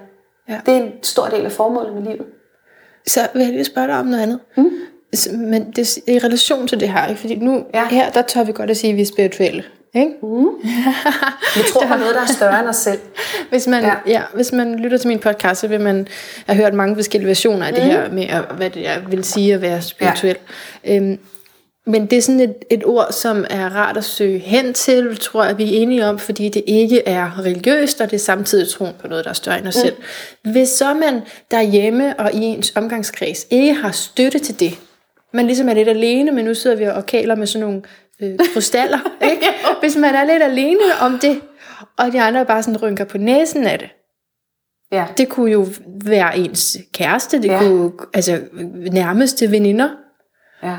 Ja. 0.49 0.59
Det 0.65 0.73
er 0.73 0.77
en 0.77 0.91
stor 1.03 1.25
del 1.27 1.45
af 1.45 1.51
formålet 1.51 1.93
med 1.93 2.01
livet. 2.01 2.25
Så 3.07 3.27
vil 3.33 3.41
jeg 3.41 3.51
lige 3.51 3.63
spørge 3.63 3.87
dig 3.87 3.99
om 3.99 4.05
noget 4.05 4.23
andet. 4.23 4.39
Mm. 4.57 4.71
Men 5.37 5.71
det, 5.71 5.97
i 5.97 6.19
relation 6.19 6.67
til 6.67 6.79
det 6.79 6.89
her, 6.89 7.15
fordi 7.15 7.35
nu 7.35 7.63
ja. 7.73 7.87
her, 7.87 8.11
der 8.11 8.21
tør 8.21 8.43
vi 8.43 8.51
godt 8.51 8.69
at 8.69 8.77
sige, 8.77 8.91
at 8.91 8.97
vi 8.97 9.01
er 9.01 9.05
spirituelle. 9.05 9.63
Ikke? 9.97 10.11
Mm. 10.23 10.47
vi 11.55 11.61
tror 11.73 11.81
på 11.87 11.97
noget, 11.97 12.15
der 12.15 12.21
er 12.21 12.25
større 12.25 12.59
end 12.59 12.67
os 12.67 12.75
selv. 12.75 12.99
Hvis 13.49 13.67
man, 13.67 13.83
ja. 13.83 13.93
Ja, 14.07 14.21
hvis 14.33 14.51
man 14.51 14.79
lytter 14.79 14.97
til 14.97 15.07
min 15.07 15.19
podcast, 15.19 15.61
så 15.61 15.67
vil 15.67 15.81
man 15.81 16.07
have 16.45 16.57
hørt 16.57 16.73
mange 16.73 16.95
forskellige 16.95 17.27
versioner 17.27 17.65
af 17.65 17.71
mm. 17.71 17.75
det 17.75 17.83
her 17.83 18.11
med, 18.11 18.23
at, 18.23 18.43
hvad 18.57 18.69
det 18.69 18.81
jeg 18.81 19.01
vil 19.09 19.23
sige 19.23 19.53
at 19.53 19.61
være 19.61 19.81
spirituel. 19.81 20.37
Ja. 20.85 20.95
Øhm, 20.95 21.19
men 21.87 22.05
det 22.05 22.17
er 22.17 22.21
sådan 22.21 22.39
et, 22.39 22.55
et 22.71 22.85
ord, 22.85 23.07
som 23.11 23.45
er 23.49 23.75
rart 23.75 23.97
at 23.97 24.03
søge 24.03 24.39
hen 24.39 24.73
til, 24.73 25.17
tror 25.17 25.43
jeg, 25.43 25.57
vi 25.57 25.63
er 25.63 25.81
enige 25.81 26.05
om, 26.05 26.19
fordi 26.19 26.49
det 26.49 26.63
ikke 26.67 27.07
er 27.07 27.39
religiøst, 27.39 28.01
og 28.01 28.11
det 28.11 28.15
er 28.15 28.21
samtidig 28.21 28.69
troen 28.69 28.93
på 28.99 29.07
noget, 29.07 29.25
der 29.25 29.29
er 29.29 29.35
større 29.35 29.59
end 29.59 29.67
os 29.67 29.75
mm. 29.75 29.81
selv. 29.81 29.95
Hvis 30.43 30.69
så 30.69 30.93
man 30.93 31.21
derhjemme 31.51 32.19
og 32.19 32.33
i 32.33 32.41
ens 32.41 32.73
omgangskreds 32.75 33.47
ikke 33.49 33.73
har 33.73 33.91
støtte 33.91 34.39
til 34.39 34.59
det, 34.59 34.79
man 35.33 35.45
ligesom 35.45 35.69
er 35.69 35.73
lidt 35.73 35.89
alene, 35.89 36.31
men 36.31 36.45
nu 36.45 36.53
sidder 36.53 36.75
vi 36.75 36.83
og 36.83 37.05
kaler 37.05 37.35
med 37.35 37.47
sådan 37.47 37.67
nogle 37.67 37.81
øh, 38.21 38.39
krystaller. 38.53 38.99
Ikke? 39.31 39.45
Hvis 39.79 39.95
man 39.95 40.15
er 40.15 40.23
lidt 40.23 40.43
alene 40.43 40.83
om 41.01 41.19
det, 41.19 41.41
og 41.97 42.11
de 42.11 42.21
andre 42.21 42.45
bare 42.45 42.63
sådan 42.63 42.81
rynker 42.81 43.05
på 43.05 43.17
næsen 43.17 43.67
af 43.67 43.79
det. 43.79 43.89
Ja. 44.91 45.05
Det 45.17 45.29
kunne 45.29 45.51
jo 45.51 45.67
være 46.05 46.37
ens 46.37 46.77
kæreste, 46.93 47.41
det 47.41 47.47
ja. 47.47 47.59
kunne 47.59 47.91
altså 48.13 48.41
nærmeste 48.91 49.51
veninder. 49.51 49.89
Ja. 50.63 50.77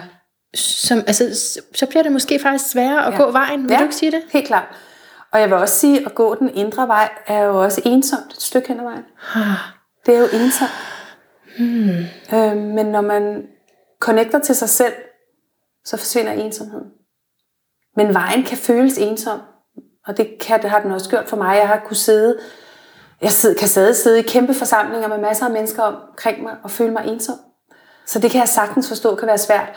Som, 0.55 0.99
altså, 0.99 1.35
så 1.75 1.87
bliver 1.87 2.03
det 2.03 2.13
måske 2.13 2.39
faktisk 2.39 2.71
sværere 2.71 3.07
at 3.07 3.13
ja. 3.13 3.19
gå 3.19 3.31
vejen. 3.31 3.63
Vil 3.63 3.71
ja. 3.71 3.79
du 3.79 3.83
ikke 3.83 3.95
sige 3.95 4.11
det? 4.11 4.23
helt 4.33 4.47
klart. 4.47 4.67
Og 5.33 5.41
jeg 5.41 5.49
vil 5.49 5.57
også 5.57 5.75
sige, 5.75 6.07
at 6.07 6.15
gå 6.15 6.35
den 6.35 6.55
indre 6.55 6.89
vej 6.89 7.09
er 7.27 7.43
jo 7.43 7.63
også 7.63 7.83
ensomt 7.85 8.33
et 8.33 8.43
stykke 8.43 8.69
hen 8.69 8.81
ad 8.81 8.85
vejen. 8.85 9.05
Det 10.07 10.15
er 10.15 10.19
jo 10.19 10.27
ensomt. 10.33 10.71
Hmm. 11.59 12.39
Øh, 12.39 12.57
men 12.57 12.87
når 12.87 13.01
man 13.01 13.47
connecter 14.01 14.39
til 14.39 14.55
sig 14.55 14.69
selv, 14.69 14.93
så 15.85 15.97
forsvinder 15.97 16.33
ensomheden. 16.33 16.87
Men 17.99 18.15
vejen 18.15 18.43
kan 18.43 18.59
føles 18.59 18.99
ensom, 18.99 19.41
og 20.07 20.17
det, 20.17 20.39
kan, 20.41 20.63
det 20.63 20.71
har 20.71 20.81
den 20.81 20.93
også 20.93 21.11
gjort 21.11 21.29
for 21.29 21.37
mig. 21.37 21.57
Jeg 21.57 21.69
har 21.69 21.81
kunnet 21.85 21.97
sidde, 21.97 22.39
jeg 23.21 23.33
sidde, 23.33 23.55
kan 23.55 23.69
sidde, 23.69 23.95
sidde 23.95 24.19
i 24.19 24.23
kæmpe 24.23 24.55
forsamlinger 24.55 25.09
med 25.09 25.19
masser 25.19 25.47
af 25.47 25.53
mennesker 25.53 25.83
omkring 25.83 26.43
mig 26.43 26.57
og 26.63 26.71
føle 26.71 26.93
mig 26.93 27.07
ensom. 27.07 27.35
Så 28.07 28.19
det 28.19 28.31
kan 28.31 28.41
jeg 28.41 28.49
sagtens 28.49 28.89
forstå 28.89 29.15
kan 29.15 29.29
være 29.29 29.39
svært. 29.39 29.69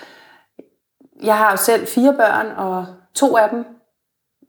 Jeg 1.24 1.38
har 1.38 1.52
jo 1.52 1.58
selv 1.58 1.88
fire 1.88 2.14
børn, 2.14 2.48
og 2.58 2.86
to 3.14 3.38
af 3.38 3.50
dem 3.50 3.66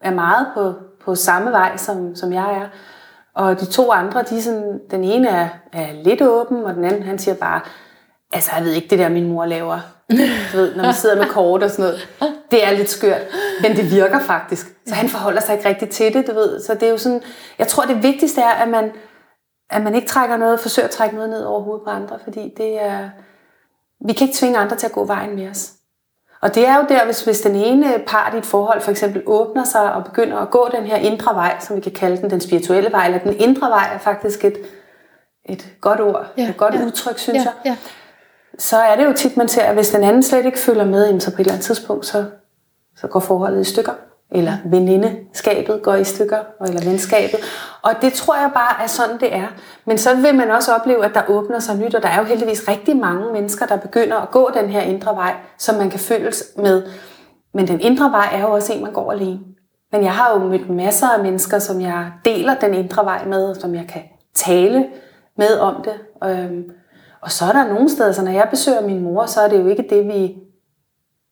er 0.00 0.14
meget 0.14 0.46
på, 0.54 0.74
på 1.04 1.14
samme 1.14 1.50
vej, 1.50 1.76
som, 1.76 2.14
som 2.14 2.32
jeg 2.32 2.54
er. 2.62 2.68
Og 3.34 3.60
de 3.60 3.66
to 3.66 3.92
andre, 3.92 4.22
de 4.22 4.42
sådan, 4.42 4.80
den 4.90 5.04
ene 5.04 5.28
er, 5.28 5.48
er 5.72 5.92
lidt 5.92 6.22
åben, 6.22 6.64
og 6.64 6.74
den 6.74 6.84
anden, 6.84 7.02
han 7.02 7.18
siger 7.18 7.34
bare, 7.34 7.60
altså 8.32 8.50
jeg 8.56 8.64
ved 8.64 8.72
ikke, 8.72 8.88
det 8.88 8.98
der 8.98 9.08
min 9.08 9.28
mor 9.28 9.44
laver, 9.44 9.80
du 10.52 10.56
ved, 10.56 10.74
når 10.74 10.84
man 10.84 10.94
sidder 10.94 11.16
med 11.16 11.26
kort 11.26 11.62
og 11.62 11.70
sådan 11.70 11.84
noget, 11.84 12.08
det 12.50 12.66
er 12.66 12.70
lidt 12.70 12.90
skørt, 12.90 13.22
men 13.62 13.76
det 13.76 13.90
virker 13.90 14.20
faktisk. 14.20 14.66
Så 14.86 14.94
han 14.94 15.08
forholder 15.08 15.40
sig 15.40 15.54
ikke 15.54 15.68
rigtig 15.68 15.90
til 15.90 16.14
det, 16.14 16.26
du 16.26 16.34
ved. 16.34 16.60
Så 16.60 16.74
det 16.74 16.82
er 16.82 16.90
jo 16.90 16.98
sådan, 16.98 17.22
jeg 17.58 17.68
tror 17.68 17.84
det 17.84 18.02
vigtigste 18.02 18.40
er, 18.40 18.50
at 18.50 18.68
man, 18.68 18.92
at 19.70 19.82
man 19.82 19.94
ikke 19.94 20.08
trækker 20.08 20.36
noget, 20.36 20.60
forsøger 20.60 20.88
at 20.88 20.94
trække 20.94 21.14
noget 21.14 21.30
ned 21.30 21.44
over 21.44 21.60
hovedet 21.62 21.84
på 21.84 21.90
andre, 21.90 22.18
fordi 22.24 22.54
det 22.56 22.82
er, 22.82 23.08
vi 24.06 24.12
kan 24.12 24.26
ikke 24.26 24.38
tvinge 24.38 24.58
andre 24.58 24.76
til 24.76 24.86
at 24.86 24.92
gå 24.92 25.04
vejen 25.04 25.36
med 25.36 25.50
os. 25.50 25.72
Og 26.40 26.54
det 26.54 26.68
er 26.68 26.76
jo 26.76 26.84
der, 26.88 27.04
hvis, 27.04 27.24
hvis 27.24 27.40
den 27.40 27.56
ene 27.56 27.94
part 28.06 28.34
i 28.34 28.36
et 28.36 28.46
forhold 28.46 28.80
for 28.80 28.90
eksempel 28.90 29.22
åbner 29.26 29.64
sig 29.64 29.92
og 29.92 30.04
begynder 30.04 30.36
at 30.36 30.50
gå 30.50 30.68
den 30.74 30.84
her 30.84 30.96
indre 30.96 31.34
vej, 31.34 31.56
som 31.60 31.76
vi 31.76 31.80
kan 31.80 31.92
kalde 31.92 32.16
den, 32.16 32.30
den 32.30 32.40
spirituelle 32.40 32.92
vej, 32.92 33.06
eller 33.06 33.18
den 33.18 33.36
indre 33.36 33.68
vej 33.70 33.90
er 33.94 33.98
faktisk 33.98 34.44
et, 34.44 34.58
et 35.44 35.66
godt 35.80 36.00
ord, 36.00 36.26
ja, 36.36 36.48
et 36.48 36.56
godt 36.56 36.74
ja, 36.74 36.84
udtryk, 36.84 37.18
synes 37.18 37.44
ja, 37.44 37.50
jeg. 37.64 37.70
Ja 37.72 37.76
så 38.58 38.76
er 38.76 38.96
det 38.96 39.04
jo 39.04 39.12
tit, 39.12 39.36
man 39.36 39.48
ser, 39.48 39.62
at 39.62 39.74
hvis 39.74 39.90
den 39.90 40.04
anden 40.04 40.22
slet 40.22 40.46
ikke 40.46 40.58
følger 40.58 40.84
med, 40.84 41.20
så 41.20 41.30
på 41.30 41.34
et 41.34 41.40
eller 41.40 41.52
andet 41.52 41.64
tidspunkt, 41.64 42.06
så, 42.06 42.24
så 42.96 43.06
går 43.06 43.20
forholdet 43.20 43.60
i 43.60 43.64
stykker. 43.64 43.92
Eller 44.34 44.52
venindeskabet 44.64 45.82
går 45.82 45.94
i 45.94 46.04
stykker, 46.04 46.38
eller 46.66 46.84
venskabet. 46.84 47.40
Og 47.82 47.92
det 48.02 48.12
tror 48.12 48.36
jeg 48.36 48.50
bare 48.54 48.82
er 48.82 48.86
sådan, 48.86 49.20
det 49.20 49.34
er. 49.34 49.46
Men 49.86 49.98
så 49.98 50.16
vil 50.16 50.34
man 50.34 50.50
også 50.50 50.74
opleve, 50.74 51.04
at 51.04 51.14
der 51.14 51.22
åbner 51.28 51.58
sig 51.58 51.76
nyt, 51.76 51.94
og 51.94 52.02
der 52.02 52.08
er 52.08 52.18
jo 52.18 52.24
heldigvis 52.24 52.68
rigtig 52.68 52.96
mange 52.96 53.32
mennesker, 53.32 53.66
der 53.66 53.76
begynder 53.76 54.16
at 54.16 54.30
gå 54.30 54.50
den 54.54 54.68
her 54.68 54.80
indre 54.80 55.16
vej, 55.16 55.34
som 55.58 55.74
man 55.74 55.90
kan 55.90 56.00
føles 56.00 56.44
med. 56.56 56.82
Men 57.54 57.68
den 57.68 57.80
indre 57.80 58.10
vej 58.10 58.28
er 58.32 58.40
jo 58.40 58.50
også 58.50 58.72
en, 58.72 58.82
man 58.82 58.92
går 58.92 59.12
alene. 59.12 59.40
Men 59.92 60.04
jeg 60.04 60.12
har 60.12 60.32
jo 60.32 60.38
mødt 60.38 60.70
masser 60.70 61.08
af 61.08 61.22
mennesker, 61.22 61.58
som 61.58 61.80
jeg 61.80 62.12
deler 62.24 62.54
den 62.54 62.74
indre 62.74 63.04
vej 63.04 63.24
med, 63.24 63.44
og 63.44 63.56
som 63.56 63.74
jeg 63.74 63.86
kan 63.88 64.02
tale 64.34 64.86
med 65.38 65.58
om 65.58 65.84
det. 65.84 65.94
Øhm, 66.28 66.64
og 67.22 67.30
så 67.30 67.44
er 67.44 67.52
der 67.52 67.68
nogle 67.68 67.90
steder, 67.90 68.12
så 68.12 68.22
når 68.24 68.32
jeg 68.32 68.48
besøger 68.50 68.80
min 68.80 69.02
mor, 69.02 69.26
så 69.26 69.40
er 69.40 69.48
det 69.48 69.60
jo 69.60 69.66
ikke 69.66 69.86
det, 69.90 70.06
vi, 70.06 70.36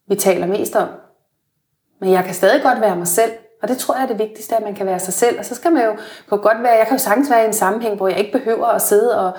vi 0.08 0.14
taler 0.14 0.46
mest 0.46 0.76
om. 0.76 0.88
Men 2.00 2.10
jeg 2.10 2.24
kan 2.24 2.34
stadig 2.34 2.62
godt 2.62 2.80
være 2.80 2.96
mig 2.96 3.06
selv, 3.06 3.32
og 3.62 3.68
det 3.68 3.78
tror 3.78 3.94
jeg 3.94 4.02
er 4.02 4.06
det 4.06 4.18
vigtigste, 4.18 4.56
at 4.56 4.62
man 4.62 4.74
kan 4.74 4.86
være 4.86 4.98
sig 4.98 5.14
selv. 5.14 5.38
Og 5.38 5.44
så 5.44 5.54
skal 5.54 5.72
man 5.72 5.84
jo 5.84 5.96
kunne 6.28 6.40
godt 6.40 6.62
være, 6.62 6.72
jeg 6.72 6.86
kan 6.86 6.96
jo 6.96 7.02
sagtens 7.02 7.30
være 7.30 7.42
i 7.42 7.46
en 7.46 7.52
sammenhæng, 7.52 7.96
hvor 7.96 8.08
jeg 8.08 8.18
ikke 8.18 8.38
behøver 8.38 8.66
at 8.66 8.82
sidde 8.82 9.18
og, 9.20 9.38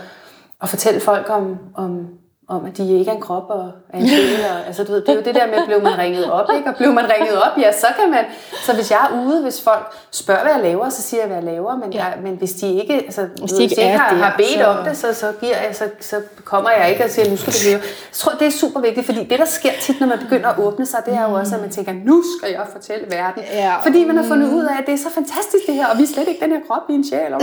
og 0.60 0.70
fortælle 0.70 1.00
folk 1.00 1.30
om, 1.30 1.60
om 1.76 2.08
om, 2.52 2.66
at 2.66 2.78
de 2.78 3.00
ikke 3.00 3.12
er 3.12 3.16
en 3.16 3.22
krop 3.22 3.46
og 3.50 3.72
er 3.94 3.98
en 3.98 4.06
del. 4.06 4.40
Og, 4.52 4.68
altså, 4.68 4.84
du 4.84 4.92
ved, 4.92 5.02
det 5.02 5.10
er 5.10 5.14
jo 5.14 5.22
det 5.22 5.36
der 5.36 5.48
med, 5.48 5.66
blev 5.66 5.82
man 5.84 5.98
ringet 5.98 6.32
op, 6.32 6.50
ikke? 6.56 6.70
Og 6.70 6.76
blev 6.76 6.94
man 6.94 7.06
ringet 7.16 7.38
op, 7.38 7.58
ja, 7.58 7.72
så 7.72 7.88
kan 8.00 8.12
man... 8.12 8.26
Så 8.66 8.74
hvis 8.74 8.92
jeg 8.92 9.00
er 9.12 9.26
ude, 9.26 9.42
hvis 9.42 9.62
folk 9.62 9.86
spørger, 10.12 10.42
hvad 10.42 10.52
jeg 10.52 10.62
laver, 10.64 10.90
så 10.90 11.02
siger 11.02 11.22
jeg, 11.22 11.28
hvad 11.28 11.38
jeg 11.38 11.46
laver. 11.46 11.78
Men, 11.78 11.94
jeg, 11.94 12.18
men 12.24 12.36
hvis 12.36 12.54
de 12.54 12.74
ikke, 12.82 12.94
altså, 12.94 13.28
hvis 13.40 13.52
de 13.52 13.64
ikke, 13.64 13.76
hvis 13.76 13.86
jeg 13.86 14.00
har, 14.00 14.16
har 14.16 14.34
bedt 14.38 14.50
så... 14.50 14.66
om 14.66 14.86
det, 14.86 14.98
så, 14.98 15.14
så, 15.14 15.34
giver 15.40 15.58
jeg, 15.58 15.76
så, 15.76 15.86
så 16.00 16.22
kommer 16.44 16.70
jeg 16.72 16.92
ikke 16.92 17.04
og 17.04 17.10
siger, 17.10 17.30
nu 17.30 17.38
skal 17.38 17.54
du 17.54 17.60
høre. 17.70 17.82
Jeg 17.82 18.14
tror, 18.14 18.32
det 18.40 18.48
er 18.48 18.52
super 18.52 18.80
vigtigt, 18.80 19.06
fordi 19.06 19.24
det, 19.24 19.40
der 19.40 19.46
sker 19.46 19.72
tit, 19.82 20.00
når 20.00 20.08
man 20.08 20.20
begynder 20.20 20.50
at 20.50 20.60
åbne 20.60 20.86
sig, 20.86 21.00
det 21.06 21.14
er 21.14 21.30
jo 21.30 21.34
også, 21.36 21.56
at 21.56 21.62
man 21.62 21.70
tænker, 21.70 21.94
nu 22.06 22.24
skal 22.38 22.52
jeg 22.52 22.66
fortælle 22.72 23.06
verden. 23.10 23.44
Ja. 23.54 23.76
Fordi 23.84 24.06
man 24.06 24.18
har 24.18 24.24
fundet 24.24 24.54
ud 24.54 24.64
af, 24.64 24.78
at 24.82 24.84
det 24.86 24.94
er 24.94 24.98
så 24.98 25.10
fantastisk 25.14 25.64
det 25.68 25.76
her, 25.76 25.88
og 25.88 25.98
vi 25.98 26.04
er 26.04 26.08
slet 26.08 26.28
ikke 26.28 26.46
den 26.46 26.52
her 26.52 26.60
krop, 26.68 26.82
i 26.90 26.94
en 26.94 27.06
sjæl. 27.10 27.34
Og 27.34 27.42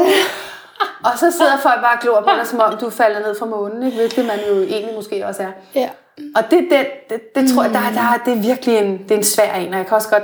og 1.05 1.19
så 1.19 1.31
sidder 1.31 1.57
folk 1.57 1.81
bare 1.81 1.97
og 1.97 2.01
glor 2.01 2.21
på 2.21 2.31
dig, 2.39 2.47
som 2.47 2.61
om 2.61 2.77
du 2.81 2.91
falder 2.91 3.21
ned 3.21 3.39
fra 3.39 3.47
månen, 3.47 3.83
ikke? 3.83 3.97
hvilket 3.97 4.25
man 4.25 4.39
jo 4.49 4.63
egentlig 4.63 4.95
måske 4.95 5.27
også 5.27 5.43
er. 5.43 5.53
Ja. 5.75 5.89
Og 6.37 6.43
det, 6.51 6.67
det, 6.71 6.87
det, 7.11 7.21
det 7.35 7.55
tror 7.55 7.63
jeg, 7.63 7.73
der, 7.73 7.81
der, 7.81 8.23
det 8.25 8.33
er 8.33 8.43
virkelig 8.43 8.79
en, 8.79 8.99
det 8.99 9.11
er 9.11 9.17
en 9.17 9.25
svær 9.25 9.55
en, 9.55 9.73
og 9.73 9.79
jeg 9.79 9.87
kan 9.87 9.97
også 9.97 10.09
godt, 10.09 10.23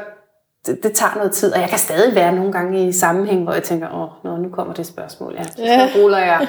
det, 0.66 0.82
det 0.82 0.92
tager 0.92 1.14
noget 1.16 1.32
tid, 1.32 1.52
og 1.52 1.60
jeg 1.60 1.68
kan 1.68 1.78
stadig 1.78 2.14
være 2.14 2.32
nogle 2.32 2.52
gange 2.52 2.88
i 2.88 2.92
sammenhæng, 2.92 3.42
hvor 3.42 3.52
jeg 3.52 3.62
tænker, 3.62 3.88
åh, 3.94 4.24
nå, 4.24 4.36
nu 4.36 4.48
kommer 4.48 4.74
det 4.74 4.86
spørgsmål, 4.86 5.34
ja, 5.38 5.42
så 5.44 5.98
ruller 5.98 6.18
jeg. 6.18 6.48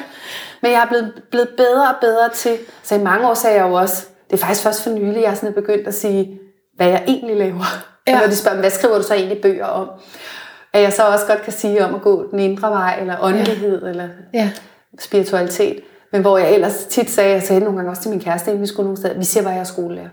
Men 0.62 0.72
jeg 0.72 0.82
er 0.82 0.88
blevet, 0.88 1.24
blevet 1.32 1.50
bedre 1.58 1.90
og 1.90 1.96
bedre 2.02 2.30
til, 2.30 2.58
så 2.84 2.96
i 2.96 3.00
mange 3.00 3.28
år 3.30 3.34
sagde 3.34 3.58
jeg 3.58 3.70
jo 3.70 3.74
også, 3.74 4.06
det 4.30 4.34
er 4.34 4.38
faktisk 4.38 4.64
først 4.64 4.84
for 4.84 4.90
nylig, 4.90 5.22
jeg 5.22 5.32
er 5.32 5.34
sådan 5.34 5.54
begyndt 5.54 5.88
at 5.88 5.94
sige, 5.94 6.40
hvad 6.76 6.88
jeg 6.88 7.04
egentlig 7.08 7.36
laver. 7.36 7.66
Ja. 8.08 8.20
Når 8.20 8.28
de 8.28 8.36
spørger, 8.36 8.60
hvad 8.60 8.70
skriver 8.70 8.98
du 8.98 9.04
så 9.04 9.14
egentlig 9.14 9.42
bøger 9.42 9.66
om? 9.66 9.90
At 10.76 10.82
jeg 10.82 10.94
så 10.94 11.04
også 11.04 11.26
godt 11.26 11.42
kan 11.42 11.54
sige 11.54 11.86
om 11.86 11.96
at 11.96 12.02
gå 12.02 12.28
den 12.32 12.40
indre 12.40 12.70
vej, 12.70 12.98
eller 13.00 13.16
åndelighed, 13.22 13.82
ja. 13.84 13.90
eller 13.90 14.08
ja. 14.34 14.52
spiritualitet. 15.00 15.82
Men 16.12 16.22
hvor 16.22 16.38
jeg 16.38 16.54
ellers 16.54 16.86
tit 16.90 17.10
sagde, 17.10 17.34
jeg 17.34 17.44
sagde 17.44 17.60
nogle 17.60 17.78
gange 17.78 17.92
også 17.92 18.02
til 18.02 18.12
min 18.12 18.20
kæreste, 18.20 18.52
inden 18.52 18.62
vi 18.62 18.68
skulle 18.68 18.84
nogle 18.84 18.98
steder, 18.98 19.18
vi 19.18 19.24
siger 19.24 19.44
bare, 19.44 19.54
at 19.54 19.56
jeg 19.56 19.62
er 19.62 19.66
skolelærer. 19.66 20.08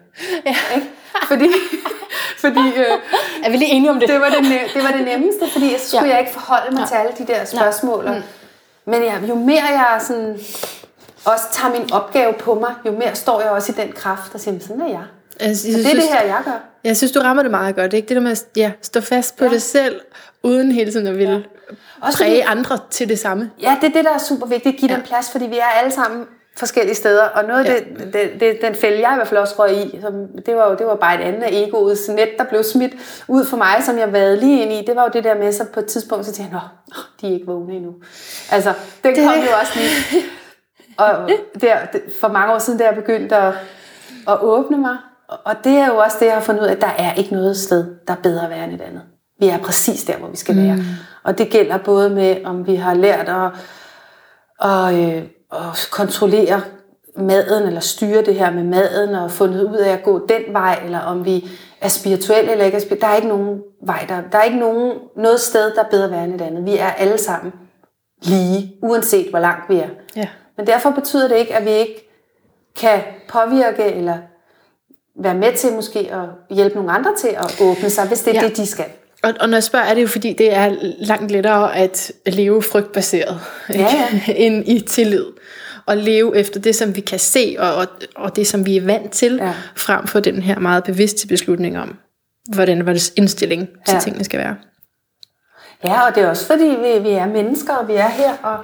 Ja. 0.46 0.54
Ikke? 0.74 0.86
Fordi, 1.28 1.48
fordi 2.44 2.68
øh, 2.76 3.44
er 3.44 3.50
vi 3.50 3.56
lige 3.56 3.70
enige 3.70 3.90
om 3.90 4.00
det? 4.00 4.08
Det 4.08 4.20
var 4.20 4.28
det, 4.28 4.44
det, 4.74 4.82
var 4.82 4.90
det 4.90 5.04
nemmeste, 5.04 5.48
fordi 5.52 5.78
så 5.78 5.88
skulle 5.88 6.06
ja. 6.06 6.10
jeg 6.10 6.20
ikke 6.20 6.32
forholde 6.32 6.74
mig 6.74 6.80
ja. 6.80 6.86
til 6.86 6.94
alle 6.94 7.12
de 7.18 7.32
der 7.32 7.44
spørgsmål. 7.44 8.04
Mm. 8.04 8.22
Men 8.84 9.02
ja, 9.02 9.14
jo 9.28 9.34
mere 9.34 9.62
jeg 9.62 10.00
sådan, 10.00 10.38
også 11.24 11.44
tager 11.52 11.72
min 11.72 11.92
opgave 11.92 12.32
på 12.32 12.54
mig, 12.54 12.74
jo 12.86 12.92
mere 12.92 13.14
står 13.14 13.40
jeg 13.40 13.50
også 13.50 13.72
i 13.72 13.74
den 13.84 13.92
kraft, 13.92 14.34
og 14.34 14.40
siger, 14.40 14.58
sådan 14.60 14.80
er 14.80 14.88
jeg. 14.88 15.04
Altså, 15.40 15.68
jeg 15.68 15.74
synes, 15.74 15.86
det 15.86 15.96
er 15.96 16.00
det 16.00 16.12
her, 16.12 16.22
jeg 16.22 16.42
gør. 16.44 16.60
Jeg 16.84 16.96
synes, 16.96 17.12
du 17.12 17.20
rammer 17.20 17.42
det 17.42 17.50
meget 17.50 17.76
godt. 17.76 17.92
Ikke? 17.92 18.08
Det 18.08 18.16
der 18.16 18.22
med 18.22 18.30
at 18.30 18.44
ja, 18.56 18.72
stå 18.82 19.00
fast 19.00 19.36
på 19.36 19.44
ja. 19.44 19.50
det 19.50 19.62
selv, 19.62 20.00
uden 20.43 20.72
hele 20.72 20.93
tiden 20.93 21.07
at 21.07 21.18
ville 21.18 21.32
ja. 21.32 21.76
Også 22.03 22.18
præge 22.18 22.45
fordi, 22.45 22.59
andre 22.59 22.78
til 22.90 23.09
det 23.09 23.18
samme. 23.18 23.51
Ja, 23.62 23.76
det 23.80 23.88
er 23.88 23.93
det, 23.93 24.05
der 24.05 24.14
er 24.14 24.18
super 24.18 24.47
vigtigt. 24.47 24.76
Giv 24.76 24.88
ja. 24.88 24.95
dem 24.95 25.03
plads, 25.03 25.30
fordi 25.30 25.47
vi 25.47 25.59
er 25.59 25.64
alle 25.64 25.90
sammen 25.90 26.26
forskellige 26.57 26.95
steder. 26.95 27.24
Og 27.24 27.45
noget 27.45 27.64
af 27.64 27.70
ja. 27.70 28.05
det, 28.05 28.12
det, 28.12 28.40
det, 28.40 28.59
den 28.62 28.74
fælde, 28.74 29.01
jeg 29.01 29.12
i 29.12 29.16
hvert 29.16 29.28
fald 29.28 29.40
også 29.40 29.55
røg 29.59 29.72
i, 29.72 29.99
som, 30.01 30.12
det, 30.47 30.57
var 30.57 30.70
jo, 30.70 30.76
det 30.76 30.86
var 30.86 30.95
bare 30.95 31.20
et 31.20 31.24
andet 31.24 31.43
af 31.43 31.51
egoets 31.53 32.09
net, 32.09 32.28
der 32.38 32.45
blev 32.45 32.62
smidt 32.62 32.93
ud 33.28 33.45
for 33.45 33.57
mig, 33.57 33.76
som 33.82 33.99
jeg 33.99 34.12
været 34.12 34.38
lige 34.38 34.62
ind 34.62 34.72
i. 34.72 34.84
Det 34.86 34.97
var 34.97 35.03
jo 35.03 35.11
det 35.12 35.24
der 35.24 35.34
med, 35.34 35.53
så 35.53 35.64
på 35.74 35.80
et 35.80 35.86
tidspunkt, 35.86 36.26
så 36.26 36.32
tænkte 36.32 36.57
jeg, 36.57 36.62
nå, 36.88 36.95
de 37.20 37.28
er 37.28 37.34
ikke 37.34 37.47
vågne 37.47 37.74
endnu. 37.74 37.95
Altså, 38.51 38.72
den 39.05 39.16
det. 39.16 39.24
kom 39.24 39.34
jo 39.34 39.51
også 39.61 39.72
lige. 39.76 40.24
Og 40.97 41.30
der, 41.61 41.76
for 42.20 42.28
mange 42.28 42.55
år 42.55 42.59
siden, 42.59 42.78
da 42.78 42.84
jeg 42.84 42.95
begyndte 42.95 43.36
at, 43.36 43.55
at 44.28 44.38
åbne 44.40 44.78
mig, 44.78 44.97
og 45.28 45.55
det 45.64 45.72
er 45.72 45.86
jo 45.86 45.97
også 45.97 46.16
det, 46.20 46.26
jeg 46.26 46.34
har 46.34 46.40
fundet 46.40 46.62
ud 46.62 46.66
af, 46.66 46.72
at 46.72 46.80
der 46.80 46.90
er 46.99 47.14
ikke 47.14 47.32
noget 47.32 47.57
sted, 47.57 47.97
der 48.09 48.12
er 48.12 48.22
bedre 48.22 48.45
at 48.45 48.51
være 48.51 48.64
end 48.64 48.72
et 48.72 48.80
andet. 48.80 49.03
Vi 49.43 49.49
er 49.49 49.59
præcis 49.59 50.05
der, 50.05 50.16
hvor 50.16 50.28
vi 50.28 50.36
skal 50.36 50.57
være. 50.57 50.78
Og 51.22 51.38
det 51.38 51.51
gælder 51.51 51.78
både 51.78 52.11
med, 52.11 52.45
om 52.45 52.66
vi 52.66 52.74
har 52.74 52.95
lært 52.95 53.28
at, 53.28 53.51
at, 54.70 54.95
øh, 54.95 55.22
at 55.53 55.88
kontrollere 55.90 56.61
maden, 57.16 57.66
eller 57.66 57.80
styre 57.80 58.24
det 58.24 58.34
her 58.34 58.51
med 58.51 58.64
maden, 58.64 59.14
og 59.14 59.30
fundet 59.30 59.64
ud 59.64 59.76
af 59.76 59.93
at 59.93 60.03
gå 60.03 60.26
den 60.26 60.53
vej, 60.53 60.80
eller 60.84 60.99
om 60.99 61.24
vi 61.24 61.49
er 61.80 61.88
spirituelle 61.88 62.53
eller 62.53 62.64
ikke 62.64 62.76
er 62.76 62.80
spirituelle. 62.80 63.01
Der 63.01 63.12
er 63.12 63.16
ikke 63.16 63.28
nogen 63.28 63.62
vej, 63.82 64.05
der, 64.09 64.20
der 64.32 64.38
er 64.38 64.43
ikke 64.43 64.59
nogen, 64.59 64.99
noget 65.16 65.40
sted, 65.40 65.74
der 65.74 65.82
er 65.82 65.88
bedre 65.90 66.11
værd 66.11 66.24
end 66.24 66.34
et 66.34 66.40
andet. 66.40 66.64
Vi 66.64 66.76
er 66.76 66.90
alle 66.90 67.18
sammen 67.18 67.53
lige, 68.22 68.74
uanset 68.82 69.30
hvor 69.30 69.38
langt 69.38 69.68
vi 69.68 69.76
er. 69.76 69.88
Ja. 70.16 70.28
Men 70.57 70.66
derfor 70.66 70.90
betyder 70.90 71.28
det 71.28 71.36
ikke, 71.36 71.55
at 71.55 71.64
vi 71.64 71.70
ikke 71.70 72.09
kan 72.76 73.01
påvirke 73.28 73.84
eller 73.84 74.18
være 75.20 75.34
med 75.34 75.57
til 75.57 75.72
måske 75.72 75.99
at 75.99 76.57
hjælpe 76.57 76.74
nogle 76.74 76.93
andre 76.93 77.11
til 77.18 77.28
at 77.28 77.61
åbne 77.61 77.90
sig, 77.90 78.09
hvis 78.09 78.20
det 78.22 78.36
er 78.36 78.40
ja. 78.43 78.49
det, 78.49 78.57
de 78.57 78.66
skal. 78.66 78.86
Og, 79.23 79.35
og 79.41 79.49
når 79.49 79.57
jeg 79.57 79.62
spørger, 79.64 79.85
er 79.85 79.95
det 79.95 80.03
jo 80.03 80.07
fordi, 80.07 80.33
det 80.33 80.55
er 80.55 80.75
langt 80.99 81.31
lettere 81.31 81.77
at 81.77 82.12
leve 82.27 82.62
frygtbaseret, 82.62 83.41
ikke? 83.70 83.85
Ja, 83.85 84.09
end 84.45 84.68
i 84.68 84.81
tillid. 84.81 85.25
Og 85.87 85.97
leve 85.97 86.37
efter 86.37 86.61
det, 86.61 86.75
som 86.77 86.97
vi 86.97 87.01
kan 87.01 87.18
se, 87.18 87.57
og, 87.59 87.75
og, 87.75 87.87
og 88.16 88.37
det, 88.37 88.47
som 88.47 88.66
vi 88.66 88.77
er 88.77 88.83
vant 88.85 89.11
til, 89.12 89.37
Ja. 89.43 89.53
frem 89.77 90.07
for 90.07 90.20
den 90.20 90.43
her 90.43 90.59
meget 90.59 90.85
bevidste 90.85 91.27
beslutning 91.27 91.79
om, 91.79 91.97
hvordan 92.55 92.87
vores 92.87 93.12
indstilling 93.16 93.68
til 93.87 93.95
Ja. 93.95 94.01
tingene 94.01 94.25
skal 94.25 94.39
være. 94.41 94.57
Ja, 95.85 96.07
og 96.09 96.14
det 96.14 96.23
er 96.23 96.29
også 96.29 96.47
fordi, 96.47 96.64
vi, 96.64 96.99
vi 97.03 97.11
er 97.11 97.27
mennesker, 97.27 97.75
og 97.75 97.89
vi 97.89 97.93
er 97.95 98.09
her, 98.09 98.33
og, 98.43 98.59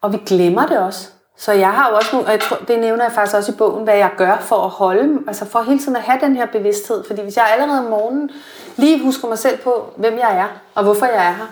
og 0.00 0.12
vi 0.12 0.18
glemmer 0.26 0.66
det 0.66 0.78
også. 0.78 1.08
Så 1.38 1.52
jeg 1.52 1.70
har 1.70 1.90
jo 1.90 1.96
også 1.96 2.16
nu, 2.16 2.22
og 2.22 2.30
jeg 2.30 2.40
tror, 2.40 2.56
det 2.68 2.78
nævner 2.78 3.04
jeg 3.04 3.12
faktisk 3.12 3.36
også 3.36 3.52
i 3.52 3.54
bogen, 3.54 3.84
hvad 3.84 3.96
jeg 3.96 4.10
gør 4.16 4.36
for 4.40 4.56
at 4.56 4.70
holde, 4.70 5.18
altså 5.26 5.44
for 5.44 5.62
hele 5.62 5.78
tiden 5.78 5.96
at 5.96 6.02
have 6.02 6.20
den 6.20 6.36
her 6.36 6.46
bevidsthed. 6.46 7.04
Fordi 7.06 7.22
hvis 7.22 7.36
jeg 7.36 7.46
allerede 7.52 7.78
om 7.78 7.84
morgenen 7.84 8.30
lige 8.76 9.02
husker 9.02 9.28
mig 9.28 9.38
selv 9.38 9.58
på, 9.58 9.92
hvem 9.96 10.18
jeg 10.18 10.36
er, 10.38 10.60
og 10.74 10.84
hvorfor 10.84 11.06
jeg 11.06 11.26
er 11.26 11.32
her, 11.32 11.46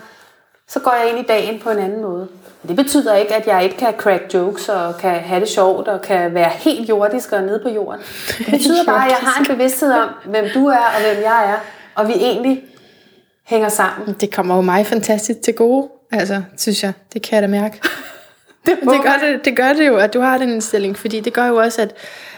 så 0.67 0.79
går 0.79 0.93
jeg 1.01 1.09
ind 1.09 1.19
i 1.19 1.27
dagen 1.27 1.59
på 1.59 1.69
en 1.69 1.79
anden 1.79 2.01
måde. 2.01 2.27
Det 2.67 2.75
betyder 2.75 3.15
ikke, 3.15 3.35
at 3.35 3.47
jeg 3.47 3.63
ikke 3.63 3.77
kan 3.77 3.93
crack 3.97 4.33
jokes, 4.33 4.69
og 4.69 4.97
kan 4.97 5.11
have 5.11 5.39
det 5.39 5.49
sjovt, 5.49 5.87
og 5.87 6.01
kan 6.01 6.33
være 6.33 6.49
helt 6.49 6.89
jordisk 6.89 7.31
og 7.31 7.41
nede 7.41 7.59
på 7.63 7.69
jorden. 7.69 8.01
Det 8.37 8.45
betyder 8.45 8.85
bare, 8.85 9.05
at 9.05 9.11
jeg 9.11 9.17
har 9.21 9.39
en 9.39 9.45
bevidsthed 9.45 9.93
om, 9.93 10.09
hvem 10.25 10.45
du 10.53 10.67
er, 10.67 10.77
og 10.77 11.01
hvem 11.01 11.23
jeg 11.23 11.49
er, 11.49 11.57
og 11.95 12.07
vi 12.07 12.13
egentlig 12.13 12.63
hænger 13.43 13.69
sammen. 13.69 14.15
Det 14.21 14.33
kommer 14.33 14.55
jo 14.55 14.61
mig 14.61 14.85
fantastisk 14.85 15.41
til 15.41 15.53
gode, 15.53 15.89
altså, 16.11 16.41
synes 16.57 16.83
jeg. 16.83 16.93
Det 17.13 17.21
kan 17.21 17.35
jeg 17.35 17.41
da 17.43 17.47
mærke. 17.47 17.81
Det, 18.65 18.77
det, 18.81 19.01
gør 19.03 19.27
det, 19.27 19.45
det 19.45 19.55
gør 19.57 19.73
det 19.73 19.87
jo, 19.87 19.95
at 19.97 20.13
du 20.13 20.19
har 20.19 20.37
den 20.37 20.49
indstilling, 20.49 20.97
fordi 20.97 21.19
det 21.19 21.33
gør 21.33 21.47
jo 21.47 21.55
også, 21.55 21.81
at, 21.81 21.95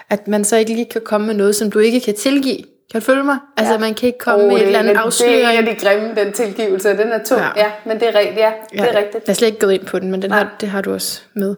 at 0.09 0.28
man 0.28 0.43
så 0.43 0.57
ikke 0.57 0.73
lige 0.73 0.86
kan 0.86 1.01
komme 1.05 1.28
med 1.28 1.36
noget, 1.36 1.55
som 1.55 1.71
du 1.71 1.80
ikke 1.80 1.99
kan 1.99 2.15
tilgive. 2.15 2.57
Kan 2.91 3.01
du 3.01 3.05
følge 3.05 3.23
mig? 3.23 3.38
Altså, 3.57 3.73
Ja. 3.73 3.80
man 3.80 3.93
kan 3.93 4.07
ikke 4.07 4.19
komme 4.19 4.43
Åh, 4.43 4.47
med 4.49 4.57
et 4.57 4.61
eller 4.65 4.76
er 4.76 4.80
andet 4.80 4.91
en 4.91 4.97
af- 4.97 5.03
Det 5.11 5.21
er 5.21 5.28
en 5.30 5.45
afsløring. 5.45 5.67
af 5.69 5.76
de 5.76 5.86
grimme, 5.86 6.15
den 6.15 6.34
tilgivelse. 6.34 6.89
Den 6.89 7.07
er 7.11 7.23
tung. 7.23 7.41
Ja. 7.41 7.47
Ja, 7.55 7.63
ja 7.65 7.71
men 7.86 7.99
det 7.99 8.07
er 8.07 8.19
rigtigt. 8.19 8.38
Ja, 8.39 8.51
det 8.71 8.80
er 8.80 8.97
rigtigt. 8.97 9.23
Jeg 9.28 9.32
er 9.32 9.34
slet 9.34 9.47
ikke 9.47 9.59
gået 9.59 9.73
ind 9.73 9.86
på 9.86 9.99
den, 9.99 10.11
men 10.11 10.21
den 10.21 10.30
Nej. 10.30 10.38
har, 10.39 10.55
det 10.61 10.69
har 10.69 10.82
du 10.82 10.93
også 10.93 11.21
med. 11.34 11.55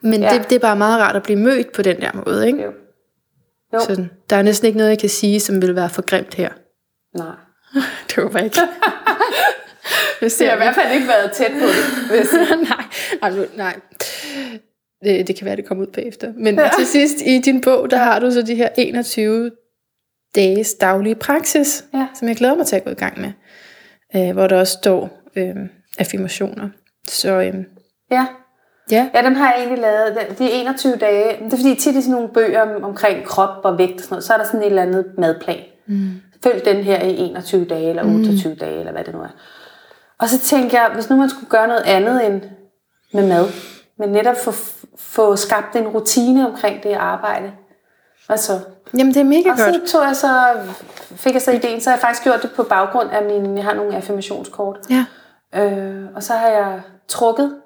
Men 0.00 0.22
Ja. 0.22 0.30
det, 0.38 0.50
det 0.50 0.56
er 0.56 0.60
bare 0.60 0.76
meget 0.76 1.00
rart 1.02 1.16
at 1.16 1.22
blive 1.22 1.38
mødt 1.38 1.72
på 1.72 1.82
den 1.82 2.00
der 2.00 2.10
måde, 2.26 2.46
ikke? 2.46 2.62
Jo. 2.62 2.70
Jo. 3.74 3.80
Sådan, 3.80 4.10
der 4.30 4.36
er 4.36 4.42
næsten 4.42 4.66
ikke 4.66 4.78
noget, 4.78 4.90
jeg 4.90 4.98
kan 4.98 5.08
sige, 5.08 5.40
som 5.40 5.62
vil 5.62 5.76
være 5.76 5.88
for 5.90 6.02
grimt 6.02 6.34
her. 6.34 6.48
Nej. 7.16 7.26
Det 8.08 8.16
håber 8.22 8.38
jeg 8.38 8.44
ikke. 8.44 8.58
det 10.20 10.38
Det 10.38 10.46
har 10.48 10.54
i 10.54 10.58
hvert 10.58 10.74
fald 10.74 10.94
ikke 10.94 11.08
været 11.08 11.32
tæt 11.32 11.50
på 11.52 11.66
det. 11.66 12.18
Hvis... 12.18 12.32
nej, 12.70 12.84
nej, 13.22 13.30
nu- 13.30 13.46
nej. 13.56 13.76
Det, 15.04 15.28
det 15.28 15.36
kan 15.36 15.44
være, 15.44 15.56
det 15.56 15.64
kommer 15.66 15.84
ud 15.86 15.90
bagefter. 15.92 16.32
Men 16.36 16.54
ja. 16.54 16.70
til 16.78 16.86
sidst 16.86 17.16
i 17.26 17.38
din 17.38 17.60
bog, 17.60 17.90
der 17.90 17.96
har 17.96 18.18
du 18.18 18.30
så 18.30 18.42
de 18.42 18.54
her 18.54 18.68
21 18.78 19.50
dages 20.34 20.74
daglige 20.74 21.14
praksis, 21.14 21.84
Ja. 21.94 22.06
som 22.14 22.28
jeg 22.28 22.36
glæder 22.36 22.54
mig 22.54 22.66
til 22.66 22.76
at 22.76 22.84
gå 22.84 22.90
i 22.90 22.94
gang 22.94 23.20
med. 23.20 23.30
Øh, 24.16 24.32
hvor 24.32 24.46
der 24.46 24.58
også 24.60 24.72
står 24.82 25.20
øh, 25.36 25.54
affirmationer. 25.98 26.68
Så 27.08 27.32
øh, 27.32 27.54
Ja. 28.10 28.26
ja, 28.90 29.08
ja, 29.14 29.22
dem 29.22 29.34
har 29.34 29.52
jeg 29.52 29.58
egentlig 29.62 29.78
lavet. 29.82 30.18
De- 30.38 30.44
De 30.44 30.50
21 30.52 30.96
dage, 30.96 31.44
det 31.44 31.52
er 31.52 31.56
fordi 31.56 31.74
tit 31.74 31.96
i 31.96 32.00
sådan 32.00 32.10
nogle 32.10 32.28
bøger 32.28 32.60
om, 32.62 32.84
omkring 32.84 33.24
krop 33.24 33.64
og 33.64 33.78
vægt 33.78 33.92
og 33.94 34.00
sådan 34.00 34.12
noget, 34.14 34.24
så 34.24 34.32
er 34.32 34.36
der 34.38 34.44
sådan 34.44 34.60
et 34.60 34.66
eller 34.66 34.82
andet 34.82 35.06
madplan. 35.18 35.60
Mm. 35.86 36.10
Følg 36.42 36.64
den 36.64 36.76
her 36.84 37.02
i 37.02 37.16
21 37.18 37.64
dage, 37.64 37.88
eller 37.90 38.04
28 38.04 38.52
mm. 38.52 38.58
dage, 38.58 38.78
eller 38.78 38.92
hvad 38.92 39.04
det 39.04 39.14
nu 39.14 39.20
er. 39.20 39.28
Og 40.20 40.28
så 40.28 40.38
tænker 40.38 40.80
jeg, 40.80 40.90
hvis 40.94 41.10
nu 41.10 41.16
man 41.16 41.30
skulle 41.30 41.50
gøre 41.50 41.68
noget 41.68 41.82
andet 41.82 42.26
end 42.26 42.42
med 43.12 43.28
mad, 43.28 43.48
men 43.98 44.08
netop 44.08 44.36
få, 44.36 44.52
få 44.98 45.36
skabt 45.36 45.76
en 45.76 45.88
rutine 45.88 46.46
omkring 46.48 46.82
det 46.82 46.92
arbejde, 46.94 47.52
og 48.28 48.38
så 48.38 48.60
jamen 48.98 49.14
det 49.14 49.20
er 49.20 49.24
mega 49.24 49.50
Og 49.50 49.56
godt. 49.56 49.74
så 49.86 49.92
tog 49.98 50.06
jeg 50.06 50.16
så, 50.16 50.30
fik 51.16 51.32
jeg 51.34 51.42
så 51.42 51.50
ideen, 51.50 51.80
så 51.80 51.90
har 51.90 51.96
jeg 51.96 52.00
faktisk 52.00 52.22
gjort 52.24 52.42
det 52.42 52.50
på 52.56 52.62
baggrund 52.62 53.10
af 53.10 53.24
min, 53.24 53.56
jeg 53.56 53.64
har 53.64 53.74
nogle 53.74 53.96
affirmationskort. 53.96 54.78
Ja. 54.90 55.04
Øh, 55.62 56.04
og 56.14 56.22
så 56.22 56.32
har 56.32 56.48
jeg 56.48 56.80
trukket 57.08 57.56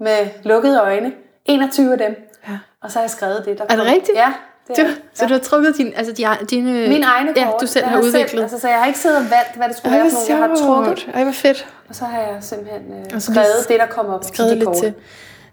med 0.00 0.28
lukkede 0.42 0.80
øjne, 0.80 1.12
21 1.46 1.92
af 1.92 1.98
dem. 1.98 2.30
Ja. 2.48 2.58
Og 2.82 2.90
så 2.90 2.98
har 2.98 3.02
jeg 3.02 3.10
skrevet 3.10 3.44
det, 3.44 3.58
der 3.58 3.64
Er 3.64 3.68
det 3.68 3.78
kom. 3.78 3.86
rigtigt? 3.86 4.16
Ja. 4.18 4.32
Det 4.68 4.76
Du, 4.76 4.86
så 5.14 5.26
du 5.26 5.32
har 5.32 5.40
trukket 5.40 5.76
din, 5.76 5.92
altså 5.96 6.12
de, 6.12 6.46
dine... 6.50 6.88
Mine 6.88 7.06
egne 7.06 7.28
kort. 7.28 7.36
Ja, 7.36 7.50
du 7.60 7.66
selv 7.66 7.84
har 7.84 7.98
udviklet. 7.98 8.30
Selv, 8.30 8.42
altså, 8.42 8.60
så 8.60 8.68
jeg 8.68 8.78
har 8.78 8.86
ikke 8.86 8.98
siddet 8.98 9.18
og 9.18 9.24
valgt, 9.24 9.56
hvad 9.56 9.68
det 9.68 9.76
skulle 9.76 9.96
Ej, 9.96 10.02
være 10.02 10.10
for. 10.10 10.32
Jeg 10.32 10.36
har 10.36 10.56
trukket. 10.56 11.08
Ej, 11.14 11.24
hvor 11.24 11.32
fedt. 11.32 11.66
og 11.88 11.94
så 11.94 12.04
har 12.04 12.18
jeg 12.18 12.36
simpelthen 12.40 12.82
øh, 13.14 13.20
så 13.20 13.32
skrevet 13.32 13.68
det, 13.68 13.80
der 13.80 13.86
kommer 13.86 14.14
op 14.14 14.24
skrevet 14.24 14.50
til 14.50 14.60
de 14.60 14.64
kort. 14.64 14.76
til. 14.76 14.94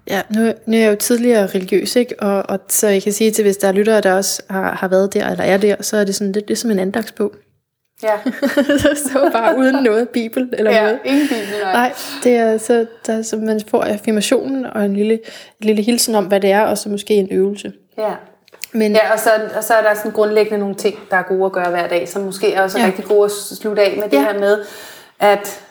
Ja, 0.07 0.21
nu, 0.29 0.51
nu 0.65 0.77
er 0.77 0.81
jeg 0.81 0.91
jo 0.91 0.95
tidligere 0.95 1.47
religiøs, 1.47 1.95
ikke? 1.95 2.15
Og, 2.19 2.43
og 2.49 2.59
så 2.69 2.87
jeg 2.87 3.03
kan 3.03 3.13
sige 3.13 3.31
til, 3.31 3.43
hvis 3.43 3.57
der 3.57 3.67
er 3.67 3.71
lyttere, 3.71 4.01
der 4.01 4.13
også 4.13 4.41
har, 4.49 4.75
har 4.75 4.87
været 4.87 5.13
der, 5.13 5.29
eller 5.29 5.43
er 5.43 5.57
der, 5.57 5.75
så 5.81 5.97
er 5.97 6.03
det 6.03 6.15
sådan 6.15 6.31
lidt 6.31 6.47
ligesom 6.47 6.71
en 6.71 6.79
andagsbog. 6.79 7.31
Ja. 8.03 8.31
så 9.11 9.29
bare 9.33 9.57
uden 9.57 9.83
noget 9.83 10.09
bibel 10.09 10.49
eller 10.53 10.71
ja, 10.71 10.81
noget. 10.81 10.99
ingen 11.05 11.27
bibel, 11.27 11.61
nej. 11.63 11.73
Nej, 11.73 11.93
det 12.23 12.35
er 12.35 12.57
så, 12.57 12.85
der, 13.07 13.17
er 13.17 13.21
så 13.21 13.37
man 13.37 13.61
får 13.67 13.83
affirmationen 13.83 14.65
og 14.65 14.85
en 14.85 14.95
lille, 14.95 15.13
en 15.13 15.67
lille 15.67 15.81
hilsen 15.81 16.15
om, 16.15 16.25
hvad 16.25 16.39
det 16.39 16.51
er, 16.51 16.61
og 16.61 16.77
så 16.77 16.89
måske 16.89 17.13
en 17.13 17.27
øvelse. 17.31 17.73
Ja. 17.97 18.11
Men 18.73 18.91
Ja, 18.91 19.13
og 19.13 19.19
så, 19.19 19.29
og 19.57 19.63
så 19.63 19.73
er 19.73 19.81
der 19.81 19.93
sådan 19.93 20.11
grundlæggende 20.11 20.59
nogle 20.59 20.75
ting, 20.75 20.99
der 21.11 21.17
er 21.17 21.23
gode 21.23 21.45
at 21.45 21.51
gøre 21.51 21.69
hver 21.69 21.87
dag, 21.87 22.09
som 22.09 22.21
måske 22.21 22.53
er 22.53 22.63
også 22.63 22.79
Ja. 22.79 22.85
rigtig 22.85 23.05
gode 23.05 23.25
at 23.25 23.31
slutte 23.31 23.81
af 23.81 23.95
med 23.97 24.03
det 24.03 24.13
Ja. 24.17 24.21
her 24.21 24.39
med, 24.39 24.65
at 25.19 25.61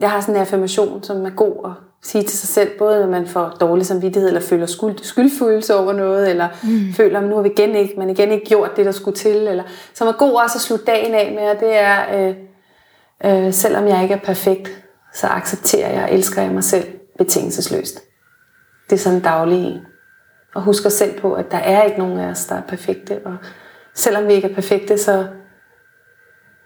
jeg 0.00 0.10
har 0.10 0.20
sådan 0.20 0.34
en 0.34 0.40
affirmation, 0.40 1.02
som 1.02 1.26
er 1.26 1.30
god 1.30 1.56
at 1.64 1.70
sige 2.02 2.24
til 2.24 2.38
sig 2.38 2.48
selv, 2.48 2.70
både 2.78 3.00
når 3.00 3.06
man 3.06 3.26
får 3.26 3.56
dårlig 3.60 3.86
samvittighed, 3.86 4.28
eller 4.28 4.40
føler 4.40 4.66
skyld, 4.66 4.98
skyldfølelse 5.02 5.74
over 5.76 5.92
noget, 5.92 6.30
eller 6.30 6.48
mm. 6.62 6.92
føler, 6.96 7.20
at 7.20 7.24
nu 7.28 7.34
har 7.34 7.42
vi 7.42 7.48
igen 7.48 7.74
ikke, 7.74 7.94
man 7.98 8.10
igen 8.10 8.32
ikke 8.32 8.46
gjort 8.46 8.76
det, 8.76 8.86
der 8.86 8.92
skulle 8.92 9.16
til, 9.16 9.36
eller, 9.36 9.64
som 9.94 10.08
er 10.08 10.12
god 10.12 10.32
også 10.42 10.56
at 10.56 10.60
slutte 10.60 10.84
dagen 10.84 11.14
af 11.14 11.32
med, 11.38 11.50
og 11.50 11.60
det 11.60 11.76
er, 11.78 12.28
øh, 13.24 13.46
øh, 13.46 13.52
selvom 13.52 13.88
jeg 13.88 14.02
ikke 14.02 14.14
er 14.14 14.18
perfekt, 14.18 14.70
så 15.14 15.26
accepterer 15.26 15.92
jeg 15.92 16.02
og 16.02 16.12
elsker 16.12 16.42
jeg 16.42 16.50
mig 16.50 16.64
selv 16.64 16.84
betingelsesløst. 17.18 18.00
Det 18.90 18.96
er 18.96 19.00
sådan 19.00 19.18
en 19.18 19.24
daglig 19.24 19.66
en. 19.66 19.78
Og 20.54 20.62
husk 20.62 20.86
os 20.86 20.92
selv 20.92 21.20
på, 21.20 21.34
at 21.34 21.50
der 21.50 21.56
er 21.58 21.82
ikke 21.82 21.98
nogen 21.98 22.18
af 22.18 22.26
os, 22.26 22.44
der 22.44 22.54
er 22.54 22.62
perfekte. 22.68 23.18
Og 23.24 23.36
selvom 23.94 24.28
vi 24.28 24.32
ikke 24.32 24.48
er 24.50 24.54
perfekte, 24.54 24.98
så 24.98 25.26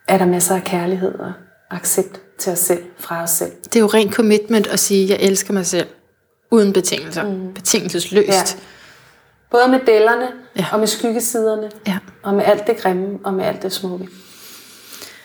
er 0.08 0.18
der 0.18 0.26
masser 0.26 0.54
af 0.54 0.62
kærlighed 0.64 1.14
og 1.14 1.32
accept 1.70 2.20
til 2.38 2.52
os 2.52 2.58
selv, 2.58 2.82
fra 2.98 3.22
os 3.22 3.30
selv. 3.30 3.52
det 3.64 3.76
er 3.76 3.80
jo 3.80 3.86
ren 3.86 4.12
commitment 4.12 4.66
at 4.66 4.80
sige, 4.80 5.04
at 5.04 5.10
jeg 5.20 5.28
elsker 5.28 5.52
mig 5.54 5.66
selv. 5.66 5.86
Uden 6.50 6.72
betingelser. 6.72 7.22
Mm. 7.24 7.54
Betingelsesløst. 7.54 8.28
Ja. 8.56 8.60
Både 9.50 9.68
med 9.68 9.80
dellerne, 9.86 10.22
Ja. 10.56 10.60
ja. 10.60 10.66
og 10.72 10.78
med 10.78 10.86
skyggesiderne, 10.86 11.70
Ja. 11.86 11.98
og 12.22 12.34
med 12.34 12.44
alt 12.44 12.66
det 12.66 12.76
grimme, 12.76 13.18
og 13.24 13.34
med 13.34 13.44
alt 13.44 13.62
det 13.62 13.72
smukke. 13.72 14.08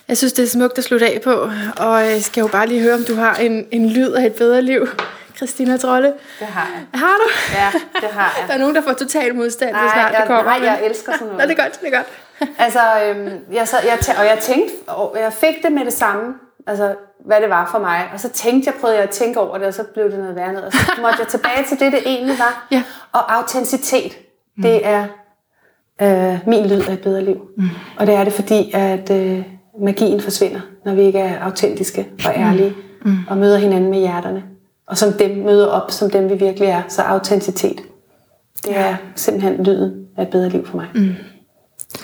Jeg 0.07 0.17
synes, 0.17 0.33
det 0.33 0.43
er 0.43 0.47
smukt 0.47 0.77
at 0.77 0.83
slutte 0.83 1.07
af 1.07 1.21
på, 1.23 1.31
og 1.77 2.01
jeg 2.05 2.23
skal 2.23 2.41
jo 2.41 2.47
bare 2.47 2.67
lige 2.67 2.81
høre, 2.81 2.93
om 2.93 3.03
du 3.03 3.13
har 3.15 3.35
en, 3.35 3.65
en 3.71 3.89
lyd 3.89 4.11
af 4.11 4.25
et 4.25 4.33
bedre 4.33 4.61
liv, 4.61 4.87
Christina 5.39 5.77
Trolle. 5.77 6.13
Det 6.39 6.47
har 6.47 6.67
jeg. 6.75 6.99
Har 6.99 7.15
du? 7.23 7.29
Ja, 7.53 7.69
det 8.01 8.09
har 8.09 8.33
Der 8.37 8.45
jeg. 8.47 8.55
er 8.55 8.59
nogen, 8.59 8.75
der 8.75 8.81
får 8.81 8.93
total 8.93 9.35
modstand, 9.35 9.71
Nej, 9.71 9.87
snart 9.93 10.11
jeg, 10.11 10.19
det 10.21 10.27
kommer. 10.27 10.43
nej, 10.57 10.65
jeg 10.65 10.79
elsker 10.85 11.11
sådan 11.13 11.27
Nå, 11.27 11.33
noget. 11.33 11.49
det 11.49 11.59
er 11.59 11.63
godt, 11.63 11.81
det 11.81 11.93
er 11.93 11.97
godt. 11.97 12.07
Altså, 12.57 12.79
øhm, 13.05 13.29
jeg, 13.53 13.67
så, 13.67 13.77
jeg, 13.85 14.15
og 14.19 14.25
jeg 14.25 14.37
tænkte, 14.41 14.73
og 14.87 15.17
jeg 15.21 15.33
fik 15.33 15.63
det 15.63 15.71
med 15.71 15.85
det 15.85 15.93
samme, 15.93 16.33
altså, 16.67 16.95
hvad 17.25 17.41
det 17.41 17.49
var 17.49 17.69
for 17.71 17.79
mig. 17.79 18.09
Og 18.13 18.19
så 18.19 18.29
tænkte 18.29 18.71
jeg, 18.71 18.79
prøvede 18.81 18.97
jeg 18.97 19.03
at 19.03 19.09
tænke 19.09 19.39
over 19.39 19.57
det, 19.57 19.67
og 19.67 19.73
så 19.73 19.83
blev 19.83 20.11
det 20.11 20.19
noget 20.19 20.35
værre 20.35 20.53
noget. 20.53 20.65
Og 20.65 20.73
så 20.73 20.91
måtte 21.01 21.15
jeg 21.19 21.27
tilbage 21.27 21.65
til 21.67 21.79
det, 21.79 21.91
det 21.91 22.01
egentlig 22.05 22.39
var. 22.39 22.67
Ja. 22.71 22.83
Og 23.11 23.35
autenticitet, 23.37 24.17
mm. 24.57 24.63
det 24.63 24.85
er 24.87 25.05
øh, 26.01 26.39
min 26.47 26.65
lyd 26.67 26.81
af 26.87 26.93
et 26.93 27.01
bedre 27.01 27.21
liv. 27.23 27.41
Mm. 27.57 27.69
Og 27.97 28.07
det 28.07 28.15
er 28.15 28.23
det, 28.23 28.33
fordi 28.33 28.71
at 28.73 29.11
øh, 29.11 29.43
magien 29.81 30.21
forsvinder, 30.21 30.59
når 30.85 30.93
vi 30.93 31.01
ikke 31.01 31.19
er 31.19 31.43
autentiske 31.43 32.07
og 32.25 32.31
ærlige, 32.35 32.75
mm. 33.05 33.17
og 33.29 33.37
møder 33.37 33.57
hinanden 33.57 33.89
med 33.89 33.99
hjerterne. 33.99 34.43
Og 34.89 34.97
som 34.97 35.13
dem 35.13 35.37
møder 35.37 35.67
op, 35.67 35.91
som 35.91 36.09
dem 36.09 36.29
vi 36.29 36.35
virkelig 36.35 36.69
er. 36.69 36.83
Så 36.87 37.01
autenticitet, 37.01 37.81
det 38.65 38.77
er 38.77 38.95
simpelthen 39.15 39.63
lyden 39.63 40.07
af 40.17 40.23
et 40.23 40.29
bedre 40.29 40.49
liv 40.49 40.65
for 40.65 40.77
mig. 40.77 40.87
Mm. 40.95 41.15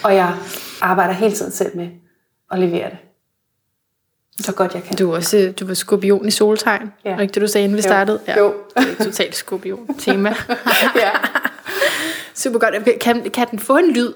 Og 0.03 0.15
jeg 0.15 0.33
arbejder 0.81 1.13
hele 1.13 1.35
tiden 1.35 1.51
selv 1.51 1.77
med 1.77 1.87
at 2.51 2.59
levere 2.59 2.89
det. 2.89 2.97
Så 4.45 4.53
godt 4.53 4.73
jeg 4.73 4.83
kan. 4.83 4.95
Du 4.97 5.11
er 5.11 5.15
også 5.15 5.53
du 5.59 5.65
var 5.65 5.73
skorpion 5.73 6.27
i 6.27 6.31
soltegn. 6.31 6.91
Ja. 7.05 7.09
Ja. 7.09 7.15
Var 7.15 7.21
ikke 7.21 7.33
det, 7.33 7.41
du 7.41 7.47
sagde, 7.47 7.63
inden 7.63 7.77
vi 7.77 7.81
Jo. 7.81 7.87
startede? 7.89 8.19
Jo. 8.37 8.53
Det 8.77 8.95
er 8.99 9.03
totalt 9.03 9.35
skorpion-tema. 9.35 10.29
ja. 10.95 11.09
Super 12.35 12.59
godt. 12.59 12.99
Kan, 13.01 13.29
kan 13.29 13.47
den 13.51 13.59
få 13.59 13.77
en 13.77 13.91
lyd, 13.91 14.13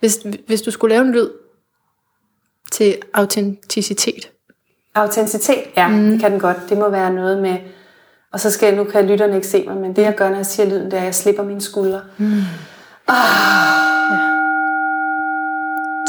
hvis, 0.00 0.26
hvis 0.46 0.62
du 0.62 0.70
skulle 0.70 0.94
lave 0.94 1.04
en 1.06 1.12
lyd 1.12 1.30
til 2.72 2.96
autenticitet? 3.14 4.30
Autenticitet, 4.94 5.64
ja, 5.76 5.88
mm. 5.88 6.10
det 6.10 6.20
kan 6.20 6.32
den 6.32 6.40
godt. 6.40 6.56
Det 6.68 6.78
må 6.78 6.88
være 6.88 7.12
noget 7.12 7.42
med, 7.42 7.56
og 8.34 8.40
så 8.40 8.50
skal 8.50 8.66
jeg, 8.66 8.76
nu 8.76 8.84
kan 8.84 9.06
lytterne 9.06 9.34
ikke 9.36 9.46
se 9.46 9.64
mig, 9.66 9.76
men 9.76 9.96
det 9.96 10.02
jeg 10.02 10.14
gør, 10.14 10.28
når 10.28 10.36
jeg 10.36 10.46
siger 10.46 10.68
lyden, 10.68 10.84
det 10.84 10.92
er, 10.94 10.98
at 10.98 11.04
jeg 11.04 11.14
slipper 11.14 11.42
mine 11.42 11.60
skuldre. 11.60 12.00
Mm. 12.18 12.26
Ah. 13.08 13.14
Ja. 14.12 14.18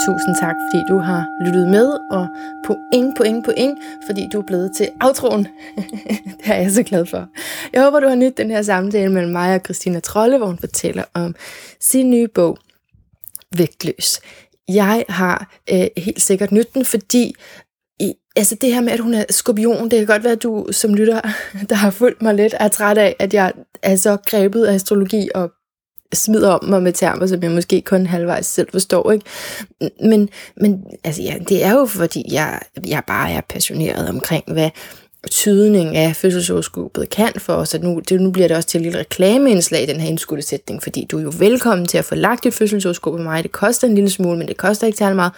Tusind 0.05 0.35
tak, 0.41 0.55
fordi 0.55 0.83
du 0.89 0.97
har 0.97 1.25
lyttet 1.45 1.67
med, 1.67 1.87
og 2.11 2.27
point, 2.65 3.17
point, 3.17 3.45
point, 3.45 3.79
fordi 4.05 4.29
du 4.33 4.39
er 4.39 4.43
blevet 4.43 4.71
til 4.77 4.89
outroen. 5.01 5.47
det 6.39 6.45
er 6.45 6.55
jeg 6.55 6.71
så 6.71 6.83
glad 6.83 7.05
for. 7.05 7.27
Jeg 7.73 7.83
håber, 7.83 7.99
du 7.99 8.07
har 8.07 8.15
nydt 8.15 8.37
den 8.37 8.51
her 8.51 8.61
samtale 8.61 9.11
mellem 9.11 9.31
mig 9.31 9.55
og 9.55 9.61
Christina 9.65 9.99
Trolle, 9.99 10.37
hvor 10.37 10.47
hun 10.47 10.57
fortæller 10.57 11.03
om 11.13 11.35
sin 11.79 12.09
nye 12.09 12.27
bog, 12.27 12.57
Vægtløs. 13.57 14.19
Jeg 14.67 15.05
har 15.09 15.55
øh, 15.73 15.87
helt 15.97 16.21
sikkert 16.21 16.51
nyt 16.51 16.73
den, 16.73 16.85
fordi 16.85 17.35
i, 17.99 18.13
altså 18.35 18.55
det 18.61 18.73
her 18.73 18.81
med, 18.81 18.91
at 18.91 18.99
hun 18.99 19.13
er 19.13 19.25
skorpion, 19.29 19.83
det 19.83 19.99
kan 19.99 20.07
godt 20.07 20.23
være, 20.23 20.33
at 20.33 20.43
du 20.43 20.67
som 20.71 20.93
lytter, 20.93 21.21
der 21.69 21.75
har 21.75 21.91
fulgt 21.91 22.21
mig 22.21 22.33
lidt, 22.33 22.55
er 22.59 22.67
træt 22.67 22.97
af, 22.97 23.15
at 23.19 23.33
jeg 23.33 23.53
er 23.81 23.95
så 23.95 24.17
grebet 24.25 24.65
af 24.65 24.73
astrologi 24.73 25.29
og 25.35 25.51
smider 26.13 26.49
om 26.49 26.65
mig 26.65 26.83
med 26.83 26.93
termer, 26.93 27.27
som 27.27 27.43
jeg 27.43 27.51
måske 27.51 27.81
kun 27.81 28.05
halvvejs 28.05 28.45
selv 28.45 28.67
forstår. 28.71 29.11
Ikke? 29.11 29.25
Men, 30.01 30.29
men 30.57 30.83
altså, 31.03 31.21
ja, 31.21 31.35
det 31.49 31.63
er 31.63 31.71
jo, 31.71 31.85
fordi 31.85 32.23
jeg, 32.31 32.59
jeg 32.87 33.03
bare 33.07 33.31
er 33.31 33.41
passioneret 33.49 34.09
omkring, 34.09 34.43
hvad 34.47 34.69
tydning 35.31 35.95
af 35.95 36.15
fødselshoroskopet 36.15 37.09
kan 37.09 37.33
for 37.37 37.53
os, 37.53 37.75
at 37.75 37.83
nu, 37.83 38.01
det, 38.09 38.21
nu 38.21 38.31
bliver 38.31 38.47
det 38.47 38.57
også 38.57 38.69
til 38.69 38.77
et 38.77 38.83
lille 38.83 38.99
reklameindslag 38.99 39.83
i 39.83 39.85
den 39.85 39.99
her 39.99 40.09
indskudte 40.09 40.43
sætning, 40.43 40.83
fordi 40.83 41.07
du 41.11 41.17
er 41.17 41.21
jo 41.21 41.33
velkommen 41.39 41.87
til 41.87 41.97
at 41.97 42.05
få 42.05 42.15
lagt 42.15 42.43
dit 42.43 42.53
fødselshoroskop 42.53 43.13
med 43.13 43.23
mig. 43.23 43.43
Det 43.43 43.51
koster 43.51 43.87
en 43.87 43.95
lille 43.95 44.09
smule, 44.09 44.37
men 44.37 44.47
det 44.47 44.57
koster 44.57 44.87
ikke 44.87 44.97
særlig 44.97 45.15
meget, 45.15 45.31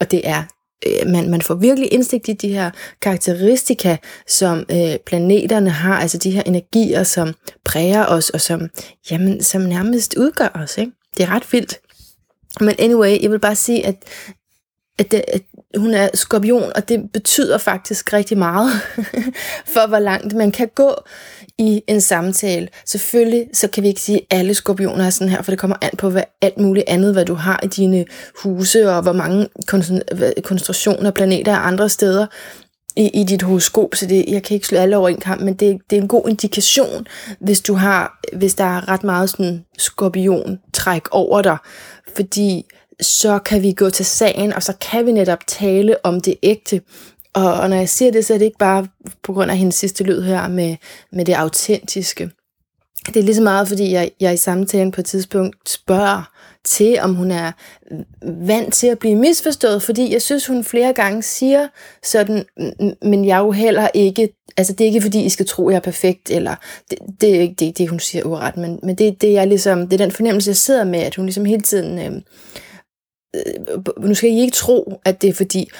og 0.00 0.10
det 0.10 0.28
er 0.28 0.42
øh, 0.86 1.06
man, 1.06 1.30
man 1.30 1.42
får 1.42 1.54
virkelig 1.54 1.92
indsigt 1.92 2.28
i 2.28 2.32
de 2.32 2.48
her 2.48 2.70
karakteristika, 3.02 3.96
som 4.26 4.64
øh, 4.70 4.96
planeterne 5.06 5.70
har, 5.70 5.98
altså 5.98 6.18
de 6.18 6.30
her 6.30 6.42
energier, 6.42 7.02
som 7.02 7.34
præger 7.64 8.06
os, 8.06 8.30
og 8.30 8.40
som, 8.40 8.68
jamen, 9.10 9.42
som 9.42 9.62
nærmest 9.62 10.14
udgør 10.16 10.48
os. 10.54 10.78
Ikke? 10.78 10.92
Det 11.16 11.22
er 11.22 11.30
ret 11.30 11.52
vildt. 11.52 11.80
Men 12.60 12.74
anyway, 12.78 13.22
jeg 13.22 13.30
vil 13.30 13.38
bare 13.40 13.56
sige, 13.56 13.86
at, 13.86 13.96
at, 14.98 15.10
det, 15.10 15.24
at 15.28 15.42
hun 15.76 15.94
er 15.94 16.08
skorpion, 16.14 16.72
og 16.74 16.88
det 16.88 17.12
betyder 17.12 17.58
faktisk 17.58 18.12
rigtig 18.12 18.38
meget 18.38 18.70
for, 19.74 19.86
hvor 19.86 19.98
langt 19.98 20.34
man 20.34 20.52
kan 20.52 20.68
gå 20.74 20.94
i 21.58 21.82
en 21.86 22.00
samtale. 22.00 22.68
Selvfølgelig, 22.86 23.46
så 23.52 23.68
kan 23.68 23.82
vi 23.82 23.88
ikke 23.88 24.00
sige, 24.00 24.18
at 24.18 24.38
alle 24.38 24.54
skorpioner 24.54 25.06
er 25.06 25.10
sådan 25.10 25.28
her, 25.28 25.42
for 25.42 25.52
det 25.52 25.58
kommer 25.58 25.76
an 25.82 25.90
på 25.98 26.10
hvad, 26.10 26.22
alt 26.42 26.58
muligt 26.58 26.88
andet, 26.88 27.12
hvad 27.12 27.24
du 27.24 27.34
har 27.34 27.60
i 27.62 27.66
dine 27.66 28.04
huse, 28.42 28.90
og 28.90 29.02
hvor 29.02 29.12
mange 29.12 29.48
koncentrationer 30.42 31.06
af 31.06 31.14
planeter 31.14 31.52
er 31.52 31.56
andre 31.56 31.88
steder 31.88 32.26
i, 32.96 33.20
i 33.20 33.24
dit 33.24 33.42
horoskop, 33.42 33.94
så 33.94 34.06
det, 34.06 34.24
jeg 34.28 34.42
kan 34.42 34.54
ikke 34.54 34.66
slå 34.66 34.78
alle 34.78 34.96
over 34.96 35.08
en 35.08 35.20
kamp, 35.20 35.42
men 35.42 35.54
det, 35.54 35.78
det 35.90 35.98
er 35.98 36.02
en 36.02 36.08
god 36.08 36.28
indikation, 36.28 37.06
hvis 37.40 37.60
du 37.60 37.74
har, 37.74 38.20
hvis 38.36 38.54
der 38.54 38.64
er 38.64 38.88
ret 38.88 39.04
meget 39.04 39.30
sådan 39.30 39.64
skorpion-træk 39.78 41.08
over 41.10 41.42
dig, 41.42 41.56
fordi 42.16 42.64
så 43.00 43.38
kan 43.38 43.62
vi 43.62 43.72
gå 43.72 43.90
til 43.90 44.04
sagen, 44.04 44.52
og 44.52 44.62
så 44.62 44.72
kan 44.90 45.06
vi 45.06 45.12
netop 45.12 45.46
tale 45.46 45.96
om 46.04 46.20
det 46.20 46.34
ægte. 46.42 46.80
Og, 47.32 47.54
og 47.54 47.70
når 47.70 47.76
jeg 47.76 47.88
siger 47.88 48.12
det, 48.12 48.24
så 48.24 48.34
er 48.34 48.38
det 48.38 48.44
ikke 48.44 48.58
bare 48.58 48.86
på 49.22 49.32
grund 49.32 49.50
af 49.50 49.56
hendes 49.56 49.74
sidste 49.74 50.04
lyd 50.04 50.22
her 50.22 50.48
med, 50.48 50.76
med 51.12 51.24
det 51.24 51.32
autentiske. 51.32 52.30
Det 53.06 53.16
er 53.16 53.22
lige 53.22 53.34
så 53.34 53.42
meget, 53.42 53.68
fordi 53.68 53.92
jeg, 53.92 54.10
jeg 54.20 54.34
i 54.34 54.36
samtalen 54.36 54.92
på 54.92 55.00
et 55.00 55.06
tidspunkt 55.06 55.70
spørger 55.70 56.30
til, 56.64 56.98
om 57.00 57.14
hun 57.14 57.30
er 57.30 57.52
vant 58.46 58.74
til 58.74 58.86
at 58.86 58.98
blive 58.98 59.16
misforstået, 59.16 59.82
fordi 59.82 60.12
jeg 60.12 60.22
synes, 60.22 60.46
hun 60.46 60.64
flere 60.64 60.92
gange 60.92 61.22
siger 61.22 61.68
sådan, 62.02 62.44
men 63.02 63.24
jeg 63.24 63.36
er 63.36 63.44
jo 63.44 63.50
heller 63.50 63.88
ikke, 63.94 64.28
altså 64.56 64.72
det 64.72 64.84
er 64.84 64.88
ikke 64.88 65.02
fordi, 65.02 65.24
I 65.24 65.28
skal 65.28 65.46
tro, 65.46 65.70
jeg 65.70 65.76
er 65.76 65.80
perfekt, 65.80 66.30
eller 66.30 66.54
det, 66.90 66.98
det 67.20 67.36
er 67.36 67.40
ikke 67.40 67.54
det, 67.54 67.78
det, 67.78 67.88
hun 67.88 68.00
siger 68.00 68.24
uret, 68.24 68.56
men, 68.56 68.80
men 68.82 68.94
det, 68.94 69.20
det, 69.20 69.38
er 69.38 69.44
ligesom, 69.44 69.88
det 69.88 70.00
er 70.00 70.04
den 70.04 70.12
fornemmelse, 70.12 70.48
jeg 70.48 70.56
sidder 70.56 70.84
med, 70.84 71.00
at 71.00 71.16
hun 71.16 71.24
ligesom 71.24 71.44
hele 71.44 71.62
tiden, 71.62 71.98
øh, 71.98 72.22
øh, 73.34 74.04
nu 74.04 74.14
skal 74.14 74.30
I 74.30 74.40
ikke 74.40 74.56
tro, 74.56 75.00
at 75.04 75.22
det 75.22 75.30
er 75.30 75.34
fordi, 75.34 75.70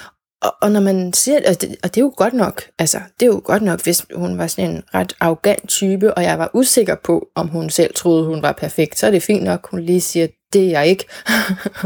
og, 0.42 0.54
og 0.62 0.72
når 0.72 0.80
man 0.80 1.12
siger 1.12 1.40
og 1.48 1.60
det, 1.60 1.76
og 1.82 1.94
det 1.94 2.00
er 2.00 2.04
jo 2.04 2.12
godt 2.16 2.34
nok, 2.34 2.62
altså 2.78 3.00
det 3.20 3.26
er 3.26 3.30
jo 3.30 3.42
godt 3.44 3.62
nok, 3.62 3.82
hvis 3.82 4.06
hun 4.14 4.38
var 4.38 4.46
sådan 4.46 4.70
en 4.70 4.82
ret 4.94 5.16
arrogant 5.20 5.68
type, 5.68 6.14
og 6.14 6.22
jeg 6.22 6.38
var 6.38 6.50
usikker 6.54 6.94
på, 7.04 7.28
om 7.34 7.48
hun 7.48 7.70
selv 7.70 7.94
troede, 7.94 8.26
hun 8.26 8.42
var 8.42 8.52
perfekt, 8.52 8.98
så 8.98 9.06
er 9.06 9.10
det 9.10 9.22
fint 9.22 9.44
nok, 9.44 9.70
hun 9.70 9.80
lige 9.80 10.00
siger, 10.00 10.26
det 10.52 10.66
er 10.66 10.70
jeg 10.70 10.86
ikke. 10.86 11.04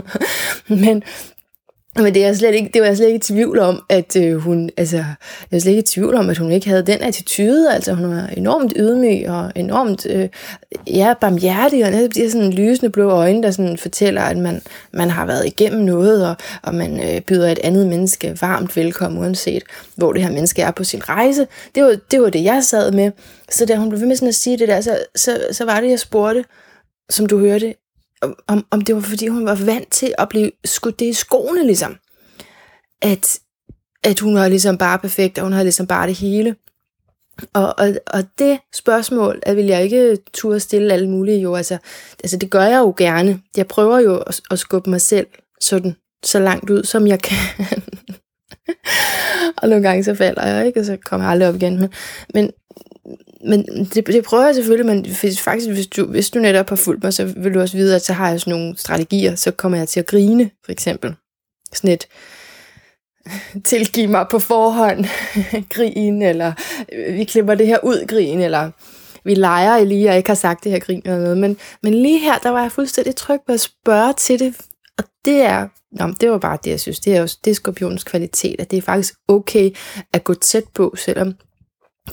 men, 0.85 1.03
men 1.97 2.15
det 2.15 2.23
er 2.23 2.27
jeg 2.27 2.37
slet 2.37 2.55
ikke, 2.55 2.71
det 2.75 2.83
var 2.83 2.89
jeg 2.89 2.97
slet 2.97 3.07
ikke 3.07 3.17
i 3.17 3.21
tvivl 3.21 3.59
om, 3.59 3.83
at 3.89 4.17
øh, 4.17 4.37
hun, 4.37 4.71
altså, 4.77 4.97
jeg 4.97 5.17
var 5.51 5.59
slet 5.59 5.73
ikke 5.73 5.83
i 5.83 5.87
tvivl 5.87 6.15
om, 6.15 6.31
at 6.31 6.39
hun 6.39 6.53
ikke 6.53 6.69
havde 6.69 6.87
den 6.87 7.03
attitude, 7.03 7.75
altså 7.75 7.95
hun 7.95 8.11
var 8.11 8.27
enormt 8.27 8.73
ydmyg 8.77 9.29
og 9.29 9.53
enormt, 9.57 10.07
øh, 10.11 10.29
ja, 10.87 11.15
barmhjertig, 11.21 11.85
og 11.85 11.91
netop 11.91 12.15
de 12.15 12.21
her 12.21 12.31
sådan 12.31 12.53
lysende 12.53 12.91
blå 12.91 13.11
øjne, 13.11 13.43
der 13.43 13.51
sådan 13.51 13.79
fortæller, 13.79 14.23
at 14.23 14.37
man, 14.37 14.63
man 14.93 15.11
har 15.11 15.27
været 15.27 15.47
igennem 15.47 15.83
noget, 15.83 16.29
og, 16.29 16.37
og 16.63 16.75
man 16.75 17.01
øh, 17.01 17.21
byder 17.21 17.49
et 17.49 17.59
andet 17.65 17.87
menneske 17.87 18.39
varmt 18.41 18.77
velkommen, 18.77 19.21
uanset 19.21 19.63
hvor 19.97 20.13
det 20.13 20.23
her 20.23 20.31
menneske 20.31 20.63
er 20.63 20.71
på 20.71 20.85
sin 20.85 21.09
rejse. 21.09 21.47
Det 21.75 21.83
var 21.83 21.97
det, 22.11 22.21
var 22.21 22.31
det 22.31 22.45
jeg 22.45 22.65
sad 22.65 22.93
med. 22.93 23.11
Så 23.51 23.67
da 23.67 23.77
hun 23.77 23.89
blev 23.89 24.01
ved 24.01 24.09
med 24.09 24.17
sådan 24.17 24.29
at 24.29 24.35
sige 24.35 24.59
det 24.59 24.69
der, 24.69 24.81
så, 24.81 24.99
så, 25.17 25.47
så 25.53 25.65
var 25.65 25.81
det, 25.81 25.91
jeg 25.91 25.99
spurgte, 25.99 26.45
som 27.11 27.27
du 27.27 27.39
hørte, 27.39 27.75
om, 28.47 28.67
om 28.71 28.81
det 28.81 28.95
var 28.95 29.01
fordi 29.01 29.27
hun 29.27 29.47
var 29.47 29.55
vant 29.55 29.93
til 29.93 30.15
at 30.19 30.29
blive 30.29 30.51
skudt 30.65 30.99
det 30.99 31.07
i 31.07 31.13
skoene 31.13 31.67
ligesom. 31.67 31.97
At, 33.03 33.39
at 34.05 34.21
hun 34.21 34.35
var 34.35 34.49
ligesom 34.49 34.79
bare 34.79 34.99
perfekt, 34.99 35.39
og 35.39 35.45
hun 35.45 35.53
havde 35.53 35.65
ligesom 35.65 35.87
bare 35.87 36.07
det 36.07 36.15
hele. 36.15 36.57
Og, 37.53 37.75
og, 37.79 37.95
og 38.07 38.25
det 38.39 38.59
spørgsmål 38.75 39.41
at 39.43 39.57
vil 39.57 39.65
jeg 39.65 39.83
ikke 39.83 40.19
turde 40.33 40.61
stille 40.61 40.93
alle 40.93 41.11
mulige 41.11 41.41
jo. 41.41 41.55
Altså, 41.55 41.79
altså 42.25 42.37
det 42.37 42.51
gør 42.51 42.63
jeg 42.63 42.79
jo 42.79 42.95
gerne. 42.97 43.41
Jeg 43.57 43.67
prøver 43.67 43.99
jo 43.99 44.17
at, 44.17 44.41
at 44.51 44.59
skubbe 44.59 44.91
mig 44.91 45.01
selv 45.01 45.27
sådan, 45.61 45.97
så 46.25 46.39
langt 46.39 46.71
ud, 46.71 46.85
som 46.85 47.07
jeg 47.07 47.23
kan. 47.23 47.37
og 49.63 49.69
nogle 49.69 49.89
gange 49.89 50.05
så 50.05 50.15
falder 50.15 50.47
jeg, 50.47 50.67
ikke? 50.67 50.81
Og 50.81 50.87
så 50.87 50.97
kommer 51.05 51.27
jeg 51.27 51.33
aldrig 51.33 51.49
op 51.49 51.55
igen. 51.55 51.81
Men, 51.81 51.91
men, 52.35 52.53
men 53.45 53.85
det, 53.95 54.07
det 54.07 54.25
prøver 54.25 54.45
jeg 54.45 54.55
selvfølgelig, 54.55 54.87
men 54.87 55.07
faktisk, 55.39 55.71
hvis 55.71 55.87
du, 55.87 56.07
hvis 56.07 56.31
du 56.31 56.39
netop 56.39 56.69
har 56.69 56.77
fulgt 56.77 57.05
mig, 57.05 57.13
så 57.13 57.25
vil 57.25 57.55
du 57.55 57.61
også 57.61 57.77
vide, 57.77 57.95
at 57.95 58.03
så 58.03 58.13
har 58.13 58.31
jeg 58.31 58.41
sådan 58.41 58.51
nogle 58.51 58.77
strategier, 58.77 59.35
så 59.35 59.51
kommer 59.51 59.79
jeg 59.79 59.89
til 59.89 60.01
at 60.01 60.07
grine, 60.07 60.51
for 60.65 60.73
eksempel. 60.73 61.15
Sådan 61.73 61.91
et, 61.91 62.07
tilgive 63.65 64.07
mig 64.07 64.27
på 64.31 64.39
forhånd, 64.39 65.05
grin, 65.75 66.23
eller 66.23 66.53
øh, 66.93 67.15
vi 67.15 67.25
klipper 67.25 67.55
det 67.55 67.67
her 67.67 67.79
ud, 67.83 68.07
grin, 68.07 68.41
eller 68.41 68.71
vi 69.25 69.35
leger 69.35 69.85
lige, 69.85 70.11
og 70.11 70.17
ikke 70.17 70.31
har 70.31 70.35
sagt 70.35 70.65
det 70.65 70.73
her 70.73 70.79
grin 70.79 71.03
eller 71.05 71.19
noget. 71.19 71.39
Men, 71.39 71.57
men 71.83 71.95
lige 71.95 72.19
her, 72.19 72.39
der 72.39 72.51
var 72.51 72.63
jeg 72.63 72.73
fuldstændig 72.73 73.17
tryg 73.17 73.41
på 73.47 73.53
at 73.53 73.61
spørge 73.61 74.13
til 74.13 74.39
det, 74.39 74.55
og 74.99 75.05
det 75.25 75.43
er, 75.43 75.69
nå, 75.93 76.15
det 76.21 76.31
var 76.31 76.39
bare 76.39 76.59
det, 76.65 76.71
jeg 76.71 76.81
synes, 76.81 77.01
det 77.01 77.17
er 77.17 77.21
jo 77.21 77.29
det 77.45 77.51
er 77.51 77.55
skorpionens 77.55 78.05
kvalitet, 78.05 78.57
at 78.61 78.71
det 78.71 78.77
er 78.77 78.83
faktisk 78.83 79.15
okay 79.29 79.71
at 80.13 80.25
gå 80.25 80.35
tæt 80.35 80.65
på, 80.75 80.95
selvom 80.99 81.35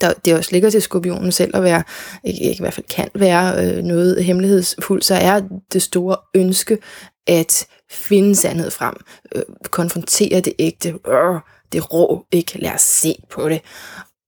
der, 0.02 0.14
det 0.26 0.36
også 0.36 0.50
ligger 0.52 0.70
til 0.70 0.82
skorpionen 0.82 1.32
selv 1.32 1.56
at 1.56 1.64
være, 1.64 1.84
ikke, 2.24 2.40
ikke 2.40 2.62
i 2.62 2.64
hvert 2.64 2.74
fald 2.74 2.88
kan 2.88 3.10
være 3.16 3.66
øh, 3.66 3.84
noget 3.84 4.24
hemmelighedsfuldt, 4.24 5.06
så 5.06 5.16
er 5.16 5.42
det 5.74 5.82
store 5.82 6.18
ønske 6.36 6.78
at 7.28 7.68
finde 7.92 8.36
sandhed 8.36 8.72
frem, 8.72 8.96
øh, 9.36 9.44
konfrontere 9.72 10.42
det 10.42 10.54
ægte, 10.60 10.90
øh, 10.90 11.40
det 11.72 11.94
rå, 11.94 12.26
ikke 12.32 12.62
lad 12.62 12.72
os 12.74 12.82
se 12.82 13.16
på 13.30 13.50
det. 13.50 13.62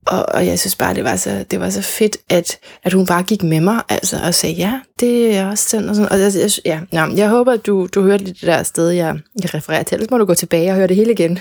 Og, 0.05 0.25
og 0.29 0.47
jeg 0.47 0.59
synes 0.59 0.75
bare, 0.75 0.93
det 0.93 1.03
var 1.03 1.15
så, 1.15 1.45
det 1.51 1.59
var 1.59 1.69
så 1.69 1.81
fedt, 1.81 2.17
at, 2.29 2.59
at 2.83 2.93
hun 2.93 3.05
bare 3.05 3.23
gik 3.23 3.43
med 3.43 3.61
mig, 3.61 3.81
altså, 3.89 4.17
og 4.25 4.33
sagde, 4.33 4.55
ja, 4.55 4.79
det 4.99 5.37
er 5.37 5.49
også 5.49 5.69
sådan 5.69 5.89
og 5.89 5.95
sådan. 5.95 6.11
Og 6.11 6.19
jeg, 6.19 6.31
jeg, 6.35 6.51
ja, 6.65 6.79
ja, 6.93 7.15
jeg 7.15 7.29
håber, 7.29 7.51
at 7.51 7.65
du, 7.65 7.87
du 7.95 8.01
hørte 8.01 8.25
det 8.25 8.41
der 8.41 8.63
sted, 8.63 8.89
jeg, 8.89 9.19
jeg 9.41 9.53
refererer 9.53 9.83
til. 9.83 9.95
Ellers 9.95 10.09
må 10.09 10.17
du 10.17 10.25
gå 10.25 10.33
tilbage 10.33 10.69
og 10.69 10.75
høre 10.75 10.87
det 10.87 10.95
hele 10.95 11.11
igen. 11.11 11.39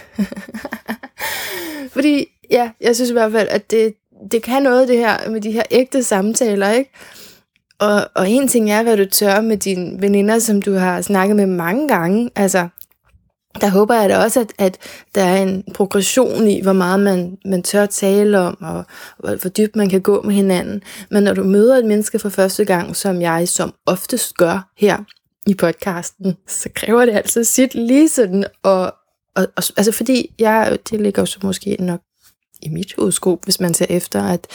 Fordi, 1.95 2.27
ja, 2.51 2.71
jeg 2.81 2.95
synes 2.95 3.11
i 3.11 3.13
hvert 3.13 3.33
fald, 3.33 3.49
at 3.49 3.71
det, 3.71 3.95
det 4.33 4.43
kan 4.43 4.63
noget, 4.63 4.89
det 4.89 4.99
her 4.99 5.31
med 5.31 5.41
de 5.41 5.53
her 5.53 5.63
ægte 5.71 6.03
samtaler, 6.03 6.71
ikke? 6.71 6.91
Og, 7.79 8.09
og 8.15 8.31
en 8.31 8.49
ting 8.49 8.71
er, 8.71 8.83
hvad 8.83 8.97
du 8.97 9.05
tør 9.05 9.41
med 9.41 9.57
dine 9.57 10.03
veninder, 10.03 10.39
som 10.39 10.63
du 10.63 10.75
har 10.75 11.01
snakket 11.01 11.37
med 11.37 11.47
mange 11.47 11.89
gange. 11.89 12.31
Altså, 12.37 12.69
der 13.61 13.69
håber 13.69 13.95
jeg 13.95 14.09
da 14.09 14.19
også, 14.19 14.41
at, 14.41 14.53
at 14.59 14.79
der 15.15 15.23
er 15.23 15.43
en 15.43 15.65
progression 15.75 16.49
i, 16.49 16.63
hvor 16.63 16.73
meget 16.73 17.01
man, 17.01 17.39
man 17.45 17.63
tør 17.63 17.87
tale 17.87 18.39
om, 18.39 18.57
og 18.61 18.85
hvor 19.19 19.49
dybt 19.49 19.77
man 19.77 19.89
kan 19.89 20.01
gå 20.01 20.23
med 20.23 20.35
hinanden. 20.35 20.83
Men 21.11 21.23
når 21.23 21.35
du 21.35 21.45
møder 21.45 21.77
et 21.77 21.85
menneske 21.85 22.19
for 22.19 22.29
første 22.29 22.65
gang, 22.65 22.97
som 22.97 23.21
jeg 23.21 23.49
som 23.49 23.75
oftest 23.87 24.37
gør 24.37 24.71
her 24.77 24.99
i 25.47 25.55
podcasten, 25.55 26.37
så 26.49 26.69
kræver 26.75 27.05
det 27.05 27.15
altså 27.15 27.45
sit 27.45 27.75
lige 27.75 28.09
sådan. 28.09 28.45
Og, 28.63 28.95
og, 29.37 29.47
og, 29.57 29.63
altså 29.77 29.93
fordi 29.93 30.35
jeg, 30.39 30.79
det 30.91 31.01
ligger 31.01 31.23
jo 31.23 31.27
så 31.27 31.39
måske 31.43 31.77
nok 31.81 32.01
i 32.63 32.69
mit 32.69 32.95
hovedskob, 32.99 33.45
hvis 33.45 33.61
man 33.61 33.75
ser 33.75 33.87
efter, 33.89 34.23
at 34.23 34.47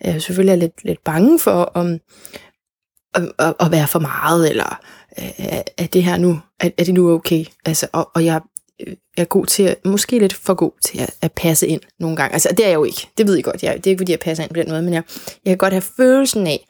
jeg 0.00 0.22
selvfølgelig 0.22 0.52
er 0.52 0.56
lidt, 0.56 0.84
lidt 0.84 1.04
bange 1.04 1.38
for, 1.38 1.62
om, 1.62 1.98
at, 3.14 3.32
at, 3.38 3.54
at 3.60 3.70
være 3.70 3.86
for 3.86 3.98
meget, 3.98 4.50
eller 4.50 4.80
er, 5.16 5.62
er 5.78 5.86
det 5.86 6.04
her 6.04 6.16
nu, 6.16 6.40
er, 6.60 6.70
er 6.78 6.84
det 6.84 6.94
nu 6.94 7.10
okay? 7.14 7.44
Altså, 7.64 7.86
og, 7.92 8.10
og 8.14 8.24
jeg 8.24 8.40
øh, 8.86 8.96
er 9.16 9.24
god 9.24 9.46
til, 9.46 9.62
at, 9.62 9.84
måske 9.84 10.18
lidt 10.18 10.34
for 10.34 10.54
god 10.54 10.72
til 10.84 11.00
at, 11.00 11.10
at 11.22 11.32
passe 11.32 11.66
ind 11.66 11.80
nogle 12.00 12.16
gange. 12.16 12.32
Altså, 12.32 12.48
det 12.50 12.64
er 12.64 12.68
jeg 12.68 12.74
jo 12.74 12.84
ikke. 12.84 13.08
Det 13.18 13.26
ved 13.26 13.36
I 13.36 13.42
godt. 13.42 13.62
Jeg, 13.62 13.76
det 13.76 13.86
er 13.86 13.90
ikke, 13.90 14.00
fordi 14.00 14.12
jeg 14.12 14.20
passer 14.20 14.44
ind 14.44 14.50
på 14.50 14.60
den 14.60 14.70
måde, 14.70 14.82
men 14.82 14.94
jeg, 14.94 15.02
jeg 15.44 15.50
kan 15.50 15.58
godt 15.58 15.72
have 15.72 15.82
følelsen 15.96 16.46
af, 16.46 16.66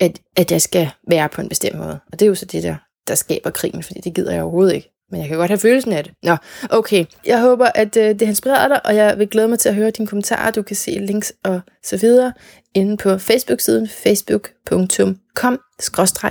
at, 0.00 0.20
at 0.36 0.52
jeg 0.52 0.62
skal 0.62 0.90
være 1.08 1.28
på 1.28 1.40
en 1.40 1.48
bestemt 1.48 1.78
måde. 1.78 2.00
Og 2.12 2.20
det 2.20 2.22
er 2.22 2.28
jo 2.28 2.34
så 2.34 2.44
det, 2.44 2.62
der, 2.62 2.76
der 3.08 3.14
skaber 3.14 3.50
krigen, 3.50 3.82
fordi 3.82 4.00
det 4.00 4.14
gider 4.14 4.32
jeg 4.32 4.42
overhovedet 4.42 4.74
ikke. 4.74 4.97
Men 5.10 5.20
jeg 5.20 5.28
kan 5.28 5.36
godt 5.36 5.50
have 5.50 5.58
følelsen 5.58 5.92
af 5.92 6.04
det. 6.04 6.12
Nå, 6.22 6.36
okay. 6.70 7.04
Jeg 7.26 7.40
håber, 7.40 7.68
at 7.74 7.96
øh, 7.96 8.08
det 8.08 8.20
har 8.20 8.28
inspireret 8.28 8.70
dig, 8.70 8.86
og 8.86 8.96
jeg 8.96 9.18
vil 9.18 9.28
glæde 9.28 9.48
mig 9.48 9.58
til 9.58 9.68
at 9.68 9.74
høre 9.74 9.90
dine 9.90 10.06
kommentarer. 10.06 10.50
Du 10.50 10.62
kan 10.62 10.76
se 10.76 10.90
links 10.90 11.32
og 11.44 11.60
så 11.82 11.96
videre 11.96 12.32
inde 12.74 12.96
på 12.96 13.18
Facebook-siden 13.18 13.88
facebook.com 13.88 15.58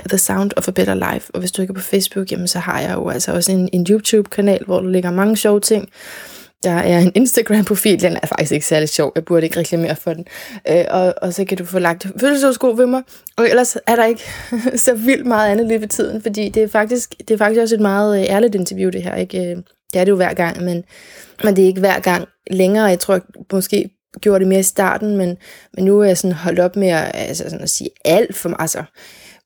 The 0.10 0.18
Sound 0.18 0.52
of 0.58 0.68
a 0.68 0.72
Better 0.72 1.14
Life. 1.14 1.32
Og 1.34 1.40
hvis 1.40 1.52
du 1.52 1.62
ikke 1.62 1.72
er 1.72 1.76
på 1.76 1.82
Facebook, 1.82 2.32
jamen, 2.32 2.48
så 2.48 2.60
har 2.60 2.80
jeg 2.80 2.94
jo 2.94 3.10
altså 3.10 3.32
også 3.32 3.52
en, 3.52 3.70
en 3.74 3.88
YouTube-kanal, 3.90 4.66
hvor 4.66 4.82
der 4.82 4.90
ligger 4.90 5.12
mange 5.12 5.38
sjove 5.38 5.60
ting. 5.60 5.90
Der 6.68 6.74
er 6.74 7.00
en 7.00 7.12
Instagram-profil, 7.16 8.02
den 8.02 8.18
er 8.22 8.28
faktisk 8.28 8.52
ikke 8.52 8.66
særlig 8.66 8.90
sjov, 8.90 9.12
jeg 9.16 9.26
burde 9.26 9.46
ikke 9.46 9.60
reklamere 9.60 9.96
for 9.96 10.14
den. 10.14 10.26
Øh, 10.70 10.86
og, 10.90 11.14
og 11.22 11.34
så 11.34 11.46
kan 11.46 11.58
du 11.58 11.66
få 11.66 11.80
lagt 11.80 12.08
fødselsdagssko 12.20 12.68
ved 12.68 12.86
mig. 12.86 13.04
Og 13.38 13.50
ellers 13.50 13.78
er 13.88 13.96
der 13.96 14.06
ikke 14.06 14.22
så 14.86 14.94
vildt 14.94 15.26
meget 15.26 15.52
andet 15.52 15.68
lige 15.68 15.82
ved 15.82 15.88
tiden, 15.88 16.22
fordi 16.22 16.50
det 16.50 16.64
er 16.64 16.68
faktisk, 16.68 17.16
det 17.20 17.32
er 17.32 17.38
faktisk 17.38 17.62
også 17.62 17.76
et 17.76 17.82
meget 17.82 18.20
øh, 18.20 18.26
ærligt 18.26 18.56
interview, 18.56 18.90
det 18.90 19.04
her. 19.04 19.16
Ikke? 19.16 19.40
Øh, 19.40 19.56
det 19.94 20.00
er 20.00 20.04
det 20.04 20.12
jo 20.12 20.16
hver 20.16 20.34
gang, 20.34 20.64
men, 20.64 20.84
men 21.44 21.56
det 21.56 21.64
er 21.64 21.68
ikke 21.68 21.80
hver 21.80 22.00
gang 22.00 22.28
længere. 22.52 22.86
Jeg 22.86 23.00
tror, 23.00 23.14
jeg 23.14 23.22
måske 23.54 23.90
gjorde 24.22 24.40
det 24.40 24.48
mere 24.48 24.60
i 24.60 24.64
starten, 24.64 25.18
men, 25.18 25.38
men 25.74 25.86
nu 25.86 26.00
er 26.00 26.06
jeg 26.06 26.18
sådan 26.18 26.36
holdt 26.36 26.60
op 26.60 26.76
med 26.76 26.88
at, 26.88 27.12
altså 27.14 27.44
sådan 27.44 27.62
at 27.62 27.70
sige 27.70 27.90
alt 28.06 28.36
for 28.36 28.50
meget, 28.50 28.62
altså 28.62 28.84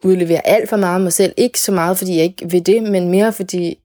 udlevere 0.04 0.48
alt 0.48 0.70
for 0.70 0.78
meget 0.78 0.96
af 0.96 1.02
mig 1.02 1.14
selv. 1.14 1.34
Ikke 1.38 1.60
så 1.60 1.72
meget, 1.72 1.98
fordi 1.98 2.16
jeg 2.16 2.24
ikke 2.24 2.50
vil 2.50 2.66
det, 2.66 2.84
men 2.84 3.10
mere 3.10 3.34
fordi 3.34 3.78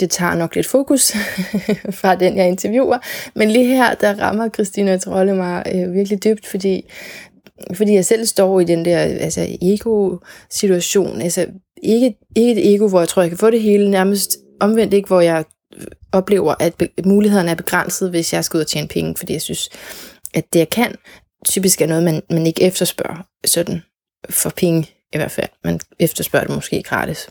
det 0.00 0.10
tager 0.10 0.34
nok 0.34 0.54
lidt 0.54 0.66
fokus 0.66 1.12
fra 2.00 2.14
den, 2.14 2.36
jeg 2.36 2.48
interviewer. 2.48 2.98
Men 3.34 3.50
lige 3.50 3.64
her, 3.64 3.94
der 3.94 4.20
rammer 4.20 4.48
Christina 4.48 4.96
Trolle 4.96 5.34
mig 5.34 5.62
øh, 5.74 5.94
virkelig 5.94 6.24
dybt, 6.24 6.46
fordi, 6.46 6.92
fordi 7.74 7.94
jeg 7.94 8.04
selv 8.04 8.26
står 8.26 8.60
i 8.60 8.64
den 8.64 8.84
der 8.84 8.98
altså, 8.98 9.46
ego-situation. 9.62 11.20
Altså, 11.20 11.46
ikke, 11.82 12.14
ikke 12.36 12.52
et 12.52 12.74
ego, 12.74 12.88
hvor 12.88 12.98
jeg 12.98 13.08
tror, 13.08 13.22
jeg 13.22 13.30
kan 13.30 13.38
få 13.38 13.50
det 13.50 13.62
hele, 13.62 13.90
nærmest 13.90 14.38
omvendt 14.60 14.94
ikke, 14.94 15.06
hvor 15.06 15.20
jeg 15.20 15.44
oplever, 16.12 16.54
at 16.60 16.82
mulighederne 17.04 17.50
er 17.50 17.54
begrænset, 17.54 18.10
hvis 18.10 18.32
jeg 18.32 18.44
skal 18.44 18.58
ud 18.58 18.62
og 18.62 18.66
tjene 18.66 18.88
penge, 18.88 19.16
fordi 19.16 19.32
jeg 19.32 19.42
synes, 19.42 19.70
at 20.34 20.52
det, 20.52 20.58
jeg 20.58 20.70
kan, 20.70 20.94
typisk 21.44 21.80
er 21.80 21.86
noget, 21.86 22.02
man, 22.02 22.22
man 22.30 22.46
ikke 22.46 22.62
efterspørger 22.62 23.26
sådan 23.44 23.82
for 24.30 24.50
penge 24.50 24.90
i 25.12 25.16
hvert 25.16 25.30
fald. 25.30 25.48
Man 25.64 25.80
efterspørger 25.98 26.46
det 26.46 26.54
måske 26.54 26.82
gratis. 26.82 27.28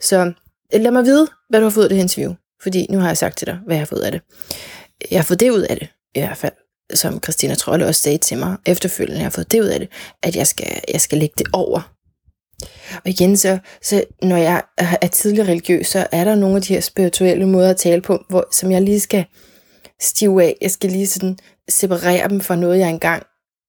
Så 0.00 0.32
lad 0.72 0.90
mig 0.90 1.04
vide, 1.04 1.28
hvad 1.48 1.60
du 1.60 1.64
har 1.64 1.70
fået 1.70 1.84
af 1.84 1.88
det 1.88 1.96
her 1.96 2.02
interview. 2.02 2.34
Fordi 2.62 2.86
nu 2.90 2.98
har 2.98 3.06
jeg 3.06 3.16
sagt 3.16 3.38
til 3.38 3.46
dig, 3.46 3.58
hvad 3.66 3.76
jeg 3.76 3.80
har 3.80 3.86
fået 3.86 4.02
af 4.02 4.12
det. 4.12 4.20
Jeg 5.10 5.18
har 5.18 5.24
fået 5.24 5.40
det 5.40 5.50
ud 5.50 5.60
af 5.60 5.76
det, 5.76 5.88
i 6.14 6.20
hvert 6.20 6.36
fald. 6.36 6.52
Som 6.94 7.22
Christina 7.22 7.54
Trolle 7.54 7.86
også 7.86 8.02
sagde 8.02 8.18
til 8.18 8.38
mig 8.38 8.56
efterfølgende, 8.66 9.18
jeg 9.18 9.24
har 9.24 9.30
fået 9.30 9.52
det 9.52 9.60
ud 9.60 9.66
af 9.66 9.80
det, 9.80 9.88
at 10.22 10.36
jeg 10.36 10.46
skal, 10.46 10.80
jeg 10.92 11.00
skal 11.00 11.18
lægge 11.18 11.34
det 11.38 11.46
over. 11.52 11.92
Og 12.94 13.08
igen, 13.10 13.36
så, 13.36 13.58
så 13.82 14.04
når 14.22 14.36
jeg 14.36 14.62
er 14.78 15.06
tidligere 15.06 15.48
religiøs, 15.48 15.86
så 15.86 16.06
er 16.12 16.24
der 16.24 16.34
nogle 16.34 16.56
af 16.56 16.62
de 16.62 16.74
her 16.74 16.80
spirituelle 16.80 17.46
måder 17.46 17.70
at 17.70 17.76
tale 17.76 18.02
på, 18.02 18.24
hvor, 18.28 18.48
som 18.52 18.70
jeg 18.70 18.82
lige 18.82 19.00
skal 19.00 19.24
stive 20.00 20.44
af. 20.44 20.56
Jeg 20.60 20.70
skal 20.70 20.90
lige 20.90 21.06
sådan 21.06 21.38
separere 21.68 22.28
dem 22.28 22.40
fra 22.40 22.56
noget, 22.56 22.78
jeg 22.78 22.90
engang 22.90 23.22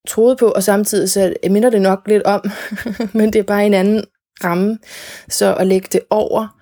troede 0.08 0.36
på, 0.36 0.48
og 0.48 0.64
samtidig 0.64 1.10
så 1.10 1.34
minder 1.50 1.70
det 1.70 1.82
nok 1.82 2.00
lidt 2.08 2.24
om, 2.24 2.52
men 3.18 3.34
det 3.34 3.40
er 3.40 3.44
bare 3.44 3.66
en 3.66 3.74
anden 3.74 4.04
ramme. 4.44 4.80
Så 5.30 5.56
at 5.56 5.68
lægge 5.68 5.88
det 5.92 6.02
over 6.10 6.57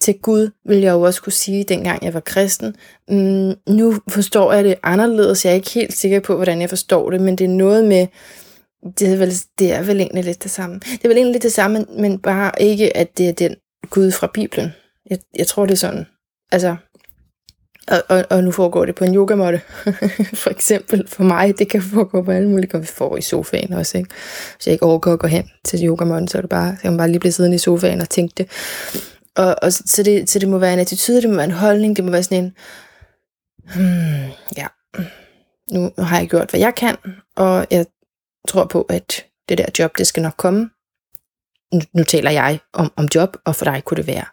til 0.00 0.18
Gud, 0.22 0.50
vil 0.64 0.78
jeg 0.78 0.92
jo 0.92 1.00
også 1.00 1.22
kunne 1.22 1.32
sige, 1.32 1.64
dengang 1.64 2.04
jeg 2.04 2.14
var 2.14 2.20
kristen. 2.20 2.76
Mm, 3.08 3.54
nu 3.68 4.00
forstår 4.08 4.52
jeg 4.52 4.64
det 4.64 4.74
anderledes. 4.82 5.44
Jeg 5.44 5.50
er 5.50 5.54
ikke 5.54 5.70
helt 5.70 5.96
sikker 5.96 6.20
på, 6.20 6.36
hvordan 6.36 6.60
jeg 6.60 6.68
forstår 6.68 7.10
det, 7.10 7.20
men 7.20 7.36
det 7.36 7.44
er 7.44 7.48
noget 7.48 7.84
med, 7.84 8.06
det 8.98 9.12
er 9.12 9.16
vel, 9.16 9.32
det 9.58 9.72
er 9.72 9.82
vel 9.82 10.00
egentlig 10.00 10.24
lidt 10.24 10.42
det 10.42 10.50
samme. 10.50 10.74
Det 10.74 11.04
er 11.04 11.08
vel 11.08 11.16
egentlig 11.16 11.34
lidt 11.34 11.42
det 11.42 11.52
samme, 11.52 11.86
men 11.98 12.18
bare 12.18 12.52
ikke, 12.60 12.96
at 12.96 13.18
det 13.18 13.28
er 13.28 13.32
den 13.32 13.54
Gud 13.90 14.10
fra 14.10 14.30
Bibelen. 14.34 14.72
Jeg, 15.10 15.18
jeg 15.38 15.46
tror, 15.46 15.66
det 15.66 15.72
er 15.72 15.76
sådan. 15.76 16.06
Altså, 16.52 16.76
og, 17.88 18.02
og, 18.08 18.24
og 18.30 18.44
nu 18.44 18.50
foregår 18.50 18.84
det 18.84 18.94
på 18.94 19.04
en 19.04 19.14
yogamåtte, 19.14 19.60
for 20.42 20.50
eksempel 20.50 21.08
for 21.08 21.24
mig. 21.24 21.58
Det 21.58 21.68
kan 21.68 21.82
foregå 21.82 22.22
på 22.22 22.30
alle 22.30 22.48
mulige 22.48 22.80
Vi 22.80 22.86
får 22.86 23.16
i 23.16 23.20
sofaen 23.20 23.72
også, 23.72 23.98
ikke? 23.98 24.10
Hvis 24.56 24.66
jeg 24.66 24.72
ikke 24.72 24.84
overgår 24.84 25.12
at 25.12 25.18
gå 25.18 25.26
hen 25.26 25.50
til 25.64 25.86
yogamåtten, 25.86 26.28
så 26.28 26.38
er 26.38 26.42
det 26.42 26.50
bare, 26.50 26.76
så 26.76 26.82
kan 26.82 26.90
man 26.90 26.98
bare 26.98 27.08
lige 27.08 27.20
blive 27.20 27.32
siddende 27.32 27.54
i 27.54 27.58
sofaen 27.58 28.00
og 28.00 28.08
tænke 28.08 28.34
det. 28.38 28.50
Og, 29.36 29.56
og 29.62 29.72
så, 29.72 30.02
det, 30.02 30.30
så 30.30 30.38
det 30.38 30.48
må 30.48 30.58
være 30.58 30.72
en 30.72 30.78
attitude, 30.78 31.22
det 31.22 31.30
må 31.30 31.36
være 31.36 31.44
en 31.44 31.50
holdning, 31.50 31.96
det 31.96 32.04
må 32.04 32.10
være 32.10 32.22
sådan 32.22 32.44
en, 32.44 32.54
hmm, 33.74 34.30
ja, 34.56 34.66
nu 35.72 35.92
har 35.98 36.18
jeg 36.18 36.28
gjort, 36.28 36.50
hvad 36.50 36.60
jeg 36.60 36.74
kan, 36.74 36.96
og 37.36 37.66
jeg 37.70 37.86
tror 38.48 38.64
på, 38.64 38.82
at 38.82 39.24
det 39.48 39.58
der 39.58 39.66
job, 39.78 39.98
det 39.98 40.06
skal 40.06 40.22
nok 40.22 40.34
komme. 40.36 40.70
Nu, 41.74 41.80
nu 41.92 42.04
taler 42.04 42.30
jeg 42.30 42.58
om, 42.72 42.92
om 42.96 43.08
job, 43.14 43.36
og 43.44 43.56
for 43.56 43.64
dig 43.64 43.82
kunne 43.84 43.96
det 43.96 44.06
være 44.06 44.24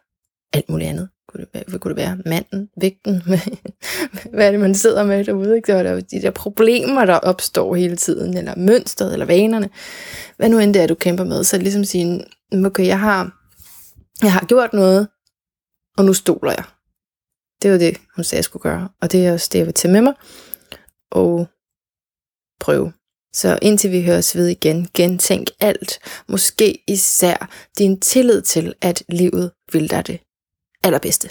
alt 0.54 0.70
muligt 0.70 0.90
andet. 0.90 1.10
Kunne 1.28 1.46
det 1.54 1.64
hvad 1.68 1.80
kunne 1.80 1.94
det 1.96 2.04
være? 2.04 2.18
Manden, 2.26 2.70
vægten, 2.82 3.24
hvad 4.34 4.48
er 4.48 4.52
det, 4.52 4.60
man 4.60 4.76
sidder 4.76 5.04
med 5.04 5.26
derude? 5.26 5.56
Ikke? 5.56 5.74
Det 5.74 5.88
er 5.88 6.02
de 6.02 6.22
der 6.22 6.32
problemer, 6.32 7.06
der 7.06 7.14
opstår 7.14 7.76
hele 7.76 7.96
tiden, 7.96 8.38
eller 8.38 8.56
mønstret, 8.58 9.14
eller 9.14 9.26
vanerne. 9.26 9.70
Hvad 10.38 10.50
nu 10.50 10.60
end 10.60 10.74
det 10.74 10.82
er, 10.82 10.88
du 10.88 10.96
kæmper 10.96 11.24
med, 11.24 11.44
så 11.44 11.58
ligesom 11.58 11.84
sige, 11.84 12.26
mm, 12.52 12.66
okay, 12.66 12.88
jeg 12.88 13.00
har 13.00 13.32
jeg 14.24 14.34
har 14.34 14.46
gjort 14.46 14.74
noget, 14.74 15.08
og 15.98 16.06
nu 16.06 16.14
stoler 16.14 16.52
jeg. 16.52 16.64
Det 17.62 17.72
var 17.72 17.78
det, 17.78 17.98
hun 18.16 18.24
sagde, 18.24 18.40
jeg 18.40 18.44
skulle 18.44 18.64
gøre. 18.64 18.90
Og 19.02 19.12
det 19.12 19.26
er 19.26 19.34
også 19.34 19.50
det, 19.52 19.60
jeg 19.60 19.66
vil 19.66 19.74
tage 19.74 19.92
med 19.92 20.02
mig 20.02 20.14
og 21.12 21.48
prøve. 22.60 22.94
Så 23.34 23.60
indtil 23.62 23.92
vi 23.92 24.06
høres 24.06 24.36
ved 24.36 24.48
igen, 24.48 24.88
gentænk 24.94 25.48
alt. 25.60 26.00
Måske 26.28 26.84
især 26.88 27.50
din 27.78 28.00
tillid 28.00 28.42
til, 28.42 28.74
at 28.82 29.04
livet 29.10 29.52
vil 29.72 29.90
dig 29.90 30.08
det 30.08 30.20
allerbedste. 30.84 31.30